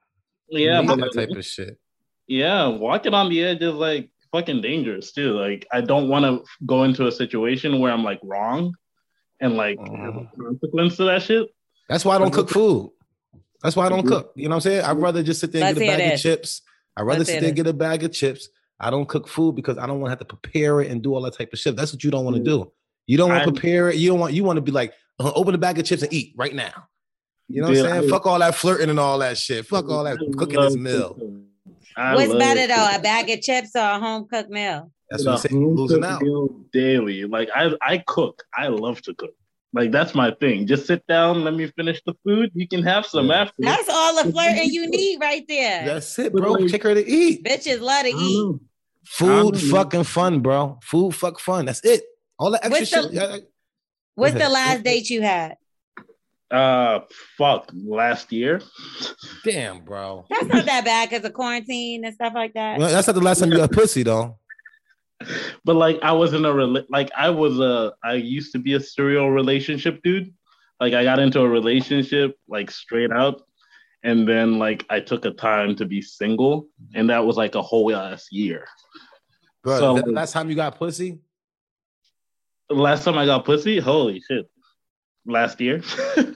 yeah, 0.49 0.81
You 0.83 0.87
but 0.87 0.97
need 0.97 1.05
that 1.05 1.14
type 1.14 1.31
of 1.31 1.45
shit. 1.45 1.79
yeah, 2.27 2.69
walking 2.69 3.14
on 3.14 3.31
the 3.31 3.43
edge 3.43 3.62
is 3.62 3.75
like 3.75 4.11
fucking 4.33 4.61
dangerous 4.61 5.12
too. 5.12 5.33
Like 5.33 5.66
I 5.73 5.81
don't 5.81 6.09
want 6.09 6.25
to 6.27 6.45
go 6.66 6.85
into 6.85 7.07
a 7.07 7.12
situation 7.12 7.81
where 7.81 7.91
I'm 7.91 8.05
like 8.05 8.21
wrong 8.23 8.75
and 9.41 9.55
like 9.55 9.79
mm-hmm. 9.79 10.05
have 10.05 10.16
a 10.16 10.29
consequence 10.37 10.97
to 10.99 11.05
that 11.05 11.23
shit. 11.23 11.49
That's 11.89 12.05
why 12.05 12.16
I 12.16 12.19
don't 12.19 12.33
cook 12.33 12.51
food. 12.51 12.91
That's 13.62 13.75
why 13.75 13.87
I 13.87 13.89
don't 13.89 14.01
mm-hmm. 14.01 14.09
cook. 14.09 14.33
You 14.37 14.45
know 14.49 14.57
what 14.57 14.66
I'm 14.66 14.71
saying? 14.71 14.85
I'd 14.85 14.91
mm-hmm. 14.91 15.05
rather 15.05 15.23
just 15.23 15.41
sit 15.41 15.53
there 15.53 15.64
and 15.64 15.77
Let's 15.77 15.87
get 15.87 15.95
a 15.95 15.99
bag 15.99 16.14
of 16.14 16.21
chips. 16.21 16.62
I'd 16.97 17.03
rather 17.03 17.19
Let's 17.21 17.31
sit 17.31 17.41
there 17.41 17.49
and 17.49 17.57
get 17.57 17.66
a 17.66 17.73
bag 17.73 18.05
of 18.05 18.12
chips. 18.12 18.49
I 18.81 18.91
don't 18.91 19.09
cook 19.09 19.26
food 19.29 19.57
because 19.57 19.76
I 19.79 19.87
don't 19.87 20.01
want 20.01 20.09
to 20.09 20.11
have 20.12 20.18
to 20.20 20.24
prepare 20.37 20.81
it 20.81 20.91
and 20.91 21.03
do 21.03 21.14
all 21.14 21.22
that 21.22 21.37
type 21.37 21.53
of 21.53 21.59
shit. 21.59 21.74
That's 21.76 21.93
what 21.93 22.05
you 22.05 22.11
don't 22.11 22.24
want 22.24 22.37
to 22.37 22.43
do. 22.43 22.70
You 23.07 23.16
don't 23.16 23.31
want 23.31 23.45
to 23.45 23.53
prepare 23.53 23.89
it. 23.89 23.97
You 23.97 24.11
don't 24.11 24.20
want 24.20 24.35
you 24.35 24.45
want 24.45 24.57
to 24.59 24.61
be 24.62 24.70
like, 24.72 24.93
uh, 25.18 25.33
open 25.35 25.55
a 25.55 25.59
bag 25.59 25.79
of 25.79 25.85
chips 25.85 26.03
and 26.03 26.12
eat 26.12 26.35
right 26.37 26.55
now. 26.55 26.87
You 27.49 27.62
know 27.62 27.68
what 27.68 27.79
I'm 27.79 27.85
saying? 27.85 28.05
I- 28.05 28.09
Fuck 28.09 28.26
all 28.26 28.39
that 28.41 28.55
flirting 28.55 28.91
and 28.91 29.01
all 29.01 29.18
that 29.18 29.39
shit. 29.39 29.66
Fuck 29.66 29.89
all 29.91 30.05
that 30.05 30.18
cooking 30.37 30.61
this 30.61 30.76
meal. 30.76 31.16
What's 31.97 32.29
love 32.29 32.39
better 32.39 32.66
though, 32.66 32.89
a 32.95 33.01
bag 33.03 33.29
of 33.31 33.41
chips 33.41 33.74
or 33.74 33.81
a 33.81 33.99
home 33.99 34.29
cooked 34.29 34.51
meal? 34.51 34.93
That's 35.11 35.24
what 35.24 35.33
I'm 35.33 35.39
saying. 35.39 35.61
You're 35.61 35.70
home 35.70 35.76
losing 35.76 36.05
out. 36.05 36.22
daily. 36.72 37.24
Like 37.24 37.49
I, 37.55 37.72
I 37.81 37.99
cook. 38.07 38.43
I 38.57 38.68
love 38.68 39.01
to 39.03 39.14
cook. 39.14 39.35
Like 39.72 39.91
that's 39.91 40.14
my 40.14 40.31
thing. 40.33 40.66
Just 40.66 40.87
sit 40.87 41.07
down. 41.07 41.45
Let 41.45 41.55
me 41.55 41.66
finish 41.76 42.01
the 42.07 42.14
food. 42.24 42.51
You 42.55 42.68
can 42.68 42.83
have 42.85 43.07
some 43.07 43.29
Yeah. 43.29 43.41
after. 43.43 43.55
That's 43.59 43.89
all 43.89 44.22
the 44.22 44.31
flirting 44.33 44.70
you 44.70 44.89
need 44.89 45.18
right 45.20 45.45
there. 45.49 45.85
That's 45.87 46.18
it, 46.18 46.33
bro. 46.33 46.53
like- 46.53 46.70
Take 46.70 46.83
her 46.85 46.95
to 46.95 47.07
eat. 47.07 47.43
Bitches 47.45 47.81
love 47.81 48.03
to 48.05 48.09
I 48.09 48.14
eat. 48.20 48.37
know. 48.39 48.61
Food, 49.11 49.57
I'm- 49.57 49.71
fucking 49.71 50.05
fun, 50.05 50.41
bro. 50.41 50.79
Food, 50.83 51.15
fuck 51.15 51.41
fun. 51.41 51.65
That's 51.67 51.85
it. 51.85 52.03
All 52.39 52.51
that 52.53 52.65
extra 52.65 52.81
What's 52.81 52.91
the- 52.91 53.03
shit. 53.03 53.13
yeah, 53.13 53.35
yeah. 53.37 53.41
What's 54.15 54.35
the 54.35 54.49
last 54.49 54.83
date 54.83 55.11
you 55.11 55.23
had? 55.23 55.57
Uh, 56.51 57.01
fuck. 57.37 57.71
Last 57.75 58.33
year. 58.33 58.61
Damn, 59.45 59.81
bro. 59.81 60.25
That's 60.31 60.47
not 60.47 60.65
that 60.67 60.85
bad 60.85 61.09
because 61.11 61.25
of 61.25 61.33
quarantine 61.35 62.05
and 62.05 62.15
stuff 62.15 62.33
like 62.35 62.55
that. 62.55 62.79
Well, 62.79 62.91
that's 62.91 63.07
not 63.07 63.15
the 63.15 63.21
last 63.23 63.41
time 63.41 63.51
you 63.51 63.59
got 63.59 63.71
pussy, 63.73 64.03
though. 64.03 64.39
but 65.65 65.75
like 65.75 65.99
I 66.03 66.13
was 66.13 66.33
in 66.33 66.45
a 66.45 66.49
rela- 66.49 66.87
like 66.89 67.11
I 67.17 67.29
was 67.31 67.59
a 67.59 67.93
I 68.05 68.15
used 68.15 68.53
to 68.53 68.59
be 68.59 68.75
a 68.75 68.81
serial 68.81 69.31
relationship 69.31 70.01
dude. 70.03 70.33
Like 70.81 70.95
I 70.95 71.03
got 71.05 71.19
into 71.19 71.41
a 71.41 71.49
relationship 71.49 72.37
like 72.49 72.71
straight 72.71 73.11
out, 73.13 73.43
and 74.05 74.27
then 74.29 74.59
like 74.59 74.87
I 74.91 75.01
took 75.01 75.25
a 75.25 75.33
time 75.33 75.75
to 75.77 75.85
be 75.85 76.01
single, 76.01 76.69
and 76.95 77.11
that 77.11 77.25
was 77.27 77.37
like 77.37 77.57
a 77.57 77.63
whole 77.63 77.95
ass 77.95 78.29
year. 78.31 78.65
Bro, 79.69 79.79
So- 79.79 79.95
that 79.97 80.09
last 80.09 80.33
time 80.33 80.49
you 80.49 80.57
got 80.57 80.79
pussy? 80.79 81.19
Last 82.71 83.05
time 83.05 83.16
I 83.19 83.27
got 83.27 83.45
pussy, 83.45 83.79
holy 83.79 84.21
shit, 84.21 84.49
last 85.27 85.61
year. 85.61 85.81
For 85.83 86.35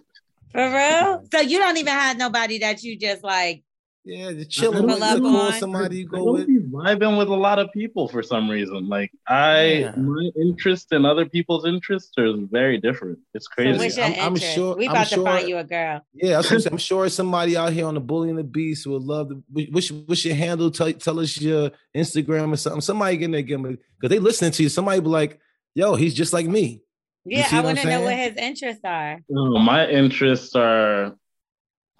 real? 0.55 1.25
So 1.33 1.41
you 1.41 1.59
don't 1.59 1.77
even 1.79 1.93
have 1.93 2.19
nobody 2.19 2.59
that 2.59 2.83
you 2.83 2.97
just 2.99 3.25
like. 3.25 3.65
Yeah, 4.05 4.33
the 4.33 4.45
chilling 4.45 4.79
Pull 4.81 4.87
with 4.95 5.03
up 5.03 5.17
you, 5.19 5.23
call 5.23 5.37
on. 5.37 5.53
somebody 5.61 5.99
you 5.99 6.09
I 6.13 6.17
go 6.17 6.25
don't 6.25 6.33
with. 6.35 6.47
be 6.49 6.59
vibing 6.59 7.17
with 7.19 7.29
a 7.29 7.35
lot 7.37 7.61
of 7.61 7.71
people 7.73 8.09
for 8.09 8.21
some 8.21 8.51
reason. 8.51 8.89
Like 8.89 9.13
I, 9.29 9.63
Yeah. 9.75 9.95
my 9.97 10.29
interest 10.35 10.91
and 10.91 11.07
other 11.07 11.25
people's 11.25 11.65
interests 11.65 12.11
are 12.19 12.35
very 12.51 12.79
different. 12.79 13.21
It's 13.33 13.47
crazy. 13.47 13.79
what's 13.79 13.97
your 13.97 14.07
I'm- 14.07 14.15
I'm 14.19 14.33
interest? 14.35 14.55
sure- 14.57 14.77
we 14.77 14.87
I'm 14.87 14.91
about 14.91 15.07
to 15.07 15.15
sure- 15.15 15.25
find 15.25 15.49
you 15.49 15.57
a 15.59 15.63
girl. 15.65 16.01
Yeah, 16.15 16.39
I'm, 16.39 16.43
saying. 16.43 16.63
I'm 16.73 16.79
sure 16.91 17.09
somebody 17.09 17.57
out 17.57 17.73
here 17.73 17.87
on 17.87 17.95
the 17.95 18.01
Bully 18.01 18.31
and 18.31 18.39
the 18.39 18.43
Beast 18.45 18.89
would 18.89 19.03
love 19.03 19.29
to. 19.29 19.41
What's, 19.71 19.93
what's 19.93 20.25
your 20.25 20.35
handle? 20.35 20.73
Tell, 20.73 20.93
tell 20.95 21.21
us 21.21 21.41
your 21.41 21.71
Instagram 21.97 22.53
or 22.53 22.57
something. 22.57 22.81
Somebody 22.81 23.19
get 23.19 23.27
in 23.27 23.31
there, 23.31 23.43
give 23.43 23.61
me 23.61 23.77
because 24.01 24.11
they 24.11 24.19
listening 24.19 24.51
to 24.51 24.65
you. 24.65 24.69
Somebody 24.69 25.01
be 25.01 25.07
like, 25.07 25.39
"Yo, 25.77 25.95
he's 25.95 26.15
just 26.15 26.33
like 26.33 26.49
me." 26.49 26.83
Yeah, 27.25 27.47
see 27.47 27.55
I 27.57 27.61
what 27.61 27.69
I'm 27.69 27.77
want 27.77 27.79
to 27.79 27.89
know 27.89 28.01
what 28.03 28.17
his 28.17 28.35
interests 28.37 28.83
are. 28.85 29.21
Oh, 29.31 29.59
my 29.61 29.87
interests 29.89 30.57
are. 30.57 31.15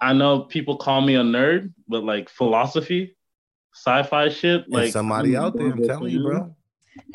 I 0.03 0.11
know 0.11 0.41
people 0.41 0.75
call 0.75 0.99
me 0.99 1.15
a 1.15 1.21
nerd, 1.23 1.73
but 1.87 2.03
like 2.03 2.27
philosophy, 2.29 3.15
sci-fi 3.73 4.27
shit. 4.29 4.69
Like 4.69 4.83
Like 4.83 4.91
somebody 4.91 5.37
I'm 5.37 5.45
out 5.45 5.57
there, 5.57 5.71
I'm 5.71 5.81
telling 5.87 6.11
you, 6.11 6.23
bro. 6.23 6.55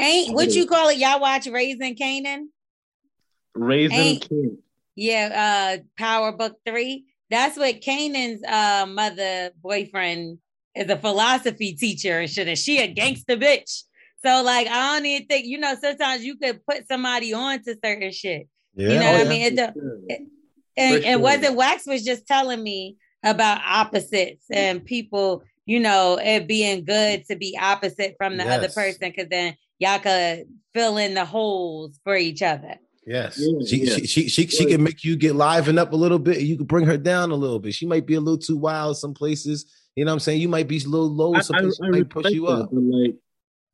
Ain't 0.01 0.35
what 0.35 0.55
you 0.55 0.67
call 0.67 0.89
it? 0.89 0.97
Y'all 0.97 1.21
watch 1.21 1.47
Raising 1.47 1.95
Kanan? 1.97 2.47
Raising 3.55 3.99
Ain't- 3.99 4.29
King. 4.29 4.59
Yeah, 4.97 5.79
uh 5.79 5.83
Power 5.99 6.33
Book 6.33 6.57
Three. 6.67 7.05
That's 7.31 7.59
what 7.59 7.81
Kanan's 7.83 8.43
uh 8.43 8.87
mother 8.87 9.51
boyfriend 9.63 10.39
is 10.75 10.91
a 10.91 10.97
philosophy 10.97 11.75
teacher 11.75 12.19
and 12.21 12.31
shit, 12.31 12.49
and 12.49 12.59
she 12.59 12.79
a 12.79 12.89
gangster 12.89 13.37
bitch. 13.37 13.83
So 14.25 14.43
like 14.43 14.67
I 14.67 14.97
don't 14.97 15.07
even 15.07 15.29
think 15.29 15.47
you 15.47 15.59
know 15.59 15.77
sometimes 15.81 16.25
you 16.25 16.37
could 16.39 16.65
put 16.67 16.89
somebody 16.89 17.35
on 17.35 17.63
to 17.65 17.77
certain 17.85 18.13
shit. 18.13 18.49
Yeah, 18.75 18.89
You 18.89 18.99
know 18.99 19.09
oh, 19.09 19.13
what 19.13 19.27
I 19.27 19.29
mean? 19.29 19.43
It 19.43 19.57
don't- 19.57 19.77
Yeah. 20.09 20.17
And, 20.79 21.03
For 21.03 21.09
and 21.09 21.23
wasn't 21.23 21.57
Wax 21.57 21.87
was 21.87 22.05
just 22.05 22.27
telling 22.27 22.63
me 22.63 22.97
about 23.25 23.61
opposites 23.67 24.45
and 24.51 24.85
people, 24.85 25.43
you 25.67 25.81
know, 25.81 26.19
it 26.23 26.47
being 26.47 26.85
good 26.85 27.25
to 27.27 27.37
be 27.37 27.59
opposite 27.61 28.15
from 28.17 28.37
the 28.37 28.49
other 28.49 28.69
person 28.69 29.11
because 29.11 29.29
then 29.29 29.57
y'all 29.79 29.99
could 29.99 30.45
fill 30.75 30.97
in 30.97 31.15
the 31.15 31.25
holes 31.25 31.99
for 32.05 32.17
each 32.17 32.43
other. 32.43 32.77
Yes, 33.07 33.37
she, 33.67 33.85
yeah. 33.85 33.95
she 33.95 34.07
she 34.07 34.29
she 34.29 34.47
she 34.49 34.67
can 34.67 34.83
make 34.83 35.03
you 35.03 35.17
get 35.17 35.35
liven 35.35 35.79
up 35.79 35.93
a 35.95 35.97
little 35.97 36.19
bit. 36.19 36.43
You 36.43 36.59
can 36.59 36.67
bring 36.67 36.85
her 36.85 36.99
down 36.99 37.31
a 37.31 37.35
little 37.35 37.59
bit. 37.59 37.75
She 37.75 37.87
might 37.87 38.07
be 38.07 38.15
a 38.15 38.21
little 38.21 38.39
too 38.39 38.59
wild 38.59 38.99
some 38.99 39.15
places. 39.15 39.65
You 39.97 40.05
know 40.05 40.11
what 40.11 40.17
I'm 40.17 40.21
saying? 40.21 40.43
You 40.43 40.49
might 40.49 40.69
be 40.69 40.77
a 40.77 40.87
little 40.87 41.09
low. 41.09 41.35
I, 41.35 41.41
Some 41.41 41.57
I, 41.57 41.61
places 41.61 41.81
I 41.83 41.89
might 41.89 42.11
push 42.11 42.27
you 42.27 42.43
that, 42.47 42.53
up. 42.53 42.71
but 42.71 42.83
like 42.83 43.15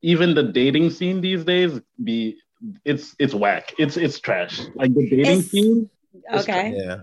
even 0.01 0.35
the 0.35 0.43
dating 0.43 0.89
scene 0.89 1.19
these 1.19 1.43
days 1.43 1.81
be 2.01 2.37
it's 2.85 3.13
it's 3.19 3.33
whack. 3.33 3.73
It's 3.77 3.97
it's 3.97 4.19
trash. 4.19 4.61
Like 4.73 4.93
the 4.93 5.09
dating 5.09 5.19
It's- 5.19 5.45
scene. 5.47 5.89
Okay. 6.33 6.73
Yeah, 6.75 7.01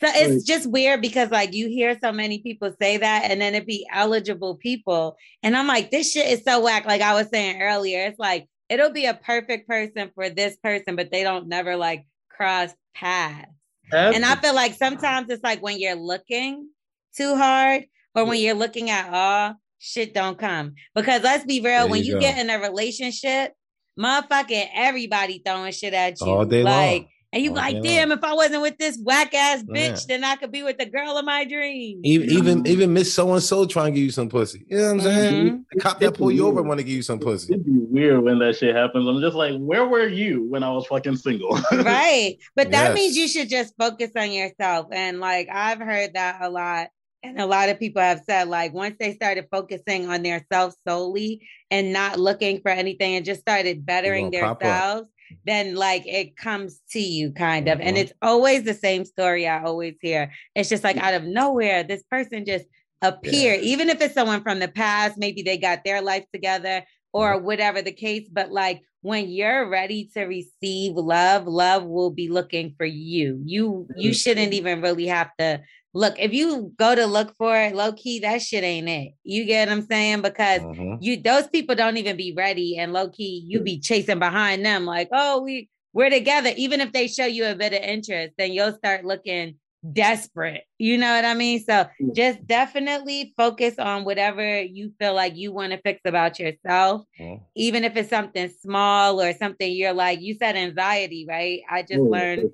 So 0.00 0.08
it's 0.14 0.44
just 0.44 0.70
weird 0.70 1.00
because 1.00 1.30
like 1.30 1.54
you 1.54 1.68
hear 1.68 1.98
so 2.02 2.12
many 2.12 2.38
people 2.38 2.74
say 2.80 2.96
that 2.98 3.30
and 3.30 3.40
then 3.40 3.54
it 3.54 3.66
be 3.66 3.86
eligible 3.92 4.56
people. 4.56 5.16
And 5.42 5.56
I'm 5.56 5.66
like, 5.66 5.90
this 5.90 6.12
shit 6.12 6.26
is 6.26 6.44
so 6.44 6.60
whack. 6.60 6.86
Like 6.86 7.00
I 7.02 7.14
was 7.14 7.28
saying 7.28 7.60
earlier, 7.60 8.06
it's 8.06 8.18
like 8.18 8.48
it'll 8.68 8.92
be 8.92 9.06
a 9.06 9.14
perfect 9.14 9.68
person 9.68 10.10
for 10.14 10.30
this 10.30 10.56
person, 10.56 10.96
but 10.96 11.10
they 11.10 11.22
don't 11.22 11.48
never 11.48 11.76
like 11.76 12.06
cross 12.28 12.70
paths. 12.94 13.48
And 13.92 14.24
I 14.24 14.36
feel 14.36 14.54
like 14.54 14.74
sometimes 14.74 15.30
it's 15.30 15.42
like 15.42 15.62
when 15.62 15.80
you're 15.80 15.96
looking 15.96 16.68
too 17.16 17.36
hard 17.36 17.86
or 18.14 18.24
when 18.24 18.38
you're 18.38 18.54
looking 18.54 18.88
at 18.88 19.12
all 19.12 19.56
shit 19.80 20.14
don't 20.14 20.38
come. 20.38 20.74
Because 20.94 21.22
let's 21.22 21.44
be 21.44 21.60
real, 21.60 21.80
There 21.80 21.88
when 21.88 22.04
you 22.04 22.20
get 22.20 22.38
in 22.38 22.50
a 22.50 22.60
relationship, 22.60 23.52
motherfucking 23.98 24.68
everybody 24.74 25.42
throwing 25.44 25.72
shit 25.72 25.94
at 25.94 26.20
you. 26.20 26.26
all 26.26 26.44
day 26.44 26.62
like, 26.62 27.02
long. 27.02 27.08
And 27.32 27.42
you 27.42 27.50
All 27.50 27.56
like, 27.56 27.76
day 27.82 27.96
damn, 27.96 28.12
if 28.12 28.24
I 28.24 28.34
wasn't 28.34 28.62
with 28.62 28.76
this 28.78 28.98
whack 29.02 29.32
ass 29.34 29.62
Yeah. 29.68 29.90
bitch, 29.92 30.06
then 30.06 30.24
I 30.24 30.36
could 30.36 30.50
be 30.50 30.62
with 30.62 30.78
the 30.78 30.86
girl 30.86 31.16
of 31.16 31.24
my 31.24 31.44
dreams. 31.44 32.00
Even 32.04 32.30
even 32.30 32.66
even 32.66 32.92
Miss 32.92 33.12
So 33.14 33.32
and 33.32 33.42
So 33.42 33.66
trying 33.66 33.92
to 33.92 33.96
give 33.96 34.04
you 34.04 34.10
some 34.10 34.28
pussy. 34.28 34.64
You 34.68 34.76
know 34.78 34.82
what 34.84 34.90
I'm 34.92 35.00
saying? 35.00 35.32
Mhm. 35.34 35.64
The 35.72 35.80
cop 35.80 36.00
that 36.00 36.14
pull 36.14 36.32
you 36.32 36.46
over 36.46 36.62
want 36.62 36.78
to 36.78 36.84
give 36.84 36.94
you 36.96 37.02
some 37.02 37.18
pussy. 37.20 37.52
It'd 37.52 37.64
be 37.64 37.72
weird 37.72 38.22
when 38.22 38.38
that 38.40 38.56
shit 38.56 38.74
happens. 38.74 39.06
I'm 39.08 39.20
just 39.20 39.36
like, 39.36 39.54
where 39.58 39.86
were 39.86 40.08
you 40.08 40.44
when 40.44 40.62
I 40.62 40.70
was 40.72 40.86
fucking 40.86 41.16
single? 41.16 41.50
right. 41.72 42.36
But 42.56 42.70
that 42.72 42.88
Yes. 42.88 42.94
means 42.94 43.16
you 43.16 43.28
should 43.28 43.48
just 43.48 43.74
focus 43.78 44.10
on 44.16 44.32
yourself. 44.32 44.86
And 44.92 45.20
like 45.20 45.48
I've 45.52 45.80
heard 45.80 46.14
that 46.14 46.38
a 46.42 46.48
lot. 46.50 46.88
And 47.22 47.38
a 47.38 47.44
lot 47.44 47.68
of 47.68 47.78
people 47.78 48.00
have 48.00 48.22
said, 48.24 48.48
like, 48.48 48.72
once 48.72 48.96
they 48.98 49.12
started 49.12 49.44
focusing 49.50 50.08
on 50.08 50.22
their 50.22 50.42
self 50.50 50.72
solely 50.88 51.46
and 51.70 51.92
not 51.92 52.18
looking 52.18 52.62
for 52.62 52.70
anything 52.70 53.14
and 53.14 53.26
just 53.26 53.42
started 53.42 53.84
bettering 53.84 54.30
gonna 54.30 54.46
up. 54.46 54.58
themselves, 54.60 55.08
then 55.44 55.74
like 55.74 56.06
it 56.06 56.36
comes 56.36 56.80
to 56.90 57.00
you 57.00 57.32
kind 57.32 57.68
of. 57.68 57.80
And 57.80 57.96
Mhm. 57.96 58.00
it's 58.00 58.12
always 58.22 58.64
the 58.64 58.74
same 58.74 59.04
story 59.04 59.46
I 59.46 59.62
always 59.62 59.94
hear. 60.00 60.32
It's 60.54 60.68
just 60.68 60.84
like 60.84 60.96
out 60.96 61.14
of 61.14 61.24
nowhere, 61.24 61.82
this 61.82 62.02
person 62.10 62.44
just 62.44 62.66
appear, 63.02 63.54
even 63.54 63.88
if 63.88 64.00
it's 64.00 64.14
someone 64.14 64.42
from 64.42 64.58
the 64.58 64.68
past, 64.68 65.16
maybe 65.18 65.42
they 65.42 65.56
got 65.56 65.84
their 65.84 66.02
life 66.02 66.24
together 66.32 66.84
or 67.12 67.38
whatever 67.38 67.82
the 67.82 67.92
case. 67.92 68.28
But 68.30 68.52
like 68.52 68.82
when 69.02 69.30
you're 69.30 69.68
ready 69.68 70.10
to 70.14 70.24
receive 70.24 70.94
love, 70.94 71.46
love 71.46 71.84
will 71.84 72.10
be 72.10 72.28
looking 72.28 72.74
for 72.76 72.84
you. 72.84 73.40
You 73.44 73.88
you 73.96 74.12
shouldn't 74.12 74.52
even 74.52 74.82
really 74.82 75.06
have 75.06 75.30
to 75.38 75.62
look. 75.94 76.18
If 76.18 76.32
you 76.32 76.72
go 76.78 76.94
to 76.94 77.06
look 77.06 77.34
for 77.36 77.56
it, 77.56 77.74
low 77.74 77.92
key, 77.92 78.20
that 78.20 78.42
shit 78.42 78.64
ain't 78.64 78.88
it. 78.88 79.12
You 79.24 79.44
get 79.44 79.68
what 79.68 79.76
I'm 79.78 79.86
saying? 79.86 80.22
Because 80.22 80.62
Mhm. 80.62 80.98
you 81.00 81.20
those 81.20 81.46
people 81.48 81.74
don't 81.74 81.96
even 81.96 82.16
be 82.16 82.34
ready 82.36 82.76
and 82.76 82.92
low 82.92 83.08
key 83.08 83.42
you 83.46 83.60
be 83.62 83.80
chasing 83.80 84.18
behind 84.18 84.64
them 84.64 84.84
like 84.84 85.08
oh 85.12 85.40
we 85.40 85.68
we're 85.94 86.10
together 86.10 86.50
even 86.56 86.80
if 86.80 86.92
they 86.92 87.08
show 87.08 87.24
you 87.24 87.46
a 87.46 87.54
bit 87.54 87.72
of 87.72 87.80
interest 87.80 88.34
then 88.36 88.52
you'll 88.52 88.74
start 88.74 89.04
looking 89.04 89.54
desperate 89.94 90.64
you 90.76 90.98
know 90.98 91.14
what 91.14 91.24
i 91.24 91.32
mean 91.32 91.58
so 91.58 91.86
just 92.14 92.46
definitely 92.46 93.32
focus 93.34 93.78
on 93.78 94.04
whatever 94.04 94.60
you 94.60 94.92
feel 95.00 95.14
like 95.14 95.36
you 95.36 95.52
want 95.52 95.72
to 95.72 95.80
fix 95.80 96.00
about 96.04 96.38
yourself 96.38 97.02
Mhm. 97.18 97.40
even 97.54 97.82
if 97.84 97.96
it's 97.96 98.10
something 98.10 98.50
small 98.60 99.20
or 99.22 99.32
something 99.32 99.72
you're 99.72 99.94
like 99.94 100.20
you 100.20 100.34
said 100.34 100.54
anxiety 100.54 101.24
right 101.26 101.62
i 101.70 101.80
just 101.80 102.00
Oh, 102.00 102.04
learned 102.04 102.50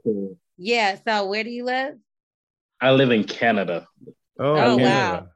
yeah 0.57 0.97
so 1.05 1.27
where 1.27 1.43
do 1.43 1.51
you 1.51 1.65
live 1.65 1.97
I 2.81 2.91
live 2.93 3.11
in 3.11 3.25
Canada. 3.25 3.87
Oh, 4.39 4.77
yeah. 4.79 5.21
wow. 5.23 5.27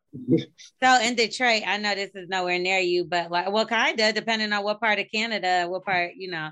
so 0.83 1.01
in 1.03 1.15
detroit 1.15 1.63
i 1.67 1.77
know 1.77 1.95
this 1.95 2.11
is 2.15 2.29
nowhere 2.29 2.59
near 2.59 2.79
you 2.79 3.05
but 3.05 3.31
like 3.31 3.51
well 3.51 3.67
kind 3.67 3.99
of 4.01 4.15
depending 4.15 4.53
on 4.53 4.65
what 4.65 4.81
part 4.81 4.99
of 4.99 5.07
canada 5.13 5.67
what 5.69 5.85
part 5.85 6.13
you 6.17 6.31
know 6.31 6.51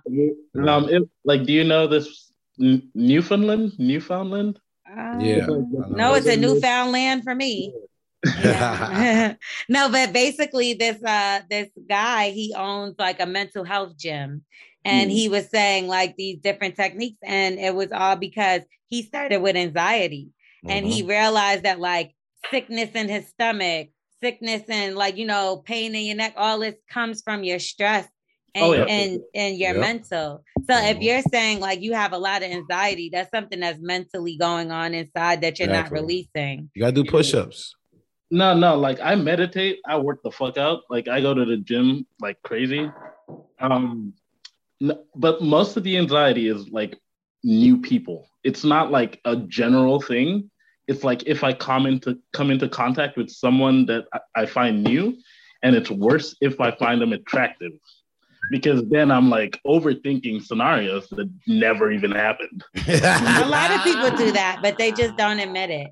Um, 0.57 0.89
it, 0.89 1.03
like, 1.25 1.45
do 1.45 1.53
you 1.53 1.65
know 1.65 1.87
this 1.87 2.33
N- 2.61 2.89
Newfoundland? 2.95 3.73
Newfoundland? 3.79 4.59
Uh, 4.89 5.19
Yeah. 5.21 5.47
No, 5.91 6.15
it's 6.15 6.27
a 6.27 6.37
newfoundland 6.37 7.23
for 7.25 7.35
me. 7.35 7.73
Yeah. 8.43 9.35
no, 9.69 9.89
but 9.91 10.13
basically 10.13 10.75
this 10.75 11.03
uh 11.05 11.41
this 11.51 11.69
guy, 11.89 12.31
he 12.31 12.55
owns 12.57 12.95
like 12.99 13.21
a 13.21 13.27
mental 13.27 13.65
health 13.65 13.97
gym. 13.97 14.45
And 14.85 15.11
Hmm. 15.11 15.17
he 15.17 15.29
was 15.29 15.51
saying 15.51 15.87
like 15.87 16.17
these 16.17 16.39
different 16.39 16.77
techniques, 16.77 17.19
and 17.23 17.59
it 17.59 17.75
was 17.75 17.93
all 17.93 18.17
because 18.17 18.63
he 18.89 19.03
started 19.03 19.43
with 19.43 19.57
anxiety 19.57 20.29
and 20.67 20.87
he 20.87 21.01
Mm-hmm. 21.03 21.09
realized 21.11 21.65
that 21.65 21.79
like 21.81 22.15
sickness 22.51 22.91
in 22.95 23.09
his 23.09 23.29
stomach, 23.29 23.89
sickness 24.23 24.63
and 24.69 24.97
like 24.97 25.17
you 25.17 25.27
know, 25.27 25.63
pain 25.65 25.95
in 25.95 26.05
your 26.05 26.17
neck, 26.17 26.35
all 26.37 26.59
this 26.59 26.75
comes 26.91 27.23
from 27.23 27.45
your 27.45 27.59
stress 27.59 28.07
and 28.55 28.65
Oh, 28.65 28.73
yeah. 28.73 28.85
and, 28.85 29.21
and 29.35 29.57
your 29.59 29.73
Yep. 29.75 29.81
mental. 29.81 30.45
So 30.69 30.77
if 30.77 30.97
Mhm. 30.99 31.03
you're 31.03 31.23
saying 31.23 31.61
like 31.61 31.81
you 31.81 31.93
have 31.95 32.13
a 32.13 32.19
lot 32.19 32.43
of 32.43 32.51
anxiety, 32.51 33.11
that's 33.13 33.31
something 33.31 33.61
that's 33.61 33.79
mentally 33.81 34.37
going 34.37 34.71
on 34.71 34.95
inside 34.95 35.41
that 35.43 35.59
you're 35.59 35.69
Exactly. 35.69 35.95
not 35.97 36.03
releasing. 36.03 36.71
You 36.75 36.81
gotta 36.83 36.93
do 36.93 37.05
push-ups. 37.05 37.75
No, 38.31 38.53
no. 38.55 38.77
Like, 38.77 39.01
I 39.01 39.15
meditate. 39.15 39.79
I 39.87 39.97
work 39.97 40.23
the 40.23 40.31
fuck 40.31 40.59
out. 40.59 40.83
Like, 40.91 41.09
I 41.09 41.21
go 41.23 41.33
to 41.33 41.47
the 41.47 41.57
gym 41.57 42.07
like 42.21 42.37
crazy. 42.43 42.91
Um, 43.59 44.13
n- 44.83 44.99
but 45.15 45.41
most 45.41 45.77
of 45.79 45.83
the 45.83 45.97
anxiety 45.97 46.49
is 46.49 46.69
like 46.69 46.99
new 47.43 47.79
people. 47.81 48.29
It's 48.49 48.65
not 48.65 48.91
like 48.91 49.21
a 49.27 49.37
general 49.37 50.01
thing. 50.01 50.51
It's 50.87 51.05
like 51.05 51.23
if 51.27 51.45
I 51.45 51.53
come 51.53 51.85
into 51.85 52.19
come 52.33 52.51
into 52.51 52.67
contact 52.67 53.19
with 53.19 53.29
someone 53.29 53.85
that 53.87 54.07
I, 54.15 54.21
I 54.37 54.47
find 54.47 54.83
new, 54.83 55.19
and 55.63 55.77
it's 55.77 55.91
worse 55.91 56.35
if 56.41 56.59
I 56.59 56.71
find 56.71 56.99
them 56.99 57.13
attractive, 57.13 57.73
because 58.51 58.89
then 58.89 59.11
I'm 59.11 59.29
like 59.29 59.61
overthinking 59.67 60.43
scenarios 60.47 61.09
that 61.11 61.31
never 61.47 61.93
even 61.93 62.11
happened. 62.11 62.65
A 62.89 63.47
lot 63.47 63.71
of 63.71 63.83
people 63.85 64.17
do 64.17 64.33
that, 64.33 64.61
but 64.63 64.79
they 64.79 64.93
just 64.93 65.15
don't 65.19 65.41
admit 65.41 65.69
it. 65.69 65.89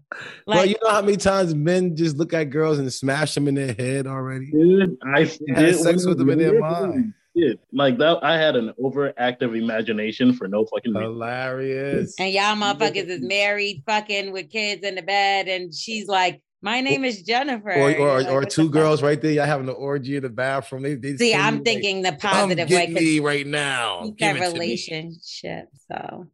well, 0.47 0.65
you 0.65 0.77
know 0.83 0.93
how 0.93 1.03
many 1.03 1.19
times 1.19 1.55
men 1.55 1.95
just 1.95 2.17
look 2.17 2.33
at 2.33 2.45
girls 2.45 2.79
and 2.79 2.91
smash 2.91 3.35
them 3.35 3.49
in 3.49 3.55
their 3.55 3.75
head 3.75 4.07
already? 4.07 4.51
Dude, 4.51 4.97
I 5.15 5.31
had 5.55 5.77
sex 5.77 6.07
with 6.07 6.17
them 6.17 6.31
in 6.31 6.39
their 6.39 6.59
mind. 6.59 7.13
Shit. 7.37 7.61
Like 7.73 7.99
that, 7.99 8.19
I 8.23 8.37
had 8.37 8.57
an 8.57 8.73
overactive 8.83 9.57
imagination 9.57 10.33
for 10.33 10.49
no 10.49 10.65
fucking 10.67 10.93
reason. 10.95 11.03
Hilarious. 11.13 12.15
And 12.19 12.33
y'all 12.33 12.57
motherfuckers 12.57 13.09
is 13.09 13.21
married, 13.23 13.83
fucking 13.87 14.33
with 14.33 14.51
kids 14.51 14.83
in 14.85 14.95
the 14.95 15.03
bed, 15.03 15.49
and 15.49 15.75
she's 15.75 16.07
like, 16.09 16.41
"My 16.63 16.81
name 16.81 17.05
is 17.05 17.23
Jennifer." 17.23 17.71
Or 17.73 17.91
You're 17.91 18.01
or, 18.01 18.19
like, 18.23 18.29
or 18.29 18.35
"What 18.41 18.45
the 18.45 18.51
two 18.51 18.65
fuck?" 18.65 18.73
girls 18.73 19.03
right 19.03 19.21
there. 19.21 19.33
Y'all 19.33 19.45
having 19.47 19.69
an 19.69 19.75
orgy 19.77 20.17
in 20.17 20.23
the 20.23 20.29
bathroom. 20.31 20.83
They, 20.83 20.95
they 20.95 21.17
See, 21.17 21.35
I'm 21.35 21.55
you, 21.55 21.59
like, 21.61 21.65
thinking 21.65 22.03
the 22.03 22.13
positive 22.13 22.71
way. 22.71 22.87
me 22.89 23.21
right 23.21 23.47
now. 23.47 24.13
that 24.19 24.37
it 24.37 24.41
me." 24.41 24.47
relationship. 24.53 25.67
So 25.91 26.27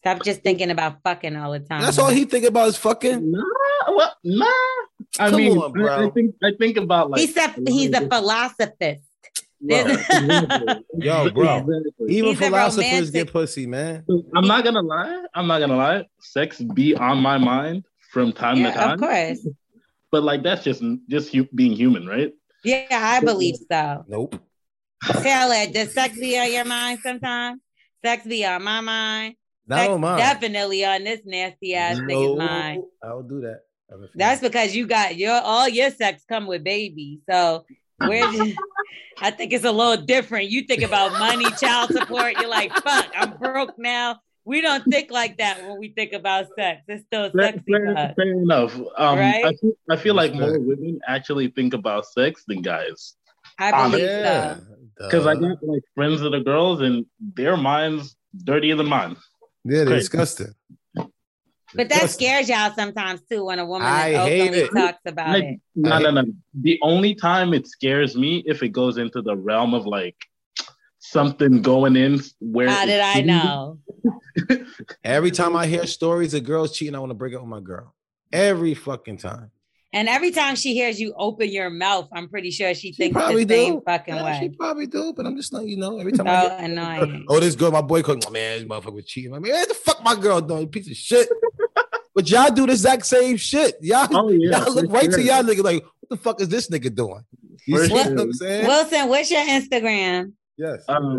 stop 0.00 0.22
just 0.24 0.42
thinking 0.42 0.70
about 0.70 0.98
fucking 1.04 1.36
all 1.36 1.52
the 1.52 1.60
time. 1.60 1.82
That's 1.82 1.98
all 1.98 2.10
he 2.10 2.24
think 2.24 2.44
about 2.44 2.68
is 2.68 2.76
fucking. 2.76 3.30
Nah, 3.32 3.42
well, 3.96 4.16
nah. 4.24 4.46
I 5.18 5.28
Come 5.30 5.36
mean, 5.36 5.58
on, 5.58 5.88
I- 5.88 6.06
I, 6.06 6.10
think 6.10 6.34
I 6.42 6.52
think 6.58 6.76
about 6.78 7.10
like 7.10 7.20
He's 7.20 7.36
a 7.36 7.52
he's 7.66 7.92
a 7.92 8.00
philosophist. 8.08 9.02
Bro. 9.62 9.96
Yo, 10.94 11.30
bro. 11.30 11.66
Even 12.08 12.30
He's 12.30 12.40
a 12.40 12.44
philosophers 12.44 12.84
romantic- 12.90 13.12
get 13.12 13.32
pussy, 13.32 13.66
man. 13.66 14.04
I'm 14.34 14.46
not 14.46 14.64
gonna 14.64 14.82
lie. 14.82 15.22
I'm 15.34 15.46
not 15.46 15.60
gonna 15.60 15.76
lie. 15.76 16.04
Sex 16.20 16.60
be 16.60 16.94
on 16.96 17.18
my 17.18 17.38
mind 17.38 17.84
from 18.10 18.32
time 18.32 18.56
to 18.56 18.62
Yeah, 18.62 18.74
time. 18.74 18.94
of 18.94 19.00
course. 19.00 19.46
But 20.10 20.24
like 20.24 20.42
that's 20.42 20.64
just 20.64 20.82
just 21.08 21.32
hu- 21.32 21.48
being 21.54 21.72
human, 21.72 22.06
right? 22.06 22.32
Yeah, 22.64 22.86
I 22.90 23.20
believe 23.24 23.54
so. 23.70 24.04
Nope. 24.08 24.36
Taylor, 25.22 25.66
does 25.72 25.92
sex 25.94 26.18
be 26.18 26.38
on 26.38 26.52
your 26.52 26.64
mind 26.64 27.00
sometimes? 27.02 27.60
Sex 28.04 28.24
be 28.26 28.44
on 28.44 28.62
my 28.62 28.80
mind. 28.80 29.34
Not 29.66 29.78
Sex 29.78 29.90
on 29.92 30.00
mine. 30.00 30.18
definitely 30.18 30.84
on 30.84 31.04
this 31.04 31.20
nasty 31.24 31.74
ass 31.74 31.98
nigga's 31.98 32.38
mind. 32.38 32.82
I 33.02 33.14
will 33.14 33.22
do 33.22 33.40
that. 33.42 33.60
I 33.90 33.94
have 33.94 34.00
a 34.00 34.06
feeling. 34.08 34.10
That's 34.16 34.40
because 34.40 34.74
you 34.76 34.86
got 34.86 35.16
your 35.16 35.40
all 35.40 35.68
your 35.68 35.90
sex 35.90 36.24
come 36.28 36.46
with 36.46 36.62
babies. 36.64 37.20
So 37.30 37.64
where 38.08 38.30
did- 38.32 38.56
I 39.20 39.30
think 39.30 39.52
it's 39.52 39.64
a 39.64 39.70
little 39.72 40.02
different. 40.04 40.50
You 40.50 40.62
think 40.62 40.82
about 40.82 41.12
money, 41.12 41.44
child 41.60 41.90
support. 41.90 42.34
You're 42.40 42.48
like, 42.50 42.72
fuck, 42.82 43.06
I'm 43.16 43.36
broke 43.38 43.78
now. 43.78 44.20
We 44.44 44.60
don't 44.60 44.82
think 44.84 45.10
like 45.12 45.38
that 45.38 45.62
when 45.62 45.78
we 45.78 45.90
think 45.90 46.12
about 46.12 46.46
sex. 46.58 46.82
It's 46.88 47.04
still 47.06 47.30
Fair, 47.30 47.52
sexy. 47.52 47.62
fair- 47.70 47.84
to 47.94 48.14
fair 48.16 48.32
enough. 48.32 48.76
Um, 48.96 49.18
Right? 49.18 49.44
I 49.44 49.52
feel, 49.54 49.72
I 49.90 49.96
feel 49.96 50.14
like 50.14 50.34
more 50.34 50.58
women 50.58 50.98
actually 51.06 51.48
think 51.48 51.74
about 51.74 52.06
sex 52.06 52.42
than 52.48 52.62
guys. 52.62 53.14
I 53.58 53.70
believe 53.88 54.02
yeah. 54.04 54.56
so. 54.56 54.62
Because 54.98 55.26
I 55.26 55.34
got 55.34 55.62
like 55.62 55.82
friends 55.94 56.20
of 56.22 56.32
the 56.32 56.40
girls, 56.40 56.80
and 56.80 57.06
their 57.20 57.56
minds 57.56 58.16
dirtier 58.44 58.74
than 58.76 58.86
mine. 58.88 59.16
yeah, 59.64 59.78
they're 59.78 59.86
Crazy. 59.86 60.00
disgusting. 60.00 60.54
But 61.74 61.88
that 61.88 62.10
scares 62.10 62.48
y'all 62.48 62.72
sometimes 62.74 63.22
too 63.30 63.44
when 63.46 63.58
a 63.58 63.64
woman 63.66 63.86
I 63.88 64.12
that 64.12 64.28
hate 64.28 64.40
openly 64.42 64.58
it. 64.64 64.70
talks 64.74 64.98
about 65.06 65.30
Like, 65.30 65.44
it. 65.44 65.60
no, 65.74 65.98
no, 65.98 66.10
no. 66.10 66.24
The 66.54 66.78
only 66.82 67.14
time 67.14 67.54
it 67.54 67.66
scares 67.66 68.14
me 68.16 68.42
if 68.46 68.62
it 68.62 68.70
goes 68.70 68.98
into 68.98 69.22
the 69.22 69.36
realm 69.36 69.72
of 69.74 69.86
like 69.86 70.16
something 70.98 71.62
going 71.62 71.96
in 71.96 72.20
where. 72.40 72.68
How 72.68 72.84
did 72.86 73.00
I 73.00 73.20
know? 73.22 73.78
Every 75.04 75.30
time 75.30 75.56
I 75.56 75.66
hear 75.66 75.86
stories 75.86 76.34
of 76.34 76.44
girls 76.44 76.76
cheating, 76.76 76.94
I 76.94 76.98
want 76.98 77.10
to 77.10 77.14
break 77.14 77.34
up 77.34 77.40
with 77.40 77.50
my 77.50 77.60
girl. 77.60 77.94
Every 78.32 78.74
fucking 78.74 79.18
time. 79.18 79.50
And 79.94 80.08
every 80.08 80.30
time 80.30 80.56
she 80.56 80.72
hears 80.74 80.98
you 80.98 81.12
open 81.16 81.50
your 81.50 81.68
mouth, 81.68 82.08
I'm 82.14 82.28
pretty 82.28 82.50
sure 82.50 82.72
she, 82.74 82.88
She 82.88 82.92
thinks 82.94 83.14
probably 83.14 83.44
the 83.44 83.54
same 83.54 83.74
do. 83.74 83.82
fucking 83.84 84.14
Yeah, 84.14 84.40
She 84.40 84.48
probably 84.48 84.86
do, 84.86 85.12
but 85.14 85.26
I'm 85.26 85.36
just 85.36 85.52
letting 85.52 85.68
you 85.68 85.76
know. 85.76 85.98
Every 85.98 86.12
time 86.12 86.26
So 86.26 86.32
I 86.32 86.40
hear, 86.40 86.58
annoying. 86.60 87.26
oh, 87.28 87.40
this 87.40 87.54
girl, 87.54 87.70
my 87.70 87.82
boy, 87.82 88.02
called, 88.02 88.30
man, 88.32 88.60
this 88.60 88.68
motherfucker 88.68 88.94
was 88.94 89.04
cheating. 89.04 89.34
I 89.34 89.38
mean, 89.38 89.52
what 89.52 89.68
the 89.68 89.74
fuck 89.74 90.02
my 90.02 90.14
girl 90.14 90.40
doing? 90.40 90.62
You 90.62 90.66
Piece 90.68 90.90
of 90.90 90.96
shit. 90.96 91.28
but 92.14 92.28
y'all 92.30 92.50
do 92.50 92.64
the 92.66 92.72
exact 92.72 93.04
same 93.04 93.36
shit. 93.36 93.74
Y'all, 93.82 94.08
Oh 94.12 94.30
yeah, 94.30 94.58
y'all 94.64 94.74
look 94.74 94.86
for 94.86 94.92
right 94.92 95.10
to 95.10 95.22
y'all 95.22 95.42
nigga 95.42 95.62
like, 95.62 95.82
what 95.82 96.08
the 96.08 96.16
fuck 96.16 96.40
is 96.40 96.48
this 96.48 96.68
nigga 96.70 96.94
doing? 96.94 97.22
You 97.66 97.76
For 97.76 97.86
see 97.86 97.92
what. 97.92 98.06
I'm 98.18 98.32
saying? 98.32 98.66
Wilson, 98.66 99.08
what's 99.08 99.30
your 99.30 99.42
Instagram? 99.42 100.32
yes. 100.56 100.84
Uh, 100.88 101.18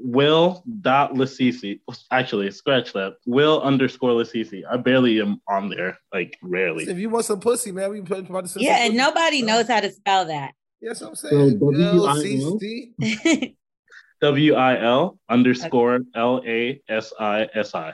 Will 0.00 0.62
dot 0.80 1.14
Lasisi. 1.14 1.80
Actually, 2.10 2.50
scratch 2.50 2.92
that. 2.92 3.14
Will 3.26 3.60
underscore 3.62 4.10
Lasisi. 4.10 4.62
I 4.70 4.76
barely 4.76 5.20
am 5.20 5.40
on 5.48 5.68
there, 5.68 5.98
like 6.12 6.38
rarely. 6.42 6.84
if 6.84 6.98
you 6.98 7.10
want 7.10 7.24
some 7.24 7.40
pussy, 7.40 7.72
man, 7.72 7.90
we 7.90 8.00
put 8.00 8.28
about 8.28 8.46
to 8.46 8.60
Yeah, 8.62 8.84
and 8.84 8.96
nobody 8.96 9.42
knows 9.42 9.68
how 9.68 9.80
to 9.80 9.90
spell 9.90 10.26
that. 10.26 10.52
Yes, 10.80 11.00
I'm 11.00 11.16
saying. 11.16 11.58
W-I-L? 11.58 12.58
LCC. 12.60 13.56
W 14.20 14.54
I 14.54 14.80
L 14.82 15.18
underscore 15.28 16.00
L 16.14 16.42
A 16.44 16.80
S 16.88 17.12
I 17.20 17.48
S 17.54 17.74
I. 17.74 17.92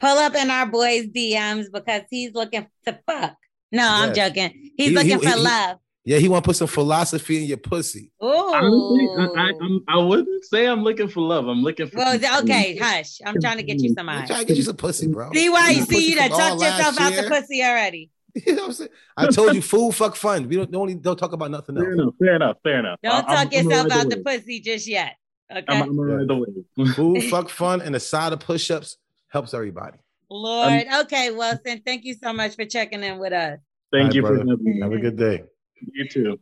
Pull 0.00 0.16
up 0.16 0.34
in 0.34 0.50
our 0.50 0.66
boy's 0.66 1.06
DMs 1.08 1.66
because 1.72 2.02
he's 2.10 2.32
looking 2.32 2.66
to 2.86 2.98
fuck. 3.06 3.34
No, 3.70 3.86
I'm 3.86 4.14
joking. 4.14 4.72
He's 4.76 4.92
looking 4.92 5.18
for 5.18 5.36
love. 5.36 5.78
Yeah, 6.08 6.16
he 6.16 6.28
want 6.30 6.42
to 6.42 6.48
put 6.48 6.56
some 6.56 6.68
philosophy 6.68 7.36
in 7.36 7.44
your 7.44 7.58
pussy. 7.58 8.10
Oh. 8.18 8.54
Honestly, 8.54 9.36
I, 9.36 9.50
I, 9.50 9.98
I'm, 9.98 10.08
wouldn't 10.08 10.42
say 10.46 10.66
I'm 10.66 10.82
looking 10.82 11.06
for 11.06 11.20
love. 11.20 11.46
I'm 11.46 11.62
looking 11.62 11.86
for. 11.86 11.98
Well, 11.98 12.40
okay, 12.42 12.78
hush. 12.78 13.18
I'm 13.26 13.38
trying 13.38 13.58
to 13.58 13.62
get 13.62 13.78
you 13.82 13.92
some 13.92 14.08
I'm 14.08 14.26
trying 14.26 14.40
to 14.40 14.46
get 14.46 14.56
you 14.56 14.62
some 14.62 14.76
pussy, 14.76 15.06
bro. 15.06 15.30
See 15.34 15.50
why 15.50 15.68
you 15.68 15.84
see 15.84 16.08
you 16.08 16.16
done 16.16 16.30
from 16.30 16.38
tucked 16.38 16.62
yourself 16.62 16.98
out 16.98 17.12
the 17.12 17.28
pussy 17.28 17.62
already. 17.62 18.10
You 18.46 18.54
know 18.54 18.62
what 18.62 18.66
I'm 18.68 18.72
saying? 18.72 18.90
I 19.18 19.26
told 19.26 19.54
you, 19.54 19.60
food, 19.60 19.92
fuck 19.96 20.16
fun. 20.16 20.48
We 20.48 20.56
don't 20.56 20.74
only 20.74 20.94
don't 20.94 21.18
talk 21.18 21.32
about 21.32 21.50
nothing 21.50 21.76
Fair 21.76 21.90
else. 21.92 22.00
enough. 22.00 22.14
Fair 22.18 22.36
enough. 22.36 22.56
Fair 22.62 22.78
enough. 22.78 22.98
Don't 23.02 23.12
I- 23.12 23.16
I'm- 23.16 23.26
tuck 23.26 23.54
I'm 23.58 23.64
yourself 23.66 23.92
out 23.92 24.08
the 24.08 24.16
wave. 24.16 24.24
pussy 24.24 24.60
just 24.60 24.86
yet. 24.86 25.16
Okay. 25.50 25.64
I'm, 25.68 25.82
I'm 25.82 25.96
gonna 25.96 26.24
the 26.24 26.64
wave. 26.76 26.94
Food, 26.94 27.24
fuck 27.30 27.50
fun, 27.50 27.82
and 27.82 27.94
a 27.94 28.00
side 28.00 28.32
of 28.32 28.40
push-ups 28.40 28.96
helps 29.28 29.52
everybody. 29.52 29.98
Lord. 30.30 30.84
Okay, 31.02 31.32
Wilson, 31.32 31.82
thank 31.84 32.04
you 32.06 32.14
so 32.14 32.32
much 32.32 32.54
for 32.54 32.64
checking 32.64 33.02
in 33.02 33.18
with 33.18 33.34
us. 33.34 33.58
Thank 33.92 34.10
All 34.10 34.14
you 34.16 34.22
right, 34.22 34.28
for 34.28 34.38
having 34.38 34.64
me. 34.64 34.80
Have 34.80 34.92
a 34.92 34.98
good 34.98 35.18
day. 35.18 35.42
You 35.92 36.08
too. 36.08 36.40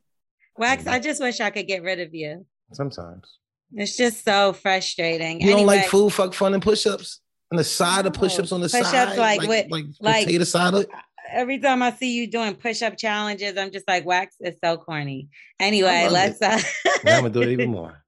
Wax, 0.57 0.87
I 0.87 0.99
just 0.99 1.21
wish 1.21 1.41
I 1.41 1.51
could 1.51 1.67
get 1.67 1.83
rid 1.83 2.01
of 2.01 2.15
you. 2.15 2.47
Sometimes 2.73 3.39
It's 3.75 3.97
just 3.97 4.25
so 4.25 4.53
frustrating. 4.53 5.41
you 5.41 5.51
don't 5.53 5.67
like 5.67 5.87
food, 5.87 6.13
fuck 6.13 6.35
fun, 6.35 6.55
and 6.55 6.63
push-ups, 6.63 7.21
and 7.51 7.59
the 7.59 7.65
side 7.65 8.07
of 8.07 8.15
No. 8.15 8.21
push-ups 8.21 8.53
on 8.53 8.61
the 8.61 8.69
Push-ups 8.69 8.91
side, 8.91 9.19
like 9.19 9.41
with- 9.43 9.71
like, 9.71 9.85
like- 10.01 10.25
potato 10.27 10.45
salad. 10.45 10.87
every 11.31 11.59
time 11.59 11.83
I 11.83 11.93
see 11.93 12.13
you 12.17 12.27
doing 12.27 12.55
push-up 12.55 12.97
challenges, 12.97 13.57
I'm 13.59 13.71
just 13.71 13.87
like, 13.89 14.05
Wax 14.07 14.37
is 14.41 14.57
so 14.65 14.77
corny. 14.79 15.29
Anyway, 15.61 16.09
let's 16.11 16.41
uh 16.41 16.59
Now 17.05 17.17
I'm 17.19 17.23
gonna 17.23 17.31
do 17.35 17.43
it 17.43 17.49
even 17.51 17.71
more. 17.79 18.03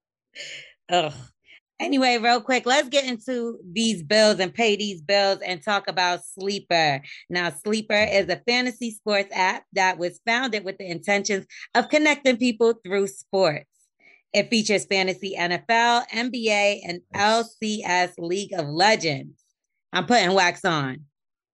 Ugh. 0.90 1.12
Anyway, 1.80 2.18
real 2.18 2.40
quick, 2.40 2.66
let's 2.66 2.88
get 2.88 3.04
into 3.04 3.58
these 3.64 4.02
bills 4.02 4.40
and 4.40 4.52
pay 4.52 4.74
these 4.74 5.00
bills 5.00 5.38
and 5.46 5.62
talk 5.62 5.86
about 5.86 6.24
Sleeper. 6.24 7.00
Now, 7.30 7.50
Sleeper 7.50 7.94
is 8.10 8.28
a 8.28 8.42
fantasy 8.48 8.90
sports 8.90 9.30
app 9.32 9.62
that 9.74 9.96
was 9.96 10.20
founded 10.26 10.64
with 10.64 10.78
the 10.78 10.90
intentions 10.90 11.46
of 11.76 11.88
connecting 11.88 12.36
people 12.36 12.74
through 12.84 13.06
sports. 13.06 13.70
It 14.32 14.50
features 14.50 14.86
fantasy 14.86 15.36
NFL, 15.38 16.08
NBA, 16.12 16.80
and 16.84 17.00
LCS 17.14 18.12
League 18.18 18.52
of 18.52 18.66
Legends. 18.66 19.40
I'm 19.92 20.06
putting 20.06 20.32
wax 20.32 20.64
on. 20.64 21.04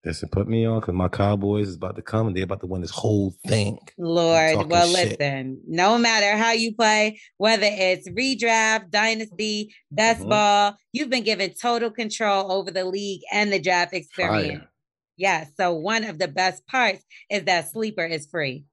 Listen, 0.05 0.28
put 0.28 0.47
me 0.47 0.66
on 0.66 0.81
because 0.81 0.94
my 0.94 1.09
Cowboys 1.09 1.68
is 1.68 1.76
about 1.76 1.97
to 1.97 2.02
come 2.02 2.26
and 2.26 2.36
they're 2.36 2.44
about 2.44 2.60
to 2.60 2.66
win 2.66 2.82
this 2.82 2.90
whole 2.90 3.35
thing. 3.47 3.78
Lord, 3.97 4.70
well, 4.70 4.86
shit. 4.86 5.18
listen, 5.18 5.62
no 5.66 5.97
matter 5.97 6.36
how 6.36 6.52
you 6.52 6.74
play, 6.74 7.20
whether 7.39 7.66
it's 7.66 8.06
redraft, 8.10 8.90
dynasty, 8.90 9.74
best 9.90 10.20
Mhm. 10.20 10.28
ball, 10.28 10.76
you've 10.93 11.09
been 11.09 11.24
given 11.24 11.55
total 11.55 11.90
control 11.90 12.52
over 12.52 12.70
the 12.70 12.85
league 12.85 13.22
and 13.32 13.51
the 13.51 13.59
draft 13.59 13.94
experience. 13.94 14.59
Fire. 14.60 14.70
Yeah. 15.16 15.47
So, 15.56 15.72
one 15.72 16.05
of 16.05 16.18
the 16.18 16.28
best 16.28 16.66
parts 16.66 17.02
is 17.31 17.44
that 17.44 17.70
Sleeper 17.70 18.05
is 18.05 18.26
free. 18.26 18.64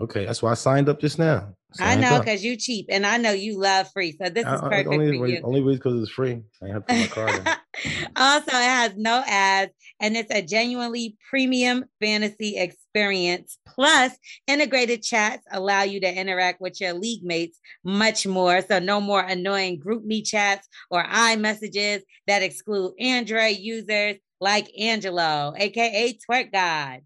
Okay, 0.00 0.24
that's 0.24 0.42
why 0.42 0.52
I 0.52 0.54
signed 0.54 0.88
up 0.88 1.00
just 1.00 1.18
now. 1.18 1.54
I 1.78 1.94
know 1.94 2.18
because 2.18 2.42
you 2.42 2.56
cheap 2.56 2.86
and 2.88 3.06
I 3.06 3.16
know 3.16 3.32
you 3.32 3.58
love 3.58 3.90
free. 3.92 4.16
So, 4.20 4.28
this 4.28 4.44
I- 4.44 4.54
is 4.54 4.60
perfect 4.60 4.88
only, 4.88 5.18
for 5.18 5.28
you. 5.28 5.40
only 5.44 5.60
reason 5.60 5.78
because 5.84 6.02
it's 6.02 6.10
free. 6.10 6.40
I 6.62 6.68
have 6.68 6.86
to 6.86 6.94
put 6.94 7.00
my 7.00 7.06
card 7.06 7.34
in. 7.36 7.46
also, 8.16 8.50
it 8.50 8.54
has 8.54 8.96
no 8.96 9.22
ads 9.26 9.72
and 10.00 10.16
it's 10.16 10.32
a 10.34 10.42
genuinely 10.42 11.16
premium 11.28 11.84
fantasy 12.00 12.56
experience. 12.56 13.58
Plus, 13.66 14.16
integrated 14.46 15.02
chats 15.02 15.44
allow 15.52 15.82
you 15.82 16.00
to 16.00 16.12
interact 16.12 16.60
with 16.60 16.80
your 16.80 16.94
league 16.94 17.22
mates 17.22 17.60
much 17.84 18.26
more. 18.26 18.62
So, 18.62 18.78
no 18.78 19.00
more 19.00 19.20
annoying 19.20 19.80
GroupMe 19.80 20.26
chats 20.26 20.66
or 20.90 21.04
iMessages 21.04 22.00
that 22.26 22.42
exclude 22.42 22.94
Android 22.98 23.58
users 23.58 24.16
like 24.40 24.70
Angelo, 24.78 25.52
aka 25.56 26.18
Twerk 26.28 26.50
God. 26.52 27.02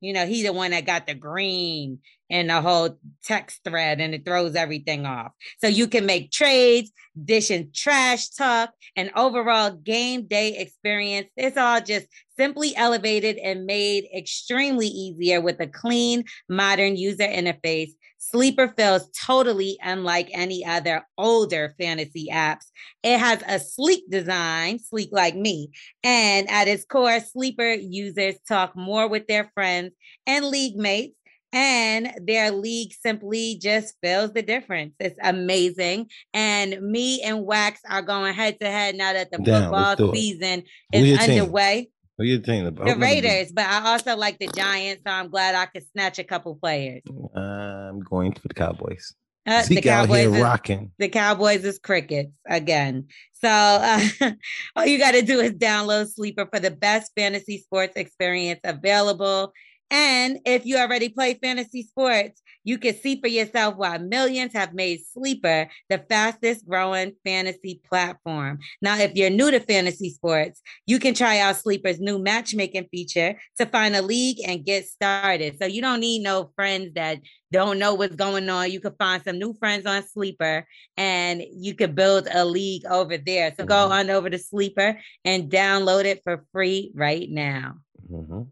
You 0.00 0.12
know, 0.12 0.26
he 0.26 0.42
the 0.42 0.52
one 0.52 0.70
that 0.70 0.86
got 0.86 1.06
the 1.06 1.14
green 1.14 1.98
and 2.30 2.50
the 2.50 2.60
whole 2.60 2.98
text 3.24 3.60
thread 3.64 4.00
and 4.00 4.14
it 4.14 4.24
throws 4.24 4.54
everything 4.54 5.06
off. 5.06 5.32
So 5.60 5.66
you 5.66 5.88
can 5.88 6.06
make 6.06 6.30
trades, 6.30 6.92
dish 7.22 7.50
and 7.50 7.74
trash 7.74 8.28
talk, 8.28 8.70
and 8.96 9.10
overall 9.16 9.70
game 9.70 10.26
day 10.26 10.56
experience. 10.56 11.28
It's 11.36 11.56
all 11.56 11.80
just 11.80 12.06
simply 12.38 12.76
elevated 12.76 13.36
and 13.38 13.66
made 13.66 14.04
extremely 14.16 14.86
easier 14.86 15.40
with 15.40 15.60
a 15.60 15.66
clean, 15.66 16.24
modern 16.48 16.96
user 16.96 17.24
interface. 17.24 17.90
Sleeper 18.18 18.74
feels 18.76 19.08
totally 19.10 19.78
unlike 19.82 20.28
any 20.32 20.64
other 20.64 21.06
older 21.16 21.74
fantasy 21.78 22.28
apps. 22.32 22.66
It 23.02 23.18
has 23.18 23.42
a 23.48 23.58
sleek 23.58 24.10
design, 24.10 24.78
sleek 24.78 25.10
like 25.12 25.36
me, 25.36 25.70
and 26.02 26.50
at 26.50 26.68
its 26.68 26.84
core, 26.84 27.20
Sleeper 27.20 27.72
users 27.72 28.34
talk 28.46 28.76
more 28.76 29.08
with 29.08 29.26
their 29.26 29.50
friends 29.54 29.92
and 30.26 30.46
league 30.46 30.76
mates 30.76 31.14
and 31.52 32.12
their 32.20 32.50
league 32.50 32.92
simply 32.92 33.58
just 33.60 33.94
feels 34.02 34.32
the 34.32 34.42
difference. 34.42 34.94
It's 35.00 35.18
amazing. 35.22 36.10
And 36.34 36.80
me 36.82 37.22
and 37.22 37.44
Wax 37.44 37.80
are 37.88 38.02
going 38.02 38.34
head 38.34 38.58
to 38.60 38.66
head 38.66 38.96
now 38.96 39.14
that 39.14 39.30
the 39.30 39.38
Damn, 39.38 39.72
football 39.72 40.12
season 40.12 40.64
is 40.92 41.18
underway. 41.18 41.82
team? 41.82 41.86
Do 42.18 42.26
you 42.26 42.40
think? 42.40 42.76
The 42.76 42.96
Raiders, 42.96 43.52
but 43.52 43.66
I 43.66 43.92
also 43.92 44.16
like 44.16 44.38
the 44.38 44.48
Giants, 44.48 45.02
so 45.06 45.12
I'm 45.12 45.28
glad 45.30 45.54
I 45.54 45.66
could 45.66 45.84
snatch 45.92 46.18
a 46.18 46.24
couple 46.24 46.56
players. 46.56 47.02
I'm 47.34 48.00
going 48.00 48.32
for 48.32 48.48
the 48.48 48.54
Cowboys. 48.54 49.14
Uh, 49.46 49.62
the 49.62 49.76
Zeke 49.76 49.86
out 49.86 50.08
here 50.10 50.24
Cowboys 50.26 50.36
is- 50.36 50.42
rocking. 50.42 50.92
the 50.98 51.08
Cowboys 51.08 51.64
is 51.64 51.78
crickets 51.78 52.32
again. 52.46 53.06
So 53.32 53.48
uh, 53.48 54.00
all 54.76 54.84
you 54.84 54.98
got 54.98 55.12
to 55.12 55.22
do 55.22 55.40
is 55.40 55.52
download 55.52 56.12
Sleeper 56.12 56.46
for 56.52 56.60
the 56.60 56.70
best 56.72 57.12
fantasy 57.16 57.58
sports 57.58 57.94
experience 57.96 58.60
available. 58.64 59.52
And 59.90 60.40
if 60.44 60.66
you 60.66 60.76
already 60.78 61.08
play 61.08 61.34
fantasy 61.34 61.82
sports, 61.82 62.42
you 62.64 62.76
can 62.76 62.94
see 62.94 63.18
for 63.20 63.28
yourself 63.28 63.76
why 63.76 63.96
millions 63.98 64.52
have 64.52 64.74
made 64.74 65.00
Sleeper 65.12 65.68
the 65.88 65.98
fastest 66.10 66.66
growing 66.68 67.12
fantasy 67.24 67.80
platform. 67.88 68.58
Now, 68.82 68.98
if 68.98 69.14
you're 69.14 69.30
new 69.30 69.50
to 69.50 69.60
fantasy 69.60 70.10
sports, 70.10 70.60
you 70.86 70.98
can 70.98 71.14
try 71.14 71.38
out 71.38 71.56
Sleeper's 71.56 72.00
new 72.00 72.18
matchmaking 72.18 72.88
feature 72.90 73.40
to 73.58 73.66
find 73.66 73.96
a 73.96 74.02
league 74.02 74.38
and 74.46 74.64
get 74.64 74.86
started. 74.86 75.56
So 75.60 75.66
you 75.66 75.80
don't 75.80 76.00
need 76.00 76.22
no 76.22 76.50
friends 76.54 76.92
that 76.94 77.20
don't 77.50 77.78
know 77.78 77.94
what's 77.94 78.16
going 78.16 78.48
on. 78.50 78.70
You 78.70 78.80
can 78.80 78.94
find 78.98 79.22
some 79.24 79.38
new 79.38 79.54
friends 79.54 79.86
on 79.86 80.06
Sleeper 80.06 80.66
and 80.98 81.42
you 81.50 81.74
can 81.74 81.94
build 81.94 82.28
a 82.30 82.44
league 82.44 82.84
over 82.84 83.16
there. 83.16 83.54
So 83.56 83.64
go 83.64 83.74
Mhm. 83.88 83.90
on 83.90 84.10
over 84.10 84.28
to 84.28 84.38
Sleeper 84.38 85.00
and 85.24 85.50
download 85.50 86.04
it 86.04 86.22
for 86.24 86.44
free 86.52 86.92
right 86.94 87.30
now. 87.30 87.76
hmm 88.06 88.42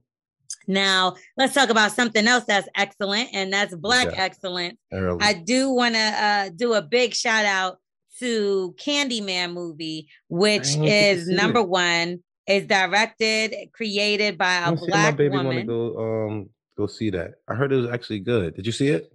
Now, 0.66 1.14
let's 1.36 1.54
talk 1.54 1.68
about 1.70 1.92
something 1.92 2.26
else 2.26 2.44
that's 2.44 2.68
excellent, 2.76 3.30
and 3.32 3.52
that's 3.52 3.74
Black 3.74 4.08
Yeah. 4.12 4.22
Excellence. 4.24 4.78
Early. 4.92 5.18
I 5.20 5.32
do 5.34 5.70
want 5.70 5.94
to 5.94 6.00
uh, 6.00 6.48
do 6.54 6.74
a 6.74 6.82
big 6.82 7.14
shout 7.14 7.44
out 7.44 7.76
to 8.18 8.74
Candyman 8.78 9.52
movie, 9.52 10.08
which 10.28 10.74
to 10.74 10.84
is 10.84 11.26
see 11.26 11.32
it. 11.32 11.36
number 11.36 11.62
one. 11.62 12.22
Is 12.48 12.64
directed, 12.64 13.56
created 13.74 14.38
by 14.38 14.68
a 14.68 14.76
black 14.76 14.90
my 14.90 15.10
baby 15.10 15.30
want 15.30 15.42
to 15.46 15.48
woman. 15.48 15.66
go 15.66 15.96
um 15.98 16.50
go 16.78 16.86
see 16.86 17.10
that. 17.10 17.32
I 17.48 17.54
heard 17.56 17.72
it 17.72 17.76
was 17.76 17.90
actually 17.90 18.20
good. 18.20 18.54
Did 18.54 18.64
you 18.66 18.70
see 18.70 18.86
it? 18.86 19.12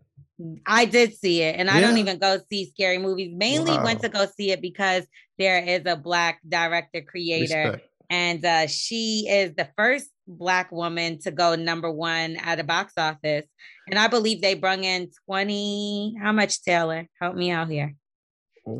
I 0.67 0.83
did 0.83 1.15
see 1.15 1.41
it, 1.41 1.55
and 1.57 1.69
I 1.69 1.79
don't 1.79 1.97
even 1.97 2.17
go 2.19 2.39
see 2.49 2.65
scary 2.65 2.97
movies. 2.97 3.31
Mainly 3.33 3.77
went 3.79 4.01
to 4.01 4.09
go 4.09 4.25
see 4.35 4.51
it 4.51 4.61
because 4.61 5.07
there 5.37 5.63
is 5.63 5.83
a 5.85 5.95
black 5.95 6.41
director 6.45 6.99
creator, 6.99 7.71
Respect. 7.71 7.87
and 8.09 8.43
uh, 8.43 8.67
she 8.67 9.29
is 9.29 9.53
the 9.55 9.69
first 9.77 10.09
black 10.37 10.71
woman 10.71 11.19
to 11.19 11.31
go 11.31 11.55
number 11.55 11.91
one 11.91 12.37
at 12.37 12.59
a 12.59 12.63
box 12.63 12.93
office. 12.97 13.45
And 13.87 13.99
I 13.99 14.07
believe 14.07 14.41
they 14.41 14.55
brung 14.55 14.83
in 14.83 15.09
twenty. 15.25 16.15
How 16.21 16.31
much, 16.31 16.61
Taylor? 16.63 17.07
Help 17.19 17.35
me 17.35 17.51
out 17.51 17.69
here. 17.69 17.95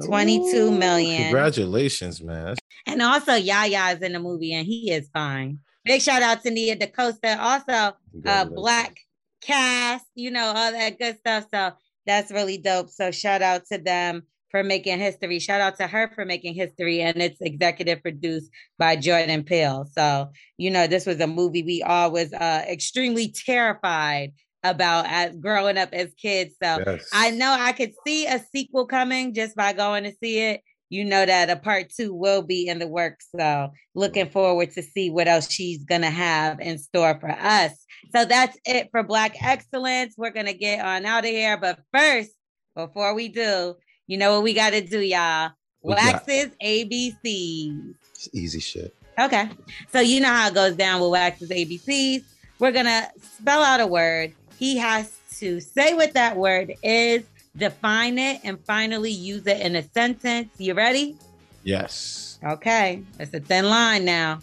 22 0.06 0.56
Ooh, 0.56 0.72
million. 0.72 1.23
Congratulations, 1.23 2.22
man. 2.22 2.56
And 2.86 3.02
also, 3.02 3.34
Yahya 3.34 3.95
is 3.95 4.02
in 4.02 4.14
the 4.14 4.19
movie, 4.19 4.53
and 4.53 4.65
he 4.65 4.91
is 4.91 5.10
fine. 5.11 5.60
Big 5.84 6.02
shout 6.02 6.22
out 6.22 6.44
to 6.44 6.52
Nia 6.52 6.76
DaCosta. 6.76 7.41
Also, 7.41 7.95
uh, 8.26 8.45
black 8.45 8.95
cast, 9.41 10.06
you 10.14 10.32
know, 10.32 10.53
all 10.56 10.72
that 10.72 10.99
good 10.99 11.18
stuff. 11.18 11.45
So 11.52 11.72
that's 12.06 12.32
really 12.32 12.57
dope. 12.57 12.90
So 12.90 13.11
shout 13.11 13.41
out 13.41 13.65
to 13.72 13.80
them 13.80 14.23
for 14.52 14.64
making 14.64 14.99
history. 14.99 15.40
Shout 15.40 15.61
out 15.61 15.78
to 15.78 15.88
her 15.88 16.11
for 16.14 16.26
making 16.26 16.53
history. 16.53 17.02
And 17.02 17.22
it's 17.22 17.41
executive 17.41 18.02
produced 18.02 18.52
by 18.78 18.98
Jordan 18.98 19.44
Peele. 19.44 19.88
So, 19.94 20.30
you 20.57 20.69
know, 20.69 20.88
this 20.88 21.06
was 21.06 21.19
a 21.19 21.28
movie 21.28 21.64
we 21.64 21.82
all 21.82 22.11
was 22.11 22.32
uh, 22.34 22.64
extremely 22.69 23.32
terrified 23.32 24.34
about 24.64 25.06
as 25.07 25.36
growing 25.38 25.78
up 25.78 25.90
as 25.94 26.14
kids. 26.22 26.56
So 26.61 26.84
Yes. 26.86 27.10
I 27.14 27.32
know 27.32 27.56
I 27.57 27.72
could 27.72 27.94
see 28.06 28.28
a 28.28 28.40
sequel 28.53 28.86
coming 28.86 29.34
just 29.34 29.56
by 29.56 29.73
going 29.73 30.03
to 30.03 30.14
see 30.22 30.40
it. 30.40 30.61
You 30.90 31.06
know 31.06 31.26
that 31.26 31.49
a 31.49 31.56
part 31.56 31.90
two 31.90 32.14
will 32.14 32.41
be 32.41 32.68
in 32.68 32.78
the 32.78 32.88
works. 32.88 33.30
So 33.34 33.72
looking 33.95 34.30
forward 34.30 34.72
to 34.72 34.84
see 34.84 35.10
what 35.10 35.30
else 35.30 35.49
she's 35.49 35.86
gonna 35.86 36.10
have 36.10 36.60
in 36.60 36.78
store 36.78 37.18
for 37.18 37.32
us. 37.32 37.72
So 38.14 38.26
that's 38.26 38.57
it 38.65 38.90
for 38.91 39.02
Black 39.02 39.41
Excellence. 39.41 40.15
We're 40.18 40.32
gonna 40.32 40.52
get 40.52 40.84
on 40.84 41.06
out 41.06 41.23
of 41.23 41.30
here. 41.30 41.56
But 41.56 41.80
first, 41.94 42.32
before 42.76 43.14
we 43.14 43.30
do, 43.30 43.76
you 44.11 44.17
know 44.17 44.33
what 44.33 44.43
we 44.43 44.53
gotta 44.53 44.81
do, 44.81 44.99
y'all. 44.99 45.51
Got? 45.88 46.27
ABCs. 46.27 47.93
It's 48.13 48.29
easy 48.33 48.59
shit. 48.59 48.93
Okay. 49.17 49.49
So 49.93 50.01
you 50.01 50.19
know 50.19 50.27
how 50.27 50.49
it 50.49 50.53
goes 50.53 50.75
down 50.75 50.99
with 50.99 51.11
Wax's 51.11 51.49
ABCs. 51.49 52.25
We're 52.59 52.73
gonna 52.73 53.09
spell 53.38 53.63
out 53.63 53.79
a 53.79 53.88
word. 53.88 54.33
He 54.59 54.75
has 54.79 55.17
to 55.38 55.61
say 55.61 55.93
what 55.93 56.11
that 56.15 56.35
word 56.35 56.73
is, 56.83 57.23
define 57.55 58.19
it, 58.19 58.41
and 58.43 58.59
finally 58.65 59.11
use 59.11 59.47
it 59.47 59.61
in 59.61 59.77
a 59.77 59.83
sentence. 59.93 60.49
You 60.57 60.73
ready? 60.73 61.15
Yes. 61.63 62.38
Okay. 62.43 63.03
It's 63.17 63.33
a 63.33 63.39
thin 63.39 63.69
line 63.69 64.03
now. 64.03 64.39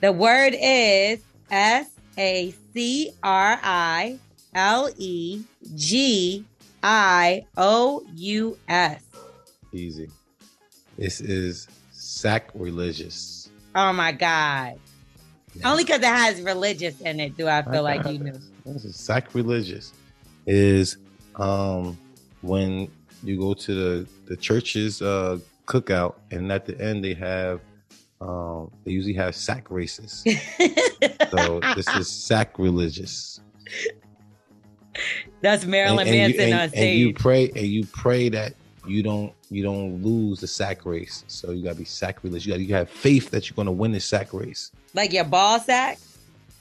The 0.00 0.10
word 0.10 0.54
is 0.58 1.20
S 1.50 1.90
A 2.16 2.54
C 2.72 3.10
R 3.22 3.60
I 3.62 4.18
L 4.54 4.88
E 4.96 5.42
G 5.74 6.46
I 6.82 7.46
O 7.56 8.04
U 8.14 8.58
S. 8.68 9.02
Easy. 9.72 10.10
This 10.98 11.20
is 11.20 11.68
sacrilegious. 11.92 13.50
Oh 13.74 13.92
my 13.92 14.12
God. 14.12 14.78
Yeah. 15.54 15.70
Only 15.70 15.84
because 15.84 16.00
it 16.00 16.04
has 16.06 16.40
religious 16.42 17.00
in 17.00 17.20
it 17.20 17.36
do 17.36 17.46
I 17.48 17.62
feel 17.62 17.82
like 17.82 18.06
you 18.06 18.18
knew. 18.18 18.38
This 18.64 18.84
is 18.84 18.96
sacrilegious. 18.96 19.92
Is 20.46 20.96
um 21.36 21.96
when 22.42 22.90
you 23.22 23.38
go 23.38 23.54
to 23.54 23.74
the 23.74 24.08
the 24.26 24.36
church's 24.36 25.00
uh 25.00 25.38
cookout 25.66 26.14
and 26.30 26.50
at 26.50 26.66
the 26.66 26.78
end 26.80 27.04
they 27.04 27.14
have 27.14 27.60
um 28.20 28.70
they 28.84 28.92
usually 28.92 29.14
have 29.14 29.34
sack 29.34 29.70
races. 29.70 30.24
So 31.30 31.60
this 31.74 31.88
is 31.96 32.10
sacrilegious. 32.10 33.40
That's 35.40 35.64
Marilyn 35.64 36.06
and, 36.06 36.16
and 36.16 36.32
you, 36.32 36.38
Manson 36.38 36.52
and- 36.52 36.72
on 36.72 36.78
and 36.78 36.98
you 36.98 37.14
pray 37.14 37.48
and 37.56 37.66
you 37.66 37.86
pray 37.86 38.28
that 38.30 38.54
you 38.86 39.02
don't 39.02 39.32
you 39.50 39.62
don't 39.62 40.02
lose 40.02 40.40
the 40.40 40.46
sack 40.46 40.84
race. 40.84 41.24
So 41.28 41.50
you 41.52 41.62
gotta 41.64 41.76
be 41.76 41.84
sacrilegious. 41.84 42.46
You 42.46 42.52
gotta 42.52 42.62
you 42.62 42.74
have 42.74 42.90
faith 42.90 43.30
that 43.30 43.48
you're 43.48 43.56
gonna 43.56 43.72
win 43.72 43.92
the 43.92 44.00
sack 44.00 44.32
race. 44.32 44.72
like 44.94 45.12
your 45.12 45.24
ball 45.24 45.58
sack 45.60 45.98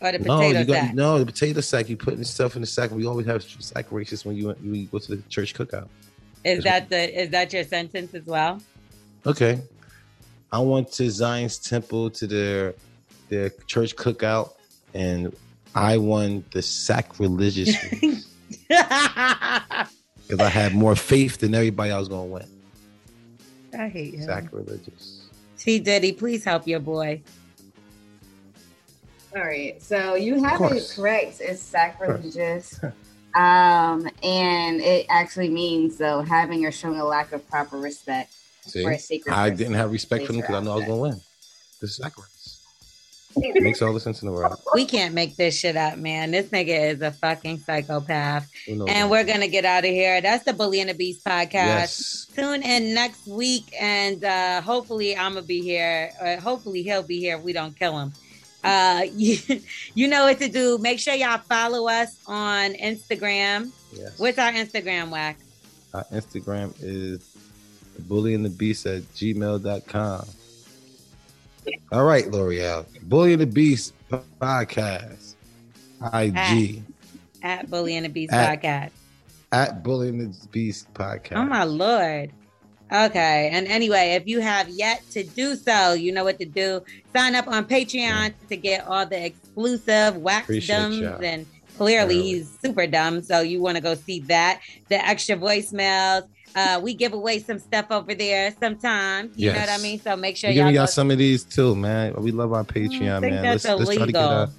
or 0.02 0.12
the 0.12 0.20
no, 0.20 0.38
potato 0.38 0.60
you 0.60 0.66
got 0.66 0.74
sack. 0.74 0.94
no 0.96 1.20
the 1.20 1.26
potato 1.26 1.62
sack. 1.62 1.90
You 1.90 1.98
putting 1.98 2.24
stuff 2.24 2.56
in 2.56 2.62
the 2.62 2.68
sack. 2.68 2.92
We 2.92 3.06
always 3.06 3.26
have 3.28 3.44
sack 3.44 3.92
races 3.92 4.26
when 4.26 4.36
you 4.36 4.50
when 4.50 4.76
you 4.76 4.86
go 4.88 5.00
to 5.00 5.16
the 5.16 5.22
church 5.30 5.54
cookout. 5.54 5.88
Is 6.44 6.64
that 6.64 6.90
the 6.90 7.22
is 7.22 7.30
that 7.32 7.54
your 7.54 7.64
sentence 7.64 8.14
as 8.14 8.26
well? 8.26 8.62
Okay. 9.26 9.62
I 10.52 10.60
went 10.60 10.92
to 10.94 11.10
Zion's 11.10 11.58
temple 11.58 12.10
to 12.12 12.28
their 12.28 12.74
their 13.30 13.50
church 13.68 13.96
cookout 13.96 14.54
and 14.94 15.34
I 15.76 15.98
won 15.98 16.44
the 16.52 16.62
sacrilegious 16.62 17.76
race 18.02 18.28
I 18.70 19.88
because 20.28 20.40
I 20.40 20.50
had 20.50 20.74
more 20.74 20.96
faith 20.96 21.38
than 21.40 21.56
everybody 21.56 21.92
I 21.92 22.00
was 22.00 22.08
gonna 22.08 22.26
win. 22.26 22.48
I 23.78 23.88
hate 23.88 24.16
him. 24.16 24.24
Sacrilegious. 24.24 25.30
T 25.58 25.80
Diddy, 25.80 26.12
please 26.12 26.44
help 26.44 26.68
your 26.68 26.80
boy. 26.80 27.22
All 29.34 29.42
right, 29.42 29.82
so 29.82 30.16
you 30.16 30.44
have 30.44 30.60
it 30.62 30.92
correct. 30.94 31.40
It's 31.40 31.62
sacrilegious, 31.62 32.82
um, 33.36 34.10
and 34.24 34.82
it 34.82 35.06
actually 35.10 35.50
means 35.50 35.98
though 35.98 36.22
having 36.22 36.66
or 36.66 36.72
showing 36.72 37.00
a 37.00 37.06
lack 37.06 37.32
of 37.32 37.48
proper 37.50 37.78
respect 37.78 38.34
See, 38.66 38.84
for 38.84 38.92
a 38.92 39.00
sacred. 39.00 39.34
I 39.34 39.50
person. 39.50 39.58
didn't 39.58 39.74
have 39.76 39.92
respect 39.92 40.26
for 40.26 40.34
them 40.34 40.42
because 40.42 40.56
I 40.56 40.60
know 40.60 40.74
I 40.74 40.76
was 40.76 40.86
gonna 40.86 40.98
win. 40.98 41.22
This 41.80 41.92
is 41.92 41.96
sacrifice. 41.98 42.31
It 43.36 43.64
makes 43.64 43.82
all 43.82 43.94
the 43.94 44.00
sense 44.00 44.22
in 44.22 44.28
the 44.28 44.34
world. 44.34 44.60
We 44.74 44.86
can't 44.86 45.14
make 45.14 45.36
this 45.36 45.58
shit 45.58 45.76
up, 45.76 45.98
man. 45.98 46.32
This 46.32 46.48
nigga 46.48 46.94
is 46.94 47.02
a 47.02 47.12
fucking 47.12 47.60
psychopath. 47.60 48.50
And 48.68 48.88
that? 48.88 49.10
we're 49.10 49.24
gonna 49.24 49.48
get 49.48 49.66
out 49.66 49.86
of 49.86 49.92
here. 49.92 50.22
That's 50.22 50.44
the 50.44 50.54
Bully 50.54 50.82
and 50.82 50.90
the 50.90 50.94
Beast 50.94 51.24
podcast. 51.24 51.54
yes. 51.54 52.28
Tune 52.36 52.64
in 52.64 52.94
next 52.94 53.28
week, 53.28 53.74
and 53.80 54.24
uh, 54.24 54.62
hopefully 54.62 55.16
I'm 55.16 55.34
gonna 55.34 55.46
be 55.46 55.62
here. 55.62 56.12
Uh, 56.22 56.38
hopefully 56.40 56.84
he'll 56.84 57.04
be 57.04 57.20
here 57.20 57.38
if 57.38 57.44
we 57.44 57.54
don't 57.54 57.78
kill 57.78 57.98
him. 58.00 58.14
Uh, 58.64 59.06
you, 59.16 59.38
you 59.94 60.08
know 60.08 60.26
what 60.26 60.40
to 60.40 60.50
do. 60.50 60.78
Make 60.78 61.00
sure 61.00 61.14
y'all 61.14 61.40
follow 61.40 61.88
us 61.88 62.18
on 62.28 62.74
Instagram. 62.74 63.72
Yes. 63.94 64.20
What's 64.20 64.38
our 64.38 64.52
Instagram, 64.52 65.10
Wax? 65.10 65.44
Our 65.94 66.06
Instagram 66.06 66.74
is 66.82 67.36
bully 68.00 68.34
and 68.34 68.46
the 68.46 68.50
beast 68.50 68.86
at 68.86 69.02
gmail.com. 69.14 70.26
All 71.92 72.06
right, 72.06 72.26
Lorel. 72.26 72.86
Bully 73.04 73.34
and 73.34 73.42
the 73.42 73.46
Beast 73.46 73.94
podcast. 74.40 75.36
IG 76.14 76.82
At 77.44 77.70
Bully 77.70 77.96
and 77.96 78.06
the 78.06 78.10
Beast 78.10 78.34
At- 78.34 78.62
podcast. 78.62 78.92
at 79.52 79.84
Bully 79.84 80.10
and 80.10 80.34
the 80.34 80.48
Beast 80.48 80.92
podcast. 80.94 81.36
Oh 81.38 81.46
my 81.46 81.64
lord. 81.64 82.32
Okay. 82.92 83.50
And 83.54 83.68
anyway, 83.68 84.12
if 84.20 84.28
you 84.28 84.42
have 84.42 84.68
yet 84.70 85.02
to 85.12 85.24
do 85.24 85.56
so, 85.56 85.94
you 85.94 86.12
know 86.12 86.24
what 86.24 86.40
to 86.40 86.46
do. 86.46 86.82
Sign 87.16 87.36
up 87.36 87.48
on 87.48 87.66
Patreon 87.66 88.34
to 88.50 88.58
get 88.58 88.86
all 88.86 89.06
the 89.06 89.26
exclusive 89.28 90.18
Appreciate 90.18 90.76
waxdoms 90.78 91.24
and 91.24 91.46
Clearly, 91.78 92.22
he's 92.22 92.48
super 92.64 92.86
dumb. 92.86 93.24
So 93.24 93.40
you 93.40 93.60
want 93.60 93.76
to 93.76 93.82
go 93.82 93.96
see 93.96 94.20
that. 94.22 94.60
The 94.90 95.04
extra 95.04 95.36
voicemails. 95.36 96.28
Uh, 96.56 96.80
we 96.84 96.94
give 96.94 97.14
away 97.14 97.40
some 97.40 97.60
stuff 97.60 97.88
over 97.92 98.14
there 98.14 98.54
sometimes. 98.60 99.38
You 99.38 99.54
know 99.54 99.60
what 99.60 99.70
I 99.70 99.78
mean? 99.78 100.00
So 100.00 100.16
make 100.16 100.38
sure 100.38 100.50
We're 100.50 100.56
y'all 100.56 100.66
giving 100.66 100.76
y'all 100.76 100.88
some 100.88 101.12
of 101.12 101.18
these 101.18 101.44
too, 101.44 101.76
man. 101.76 102.14
We 102.18 102.32
love 102.32 102.54
our 102.54 102.64
Patreon, 102.64 103.18
I 103.18 103.20
think 103.20 103.34
man. 103.36 103.44
that's 103.44 103.66
let's, 103.66 103.80
let's 103.80 103.96
try 103.96 104.06
to 104.06 104.12
get 104.12 104.22
illegal. 104.22 104.54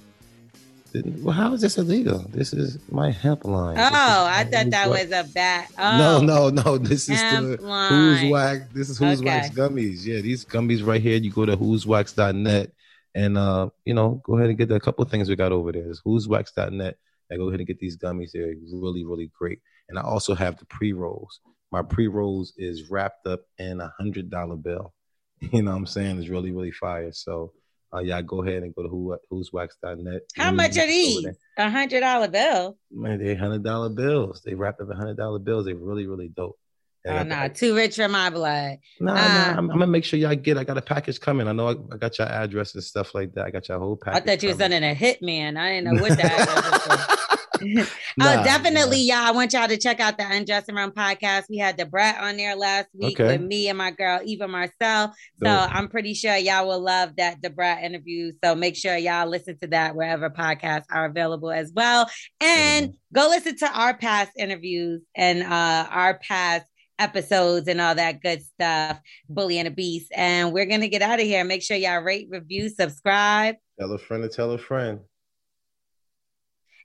Well, 1.23 1.33
how 1.33 1.53
is 1.53 1.61
this 1.61 1.77
illegal? 1.79 2.19
This 2.29 2.53
is 2.53 2.77
my 2.91 3.09
hemp 3.09 3.45
line. 3.45 3.77
Oh, 3.79 3.81
is 3.81 3.89
I 3.91 4.43
thought 4.43 4.69
that 4.69 4.89
was 4.89 5.11
a 5.11 5.23
bat. 5.33 5.71
Oh, 5.77 5.97
No, 5.97 6.19
no, 6.19 6.49
no. 6.49 6.77
This 6.83 7.09
is 7.09 7.19
the 7.19 7.57
line. 7.61 7.89
Who's 7.89 8.31
Wax. 8.31 8.67
This 8.73 8.89
is 8.89 8.97
Who's 8.99 9.19
Okay. 9.19 9.25
Wax 9.25 9.49
gummies. 9.49 10.05
Yeah, 10.05 10.21
these 10.21 10.45
gummies 10.45 10.85
right 10.85 11.01
here. 11.01 11.17
You 11.17 11.31
go 11.31 11.45
to 11.45 11.57
who'swax.net 11.57 12.71
and 13.15 13.37
uh, 13.37 13.69
you 13.85 13.93
know, 13.93 14.21
go 14.23 14.37
ahead 14.37 14.49
and 14.49 14.57
get 14.57 14.71
a 14.71 14.79
couple 14.79 15.03
things 15.05 15.29
we 15.29 15.35
got 15.35 15.51
over 15.51 15.71
there. 15.71 15.89
It's 15.89 16.01
who'swax.net. 16.01 16.97
I 17.31 17.37
go 17.37 17.47
ahead 17.47 17.59
and 17.59 17.67
get 17.67 17.79
these 17.79 17.97
gummies. 17.97 18.31
They're 18.31 18.53
really, 18.71 19.03
really 19.03 19.31
great. 19.37 19.59
And 19.89 19.97
I 19.97 20.03
also 20.03 20.35
have 20.35 20.59
the 20.59 20.65
pre-rolls. 20.65 21.39
My 21.73 21.81
pre-rolls 21.81 22.53
is 22.55 22.91
wrapped 22.91 23.25
up 23.25 23.41
in 23.57 23.81
a 23.81 23.91
hundred 23.97 24.29
dollar 24.29 24.55
bill. 24.55 24.93
You 25.51 25.63
know 25.63 25.71
what 25.71 25.77
I'm 25.77 25.85
saying? 25.87 26.19
It's 26.19 26.29
really, 26.29 26.51
really 26.51 26.71
fire. 26.71 27.11
So 27.11 27.51
uh, 27.93 27.99
yeah, 27.99 28.21
go 28.21 28.43
ahead 28.43 28.61
and 28.61 28.73
go 28.75 28.83
to 28.83 28.89
who 28.89 29.17
who'swax.net. 29.31 30.21
how 30.37 30.51
much 30.51 30.77
are 30.77 30.85
these? 30.87 31.25
A 31.57 31.69
hundred 31.71 32.01
dollar 32.01 32.27
bill. 32.27 32.77
Man, 32.91 33.17
they 33.17 33.33
hundred 33.33 33.63
dollar 33.63 33.89
bills. 33.89 34.41
They 34.45 34.53
wrapped 34.53 34.81
up 34.81 34.89
in 34.91 34.95
hundred 34.95 35.17
dollar 35.17 35.39
bills. 35.39 35.65
They 35.65 35.73
really, 35.73 36.05
really 36.05 36.29
dope. 36.29 36.59
And 37.05 37.17
I 37.17 37.21
Oh 37.21 37.23
no, 37.23 37.47
the- 37.47 37.53
too 37.55 37.75
rich 37.75 37.95
for 37.95 38.07
my 38.07 38.29
blood. 38.29 38.77
Nah, 39.01 39.11
Uh, 39.13 39.15
nah, 39.15 39.49
I'm, 39.57 39.57
I'm 39.57 39.67
gonna 39.79 39.87
make 39.87 40.05
sure 40.05 40.19
y'all 40.19 40.35
get. 40.35 40.57
I 40.59 40.63
got 40.63 40.77
a 40.77 40.81
package 40.81 41.19
coming. 41.19 41.47
I 41.47 41.53
know 41.53 41.67
I, 41.69 41.75
I 41.93 41.97
got 41.97 42.17
your 42.19 42.27
address 42.27 42.75
and 42.75 42.83
stuff 42.83 43.13
like 43.15 43.33
that. 43.33 43.45
I 43.47 43.51
got 43.51 43.67
your 43.67 43.79
whole 43.79 43.97
package. 43.97 44.21
I 44.21 44.25
thought 44.27 44.43
you 44.43 44.49
was 44.49 44.59
sending 44.59 44.83
a 44.83 44.93
hitman. 44.95 45.57
I 45.57 45.69
didn't 45.73 45.85
know 45.95 46.01
what 46.01 46.17
that 46.19 47.17
Nah, 48.17 48.41
oh, 48.41 48.43
definitely, 48.43 48.99
y'all. 49.01 49.17
I 49.17 49.31
want 49.31 49.53
y'all 49.53 49.67
to 49.67 49.77
check 49.77 49.99
out 49.99 50.17
the 50.17 50.25
Unjust 50.29 50.67
and 50.69 50.77
Run 50.77 50.91
podcast. 50.91 51.45
We 51.49 51.57
had 51.57 51.77
the 51.77 51.85
Brat 51.85 52.21
on 52.21 52.37
there 52.37 52.55
last 52.55 52.87
week 52.93 53.19
Okay. 53.19 53.37
with 53.37 53.41
me 53.47 53.69
and 53.69 53.77
my 53.77 53.89
girl 53.91 54.19
Eva 54.23 54.47
Marcille. 54.47 55.11
So 55.39 55.45
Dope. 55.45 55.75
I'm 55.75 55.87
pretty 55.87 56.13
sure 56.13 56.35
y'all 56.35 56.67
will 56.67 56.79
love 56.81 57.15
that 57.17 57.41
the 57.41 57.49
Brat 57.49 57.83
interview. 57.83 58.31
So 58.43 58.53
make 58.55 58.75
sure 58.75 58.95
y'all 58.97 59.27
listen 59.27 59.57
to 59.59 59.67
that 59.67 59.95
wherever 59.95 60.29
podcasts 60.29 60.85
are 60.91 61.05
available 61.05 61.51
as 61.51 61.71
well. 61.75 62.07
And 62.39 62.87
Mm-hmm. 62.89 62.91
go 63.13 63.27
listen 63.29 63.57
to 63.57 63.67
our 63.71 63.95
past 63.97 64.31
interviews 64.37 65.01
and 65.15 65.43
uh 65.43 65.87
our 65.89 66.19
past 66.19 66.65
episodes 66.99 67.67
and 67.67 67.81
all 67.81 67.95
that 67.95 68.21
good 68.21 68.41
stuff. 68.43 68.99
Bully 69.27 69.57
and 69.57 69.67
a 69.67 69.71
Beast. 69.71 70.11
And 70.15 70.53
we're 70.53 70.65
gonna 70.67 70.87
get 70.87 71.01
out 71.01 71.19
of 71.19 71.25
here. 71.25 71.43
Make 71.43 71.63
sure 71.63 71.75
y'all 71.77 72.01
rate, 72.01 72.27
review, 72.29 72.69
subscribe. 72.69 73.55
Tell 73.79 73.91
a 73.91 73.97
friend 73.97 74.21
to 74.23 74.29
tell 74.29 74.51
a 74.51 74.57
friend. 74.59 74.99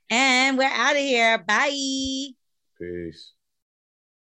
And 0.09 0.57
we're 0.57 0.65
out 0.71 0.95
of 0.95 1.01
here. 1.01 1.37
Bye. 1.37 2.29
Peace. 2.77 3.33